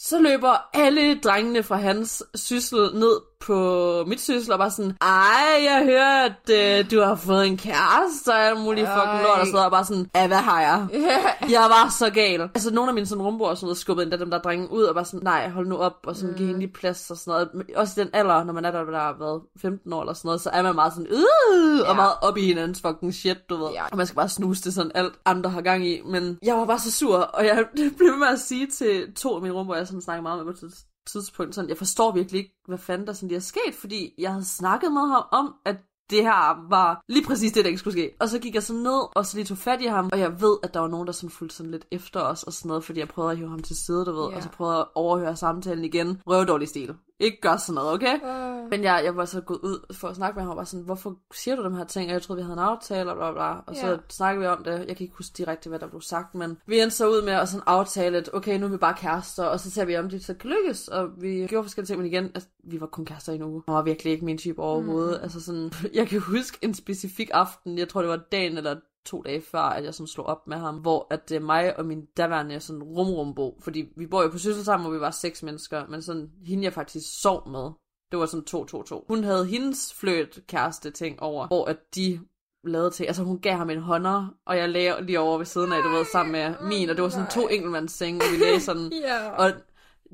Så 0.00 0.18
løber 0.18 0.68
alle 0.74 1.18
drengene 1.20 1.62
fra 1.62 1.76
hans 1.76 2.22
syssel 2.34 2.78
ned 2.94 3.20
på 3.40 4.04
mit 4.06 4.20
syssel 4.20 4.52
og 4.52 4.58
bare 4.58 4.70
sådan, 4.70 4.96
ej, 5.00 5.64
jeg 5.64 5.82
hører, 5.84 6.24
at 6.24 6.50
øh, 6.80 6.90
du 6.90 7.00
har 7.00 7.14
fået 7.14 7.46
en 7.46 7.56
kæreste 7.56 8.28
og 8.28 8.38
alt 8.46 8.60
muligt 8.60 8.86
fucking 8.88 9.22
lort, 9.22 9.38
og 9.40 9.46
sådan 9.46 9.52
noget, 9.52 9.64
og 9.64 9.70
bare 9.70 9.84
sådan, 9.84 10.10
ja, 10.14 10.26
hvad 10.26 10.36
har 10.36 10.60
jeg? 10.60 10.86
Ja. 11.08 11.18
Jeg 11.50 11.60
var 11.60 11.90
så 11.98 12.10
gal. 12.10 12.40
Altså, 12.40 12.74
nogle 12.74 12.90
af 12.90 12.94
mine 12.94 13.06
sådan 13.06 13.22
rumboer 13.22 13.48
og 13.48 13.56
sådan 13.56 13.66
noget, 13.66 13.78
skubbede 13.78 14.04
endda 14.04 14.16
dem 14.16 14.30
der 14.30 14.38
drenge 14.38 14.72
ud, 14.72 14.82
og 14.82 14.94
bare 14.94 15.04
sådan, 15.04 15.20
nej, 15.22 15.48
hold 15.48 15.66
nu 15.66 15.76
op, 15.76 15.96
og 16.06 16.16
sådan, 16.16 16.30
mm. 16.30 16.36
give 16.36 16.46
hende 16.46 16.60
lige 16.60 16.72
plads 16.72 17.10
og 17.10 17.16
sådan 17.16 17.30
noget. 17.32 17.48
Men 17.54 17.66
Også 17.76 18.00
i 18.00 18.04
den 18.04 18.10
alder, 18.12 18.44
når 18.44 18.52
man 18.52 18.64
er 18.64 18.70
der, 18.70 18.84
der 18.84 18.98
har 18.98 19.16
været 19.18 19.42
15 19.62 19.92
år 19.92 20.00
eller 20.00 20.12
sådan 20.12 20.28
noget, 20.28 20.40
så 20.40 20.50
er 20.50 20.62
man 20.62 20.74
meget 20.74 20.92
sådan, 20.92 21.06
øh, 21.10 21.78
Ja. 21.84 21.88
og 21.90 21.96
meget 21.96 22.12
op 22.22 22.36
i 22.36 22.42
hinandens 22.46 22.80
fucking 22.86 23.14
shit, 23.14 23.38
du 23.50 23.56
ved. 23.56 23.70
Ja. 23.72 23.82
Og 23.90 23.96
man 23.96 24.06
skal 24.06 24.16
bare 24.16 24.28
snuse 24.28 24.62
det 24.64 24.74
sådan 24.74 24.92
alt 24.94 25.12
andre 25.24 25.50
har 25.50 25.60
gang 25.60 25.86
i. 25.86 26.00
Men 26.06 26.38
jeg 26.42 26.54
var 26.56 26.64
bare 26.64 26.78
så 26.78 26.92
sur, 26.92 27.16
og 27.18 27.44
jeg 27.46 27.64
blev 27.98 28.16
med 28.18 28.26
at 28.26 28.40
sige 28.40 28.66
til 28.66 29.14
to 29.16 29.34
af 29.36 29.42
mine 29.42 29.54
rumboer, 29.54 29.84
jeg 29.88 29.92
sådan 29.92 30.02
snakker 30.02 30.22
meget 30.22 30.46
med 30.46 30.54
på 30.54 30.66
et 30.66 30.72
tidspunkt, 31.06 31.54
sådan, 31.54 31.68
jeg 31.68 31.76
forstår 31.78 32.12
virkelig 32.12 32.38
ikke, 32.38 32.54
hvad 32.66 32.78
fanden 32.78 33.06
der 33.06 33.12
sådan 33.12 33.28
lige 33.28 33.36
er 33.36 33.40
sket, 33.40 33.74
fordi 33.74 34.14
jeg 34.18 34.30
havde 34.32 34.44
snakket 34.44 34.92
med 34.92 35.00
ham 35.00 35.24
om, 35.32 35.54
at 35.64 35.76
det 36.10 36.22
her 36.22 36.68
var 36.68 37.02
lige 37.08 37.26
præcis 37.26 37.52
det, 37.52 37.64
der 37.64 37.68
ikke 37.68 37.78
skulle 37.78 37.94
ske. 37.98 38.10
Og 38.20 38.28
så 38.28 38.38
gik 38.38 38.54
jeg 38.54 38.62
så 38.62 38.74
ned, 38.74 39.16
og 39.16 39.26
så 39.26 39.36
lige 39.36 39.46
tog 39.46 39.58
fat 39.58 39.80
i 39.80 39.86
ham, 39.86 40.08
og 40.12 40.18
jeg 40.18 40.40
ved, 40.40 40.56
at 40.62 40.74
der 40.74 40.80
var 40.80 40.88
nogen, 40.88 41.06
der 41.06 41.12
sådan 41.12 41.30
fulgte 41.30 41.56
sådan 41.56 41.70
lidt 41.70 41.86
efter 41.92 42.20
os, 42.20 42.42
og 42.42 42.52
sådan 42.52 42.68
noget, 42.68 42.84
fordi 42.84 43.00
jeg 43.00 43.08
prøvede 43.08 43.32
at 43.32 43.38
hive 43.38 43.48
ham 43.48 43.62
til 43.62 43.76
side, 43.76 44.04
du 44.04 44.12
ved, 44.12 44.28
Ja. 44.30 44.36
og 44.36 44.42
så 44.42 44.48
prøvede 44.48 44.78
at 44.78 44.86
overhøre 44.94 45.36
samtalen 45.36 45.84
igen. 45.84 46.22
Røvdårlig 46.26 46.68
stil. 46.68 46.94
Ikke 47.20 47.40
gør 47.40 47.56
sådan 47.56 47.74
noget, 47.74 47.92
okay? 47.92 48.14
Uh, 48.22 48.70
Men 48.70 48.82
jeg, 48.82 49.00
jeg 49.04 49.16
var 49.16 49.24
så 49.24 49.40
gået 49.40 49.58
ud 49.58 49.94
for 49.94 50.08
at 50.08 50.16
snakke 50.16 50.36
med 50.36 50.42
ham, 50.42 50.50
og 50.50 50.56
var 50.56 50.64
sådan, 50.64 50.84
hvorfor 50.84 51.16
siger 51.34 51.56
du 51.56 51.64
dem 51.64 51.74
her 51.74 51.84
ting? 51.84 52.06
Og 52.08 52.12
jeg 52.12 52.22
troede, 52.22 52.38
vi 52.38 52.42
havde 52.42 52.52
en 52.52 52.58
aftale, 52.58 53.10
og 53.10 53.16
bla 53.16 53.32
bla. 53.32 53.52
Og 53.66 53.76
så 53.76 53.86
Ja. 53.90 53.96
snakkede 54.08 54.40
vi 54.40 54.46
om 54.46 54.64
det. 54.64 54.70
Jeg 54.88 54.96
kan 54.96 55.04
ikke 55.04 55.14
huske 55.16 55.34
direkte, 55.38 55.68
hvad 55.68 55.78
der 55.78 55.86
blev 55.86 56.00
sagt, 56.00 56.34
men 56.34 56.58
vi 56.66 56.80
endte 56.80 56.96
så 56.96 57.08
ud 57.08 57.22
med 57.22 57.32
at 57.32 57.48
sådan 57.48 57.62
aftale, 57.66 58.18
at 58.18 58.30
okay, 58.32 58.58
nu 58.58 58.66
er 58.66 58.70
vi 58.70 58.76
bare 58.76 58.94
kærester, 58.94 59.44
og 59.44 59.60
så 59.60 59.70
ser 59.70 59.84
vi 59.84 59.96
om 59.96 60.08
det 60.10 60.24
så 60.24 60.34
kan 60.34 60.50
lykkes. 60.50 60.88
Og 60.88 61.08
vi 61.22 61.46
gjorde 61.48 61.64
forskellige 61.64 61.86
ting, 61.86 61.98
men 62.02 62.06
igen, 62.12 62.24
altså, 62.24 62.48
vi 62.64 62.80
var 62.80 62.86
kun 62.86 63.04
kærester 63.04 63.32
i 63.32 63.36
en 63.36 63.42
uge. 63.42 63.62
Han 63.66 63.74
var 63.74 63.82
virkelig 63.82 64.12
ikke 64.12 64.24
min 64.24 64.38
type 64.38 64.62
overhovedet. 64.62 65.16
Mm. 65.18 65.22
Altså 65.22 65.40
sådan, 65.40 65.72
jeg 65.94 66.06
kan 66.08 66.20
huske 66.20 66.58
en 66.62 66.74
specifik 66.74 67.30
aften, 67.34 67.78
jeg 67.78 67.88
tror 67.88 68.00
det 68.00 68.10
var 68.10 68.20
dagen 68.32 68.56
eller 68.58 68.76
to 69.06 69.22
dage 69.22 69.42
før, 69.42 69.60
at 69.60 69.84
jeg 69.84 69.94
sådan 69.94 70.06
slog 70.06 70.26
op 70.26 70.46
med 70.46 70.56
ham, 70.56 70.76
hvor 70.76 71.06
at 71.10 71.28
det 71.28 71.36
er 71.36 71.40
mig 71.40 71.78
og 71.78 71.86
min 71.86 72.06
daværende 72.16 72.60
sådan 72.60 72.82
rumrumbo, 72.82 73.58
fordi 73.60 73.88
vi 73.96 74.06
bor 74.06 74.22
jo 74.22 74.28
på 74.28 74.38
Syssel 74.38 74.64
sammen, 74.64 74.88
hvor 74.88 74.94
vi 74.94 75.00
var 75.00 75.10
seks 75.10 75.42
mennesker, 75.42 75.86
men 75.86 76.02
sådan 76.02 76.30
hende 76.46 76.64
jeg 76.64 76.72
faktisk 76.72 77.20
sov 77.20 77.48
med, 77.48 77.70
det 78.10 78.18
var 78.18 78.26
sådan 78.26 78.66
2-2-2. 78.94 79.04
Hun 79.08 79.24
havde 79.24 79.46
hendes 79.46 79.94
fløt 79.94 80.38
kæreste 80.46 80.90
ting 80.90 81.22
over, 81.22 81.46
hvor 81.46 81.64
at 81.64 81.76
de 81.94 82.20
lavede 82.64 82.90
til, 82.90 83.04
altså 83.04 83.22
hun 83.22 83.40
gav 83.40 83.56
ham 83.56 83.70
en 83.70 83.78
hånder, 83.78 84.34
og 84.46 84.56
jeg 84.56 84.68
lagde 84.68 85.02
lige 85.02 85.20
over 85.20 85.38
ved 85.38 85.46
siden 85.46 85.72
af, 85.72 85.82
du 85.82 85.88
ved, 85.88 86.04
sammen 86.12 86.32
med 86.32 86.54
min, 86.62 86.90
og 86.90 86.96
det 86.96 87.02
var 87.02 87.08
sådan 87.08 87.30
to 87.30 87.48
enkeltmandssenge, 87.48 88.20
og 88.20 88.32
vi 88.32 88.44
lagde 88.44 88.60
sådan, 88.60 88.92
ja. 89.08 89.30
og 89.30 89.52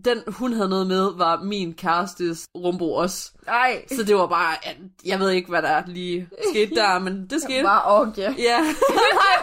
den 0.04 0.18
hun 0.28 0.52
havde 0.52 0.68
noget 0.68 0.86
med, 0.86 1.16
var 1.16 1.42
min 1.42 1.74
kærestes 1.74 2.46
rumbo 2.56 2.92
også. 2.92 3.32
Ej, 3.48 3.84
Så 3.96 4.02
det 4.02 4.16
var 4.16 4.26
bare, 4.26 4.56
jeg 5.06 5.20
ved 5.20 5.30
ikke, 5.30 5.48
hvad 5.48 5.62
der 5.62 5.82
lige 5.86 6.28
skete 6.50 6.74
der, 6.74 6.98
men 7.04 7.26
det 7.30 7.42
skete. 7.42 7.62
bare 7.62 7.82
orgie. 7.84 8.34
Ja, 8.38 8.58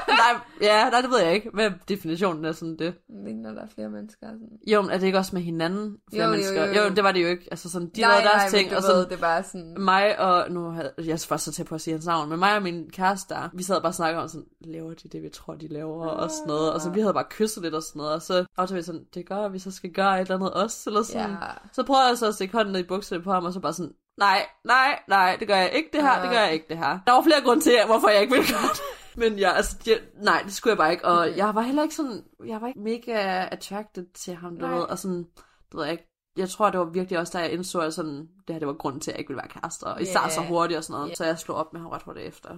nej, 0.08 0.16
nej, 0.18 0.42
ja, 0.62 0.90
nej, 0.90 1.02
det 1.02 1.10
ved 1.12 1.20
jeg 1.20 1.34
ikke. 1.34 1.50
Hvad 1.54 1.66
er 1.66 1.72
definitionen 1.90 2.46
af 2.46 2.56
sådan 2.56 2.78
det? 2.80 2.94
Ikke 3.28 3.42
når 3.42 3.52
der 3.52 3.62
er 3.62 3.68
flere 3.76 3.90
mennesker. 3.90 4.28
Sådan. 4.28 4.48
Jo, 4.68 4.82
men 4.82 4.92
er 4.92 4.98
det 4.98 5.06
ikke 5.06 5.18
også 5.18 5.36
med 5.36 5.42
hinanden? 5.42 5.98
Flere 6.10 6.24
Jo, 6.24 6.30
jo, 6.30 6.32
mennesker? 6.36 6.66
jo, 6.66 6.74
jo. 6.74 6.84
jo, 6.84 6.90
det 6.90 7.04
var 7.04 7.12
det 7.12 7.24
jo 7.24 7.28
ikke. 7.28 7.48
Altså 7.52 7.70
sådan, 7.70 7.90
de 7.96 8.02
nej, 8.02 8.10
lavede 8.10 8.26
deres 8.28 8.52
nej, 8.54 8.60
ting, 8.60 8.70
men 8.70 8.78
og 8.78 8.84
sådan, 8.84 8.98
ved, 8.98 9.06
det 9.06 9.14
er 9.14 9.18
bare 9.18 9.44
sådan... 9.44 9.76
mig 9.80 10.20
og, 10.20 10.52
nu 10.52 10.70
havde 10.70 10.94
jeg 10.98 11.12
er 11.12 11.26
først 11.30 11.44
så 11.44 11.52
tæt 11.52 11.66
på 11.66 11.76
at 11.76 11.82
sige 11.82 11.94
hans 11.94 12.06
navn, 12.06 12.30
men 12.30 12.40
mig 12.40 12.56
og 12.56 12.62
min 12.64 12.90
kæreste 12.90 13.34
der, 13.34 13.50
vi 13.54 13.64
sad 13.64 13.82
bare 13.82 13.90
og 13.90 13.94
snakkede 13.96 14.24
om 14.24 14.28
sådan, 14.30 14.46
laver 14.62 14.94
de 14.94 15.10
det, 15.10 15.24
vi 15.24 15.30
tror, 15.30 15.54
de 15.56 15.68
laver, 15.68 16.08
og 16.08 16.32
sådan 16.32 16.48
noget, 16.48 16.74
og 16.74 16.82
så 16.82 16.90
vi 16.90 17.00
havde 17.00 17.14
bare 17.14 17.26
kysset 17.30 17.64
lidt 17.64 17.74
og 17.76 17.84
sådan 17.84 18.00
noget, 18.00 18.14
og 18.14 18.22
så 18.22 18.46
aftalte 18.58 18.76
vi 18.76 18.82
sådan, 18.84 19.06
det 19.14 19.26
gør, 19.30 19.38
at 19.38 19.54
vi 19.54 19.60
så 19.60 19.72
skal 19.72 19.92
gøre 19.92 20.16
et 20.16 20.22
eller 20.22 20.36
andet 20.36 20.54
også, 20.54 20.90
eller 20.90 21.04
sådan. 21.04 21.30
Ja. 21.30 21.36
Så 21.74 21.84
prøvede 21.84 22.08
jeg 22.08 22.18
så 22.18 22.28
at 22.28 22.34
stikke 22.36 22.54
hånden 22.54 22.72
ned 22.72 22.80
i 22.80 22.88
bukserne 22.88 23.24
på 23.24 23.32
ham, 23.32 23.46
og 23.46 23.54
så 23.54 23.60
bare 23.60 23.74
sådan, 23.74 23.91
nej, 24.26 24.40
nej, 24.66 25.00
nej, 25.08 25.36
det 25.40 25.48
gør 25.48 25.56
jeg 25.56 25.72
ikke 25.74 25.90
det 25.94 26.02
her, 26.02 26.22
det 26.22 26.30
gør 26.32 26.40
jeg 26.40 26.54
ikke 26.54 26.66
det 26.70 26.78
her. 26.78 27.00
Der 27.08 27.12
var 27.14 27.22
flere 27.24 27.42
grunde 27.44 27.64
til, 27.64 27.74
hvorfor 27.86 28.10
jeg 28.10 28.22
ikke 28.22 28.34
ville 28.36 28.48
gøre 28.54 28.70
det. 28.74 28.82
Men 29.22 29.40
ja, 29.40 29.52
altså, 29.52 29.78
jeg, 29.88 29.98
nej, 30.24 30.42
det 30.46 30.54
skulle 30.54 30.72
jeg 30.72 30.78
bare 30.78 30.92
ikke, 30.92 31.06
og 31.06 31.20
Okay. 31.20 31.38
jeg 31.38 31.56
var 31.56 31.62
heller 31.62 31.84
ikke 31.84 31.96
sådan, 31.96 32.22
jeg 32.48 32.62
var 32.62 32.68
ikke 32.68 32.80
mega 32.80 33.48
attracted 33.52 34.06
til 34.24 34.36
ham, 34.36 34.58
du 34.60 34.66
Nej. 34.68 34.76
ved, 34.76 34.84
og 34.84 35.00
sådan, 35.00 35.18
det 35.18 35.74
ved 35.74 35.84
jeg 35.84 35.92
ikke, 35.92 36.08
jeg 36.38 36.50
tror, 36.50 36.70
det 36.70 36.80
var 36.80 36.86
virkelig 36.86 37.20
også, 37.20 37.38
da 37.38 37.44
jeg 37.44 37.52
indså, 37.54 37.80
at 37.80 37.94
sådan, 37.94 38.18
det 38.48 38.56
her 38.56 38.60
det 38.60 38.68
var 38.68 38.74
grunden 38.74 39.02
til, 39.02 39.12
at 39.12 39.16
jeg 39.16 39.20
ikke 39.20 39.30
ville 39.30 39.42
være 39.44 39.62
kærester. 39.62 39.88
Og 39.88 40.02
især 40.02 40.20
Ja. 40.24 40.30
så 40.30 40.42
hurtigt 40.42 40.78
og 40.78 40.84
sådan 40.84 40.94
noget. 41.00 41.10
Ja. 41.10 41.16
Så 41.16 41.26
jeg 41.26 41.40
slog 41.40 41.58
op 41.58 41.74
med 41.74 41.82
ham 41.82 41.90
ret 41.90 42.02
hurtigt 42.04 42.28
efter. 42.28 42.50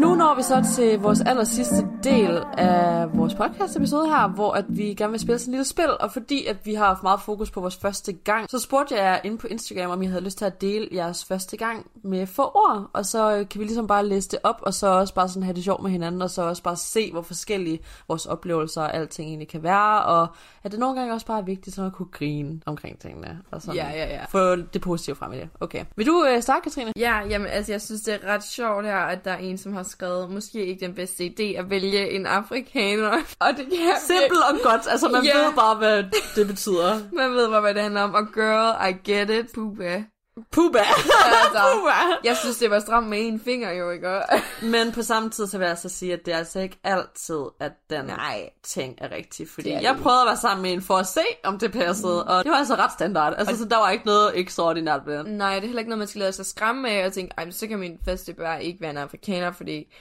Nu 0.00 0.14
når 0.14 0.34
vi 0.36 0.42
så 0.42 0.74
til 0.76 0.98
vores 1.00 1.20
aller 1.20 1.44
sidste 1.44 1.88
del 2.04 2.42
af 2.52 3.18
vores 3.18 3.34
podcast 3.34 3.76
episode 3.76 4.08
her, 4.08 4.28
hvor 4.28 4.52
at 4.52 4.64
vi 4.68 4.94
gerne 4.94 5.10
vil 5.10 5.20
spille 5.20 5.38
sådan 5.38 5.54
et 5.54 5.56
lille 5.56 5.64
spil, 5.64 5.90
og 6.00 6.12
fordi 6.12 6.46
at 6.46 6.56
vi 6.64 6.74
har 6.74 6.86
haft 6.86 7.02
meget 7.02 7.20
fokus 7.20 7.50
på 7.50 7.60
vores 7.60 7.76
første 7.76 8.12
gang, 8.12 8.50
så 8.50 8.58
spurgte 8.58 8.94
jeg 8.94 9.04
jer 9.04 9.20
inde 9.24 9.38
på 9.38 9.46
Instagram, 9.46 9.90
om 9.90 10.02
I 10.02 10.06
havde 10.06 10.24
lyst 10.24 10.38
til 10.38 10.44
at 10.44 10.60
dele 10.60 10.88
jeres 10.92 11.24
første 11.24 11.56
gang 11.56 11.86
med 12.02 12.26
få 12.26 12.42
ord, 12.42 12.90
og 12.92 13.06
så 13.06 13.36
øh, 13.36 13.48
kan 13.48 13.60
vi 13.60 13.64
ligesom 13.64 13.86
bare 13.86 14.06
læse 14.06 14.28
det 14.28 14.38
op, 14.42 14.60
og 14.62 14.74
så 14.74 14.86
også 14.86 15.14
bare 15.14 15.28
sådan 15.28 15.42
have 15.42 15.54
det 15.54 15.64
sjovt 15.64 15.82
med 15.82 15.90
hinanden, 15.90 16.22
og 16.22 16.30
så 16.30 16.42
også 16.42 16.62
bare 16.62 16.76
se, 16.76 17.12
hvor 17.12 17.22
forskellige 17.22 17.80
vores 18.08 18.26
oplevelser 18.26 18.82
og 18.82 18.94
alting 18.94 19.28
egentlig 19.28 19.48
kan 19.48 19.62
være, 19.62 20.04
og 20.04 20.26
at 20.64 20.72
det 20.72 20.80
nogle 20.80 20.98
gange 20.98 21.14
også 21.14 21.26
bare 21.26 21.38
er 21.38 21.44
vigtigt 21.44 21.76
sådan 21.76 21.86
at 21.86 21.94
kunne 21.94 22.08
grine 22.12 22.60
omkring 22.66 22.98
tingene, 22.98 23.38
og 23.50 23.62
sådan 23.62 23.74
Ja, 23.74 23.90
ja, 23.90 24.06
ja. 24.06 24.24
få 24.24 24.56
det 24.56 24.80
positive 24.80 25.16
frem 25.16 25.32
i 25.32 25.36
det. 25.36 25.48
Okay. 25.60 25.84
Vil 25.96 26.06
du 26.06 26.26
øh, 26.28 26.42
starte, 26.42 26.60
Katrine? 26.64 26.92
Ja, 26.96 27.20
jamen 27.28 27.48
altså, 27.48 27.72
jeg 27.72 27.80
synes, 27.82 28.00
det 28.02 28.14
er 28.14 28.34
ret 28.34 28.44
sjovt 28.44 28.84
her, 28.84 28.96
at 28.96 29.24
der 29.24 29.30
er 29.30 29.38
en, 29.38 29.58
som 29.58 29.72
har 29.72 29.82
skrevet, 29.82 30.30
måske 30.30 30.66
ikke 30.66 30.86
den 30.86 30.94
bedste 30.94 31.24
idé 31.24 31.42
at 31.42 31.70
vælge 31.70 31.91
en 31.98 32.26
afrikaner. 32.26 33.10
Og 33.40 33.48
det 33.56 33.66
kan 33.70 33.78
jeg 33.86 33.96
Simpel 34.06 34.38
og 34.50 34.58
godt, 34.62 34.82
altså 34.90 35.08
man 35.08 35.24
Ja. 35.24 35.38
ved 35.44 35.52
bare, 35.54 35.74
hvad 35.74 36.04
det 36.36 36.46
betyder. 36.46 36.98
Man 37.12 37.30
ved 37.30 37.48
bare, 37.48 37.60
hvad 37.60 37.74
det 37.74 37.82
handler 37.82 38.02
om. 38.02 38.14
Og 38.14 38.26
girl, 38.34 38.90
I 38.90 39.10
get 39.10 39.30
it. 39.30 39.52
Puba. 39.54 40.04
Puba. 40.52 40.78
Altså, 40.78 41.62
Puba. 41.74 41.92
jeg 42.24 42.36
synes, 42.36 42.56
det 42.58 42.70
var 42.70 42.78
stramt 42.78 43.08
med 43.08 43.18
en 43.26 43.40
finger 43.40 43.70
jo, 43.72 43.90
ikke? 43.90 44.20
Men 44.62 44.92
på 44.92 45.02
samme 45.02 45.30
tid, 45.30 45.46
så 45.46 45.58
vil 45.58 45.66
jeg 45.66 45.78
så 45.78 45.88
sige, 45.88 46.12
at 46.12 46.26
det 46.26 46.34
er 46.34 46.38
altså 46.38 46.60
ikke 46.60 46.78
altid, 46.84 47.40
at 47.60 47.72
den 47.90 48.04
Nej. 48.04 48.50
ting 48.64 48.94
er 48.98 49.10
rigtig. 49.10 49.48
Fordi 49.48 49.70
er 49.70 49.80
jeg 49.80 49.96
prøvede 50.02 50.20
at 50.20 50.26
være 50.26 50.36
sammen 50.36 50.62
med 50.62 50.72
en 50.72 50.82
for 50.82 50.96
at 50.96 51.06
se, 51.06 51.20
om 51.44 51.58
det 51.58 51.72
passede. 51.72 52.22
Mm. 52.26 52.30
Og 52.32 52.44
det 52.44 52.50
var 52.52 52.58
altså 52.58 52.74
ret 52.74 52.92
standard. 52.92 53.34
Altså, 53.38 53.58
så 53.58 53.64
der 53.64 53.76
var 53.76 53.90
ikke 53.90 54.06
noget 54.06 54.38
ekstraordinært 54.38 55.00
ved. 55.06 55.24
Nej, 55.24 55.54
det 55.54 55.58
er 55.62 55.66
heller 55.66 55.78
ikke 55.80 55.88
noget, 55.90 55.98
man 55.98 56.08
skal 56.08 56.18
lade 56.18 56.32
sig 56.32 56.46
skræmme 56.46 56.90
af, 56.90 57.06
og 57.06 57.12
tænke, 57.12 57.34
ej, 57.38 57.50
så 57.50 57.66
kan 57.66 57.78
min 57.78 57.98
første 58.04 58.32
bare 58.32 58.64
ikke 58.64 58.80
være 58.80 58.90
en 58.90 58.96
afrikaner, 58.98 59.52
fordi 59.52 59.92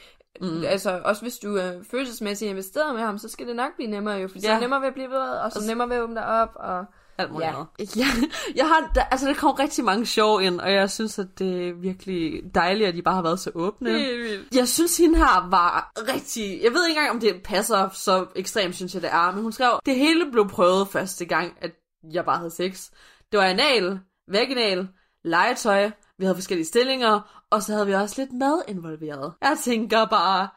Mm. 0.42 0.64
Altså, 0.68 1.02
også 1.06 1.22
hvis 1.22 1.38
du 1.38 1.56
er 1.58 1.72
følelsesmæssigt 1.92 2.50
investeret 2.52 2.96
med 2.96 3.02
ham, 3.04 3.18
så 3.18 3.30
skal 3.30 3.48
det 3.48 3.56
nok 3.56 3.76
blive 3.76 3.90
nemmere 3.90 4.16
jo, 4.16 4.28
fordi 4.28 4.40
ja. 4.40 4.48
så 4.48 4.48
er 4.48 4.52
Ja. 4.52 4.56
det 4.56 4.62
nemmere 4.64 4.82
ved 4.82 4.88
at 4.88 4.94
blive 4.94 5.10
ved, 5.10 5.18
og 5.18 5.52
så 5.52 5.60
er 5.60 5.62
det 5.62 5.68
nemmere 5.70 5.90
ved 5.90 5.96
at 5.96 6.02
åbne 6.02 6.16
dig 6.16 6.26
op, 6.26 6.50
og... 6.56 6.86
Alt 7.18 7.32
muligt 7.32 7.50
Ja. 7.50 7.56
andet. 7.56 7.96
Jeg, 7.96 8.06
jeg 8.56 8.68
har, 8.68 8.92
der, 8.96 9.04
altså, 9.04 9.28
der 9.28 9.34
kom 9.34 9.52
rigtig 9.52 9.84
mange 9.84 10.06
sjov 10.06 10.42
ind, 10.42 10.60
og 10.62 10.72
jeg 10.74 10.90
synes, 10.90 11.20
at 11.20 11.28
det 11.40 11.70
er 11.70 11.74
virkelig 11.74 12.42
dejligt, 12.56 12.88
at 12.88 12.96
de 12.96 13.02
bare 13.02 13.16
har 13.16 13.22
været 13.22 13.40
så 13.40 13.52
åbne. 13.56 13.92
Helt 13.92 14.20
vildt. 14.24 14.56
Jeg 14.56 14.68
synes, 14.68 14.98
hende 14.98 15.18
her 15.18 15.48
var 15.50 15.92
rigtig... 16.14 16.60
Jeg 16.64 16.72
ved 16.74 16.88
ikke 16.88 17.00
engang, 17.00 17.12
om 17.16 17.20
det 17.20 17.42
passer 17.44 17.90
så 17.94 18.26
ekstremt, 18.36 18.76
synes 18.76 18.94
jeg, 18.94 19.02
det 19.02 19.10
er. 19.14 19.32
Men 19.32 19.44
hun 19.44 19.52
skrev, 19.52 19.80
det 19.86 19.96
hele 19.96 20.32
blev 20.32 20.50
prøvet 20.50 20.88
første 20.88 21.26
gang, 21.26 21.54
at 21.62 21.72
jeg 22.14 22.26
bare 22.26 22.38
havde 22.38 22.52
sex. 22.52 22.90
Det 23.32 23.38
var 23.40 23.46
anal, 23.46 24.00
vaginal, 24.32 24.88
legetøj, 25.24 25.92
vi 26.18 26.26
havde 26.26 26.36
forskellige 26.36 26.68
stillinger, 26.68 27.41
og 27.52 27.64
så 27.64 27.74
havde 27.74 27.88
vi 27.88 27.93
også 27.93 28.22
lidt 28.22 28.34
mad 28.34 28.62
involveret. 28.68 29.34
Jeg 29.41 29.58
tænker 29.64 30.06
bare, 30.06 30.47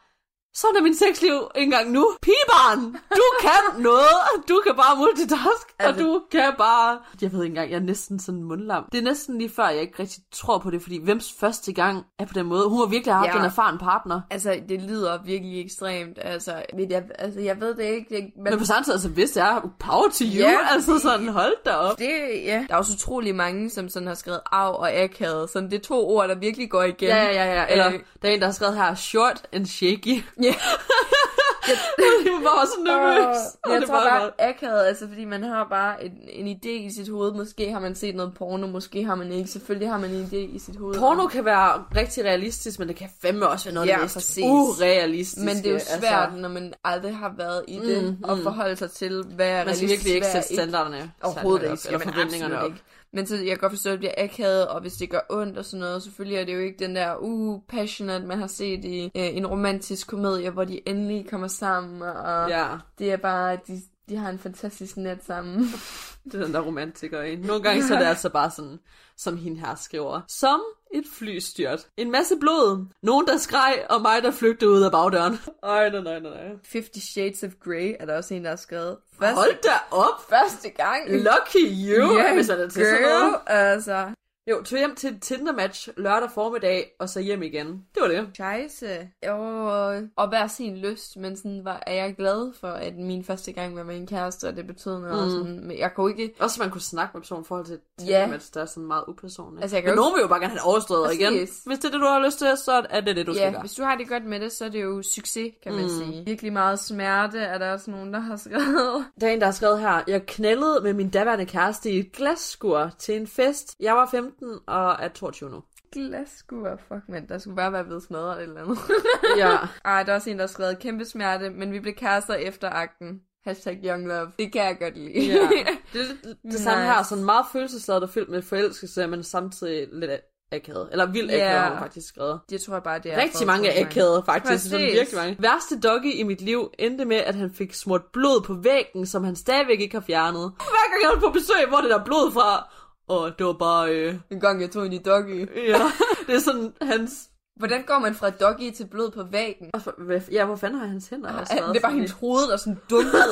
sådan 0.55 0.75
er 0.77 0.81
min 0.81 0.95
sexliv 0.95 1.41
engang 1.55 1.91
nu. 1.91 2.11
Pigebarn, 2.21 2.79
du 3.15 3.23
kan 3.41 3.83
noget. 3.83 4.05
Du 4.49 4.61
kan 4.65 4.75
bare 4.75 4.97
multitask, 4.97 5.67
og 5.79 5.85
Altså- 5.85 6.03
du 6.03 6.21
kan 6.31 6.53
bare... 6.57 6.97
Jeg 7.21 7.31
ved 7.33 7.43
ikke 7.43 7.51
engang, 7.51 7.71
jeg 7.71 7.75
er 7.77 7.81
næsten 7.83 8.19
sådan 8.19 8.43
mundlam. 8.43 8.83
Det 8.91 8.97
er 8.97 9.01
næsten 9.03 9.37
lige 9.37 9.49
før, 9.55 9.67
jeg 9.67 9.81
ikke 9.81 9.99
rigtig 9.99 10.19
tror 10.33 10.57
på 10.57 10.69
det, 10.69 10.81
fordi 10.81 11.03
hvems 11.03 11.33
første 11.39 11.73
gang 11.73 12.03
er 12.19 12.25
på 12.25 12.33
den 12.33 12.45
måde? 12.45 12.69
Hun 12.69 12.79
har 12.79 12.85
virkelig 12.85 13.13
haft 13.13 13.27
Ja. 13.27 13.39
en 13.39 13.45
erfaren 13.45 13.77
partner. 13.77 14.21
Altså, 14.31 14.59
det 14.69 14.81
lyder 14.81 15.17
virkelig 15.25 15.61
ekstremt, 15.65 16.17
altså, 16.21 16.63
men 16.73 16.91
jeg, 16.91 17.03
altså, 17.19 17.39
jeg 17.39 17.61
ved 17.61 17.75
det 17.75 17.83
ikke, 17.83 18.15
det, 18.15 18.23
men, 18.35 18.43
Men 18.43 18.59
på 18.59 18.65
samme 18.65 18.83
tid, 18.83 18.93
altså, 18.93 19.09
hvis 19.09 19.37
jeg 19.37 19.55
er 19.55 19.61
power 19.79 20.07
to 20.09 20.23
you, 20.25 20.33
Ja, 20.49 20.57
altså 20.71 20.91
fordi- 20.91 21.01
sådan, 21.01 21.27
hold 21.27 21.53
da 21.65 21.71
op. 21.71 21.99
det, 21.99 22.09
ja, 22.45 22.65
der 22.67 22.73
er 22.73 22.77
også 22.77 22.93
utrolig 22.93 23.35
mange, 23.35 23.69
som 23.69 23.89
sådan 23.89 24.07
har 24.07 24.15
skrevet 24.15 24.39
af 24.51 24.69
og 24.71 24.91
akavet, 24.93 25.49
sådan 25.49 25.69
det 25.71 25.77
er 25.77 25.83
to 25.83 26.07
ord, 26.09 26.27
der 26.29 26.35
virkelig 26.35 26.69
går 26.69 26.83
igen. 26.83 27.09
Ja, 27.09 27.23
ja, 27.23 27.31
ja, 27.45 27.53
ja. 27.53 27.65
Eller, 27.69 27.87
Øh, 27.87 27.99
der 28.21 28.29
er 28.29 28.33
en, 28.33 28.39
der 28.39 28.45
har 28.45 28.53
skrevet 28.53 28.75
her, 28.75 28.95
short 28.95 29.47
and 29.53 29.65
shaky. 29.65 30.23
Ja. 30.45 30.55
det 32.23 32.31
var 32.31 32.41
bare 32.43 32.67
så 32.67 32.73
nervøs. 32.83 33.37
Og 33.63 33.71
jeg 33.71 33.81
det 33.81 33.89
tror 33.89 33.95
var 33.95 34.31
bare 34.37 34.49
akavet, 34.49 34.85
altså 34.85 35.07
fordi 35.07 35.25
man 35.25 35.43
har 35.43 35.67
bare 35.69 36.05
en, 36.05 36.11
en 36.29 36.57
idé 36.57 36.69
i 36.69 36.89
sit 36.95 37.09
hoved. 37.09 37.33
Måske 37.33 37.71
har 37.71 37.79
man 37.79 37.95
set 37.95 38.15
noget 38.15 38.33
porno, 38.33 38.67
måske 38.67 39.03
har 39.03 39.15
man 39.15 39.31
ikke. 39.31 39.49
Selvfølgelig 39.49 39.89
har 39.89 39.97
man 39.97 40.09
en 40.09 40.23
idé 40.31 40.55
i 40.55 40.59
sit 40.59 40.75
hoved. 40.75 40.95
Porno 40.99 41.27
kan 41.27 41.45
være 41.45 41.83
rigtig 41.95 42.25
realistisk, 42.25 42.79
men 42.79 42.87
det 42.87 42.95
kan 42.95 43.09
fandme 43.21 43.47
også 43.47 43.65
være 43.65 43.73
noget 43.73 43.87
Ja, 43.87 43.97
mest 44.01 44.13
præcis. 44.13 44.43
urealistiske. 44.45 45.45
men 45.45 45.57
det 45.57 45.67
er 45.67 45.71
jo 45.71 45.79
svært, 45.79 46.03
Altså, 46.23 46.37
når 46.37 46.49
man 46.49 46.73
aldrig 46.83 47.15
har 47.15 47.33
været 47.37 47.63
i 47.67 47.79
det, 47.79 48.03
Mm, 48.03 48.23
og 48.23 48.37
mm. 48.37 48.43
forholde 48.43 48.75
sig 48.75 48.91
til, 48.91 49.23
hvad 49.35 49.47
er 49.49 49.65
man 49.65 49.75
skal 49.75 49.85
realistisk, 49.87 49.89
virkelig 49.91 50.13
ikke 50.15 50.27
er 50.27 50.41
sætte 50.41 50.53
standarderne 50.53 51.11
Overhovedet 51.21 51.71
ikke. 51.71 51.83
eller 51.87 51.99
forventningerne 51.99 52.59
op. 52.59 52.65
ikke. 52.65 52.81
Men 53.15 53.25
så 53.25 53.35
jeg 53.35 53.47
kan 53.47 53.57
godt 53.57 53.71
forstå, 53.71 53.89
at 53.89 53.93
det 53.93 53.99
bliver 53.99 54.13
akavet, 54.17 54.67
og 54.67 54.81
hvis 54.81 54.93
det 54.93 55.09
gør 55.09 55.19
ondt 55.29 55.57
og 55.57 55.65
sådan 55.65 55.79
noget, 55.79 56.03
selvfølgelig 56.03 56.37
er 56.37 56.45
det 56.45 56.53
jo 56.53 56.59
ikke 56.59 56.79
den 56.79 56.95
der, 56.95 57.15
uh, 57.15 57.61
passionate, 57.67 58.25
man 58.25 58.39
har 58.39 58.47
set 58.47 58.85
i 58.85 59.03
øh, 59.03 59.37
en 59.37 59.47
romantisk 59.47 60.07
komedie, 60.07 60.49
hvor 60.49 60.63
de 60.63 60.89
endelig 60.89 61.29
kommer 61.29 61.47
sammen, 61.47 62.01
og 62.01 62.49
Ja, 62.49 62.67
det 62.99 63.11
er 63.11 63.17
bare, 63.17 63.57
de, 63.67 63.81
de 64.09 64.17
har 64.17 64.29
en 64.29 64.39
fantastisk 64.39 64.97
nat 64.97 65.25
sammen. 65.25 65.65
det 66.31 66.41
er 66.41 66.45
den 66.45 66.53
der 66.53 66.59
romantiker 66.61 67.21
i. 67.21 67.35
Nogle 67.35 67.63
gange 67.63 67.87
så 67.87 67.95
er 67.95 67.99
det 67.99 68.05
altså 68.05 68.29
bare 68.29 68.51
sådan, 68.51 68.79
som 69.17 69.37
hende 69.37 69.59
her 69.59 69.75
skriver. 69.75 70.21
Som 70.27 70.61
et 70.93 71.03
flystyrt. 71.13 71.87
En 71.97 72.11
masse 72.11 72.35
blod. 72.39 72.85
Nogen, 73.01 73.27
der 73.27 73.37
skreg, 73.37 73.85
og 73.89 74.01
mig, 74.01 74.23
der 74.23 74.31
flygtede 74.31 74.71
ud 74.71 74.81
af 74.81 74.91
bagdøren. 74.91 75.33
Ej, 75.63 75.89
nej, 75.89 76.01
nej, 76.01 76.19
nej, 76.19 76.31
nej. 76.31 76.55
50 76.71 77.03
Shades 77.03 77.43
of 77.43 77.51
Grey 77.63 77.95
er 77.99 78.05
der 78.05 78.17
også 78.17 78.33
en, 78.33 78.43
der 78.43 78.49
har 78.49 78.57
skrevet. 78.57 78.97
Hold 79.19 79.61
da 79.63 79.69
op! 79.91 80.29
første 80.29 80.69
gang. 80.69 81.11
Lucky 81.11 81.65
you, 81.89 82.17
Ja, 82.17 82.33
hvis 82.33 82.49
er 82.49 82.69
til 82.69 82.85
sådan 82.85 83.01
noget. 83.01 83.33
girl, 83.33 83.41
altså. 83.47 84.05
Jo, 84.49 84.63
tog 84.63 84.79
hjem 84.79 84.95
til 84.95 85.19
Tinder-match 85.21 85.89
lørdag 85.97 86.31
formiddag, 86.31 86.95
og 86.99 87.09
så 87.09 87.19
hjem 87.19 87.43
igen. 87.43 87.67
Det 87.67 88.01
var 88.01 88.07
det. 88.07 88.27
Scheisse. 88.33 89.09
Og, 89.27 90.01
og 90.15 90.29
hver 90.29 90.47
sin 90.47 90.77
lyst, 90.77 91.17
men 91.17 91.37
sådan 91.37 91.61
var, 91.65 91.83
er 91.87 91.93
jeg 91.93 92.15
glad 92.15 92.53
for, 92.59 92.67
at 92.67 92.95
min 92.95 93.23
første 93.23 93.51
gang 93.51 93.75
var 93.75 93.83
med 93.83 93.95
en 93.97 94.07
kæreste, 94.07 94.47
og 94.47 94.55
det 94.55 94.67
betød 94.67 94.99
noget. 94.99 95.25
Mm. 95.27 95.31
Sådan, 95.31 95.67
men 95.67 95.77
jeg 95.77 95.91
kunne 95.95 96.11
ikke... 96.11 96.33
Også 96.39 96.61
man 96.61 96.71
kunne 96.71 96.81
snakke 96.81 97.11
med 97.13 97.21
personen 97.21 97.43
i 97.43 97.47
forhold 97.47 97.65
til 97.65 97.75
et 97.75 97.81
Ja. 97.99 98.05
Tinder-match, 98.05 98.53
der 98.53 98.61
er 98.61 98.65
sådan 98.65 98.87
meget 98.87 99.03
upersonligt. 99.07 99.61
Altså, 99.61 99.75
jeg 99.77 99.83
kan 99.83 99.91
Men 99.91 99.95
jo 99.97 100.01
nogen 100.01 100.15
vil 100.15 100.21
jo 100.21 100.27
bare 100.27 100.39
gerne 100.39 100.49
have 100.49 100.59
det 100.59 100.65
overstået 100.65 101.05
Præcis. 101.05 101.21
igen. 101.21 101.33
Hvis 101.65 101.79
det 101.79 101.85
er 101.85 101.91
det, 101.91 101.99
du 102.01 102.05
har 102.05 102.25
lyst 102.25 102.37
til, 102.37 102.47
så 102.57 102.85
er 102.89 103.01
det 103.01 103.15
det, 103.15 103.27
du 103.27 103.33
skal 103.33 103.45
Ja, 103.45 103.51
gøre. 103.51 103.61
hvis 103.61 103.73
du 103.73 103.83
har 103.83 103.95
det 103.95 104.07
godt 104.09 104.25
med 104.25 104.39
det, 104.39 104.51
så 104.51 104.65
er 104.65 104.69
det 104.69 104.83
jo 104.83 105.01
succes, 105.03 105.51
kan 105.63 105.73
man 105.73 105.83
mm. 105.83 105.89
sige. 105.89 106.25
Virkelig 106.25 106.53
meget 106.53 106.79
smerte 106.79 107.39
er 107.39 107.57
der 107.57 107.73
også 107.73 107.91
nogen, 107.91 108.13
der 108.13 108.19
har 108.19 108.35
skrevet. 108.35 109.05
Der 109.21 109.27
er 109.27 109.31
en, 109.31 109.39
der 109.39 109.45
har 109.45 109.51
skrevet 109.53 109.79
her, 109.79 110.03
jeg 110.07 110.25
knældede 110.25 110.79
med 110.83 110.93
min 110.93 111.09
daværende 111.09 111.45
kæreste 111.45 111.91
i 111.91 111.99
et 111.99 112.11
glasskur 112.11 112.91
til 112.99 113.15
en 113.15 113.27
fest. 113.27 113.75
Jeg 113.79 113.95
var 113.95 114.09
15 114.11 114.34
og 114.67 114.95
er 114.99 115.07
22 115.07 115.49
nu. 115.49 115.63
Glasskur, 115.91 116.79
fuck 116.87 117.01
man, 117.09 117.27
der 117.29 117.37
skulle 117.37 117.55
bare 117.55 117.71
være 117.73 117.83
blevet 117.83 118.03
smadret 118.03 118.41
eller 118.43 118.61
andet. 118.61 118.77
Ja. 119.37 119.57
Ej, 119.85 120.03
der 120.03 120.11
er 120.11 120.15
også 120.15 120.29
en, 120.29 120.37
der 120.37 120.43
har 120.43 120.47
skrevet 120.47 120.79
kæmpe 120.79 121.05
smerte, 121.05 121.49
men 121.49 121.71
vi 121.71 121.79
blev 121.79 121.93
kærester 121.93 122.33
efter 122.33 122.69
akten. 122.69 123.19
Hashtag 123.45 123.79
young 123.85 124.07
love. 124.07 124.31
Det 124.39 124.51
kan 124.53 124.63
jeg 124.63 124.77
godt 124.79 124.97
lide. 124.97 125.25
ja. 125.33 125.47
Det 125.93 126.07
lidt 126.07 126.23
det 126.23 126.37
Nice. 126.43 126.63
samme 126.63 126.83
her, 126.83 127.03
sådan 127.03 127.23
meget 127.23 127.45
følelsesladet 127.51 128.03
og 128.03 128.09
fyldt 128.09 128.29
med 128.29 128.41
forelskelse, 128.41 129.07
men 129.07 129.23
samtidig 129.23 129.87
lidt 129.91 130.11
akavet. 130.51 130.89
Eller 130.91 131.05
vildt 131.05 131.31
Ja. 131.31 131.37
akavet, 131.37 131.59
har 131.61 131.69
hun 131.69 131.79
faktisk 131.79 132.07
skrevet. 132.07 132.39
det 132.49 132.61
tror 132.61 132.73
jeg 132.73 132.83
bare, 132.83 132.99
det 132.99 133.13
er 133.13 133.21
Rigtig 133.21 133.47
mange 133.47 133.69
er 133.69 133.85
akavede, 133.85 134.23
faktisk. 134.25 134.51
Præcis. 134.51 134.71
Sådan 134.71 134.85
virkelig 134.85 135.15
mange. 135.17 135.35
Værste 135.39 135.79
doggy 135.79 136.13
i 136.13 136.23
mit 136.23 136.41
liv 136.41 136.71
endte 136.79 137.05
med, 137.05 137.17
at 137.17 137.35
han 137.35 137.51
fik 137.53 137.73
smurt 137.73 138.01
blod 138.13 138.41
på 138.41 138.53
væggen, 138.53 139.05
som 139.05 139.23
han 139.23 139.35
stadigvæk 139.35 139.79
ikke 139.79 139.95
har 139.95 140.03
fjernet. 140.07 140.51
Hver 140.57 140.89
gang 140.91 141.01
jeg 141.03 141.17
er 141.17 141.19
på 141.27 141.33
besøg, 141.33 141.67
hvor 141.67 141.77
det 141.77 141.89
der 141.89 142.03
blod 142.05 142.31
fra? 142.31 142.69
Og 143.07 143.31
det 143.39 143.45
var 143.45 143.53
bare, 143.53 143.89
øh, 143.89 144.15
En 144.31 144.39
gang 144.39 144.61
jeg 144.61 144.71
tog 144.71 144.85
ind 144.85 144.93
i 144.93 144.97
doggy. 145.05 145.49
ja, 145.67 145.91
det 146.27 146.35
er 146.35 146.39
sådan 146.39 146.73
hans 146.81 147.11
Hvordan 147.59 147.83
går 147.87 147.99
man 147.99 148.15
fra 148.15 148.29
doggy 148.29 148.71
til 148.77 148.87
blod 148.87 149.11
på 149.11 149.23
væggen? 149.31 149.69
Og 149.73 149.81
for- 149.81 149.93
hvad- 149.97 150.21
Ja, 150.31 150.45
hvor 150.45 150.55
fanden 150.55 150.79
har 150.79 150.87
hans 150.87 151.07
hænder 151.07 151.39
også 151.39 151.53
været 151.55 151.69
det 151.73 151.77
er 151.77 151.81
bare 151.81 151.91
hendes 151.91 152.11
hoved, 152.11 152.47
der 152.51 152.57
sådan 152.57 152.79
dumpede 152.89 153.23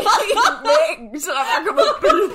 ind 0.00 0.08
i 0.32 0.68
væggen, 0.70 1.20
så 1.20 1.30
der 1.30 1.36
bare 1.50 1.66
kommer 1.66 1.82
blod. 2.00 2.30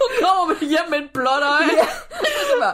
Hun 0.00 0.10
kommer 0.24 0.44
med 0.54 0.68
hjem 0.72 0.86
med 0.90 0.98
en 0.98 1.08
blåt 1.14 1.42
øje. 1.42 1.70
Ja, 1.82 1.88
det 2.50 2.56
var 2.60 2.72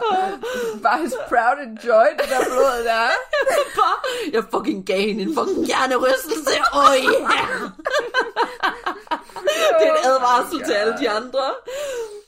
bare 0.83 0.99
his 1.01 1.13
proud 1.29 1.57
and 1.65 1.77
joy, 1.87 2.07
det 2.19 2.29
der 2.33 2.41
blod 2.51 2.83
der. 2.89 2.91
er. 2.93 3.17
bare, 3.79 3.97
jeg 4.33 4.43
fucking 4.53 4.85
gav 4.85 4.99
hende 4.99 5.21
en 5.23 5.33
fucking 5.37 5.65
hjernerystelse. 5.65 6.53
Åh, 6.73 6.79
oh, 6.79 6.95
yeah. 7.03 7.71
Det 9.79 9.87
er 9.87 9.91
en 9.91 9.97
advarsel 10.05 10.63
til 10.65 10.73
alle 10.73 10.97
de 10.99 11.09
andre. 11.09 11.39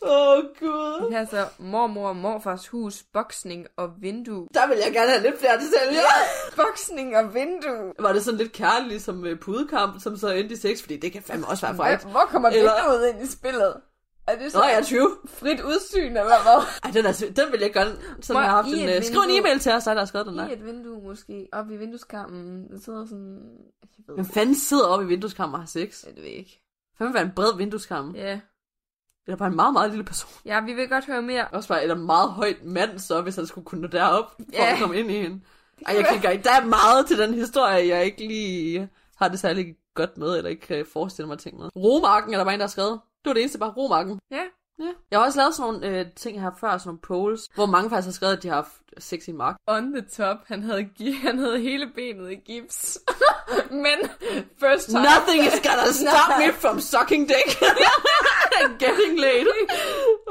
Åh, 0.02 0.38
oh, 0.38 0.44
gud. 0.60 1.08
Det 1.12 1.18
er 1.18 1.26
så 1.26 1.46
mormor 1.58 2.10
og 2.10 2.16
morfars 2.16 2.68
hus, 2.68 3.04
boksning 3.14 3.68
og 3.78 3.90
vindue. 4.02 4.48
Der 4.54 4.68
vil 4.68 4.78
jeg 4.86 4.94
gerne 4.94 5.12
have 5.12 5.24
lidt 5.24 5.40
flere 5.40 5.54
detaljer. 5.60 6.02
Boksning 6.56 7.18
og 7.18 7.34
vindue. 7.34 7.94
Var 8.00 8.14
det 8.14 8.24
sådan 8.24 8.38
lidt 8.38 8.52
kærligt, 8.52 8.88
ligesom 8.90 9.16
med 9.16 9.36
pudekamp, 9.36 10.02
som 10.02 10.18
så 10.18 10.30
endte 10.30 10.54
i 10.54 10.58
sex? 10.58 10.82
Fordi 10.82 10.98
det 10.98 11.12
kan 11.12 11.22
fandme 11.24 11.48
også 11.48 11.66
være 11.66 11.76
frækt. 11.76 12.04
hvor 12.12 12.28
kommer 12.32 12.50
Eller- 12.50 12.72
vinduet 12.76 13.10
ind 13.10 13.22
i 13.24 13.32
spillet? 13.32 13.74
Er 14.28 14.36
det 14.38 14.52
så 14.52 14.58
Nå, 14.58 14.64
jeg 14.64 14.74
er 14.80 14.84
20. 14.84 15.10
frit 15.26 15.62
udsyn, 15.62 16.08
eller 16.18 16.24
hvad? 16.24 16.64
Ej, 16.84 16.92
den, 16.92 17.06
er, 17.06 17.12
den 17.44 17.52
vil 17.52 17.60
jeg 17.62 17.74
gerne 17.74 17.92
sådan 18.22 18.42
have 18.44 18.52
haft 18.56 18.68
I 18.68 18.80
en... 18.80 18.98
Uh, 18.98 19.04
skriv 19.04 19.20
en 19.20 19.28
vindue? 19.28 19.38
e-mail 19.40 19.60
til 19.60 19.72
os, 19.72 19.84
der 19.84 19.94
har 19.98 20.06
skrevet 20.06 20.28
den 20.28 20.38
der. 20.38 20.50
I 20.50 20.54
et 20.54 20.66
vindue 20.66 21.02
måske. 21.04 21.48
Oppe 21.54 21.74
i 21.74 21.78
vindueskarmen. 21.78 22.70
Der 22.72 22.80
sidder 22.86 23.06
sådan... 23.06 23.40
Jeg 23.82 23.90
ved 24.08 24.16
Hvem 24.16 24.26
fanden 24.26 24.56
sidder 24.56 24.86
oppe 24.88 25.06
i 25.06 25.08
vindueskammer 25.08 25.58
og 25.58 25.62
har 25.62 25.68
sex? 25.68 26.04
Ja, 26.06 26.10
det 26.10 26.18
ved 26.18 26.24
jeg 26.24 26.34
ikke. 26.40 26.62
Vil 27.00 27.14
være 27.14 27.24
en 27.24 27.32
bred 27.36 27.58
vindueskarm? 27.58 28.16
Ja. 28.16 28.40
Eller 29.28 29.38
bare 29.38 29.50
en 29.50 29.56
meget, 29.56 29.74
meget 29.74 29.90
lille 29.90 30.04
person. 30.04 30.30
Ja, 30.46 30.62
vi 30.62 30.74
vil 30.74 30.90
godt 30.90 31.06
høre 31.06 31.22
mere. 31.22 31.48
Også 31.48 31.70
bare 31.70 31.86
en 31.92 32.06
meget 32.06 32.30
højt 32.30 32.64
mand, 32.64 33.00
så 33.00 33.22
hvis 33.22 33.36
han 33.36 33.48
skulle 33.48 33.66
kunne 33.66 33.82
nå 33.82 33.88
derop, 33.88 34.32
for 34.32 34.44
Ja. 34.54 34.72
at 34.74 34.80
komme 34.80 35.00
ind 35.00 35.12
i 35.12 35.22
hende. 35.22 35.42
Ej, 35.88 35.96
jeg 35.96 36.06
kan 36.06 36.34
ikke 36.34 36.44
Der 36.44 36.52
er 36.62 36.66
meget 36.66 37.08
til 37.08 37.18
den 37.18 37.34
historie, 37.34 37.88
jeg 37.88 38.06
ikke 38.06 38.28
lige 38.28 38.90
har 39.16 39.28
det 39.28 39.40
særlig 39.40 39.76
godt 39.96 40.18
med, 40.18 40.38
eller 40.38 40.50
ikke 40.50 40.68
kan 40.68 40.86
forestille 40.94 41.28
mig 41.28 41.40
ting 41.40 41.58
med. 41.58 41.70
Romarken 41.76 42.34
er 42.34 42.38
der 42.38 42.44
bare 42.44 42.54
en, 42.54 42.60
der 42.60 42.66
har 42.66 42.70
skrevet. 42.70 42.92
Det 43.24 43.30
var 43.30 43.34
det 43.34 43.42
eneste, 43.42 43.60
bare 43.60 43.72
Romarken. 43.78 44.20
Ja. 44.32 44.44
Ja. 44.80 44.86
Jeg 45.12 45.20
har 45.20 45.26
også 45.26 45.40
lavet 45.40 45.56
sådan 45.56 45.74
nogle 45.74 46.00
øh, 46.00 46.06
ting 46.16 46.42
her 46.42 46.52
før, 46.62 46.78
sådan 46.78 46.82
nogle 46.86 47.00
polls, 47.00 47.42
hvor 47.56 47.66
mange 47.66 47.90
faktisk 47.90 48.08
har 48.08 48.14
skrevet, 48.14 48.38
at 48.38 48.44
de 48.44 48.48
har 48.48 48.56
haft 48.56 48.72
sex 48.98 49.28
i 49.28 49.32
en 49.32 49.38
mark. 49.38 49.56
On 49.68 49.94
the 49.94 50.02
top. 50.18 50.38
Han 50.48 50.64
havde, 50.64 50.90
han 51.28 51.38
havde 51.38 51.60
hele 51.60 51.88
benet 51.96 52.32
i 52.32 52.36
gips. 52.36 53.00
Men 53.86 53.98
first 54.60 54.86
time. 54.90 55.02
Nothing 55.02 55.42
is 55.48 55.60
gonna 55.68 55.92
stop 56.04 56.30
me 56.40 56.54
from 56.54 56.80
sucking 56.80 57.28
dick. 57.30 57.50
getting 58.80 59.20
laid. 59.20 59.46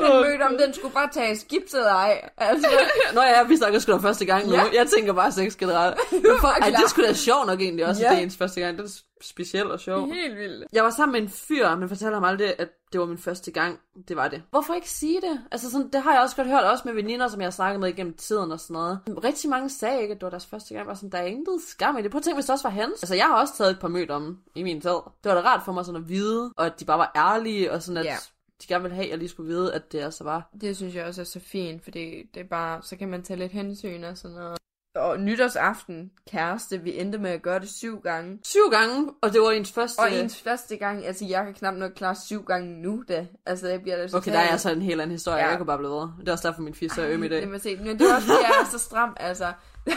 Den 0.01 0.13
mødte 0.23 0.43
om, 0.43 0.57
den 0.59 0.75
skulle 0.75 0.95
bare 0.95 1.09
tages 1.13 1.45
gipset 1.45 1.87
ej. 1.91 2.29
Altså, 2.37 2.69
Nå 3.15 3.21
ja, 3.23 3.43
vi 3.43 3.57
snakker 3.57 3.79
sgu 3.79 3.93
da 3.93 3.97
første 3.97 4.25
gang 4.25 4.47
nu. 4.49 4.55
Ja. 4.55 4.63
Jeg 4.75 4.87
tænker 4.97 5.13
bare 5.13 5.33
sex 5.33 5.57
generelt. 5.57 5.99
For, 6.41 6.49
ej, 6.49 6.71
det 6.71 6.91
skulle 6.91 7.09
da 7.09 7.15
sjovt 7.15 7.47
nok 7.47 7.61
egentlig 7.61 7.87
også, 7.87 8.03
Ja. 8.03 8.09
det 8.11 8.19
er 8.19 8.23
ens 8.23 8.37
første 8.37 8.61
gang. 8.61 8.79
Det 8.79 9.03
specielt 9.23 9.71
og 9.71 9.81
sjovt. 9.81 10.15
helt 10.15 10.37
vildt. 10.39 10.65
Jeg 10.73 10.85
var 10.85 10.91
sammen 10.91 11.13
med 11.13 11.23
en 11.23 11.29
fyr, 11.29 11.75
men 11.77 11.89
fortalte 11.89 12.15
ham 12.15 12.25
aldrig, 12.25 12.55
at 12.61 12.69
det 12.93 13.01
var 13.01 13.07
min 13.07 13.19
første 13.19 13.51
gang. 13.51 13.79
Det 14.09 14.17
var 14.17 14.29
det. 14.29 14.43
Hvorfor 14.51 14.75
ikke 14.75 14.91
sige 14.91 15.21
det? 15.21 15.41
Altså 15.51 15.71
sådan, 15.71 15.89
det 15.93 16.03
har 16.03 16.13
jeg 16.13 16.23
også 16.23 16.37
godt 16.37 16.49
hørt, 16.49 16.65
også 16.65 16.83
med 16.87 16.95
veninder, 16.95 17.29
som 17.29 17.41
jeg 17.41 17.47
har 17.47 17.51
snakket 17.51 17.81
med 17.81 17.89
igennem 17.89 18.15
tiden 18.15 18.53
og 18.53 18.61
sådan 18.61 18.75
noget. 18.75 19.01
Rigtig 19.25 19.51
mange 19.51 19.71
sagde 19.71 20.03
ikke, 20.03 20.13
at 20.15 20.21
det 20.21 20.25
var 20.25 20.31
deres 20.31 20.47
første 20.47 20.75
gang. 20.75 20.87
Var 20.87 20.95
sådan, 20.95 21.11
der 21.11 21.19
er 21.19 21.25
intet 21.27 21.61
skam 21.69 21.99
i 21.99 22.03
det. 22.03 22.11
Prøv 22.11 22.19
at 22.19 22.23
tænke, 22.25 22.37
hvis 22.37 22.45
det 22.47 22.53
også 22.53 22.69
var 22.69 22.75
hans. 22.75 23.03
Altså, 23.03 23.15
jeg 23.15 23.25
har 23.27 23.41
også 23.41 23.55
taget 23.57 23.71
et 23.71 23.81
par 23.81 23.89
mødt 23.89 24.11
om 24.11 24.39
i 24.55 24.63
min 24.63 24.81
tid. 24.81 24.91
Det 24.91 25.05
var 25.25 25.35
da 25.35 25.41
rart 25.41 25.63
for 25.65 25.73
mig 25.73 25.85
sådan 25.85 26.01
at 26.03 26.09
vide, 26.09 26.53
og 26.57 26.67
at 26.67 26.81
de 26.81 26.85
bare 26.85 26.99
var 26.99 27.13
ærlige, 27.17 27.73
og 27.73 27.83
sådan 27.83 27.97
at 27.97 28.05
Ja. 28.05 28.17
de 28.63 28.67
gerne 28.67 28.83
ville 28.83 28.95
have, 28.95 29.05
at 29.05 29.11
jeg 29.11 29.19
lige 29.19 29.29
skulle 29.29 29.49
vide, 29.55 29.75
at 29.75 29.93
det 29.93 29.99
altså 30.01 30.25
var. 30.25 30.51
Det 30.61 30.77
synes 30.77 30.95
jeg 30.95 31.05
også 31.07 31.21
er 31.21 31.25
så 31.25 31.41
fint, 31.41 31.85
fordi 31.85 32.23
det 32.35 32.41
er 32.41 32.49
bare, 32.51 32.83
så 32.83 32.97
kan 32.97 33.09
man 33.09 33.23
tage 33.23 33.39
lidt 33.39 33.53
hensyn 33.53 34.05
og 34.05 34.17
sådan 34.19 34.37
noget. 34.37 34.59
Og 34.97 35.21
nytårsaften, 35.21 36.11
kæreste, 36.31 36.79
vi 36.79 36.99
endte 37.01 37.19
med 37.19 37.31
at 37.31 37.43
gøre 37.43 37.61
det 37.61 37.69
syv 37.71 38.01
gange. 38.01 38.39
Syv 38.45 38.71
gange, 38.71 39.11
og 39.23 39.33
det 39.33 39.41
var 39.41 39.51
ens 39.51 39.73
første... 39.73 39.99
Og 40.01 40.13
ens 40.13 40.43
første 40.43 40.77
gang, 40.77 41.07
altså 41.07 41.25
jeg 41.25 41.45
kan 41.45 41.55
knap 41.55 41.75
nok 41.75 41.91
klare 41.97 42.15
syv 42.27 42.43
gange 42.45 42.83
nu 42.83 43.05
da. 43.09 43.27
Altså 43.47 43.69
jeg 43.69 43.83
bliver 43.83 43.97
da 43.97 44.17
Okay, 44.17 44.33
der 44.33 44.39
er 44.39 44.49
altså 44.49 44.71
en 44.71 44.83
helt 44.83 45.01
anden 45.01 45.13
historie. 45.15 45.39
Ja. 45.39 45.49
Jeg 45.49 45.57
kunne 45.57 45.67
bare 45.67 45.79
blive 45.79 45.91
ved. 45.91 46.09
Det 46.21 46.29
er 46.29 46.33
også 46.33 46.49
derfor, 46.49 46.63
min 46.63 46.75
fisse 46.75 47.03
er 47.03 47.09
øm 47.11 47.23
i 47.25 47.29
dag. 47.29 47.41
Det 47.41 47.49
må 47.49 47.59
se. 47.59 47.77
Men 47.77 47.99
det 47.99 48.11
er 48.11 48.15
også, 48.15 48.27
fordi 48.27 48.43
jeg 48.43 48.61
er 48.61 48.71
så 48.71 48.79
stram, 48.79 49.17
altså. 49.21 49.53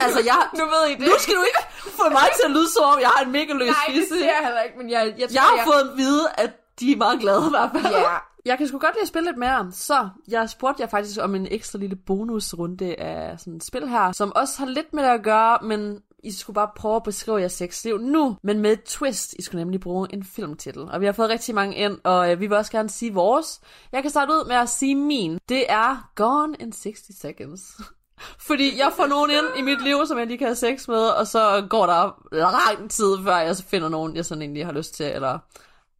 Altså, 0.00 0.20
jeg... 0.24 0.48
Nu 0.58 0.64
ved 0.64 0.84
I 0.90 0.92
det. 0.92 1.00
Nu 1.00 1.12
skal 1.18 1.34
du 1.34 1.42
ikke 1.42 1.62
få 1.98 2.08
mig 2.08 2.28
til 2.36 2.44
at 2.44 2.50
lyde 2.50 2.68
som 2.76 2.84
om, 2.84 3.00
jeg 3.00 3.08
har 3.08 3.24
en 3.24 3.32
mega 3.32 3.52
løs 3.52 3.66
Nej, 3.66 3.74
det 3.86 3.94
fisse. 3.94 4.14
siger 4.14 4.24
jeg 4.36 4.42
heller 4.44 4.60
ikke, 4.60 4.78
men 4.78 4.90
jeg, 4.90 5.14
jeg 5.18 5.28
tror, 5.28 5.34
Jeg 5.34 5.42
har 5.42 5.56
jeg... 5.56 5.64
fået 5.66 5.90
at 5.90 5.96
vide, 5.96 6.24
at 6.44 6.50
de 6.80 6.92
er 6.92 6.96
meget 6.96 7.20
glade 7.20 7.42
i 7.46 7.50
hvert 7.50 7.70
fald. 7.74 7.94
Ja, 7.94 8.16
Jeg 8.44 8.58
kan 8.58 8.68
sgu 8.68 8.78
godt 8.78 8.94
lide 8.94 9.02
at 9.02 9.08
spille 9.08 9.28
lidt 9.28 9.38
mere, 9.38 9.72
så 9.72 10.08
jeg 10.28 10.50
spurgte 10.50 10.82
jer 10.82 10.88
faktisk 10.88 11.20
om 11.22 11.34
en 11.34 11.48
ekstra 11.50 11.78
lille 11.78 11.96
bonusrunde 11.96 13.00
af 13.00 13.40
sådan 13.40 13.56
et 13.56 13.64
spil 13.64 13.88
her, 13.88 14.12
som 14.12 14.32
også 14.36 14.58
har 14.58 14.66
lidt 14.66 14.92
med 14.92 15.02
det 15.02 15.10
at 15.10 15.22
gøre, 15.22 15.58
men 15.62 16.02
I 16.22 16.32
skulle 16.32 16.54
bare 16.54 16.70
prøve 16.76 16.96
at 16.96 17.02
beskrive 17.02 17.38
jeres 17.38 17.52
sexliv 17.52 17.98
nu, 17.98 18.36
men 18.42 18.58
med 18.60 18.72
et 18.72 18.82
twist. 18.82 19.34
I 19.38 19.42
skulle 19.42 19.60
nemlig 19.60 19.80
bruge 19.80 20.08
en 20.12 20.24
filmtitel. 20.24 20.82
Og 20.82 21.00
vi 21.00 21.06
har 21.06 21.12
fået 21.12 21.28
rigtig 21.28 21.54
mange 21.54 21.76
ind, 21.76 21.98
og 22.04 22.32
øh, 22.32 22.40
vi 22.40 22.46
vil 22.46 22.56
også 22.56 22.72
gerne 22.72 22.90
sige 22.90 23.14
vores. 23.14 23.60
Jeg 23.92 24.02
kan 24.02 24.10
starte 24.10 24.32
ud 24.32 24.48
med 24.48 24.56
at 24.56 24.68
sige 24.68 24.94
min. 24.94 25.38
Det 25.48 25.64
er 25.68 26.10
Gone 26.14 26.56
in 26.60 26.72
60 26.72 27.20
Seconds. 27.20 27.62
Fordi 28.48 28.78
jeg 28.78 28.92
får 28.96 29.06
nogen 29.06 29.30
ind 29.30 29.58
i 29.58 29.62
mit 29.62 29.84
liv, 29.84 30.06
som 30.06 30.18
jeg 30.18 30.26
lige 30.26 30.38
kan 30.38 30.46
have 30.46 30.54
sex 30.54 30.88
med, 30.88 31.06
og 31.08 31.26
så 31.26 31.66
går 31.70 31.86
der 31.86 32.26
lang 32.32 32.90
tid, 32.90 33.16
før 33.24 33.36
jeg 33.36 33.56
så 33.56 33.64
finder 33.64 33.88
nogen, 33.88 34.16
jeg 34.16 34.24
sådan 34.24 34.42
egentlig 34.42 34.66
har 34.66 34.72
lyst 34.72 34.94
til, 34.94 35.06
eller 35.06 35.38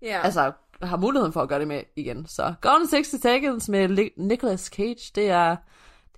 ja. 0.03 0.21
altså 0.25 0.53
har 0.83 0.97
muligheden 0.97 1.33
for 1.33 1.41
at 1.43 1.49
gøre 1.49 1.59
det 1.59 1.69
med 1.69 1.83
igen. 1.97 2.27
Så 2.27 2.55
Gone 2.61 2.87
60 2.87 3.07
Seconds 3.23 3.69
med 3.69 4.11
Nicolas 4.17 4.61
Cage, 4.61 5.13
det 5.15 5.31
er, 5.31 5.57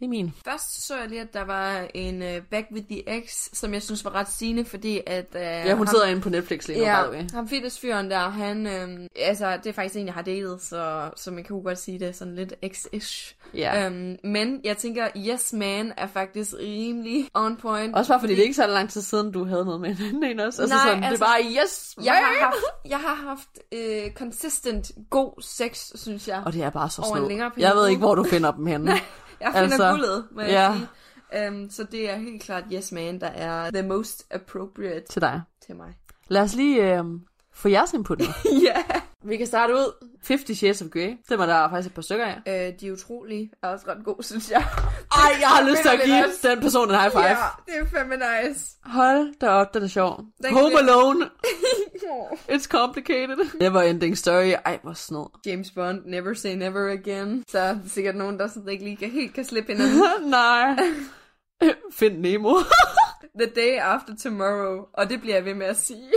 det 0.02 0.06
er 0.06 0.10
min. 0.10 0.34
Først 0.44 0.86
så 0.86 0.96
jeg 0.96 1.08
lige, 1.08 1.20
at 1.20 1.34
der 1.34 1.44
var 1.44 1.86
en 1.94 2.22
uh, 2.22 2.28
Back 2.50 2.66
with 2.72 2.86
the 2.90 3.18
Ex, 3.18 3.48
som 3.52 3.74
jeg 3.74 3.82
synes 3.82 4.04
var 4.04 4.14
ret 4.14 4.28
sigende, 4.32 4.64
fordi 4.64 5.00
at... 5.06 5.26
Uh, 5.34 5.40
Ja, 5.40 5.74
hun 5.74 5.86
sidder 5.86 6.06
inde 6.06 6.20
på 6.20 6.28
Netflix 6.28 6.68
lige 6.68 6.78
nu, 6.78 6.84
by. 6.84 7.16
Ja, 7.16 7.24
ham 7.34 7.48
fitnessfyren 7.48 8.10
der, 8.10 8.18
han, 8.18 8.66
øhm, 8.66 9.06
altså, 9.16 9.56
det 9.56 9.66
er 9.66 9.72
faktisk 9.72 9.96
en, 9.96 10.06
jeg 10.06 10.14
har 10.14 10.22
datet, 10.22 10.62
så, 10.62 11.10
så 11.16 11.30
man 11.30 11.44
kan 11.44 11.56
jo 11.56 11.62
godt 11.62 11.78
sige 11.78 11.98
det 11.98 12.16
sådan 12.16 12.34
lidt 12.34 12.54
ex-ish. 12.64 13.34
Ja. 13.54 13.86
Øhm, 13.86 14.16
men 14.24 14.60
jeg 14.64 14.76
tænker, 14.76 15.08
Yes 15.16 15.52
Man 15.52 15.92
er 15.96 16.06
faktisk 16.06 16.52
rimelig 16.60 17.28
on 17.34 17.56
point. 17.56 17.96
Også 17.96 18.12
bare 18.12 18.20
fordi 18.20 18.32
det 18.32 18.40
er 18.40 18.44
ikke 18.44 18.54
så 18.54 18.66
lang 18.66 18.90
tid 18.90 19.00
siden, 19.02 19.32
du 19.32 19.44
havde 19.44 19.64
noget 19.64 19.80
med 19.80 19.96
en 20.12 20.24
en 20.24 20.40
også. 20.40 20.62
Altså 20.62 20.76
Nej, 20.76 20.86
sådan, 20.86 21.02
det 21.02 21.08
altså, 21.08 21.24
er 21.24 21.28
bare, 21.28 21.62
yes, 21.62 21.94
jeg 22.04 22.14
har 22.14 22.32
man! 22.32 22.42
haft, 22.42 22.90
jeg 22.90 22.98
har 22.98 23.14
haft 23.14 23.48
øh, 23.72 24.12
consistent 24.12 24.90
god 25.10 25.42
sex, 25.42 25.90
synes 25.94 26.28
jeg. 26.28 26.42
Og 26.46 26.52
det 26.52 26.62
er 26.62 26.70
bare 26.70 26.90
så 26.90 27.12
snød. 27.14 27.50
Jeg 27.56 27.74
ved 27.74 27.88
ikke, 27.88 27.98
hvor 27.98 28.14
du 28.14 28.24
finder 28.24 28.52
dem 28.52 28.66
henne. 28.66 28.92
Jeg 29.42 29.52
finder 29.52 29.62
altså, 29.62 29.90
guldet, 29.90 30.24
må 30.32 30.40
jeg 30.40 30.50
ja. 30.50 30.74
sige. 30.74 30.88
Um, 31.48 31.70
så 31.70 31.84
det 31.84 32.10
er 32.10 32.16
helt 32.16 32.42
klart 32.42 32.64
Yes 32.72 32.92
Man, 32.92 33.20
der 33.20 33.26
er 33.26 33.70
the 33.70 33.82
most 33.82 34.26
appropriate 34.30 35.04
Til 35.10 35.22
dig. 35.22 35.42
til 35.66 35.76
mig. 35.76 35.94
Lad 36.28 36.42
os 36.42 36.54
lige 36.54 36.98
øh, 36.98 37.04
få 37.52 37.68
jeres 37.68 37.92
input 37.92 38.18
nu. 38.18 38.24
Ja. 38.66 39.01
Vi 39.24 39.36
kan 39.36 39.46
starte 39.46 39.72
ud. 39.74 40.08
50 40.28 40.58
Shades 40.58 40.82
of 40.82 40.88
Grey. 40.88 41.16
Det 41.28 41.38
var 41.38 41.46
der 41.46 41.68
faktisk 41.70 41.86
et 41.88 41.94
par 41.94 42.02
stykker 42.02 42.24
af. 42.26 42.36
Øh, 42.46 42.80
de 42.80 42.88
er 42.88 42.92
utrolige. 42.92 43.50
Er 43.62 43.68
også 43.68 43.84
ret 43.88 44.04
god, 44.04 44.22
synes 44.22 44.50
jeg. 44.50 44.60
Ej, 45.12 45.30
jeg 45.40 45.48
har 45.48 45.70
lyst 45.70 45.82
til 45.82 45.88
at 45.88 46.00
give 46.04 46.24
også. 46.26 46.48
den 46.48 46.60
person 46.60 46.90
en 46.90 47.00
high 47.00 47.10
five. 47.12 47.22
Ja, 47.22 47.36
det 47.66 47.74
er 47.76 47.86
fandme 47.86 48.14
nice. 48.16 48.66
Hold 48.84 49.34
da 49.40 49.48
op, 49.48 49.74
det 49.74 49.82
er 49.82 49.86
sjovt. 49.86 50.20
Den 50.44 50.54
Home 50.54 50.70
kan- 50.70 50.78
Alone. 50.78 51.30
It's 52.54 52.66
complicated. 52.68 53.58
Never 53.60 53.80
ending 53.82 54.18
story. 54.18 54.52
Ej, 54.64 54.78
hvor 54.82 54.92
sned. 54.92 55.24
James 55.46 55.70
Bond, 55.70 56.02
Never 56.06 56.34
Say 56.34 56.54
Never 56.54 56.92
Again. 56.92 57.44
Så 57.48 57.58
er 57.58 57.72
der 57.72 57.80
sikkert 57.88 58.16
nogen, 58.16 58.38
der 58.38 58.46
sådan 58.48 58.68
ikke 58.68 58.84
lige 58.84 58.96
kan, 58.96 59.10
helt 59.10 59.34
kan 59.34 59.44
slippe 59.44 59.72
hinanden. 59.72 60.02
Nej. 60.30 60.76
Find 61.92 62.18
Nemo. 62.18 62.54
The 63.40 63.50
Day 63.56 63.78
After 63.78 64.14
Tomorrow. 64.22 64.84
Og 64.94 65.08
det 65.10 65.20
bliver 65.20 65.36
jeg 65.36 65.44
ved 65.44 65.54
med 65.54 65.66
at 65.66 65.76
sige. 65.76 66.08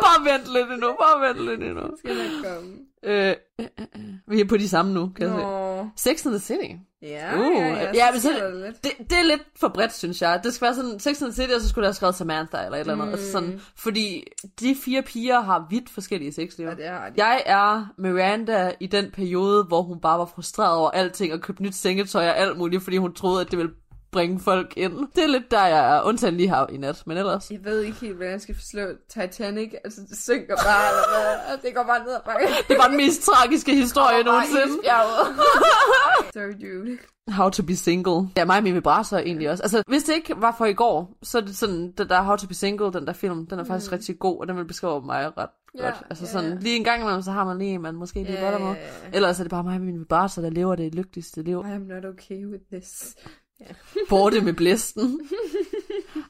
Bare 0.00 0.32
vent 0.32 0.52
lidt 0.52 0.72
endnu, 0.72 0.96
bare 1.00 1.28
vent 1.28 1.48
lidt 1.48 1.62
endnu. 1.62 1.82
Skal 1.98 2.16
nok 2.16 2.44
komme. 2.54 2.70
Øh, 3.02 3.34
øh, 3.60 3.66
øh, 3.80 3.86
vi 4.28 4.40
er 4.40 4.44
på 4.44 4.56
de 4.56 4.68
samme 4.68 4.92
nu, 4.94 5.12
kan 5.16 5.26
jeg 5.26 5.34
se. 5.34 5.42
Nå. 5.42 5.88
Sex 5.96 6.26
and 6.26 6.34
the 6.34 6.40
City. 6.40 6.72
Ja, 7.02 7.38
Uh, 7.38 7.56
ja, 7.56 7.66
ja, 7.66 7.90
ja, 7.94 8.10
men 8.12 8.20
så- 8.20 8.28
der 8.30 8.66
lidt. 8.66 8.84
Det, 8.84 8.92
det 9.10 9.18
er 9.18 9.22
lidt 9.22 9.42
for 9.60 9.68
bredt, 9.68 9.94
synes 9.94 10.22
jeg. 10.22 10.40
Det 10.44 10.54
skal 10.54 10.64
være 10.66 10.74
sådan, 10.74 11.00
Sex 11.00 11.22
and 11.22 11.32
the 11.32 11.42
City, 11.42 11.54
og 11.54 11.60
så 11.60 11.68
skulle 11.68 11.82
der 11.82 11.88
have 11.88 11.94
skrevet 11.94 12.14
Samantha 12.14 12.64
eller 12.64 12.76
et 12.76 12.80
eller 12.80 12.92
andet. 12.92 13.06
Mm. 13.06 13.12
Altså 13.12 13.32
sådan, 13.32 13.60
fordi 13.76 14.24
de 14.60 14.76
fire 14.84 15.02
piger 15.02 15.40
har 15.40 15.66
vidt 15.70 15.90
forskellige 15.90 16.32
sexliv. 16.32 16.66
Ja, 16.66 16.74
det 16.74 16.86
har 16.88 17.08
de. 17.08 17.14
Jeg 17.24 17.42
er 17.46 17.86
Miranda 17.98 18.72
i 18.80 18.86
den 18.86 19.10
periode, 19.10 19.64
hvor 19.64 19.82
hun 19.82 20.00
bare 20.00 20.18
var 20.18 20.30
frustreret 20.34 20.76
over 20.76 20.90
alting 20.90 21.32
og 21.32 21.40
købte 21.40 21.62
nyt 21.62 21.74
sengetøj 21.74 22.28
og 22.28 22.38
alt 22.38 22.58
muligt, 22.58 22.82
fordi 22.82 22.96
hun 22.96 23.14
troede, 23.14 23.40
at 23.40 23.50
det 23.50 23.58
ville 23.58 23.72
bringe 24.12 24.40
folk 24.40 24.72
ind. 24.76 24.92
Det 25.16 25.24
er 25.24 25.28
lidt 25.28 25.50
der, 25.50 25.66
jeg 25.66 25.96
er 25.96 26.02
undtagen 26.02 26.36
lige 26.36 26.48
her 26.48 26.66
i 26.66 26.76
nat, 26.76 27.02
men 27.06 27.16
ellers... 27.16 27.50
Jeg 27.50 27.64
ved 27.64 27.80
ikke 27.80 27.98
helt, 28.00 28.14
hvordan 28.14 28.32
jeg 28.32 28.40
skal 28.40 28.54
forslå 28.54 28.82
Titanic. 29.08 29.72
Altså, 29.84 30.00
det 30.10 30.18
synker 30.18 30.56
bare, 30.56 30.88
eller 30.90 31.02
hvad? 31.10 31.58
Det 31.64 31.74
går 31.76 31.82
bare 31.82 32.04
ned 32.04 32.14
ad 32.14 32.20
bakke. 32.24 32.46
Det 32.68 32.76
var 32.78 32.88
den 32.88 32.96
mest 32.96 33.22
tragiske 33.22 33.74
historie 33.74 34.22
nogensinde. 34.30 34.74
Sorry, 36.34 36.52
dude. 36.62 36.98
How 37.28 37.50
to 37.50 37.62
be 37.62 37.76
single. 37.76 38.28
Ja, 38.36 38.44
mig 38.44 38.56
og 38.56 38.62
min 38.62 38.74
vibrator 38.74 39.16
egentlig 39.16 39.50
også. 39.50 39.62
Altså, 39.62 39.82
hvis 39.88 40.02
det 40.02 40.14
ikke 40.14 40.34
var 40.36 40.54
for 40.58 40.66
i 40.66 40.72
går, 40.72 41.18
så 41.22 41.38
er 41.38 41.42
det 41.42 41.56
sådan, 41.56 41.92
den 41.98 42.08
der 42.08 42.22
How 42.22 42.36
to 42.36 42.46
be 42.46 42.54
single, 42.54 42.92
den 42.92 43.06
der 43.06 43.12
film, 43.12 43.46
den 43.46 43.58
er 43.58 43.64
faktisk 43.64 43.90
mm. 43.90 43.94
rigtig 43.94 44.18
god, 44.18 44.40
og 44.40 44.48
den 44.48 44.56
vil 44.56 44.64
beskrive 44.64 45.02
mig 45.06 45.32
ret 45.36 45.50
ja, 45.78 45.84
godt. 45.84 46.02
Altså 46.10 46.24
yeah, 46.24 46.32
sådan, 46.32 46.58
lige 46.58 46.76
en 46.76 46.84
gang 46.84 47.02
imellem, 47.02 47.22
så 47.22 47.30
har 47.30 47.44
man 47.44 47.58
lige, 47.58 47.78
man 47.78 47.94
måske 47.94 48.22
lige 48.22 48.32
yeah, 48.32 48.52
godt 48.52 48.62
med. 48.62 48.76
Ellers 49.12 49.40
er 49.40 49.44
det 49.44 49.50
bare 49.50 49.64
mig 49.64 49.74
og 49.74 49.80
min 49.80 50.00
vibrator, 50.00 50.42
der 50.42 50.50
lever 50.50 50.74
det 50.74 50.94
lykkeligste 50.94 51.42
liv. 51.42 51.64
I 51.66 51.70
am 51.70 51.80
not 51.80 52.04
okay 52.04 52.46
with 52.46 52.62
this. 52.72 53.14
Yeah. 53.62 53.74
Borte 54.08 54.40
med 54.40 54.52
blæsten. 54.52 55.28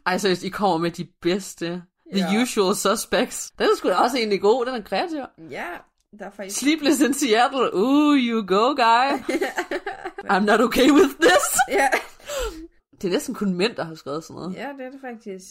Ej, 0.07 0.19
seriøst, 0.19 0.43
I 0.43 0.49
kommer 0.49 0.79
med 0.79 0.91
de 0.91 1.09
bedste. 1.23 1.83
The 2.15 2.23
yeah. 2.23 2.43
usual 2.43 2.77
suspects. 2.77 3.51
Den 3.59 3.67
er 3.67 3.77
sgu 3.77 3.89
da 3.89 3.95
også 3.95 4.19
egentlig 4.19 4.41
god, 4.41 4.67
den 4.67 4.75
er 4.75 4.83
kreativ. 4.83 5.19
Ja, 5.51 5.67
der 6.19 6.27
er 6.27 6.31
faktisk... 6.31 6.61
Sleepless 6.61 7.01
in 7.01 7.15
Seattle. 7.15 7.75
Ooh, 7.75 8.17
you 8.17 8.47
go, 8.47 8.75
guy. 8.75 9.35
I'm 10.33 10.45
not 10.45 10.61
okay 10.61 10.91
with 10.91 11.15
this. 11.21 11.47
Ja. 11.69 11.89
Det 12.93 13.09
er 13.09 13.13
næsten 13.13 13.35
kun 13.35 13.55
mænd, 13.55 13.77
der 13.77 13.85
har 13.85 13.95
skrevet 13.95 14.25
sådan 14.25 14.35
noget. 14.35 14.55
Ja, 14.55 14.69
det 14.79 14.87
er 14.87 14.91
det 14.91 15.01
faktisk. 15.01 15.45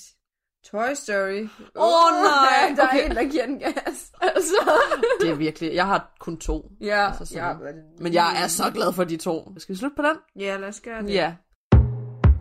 Toy 0.64 0.94
Story. 0.94 1.48
Åh 1.76 1.84
oh, 1.84 2.24
nej! 2.24 2.74
Der 2.76 2.88
okay. 2.88 3.02
er 3.02 3.10
en, 3.10 3.16
der 3.16 3.24
giver 3.24 3.46
den 3.46 3.60
gas. 3.60 4.12
Altså. 4.22 4.72
Det 5.22 5.30
er 5.30 5.36
virkelig... 5.36 5.74
Jeg 5.74 5.86
har 5.86 6.16
kun 6.20 6.38
to. 6.38 6.72
Ja, 6.82 7.08
altså 7.20 7.36
ja. 7.36 7.54
Men 8.00 8.14
jeg 8.14 8.44
er 8.44 8.48
så 8.48 8.72
glad 8.74 8.94
for 8.94 9.04
de 9.04 9.18
to. 9.18 9.54
Skal 9.58 9.76
vi 9.76 9.80
slutte 9.80 9.96
på 9.96 10.02
den? 10.02 10.16
Ja, 10.36 10.58
lad 10.58 10.68
os 10.68 10.82
gøre 10.82 11.02
det. 11.02 11.14
Ja. 11.14 11.36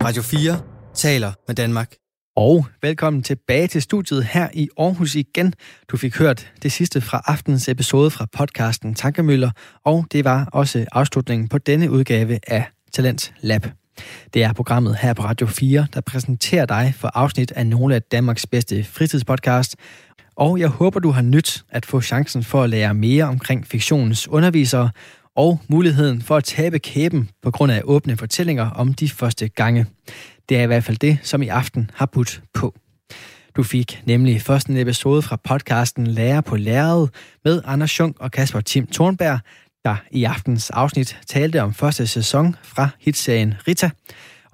Radio 0.07 0.21
4 0.21 0.61
taler 0.93 1.31
med 1.47 1.55
Danmark. 1.55 1.95
Og 2.35 2.65
velkommen 2.81 3.23
tilbage 3.23 3.67
til 3.67 3.81
studiet 3.81 4.23
her 4.23 4.47
i 4.53 4.69
Aarhus 4.79 5.15
igen. 5.15 5.53
Du 5.91 5.97
fik 5.97 6.17
hørt 6.17 6.51
det 6.63 6.71
sidste 6.71 7.01
fra 7.01 7.21
aftens 7.25 7.69
episode 7.69 8.11
fra 8.11 8.25
podcasten 8.37 8.95
Tankemøller, 8.95 9.51
og 9.85 10.05
det 10.11 10.25
var 10.25 10.49
også 10.53 10.85
afslutningen 10.91 11.47
på 11.47 11.57
denne 11.57 11.91
udgave 11.91 12.39
af 12.47 12.65
Talent 12.93 13.33
Lab. 13.41 13.67
Det 14.33 14.43
er 14.43 14.53
programmet 14.53 14.95
her 14.95 15.13
på 15.13 15.23
Radio 15.23 15.47
4, 15.47 15.87
der 15.93 16.01
præsenterer 16.01 16.65
dig 16.65 16.93
for 16.97 17.07
afsnit 17.13 17.51
af 17.51 17.67
nogle 17.67 17.95
af 17.95 18.01
Danmarks 18.01 18.47
bedste 18.47 18.83
fritidspodcast. 18.83 19.75
Og 20.35 20.59
jeg 20.59 20.67
håber, 20.67 20.99
du 20.99 21.11
har 21.11 21.21
nyt 21.21 21.63
at 21.69 21.85
få 21.85 22.01
chancen 22.01 22.43
for 22.43 22.63
at 22.63 22.69
lære 22.69 22.93
mere 22.93 23.23
omkring 23.23 23.67
fiktionens 23.67 24.27
undervisere, 24.27 24.89
og 25.37 25.61
muligheden 25.67 26.21
for 26.21 26.37
at 26.37 26.43
tabe 26.43 26.79
kæben 26.79 27.29
på 27.41 27.51
grund 27.51 27.71
af 27.71 27.81
åbne 27.83 28.17
fortællinger 28.17 28.69
om 28.69 28.93
de 28.93 29.09
første 29.09 29.47
gange. 29.47 29.85
Det 30.49 30.57
er 30.57 30.61
i 30.61 30.65
hvert 30.65 30.83
fald 30.83 30.97
det, 30.97 31.19
som 31.23 31.41
i 31.41 31.47
aften 31.47 31.91
har 31.93 32.05
budt 32.05 32.41
på. 32.53 32.73
Du 33.55 33.63
fik 33.63 34.03
nemlig 34.05 34.41
først 34.41 34.67
en 34.67 34.77
episode 34.77 35.21
fra 35.21 35.35
podcasten 35.43 36.07
Lærer 36.07 36.41
på 36.41 36.55
Læret 36.55 37.09
med 37.45 37.61
Anders 37.65 37.91
Schunk 37.91 38.15
og 38.19 38.31
Kasper 38.31 38.61
Tim 38.61 38.87
Thornberg, 38.87 39.39
der 39.85 39.95
i 40.11 40.23
aftens 40.23 40.69
afsnit 40.69 41.17
talte 41.27 41.61
om 41.61 41.73
første 41.73 42.07
sæson 42.07 42.55
fra 42.63 42.89
hitserien 42.99 43.53
Rita. 43.67 43.89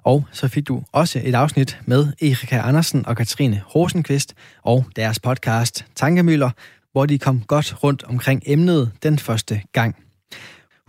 Og 0.02 0.24
så 0.32 0.48
fik 0.48 0.68
du 0.68 0.82
også 0.92 1.20
et 1.24 1.34
afsnit 1.34 1.78
med 1.86 2.06
Erika 2.22 2.58
Andersen 2.58 3.06
og 3.06 3.16
Katrine 3.16 3.62
Rosenqvist 3.74 4.34
og 4.62 4.86
deres 4.96 5.20
podcast 5.20 5.84
Tankemøller, 5.94 6.50
hvor 6.92 7.06
de 7.06 7.18
kom 7.18 7.40
godt 7.40 7.82
rundt 7.82 8.02
omkring 8.02 8.42
emnet 8.46 8.90
den 9.02 9.18
første 9.18 9.62
gang. 9.72 10.03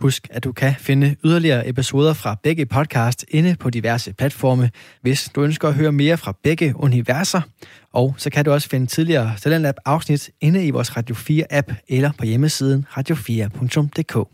Husk, 0.00 0.28
at 0.30 0.44
du 0.44 0.52
kan 0.52 0.74
finde 0.78 1.16
yderligere 1.24 1.68
episoder 1.68 2.12
fra 2.12 2.36
begge 2.42 2.66
podcast 2.66 3.24
inde 3.28 3.56
på 3.60 3.70
diverse 3.70 4.12
platforme, 4.12 4.70
hvis 5.02 5.30
du 5.34 5.42
ønsker 5.42 5.68
at 5.68 5.74
høre 5.74 5.92
mere 5.92 6.16
fra 6.16 6.34
begge 6.42 6.72
universer. 6.76 7.40
Og 7.92 8.14
så 8.18 8.30
kan 8.30 8.44
du 8.44 8.52
også 8.52 8.68
finde 8.68 8.86
tidligere 8.86 9.32
Talentlab 9.40 9.74
afsnit 9.84 10.30
inde 10.40 10.66
i 10.66 10.70
vores 10.70 10.96
Radio 10.96 11.14
4 11.14 11.44
app 11.50 11.72
eller 11.88 12.10
på 12.18 12.24
hjemmesiden 12.24 12.86
radio4.dk. 12.90 14.28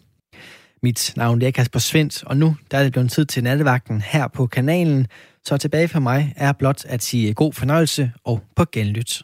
Mit 0.82 1.12
navn 1.16 1.42
er 1.42 1.50
Kasper 1.50 1.78
Svendt, 1.78 2.24
og 2.24 2.36
nu 2.36 2.56
der 2.70 2.78
er 2.78 2.82
det 2.82 2.92
blevet 2.92 3.10
tid 3.10 3.24
til 3.24 3.42
nattevagten 3.42 4.00
her 4.00 4.28
på 4.28 4.46
kanalen. 4.46 5.06
Så 5.44 5.56
tilbage 5.56 5.88
for 5.88 6.00
mig 6.00 6.32
er 6.36 6.52
blot 6.52 6.84
at 6.84 7.02
sige 7.02 7.34
god 7.34 7.52
fornøjelse 7.52 8.12
og 8.24 8.42
på 8.56 8.64
genlyt. 8.72 9.22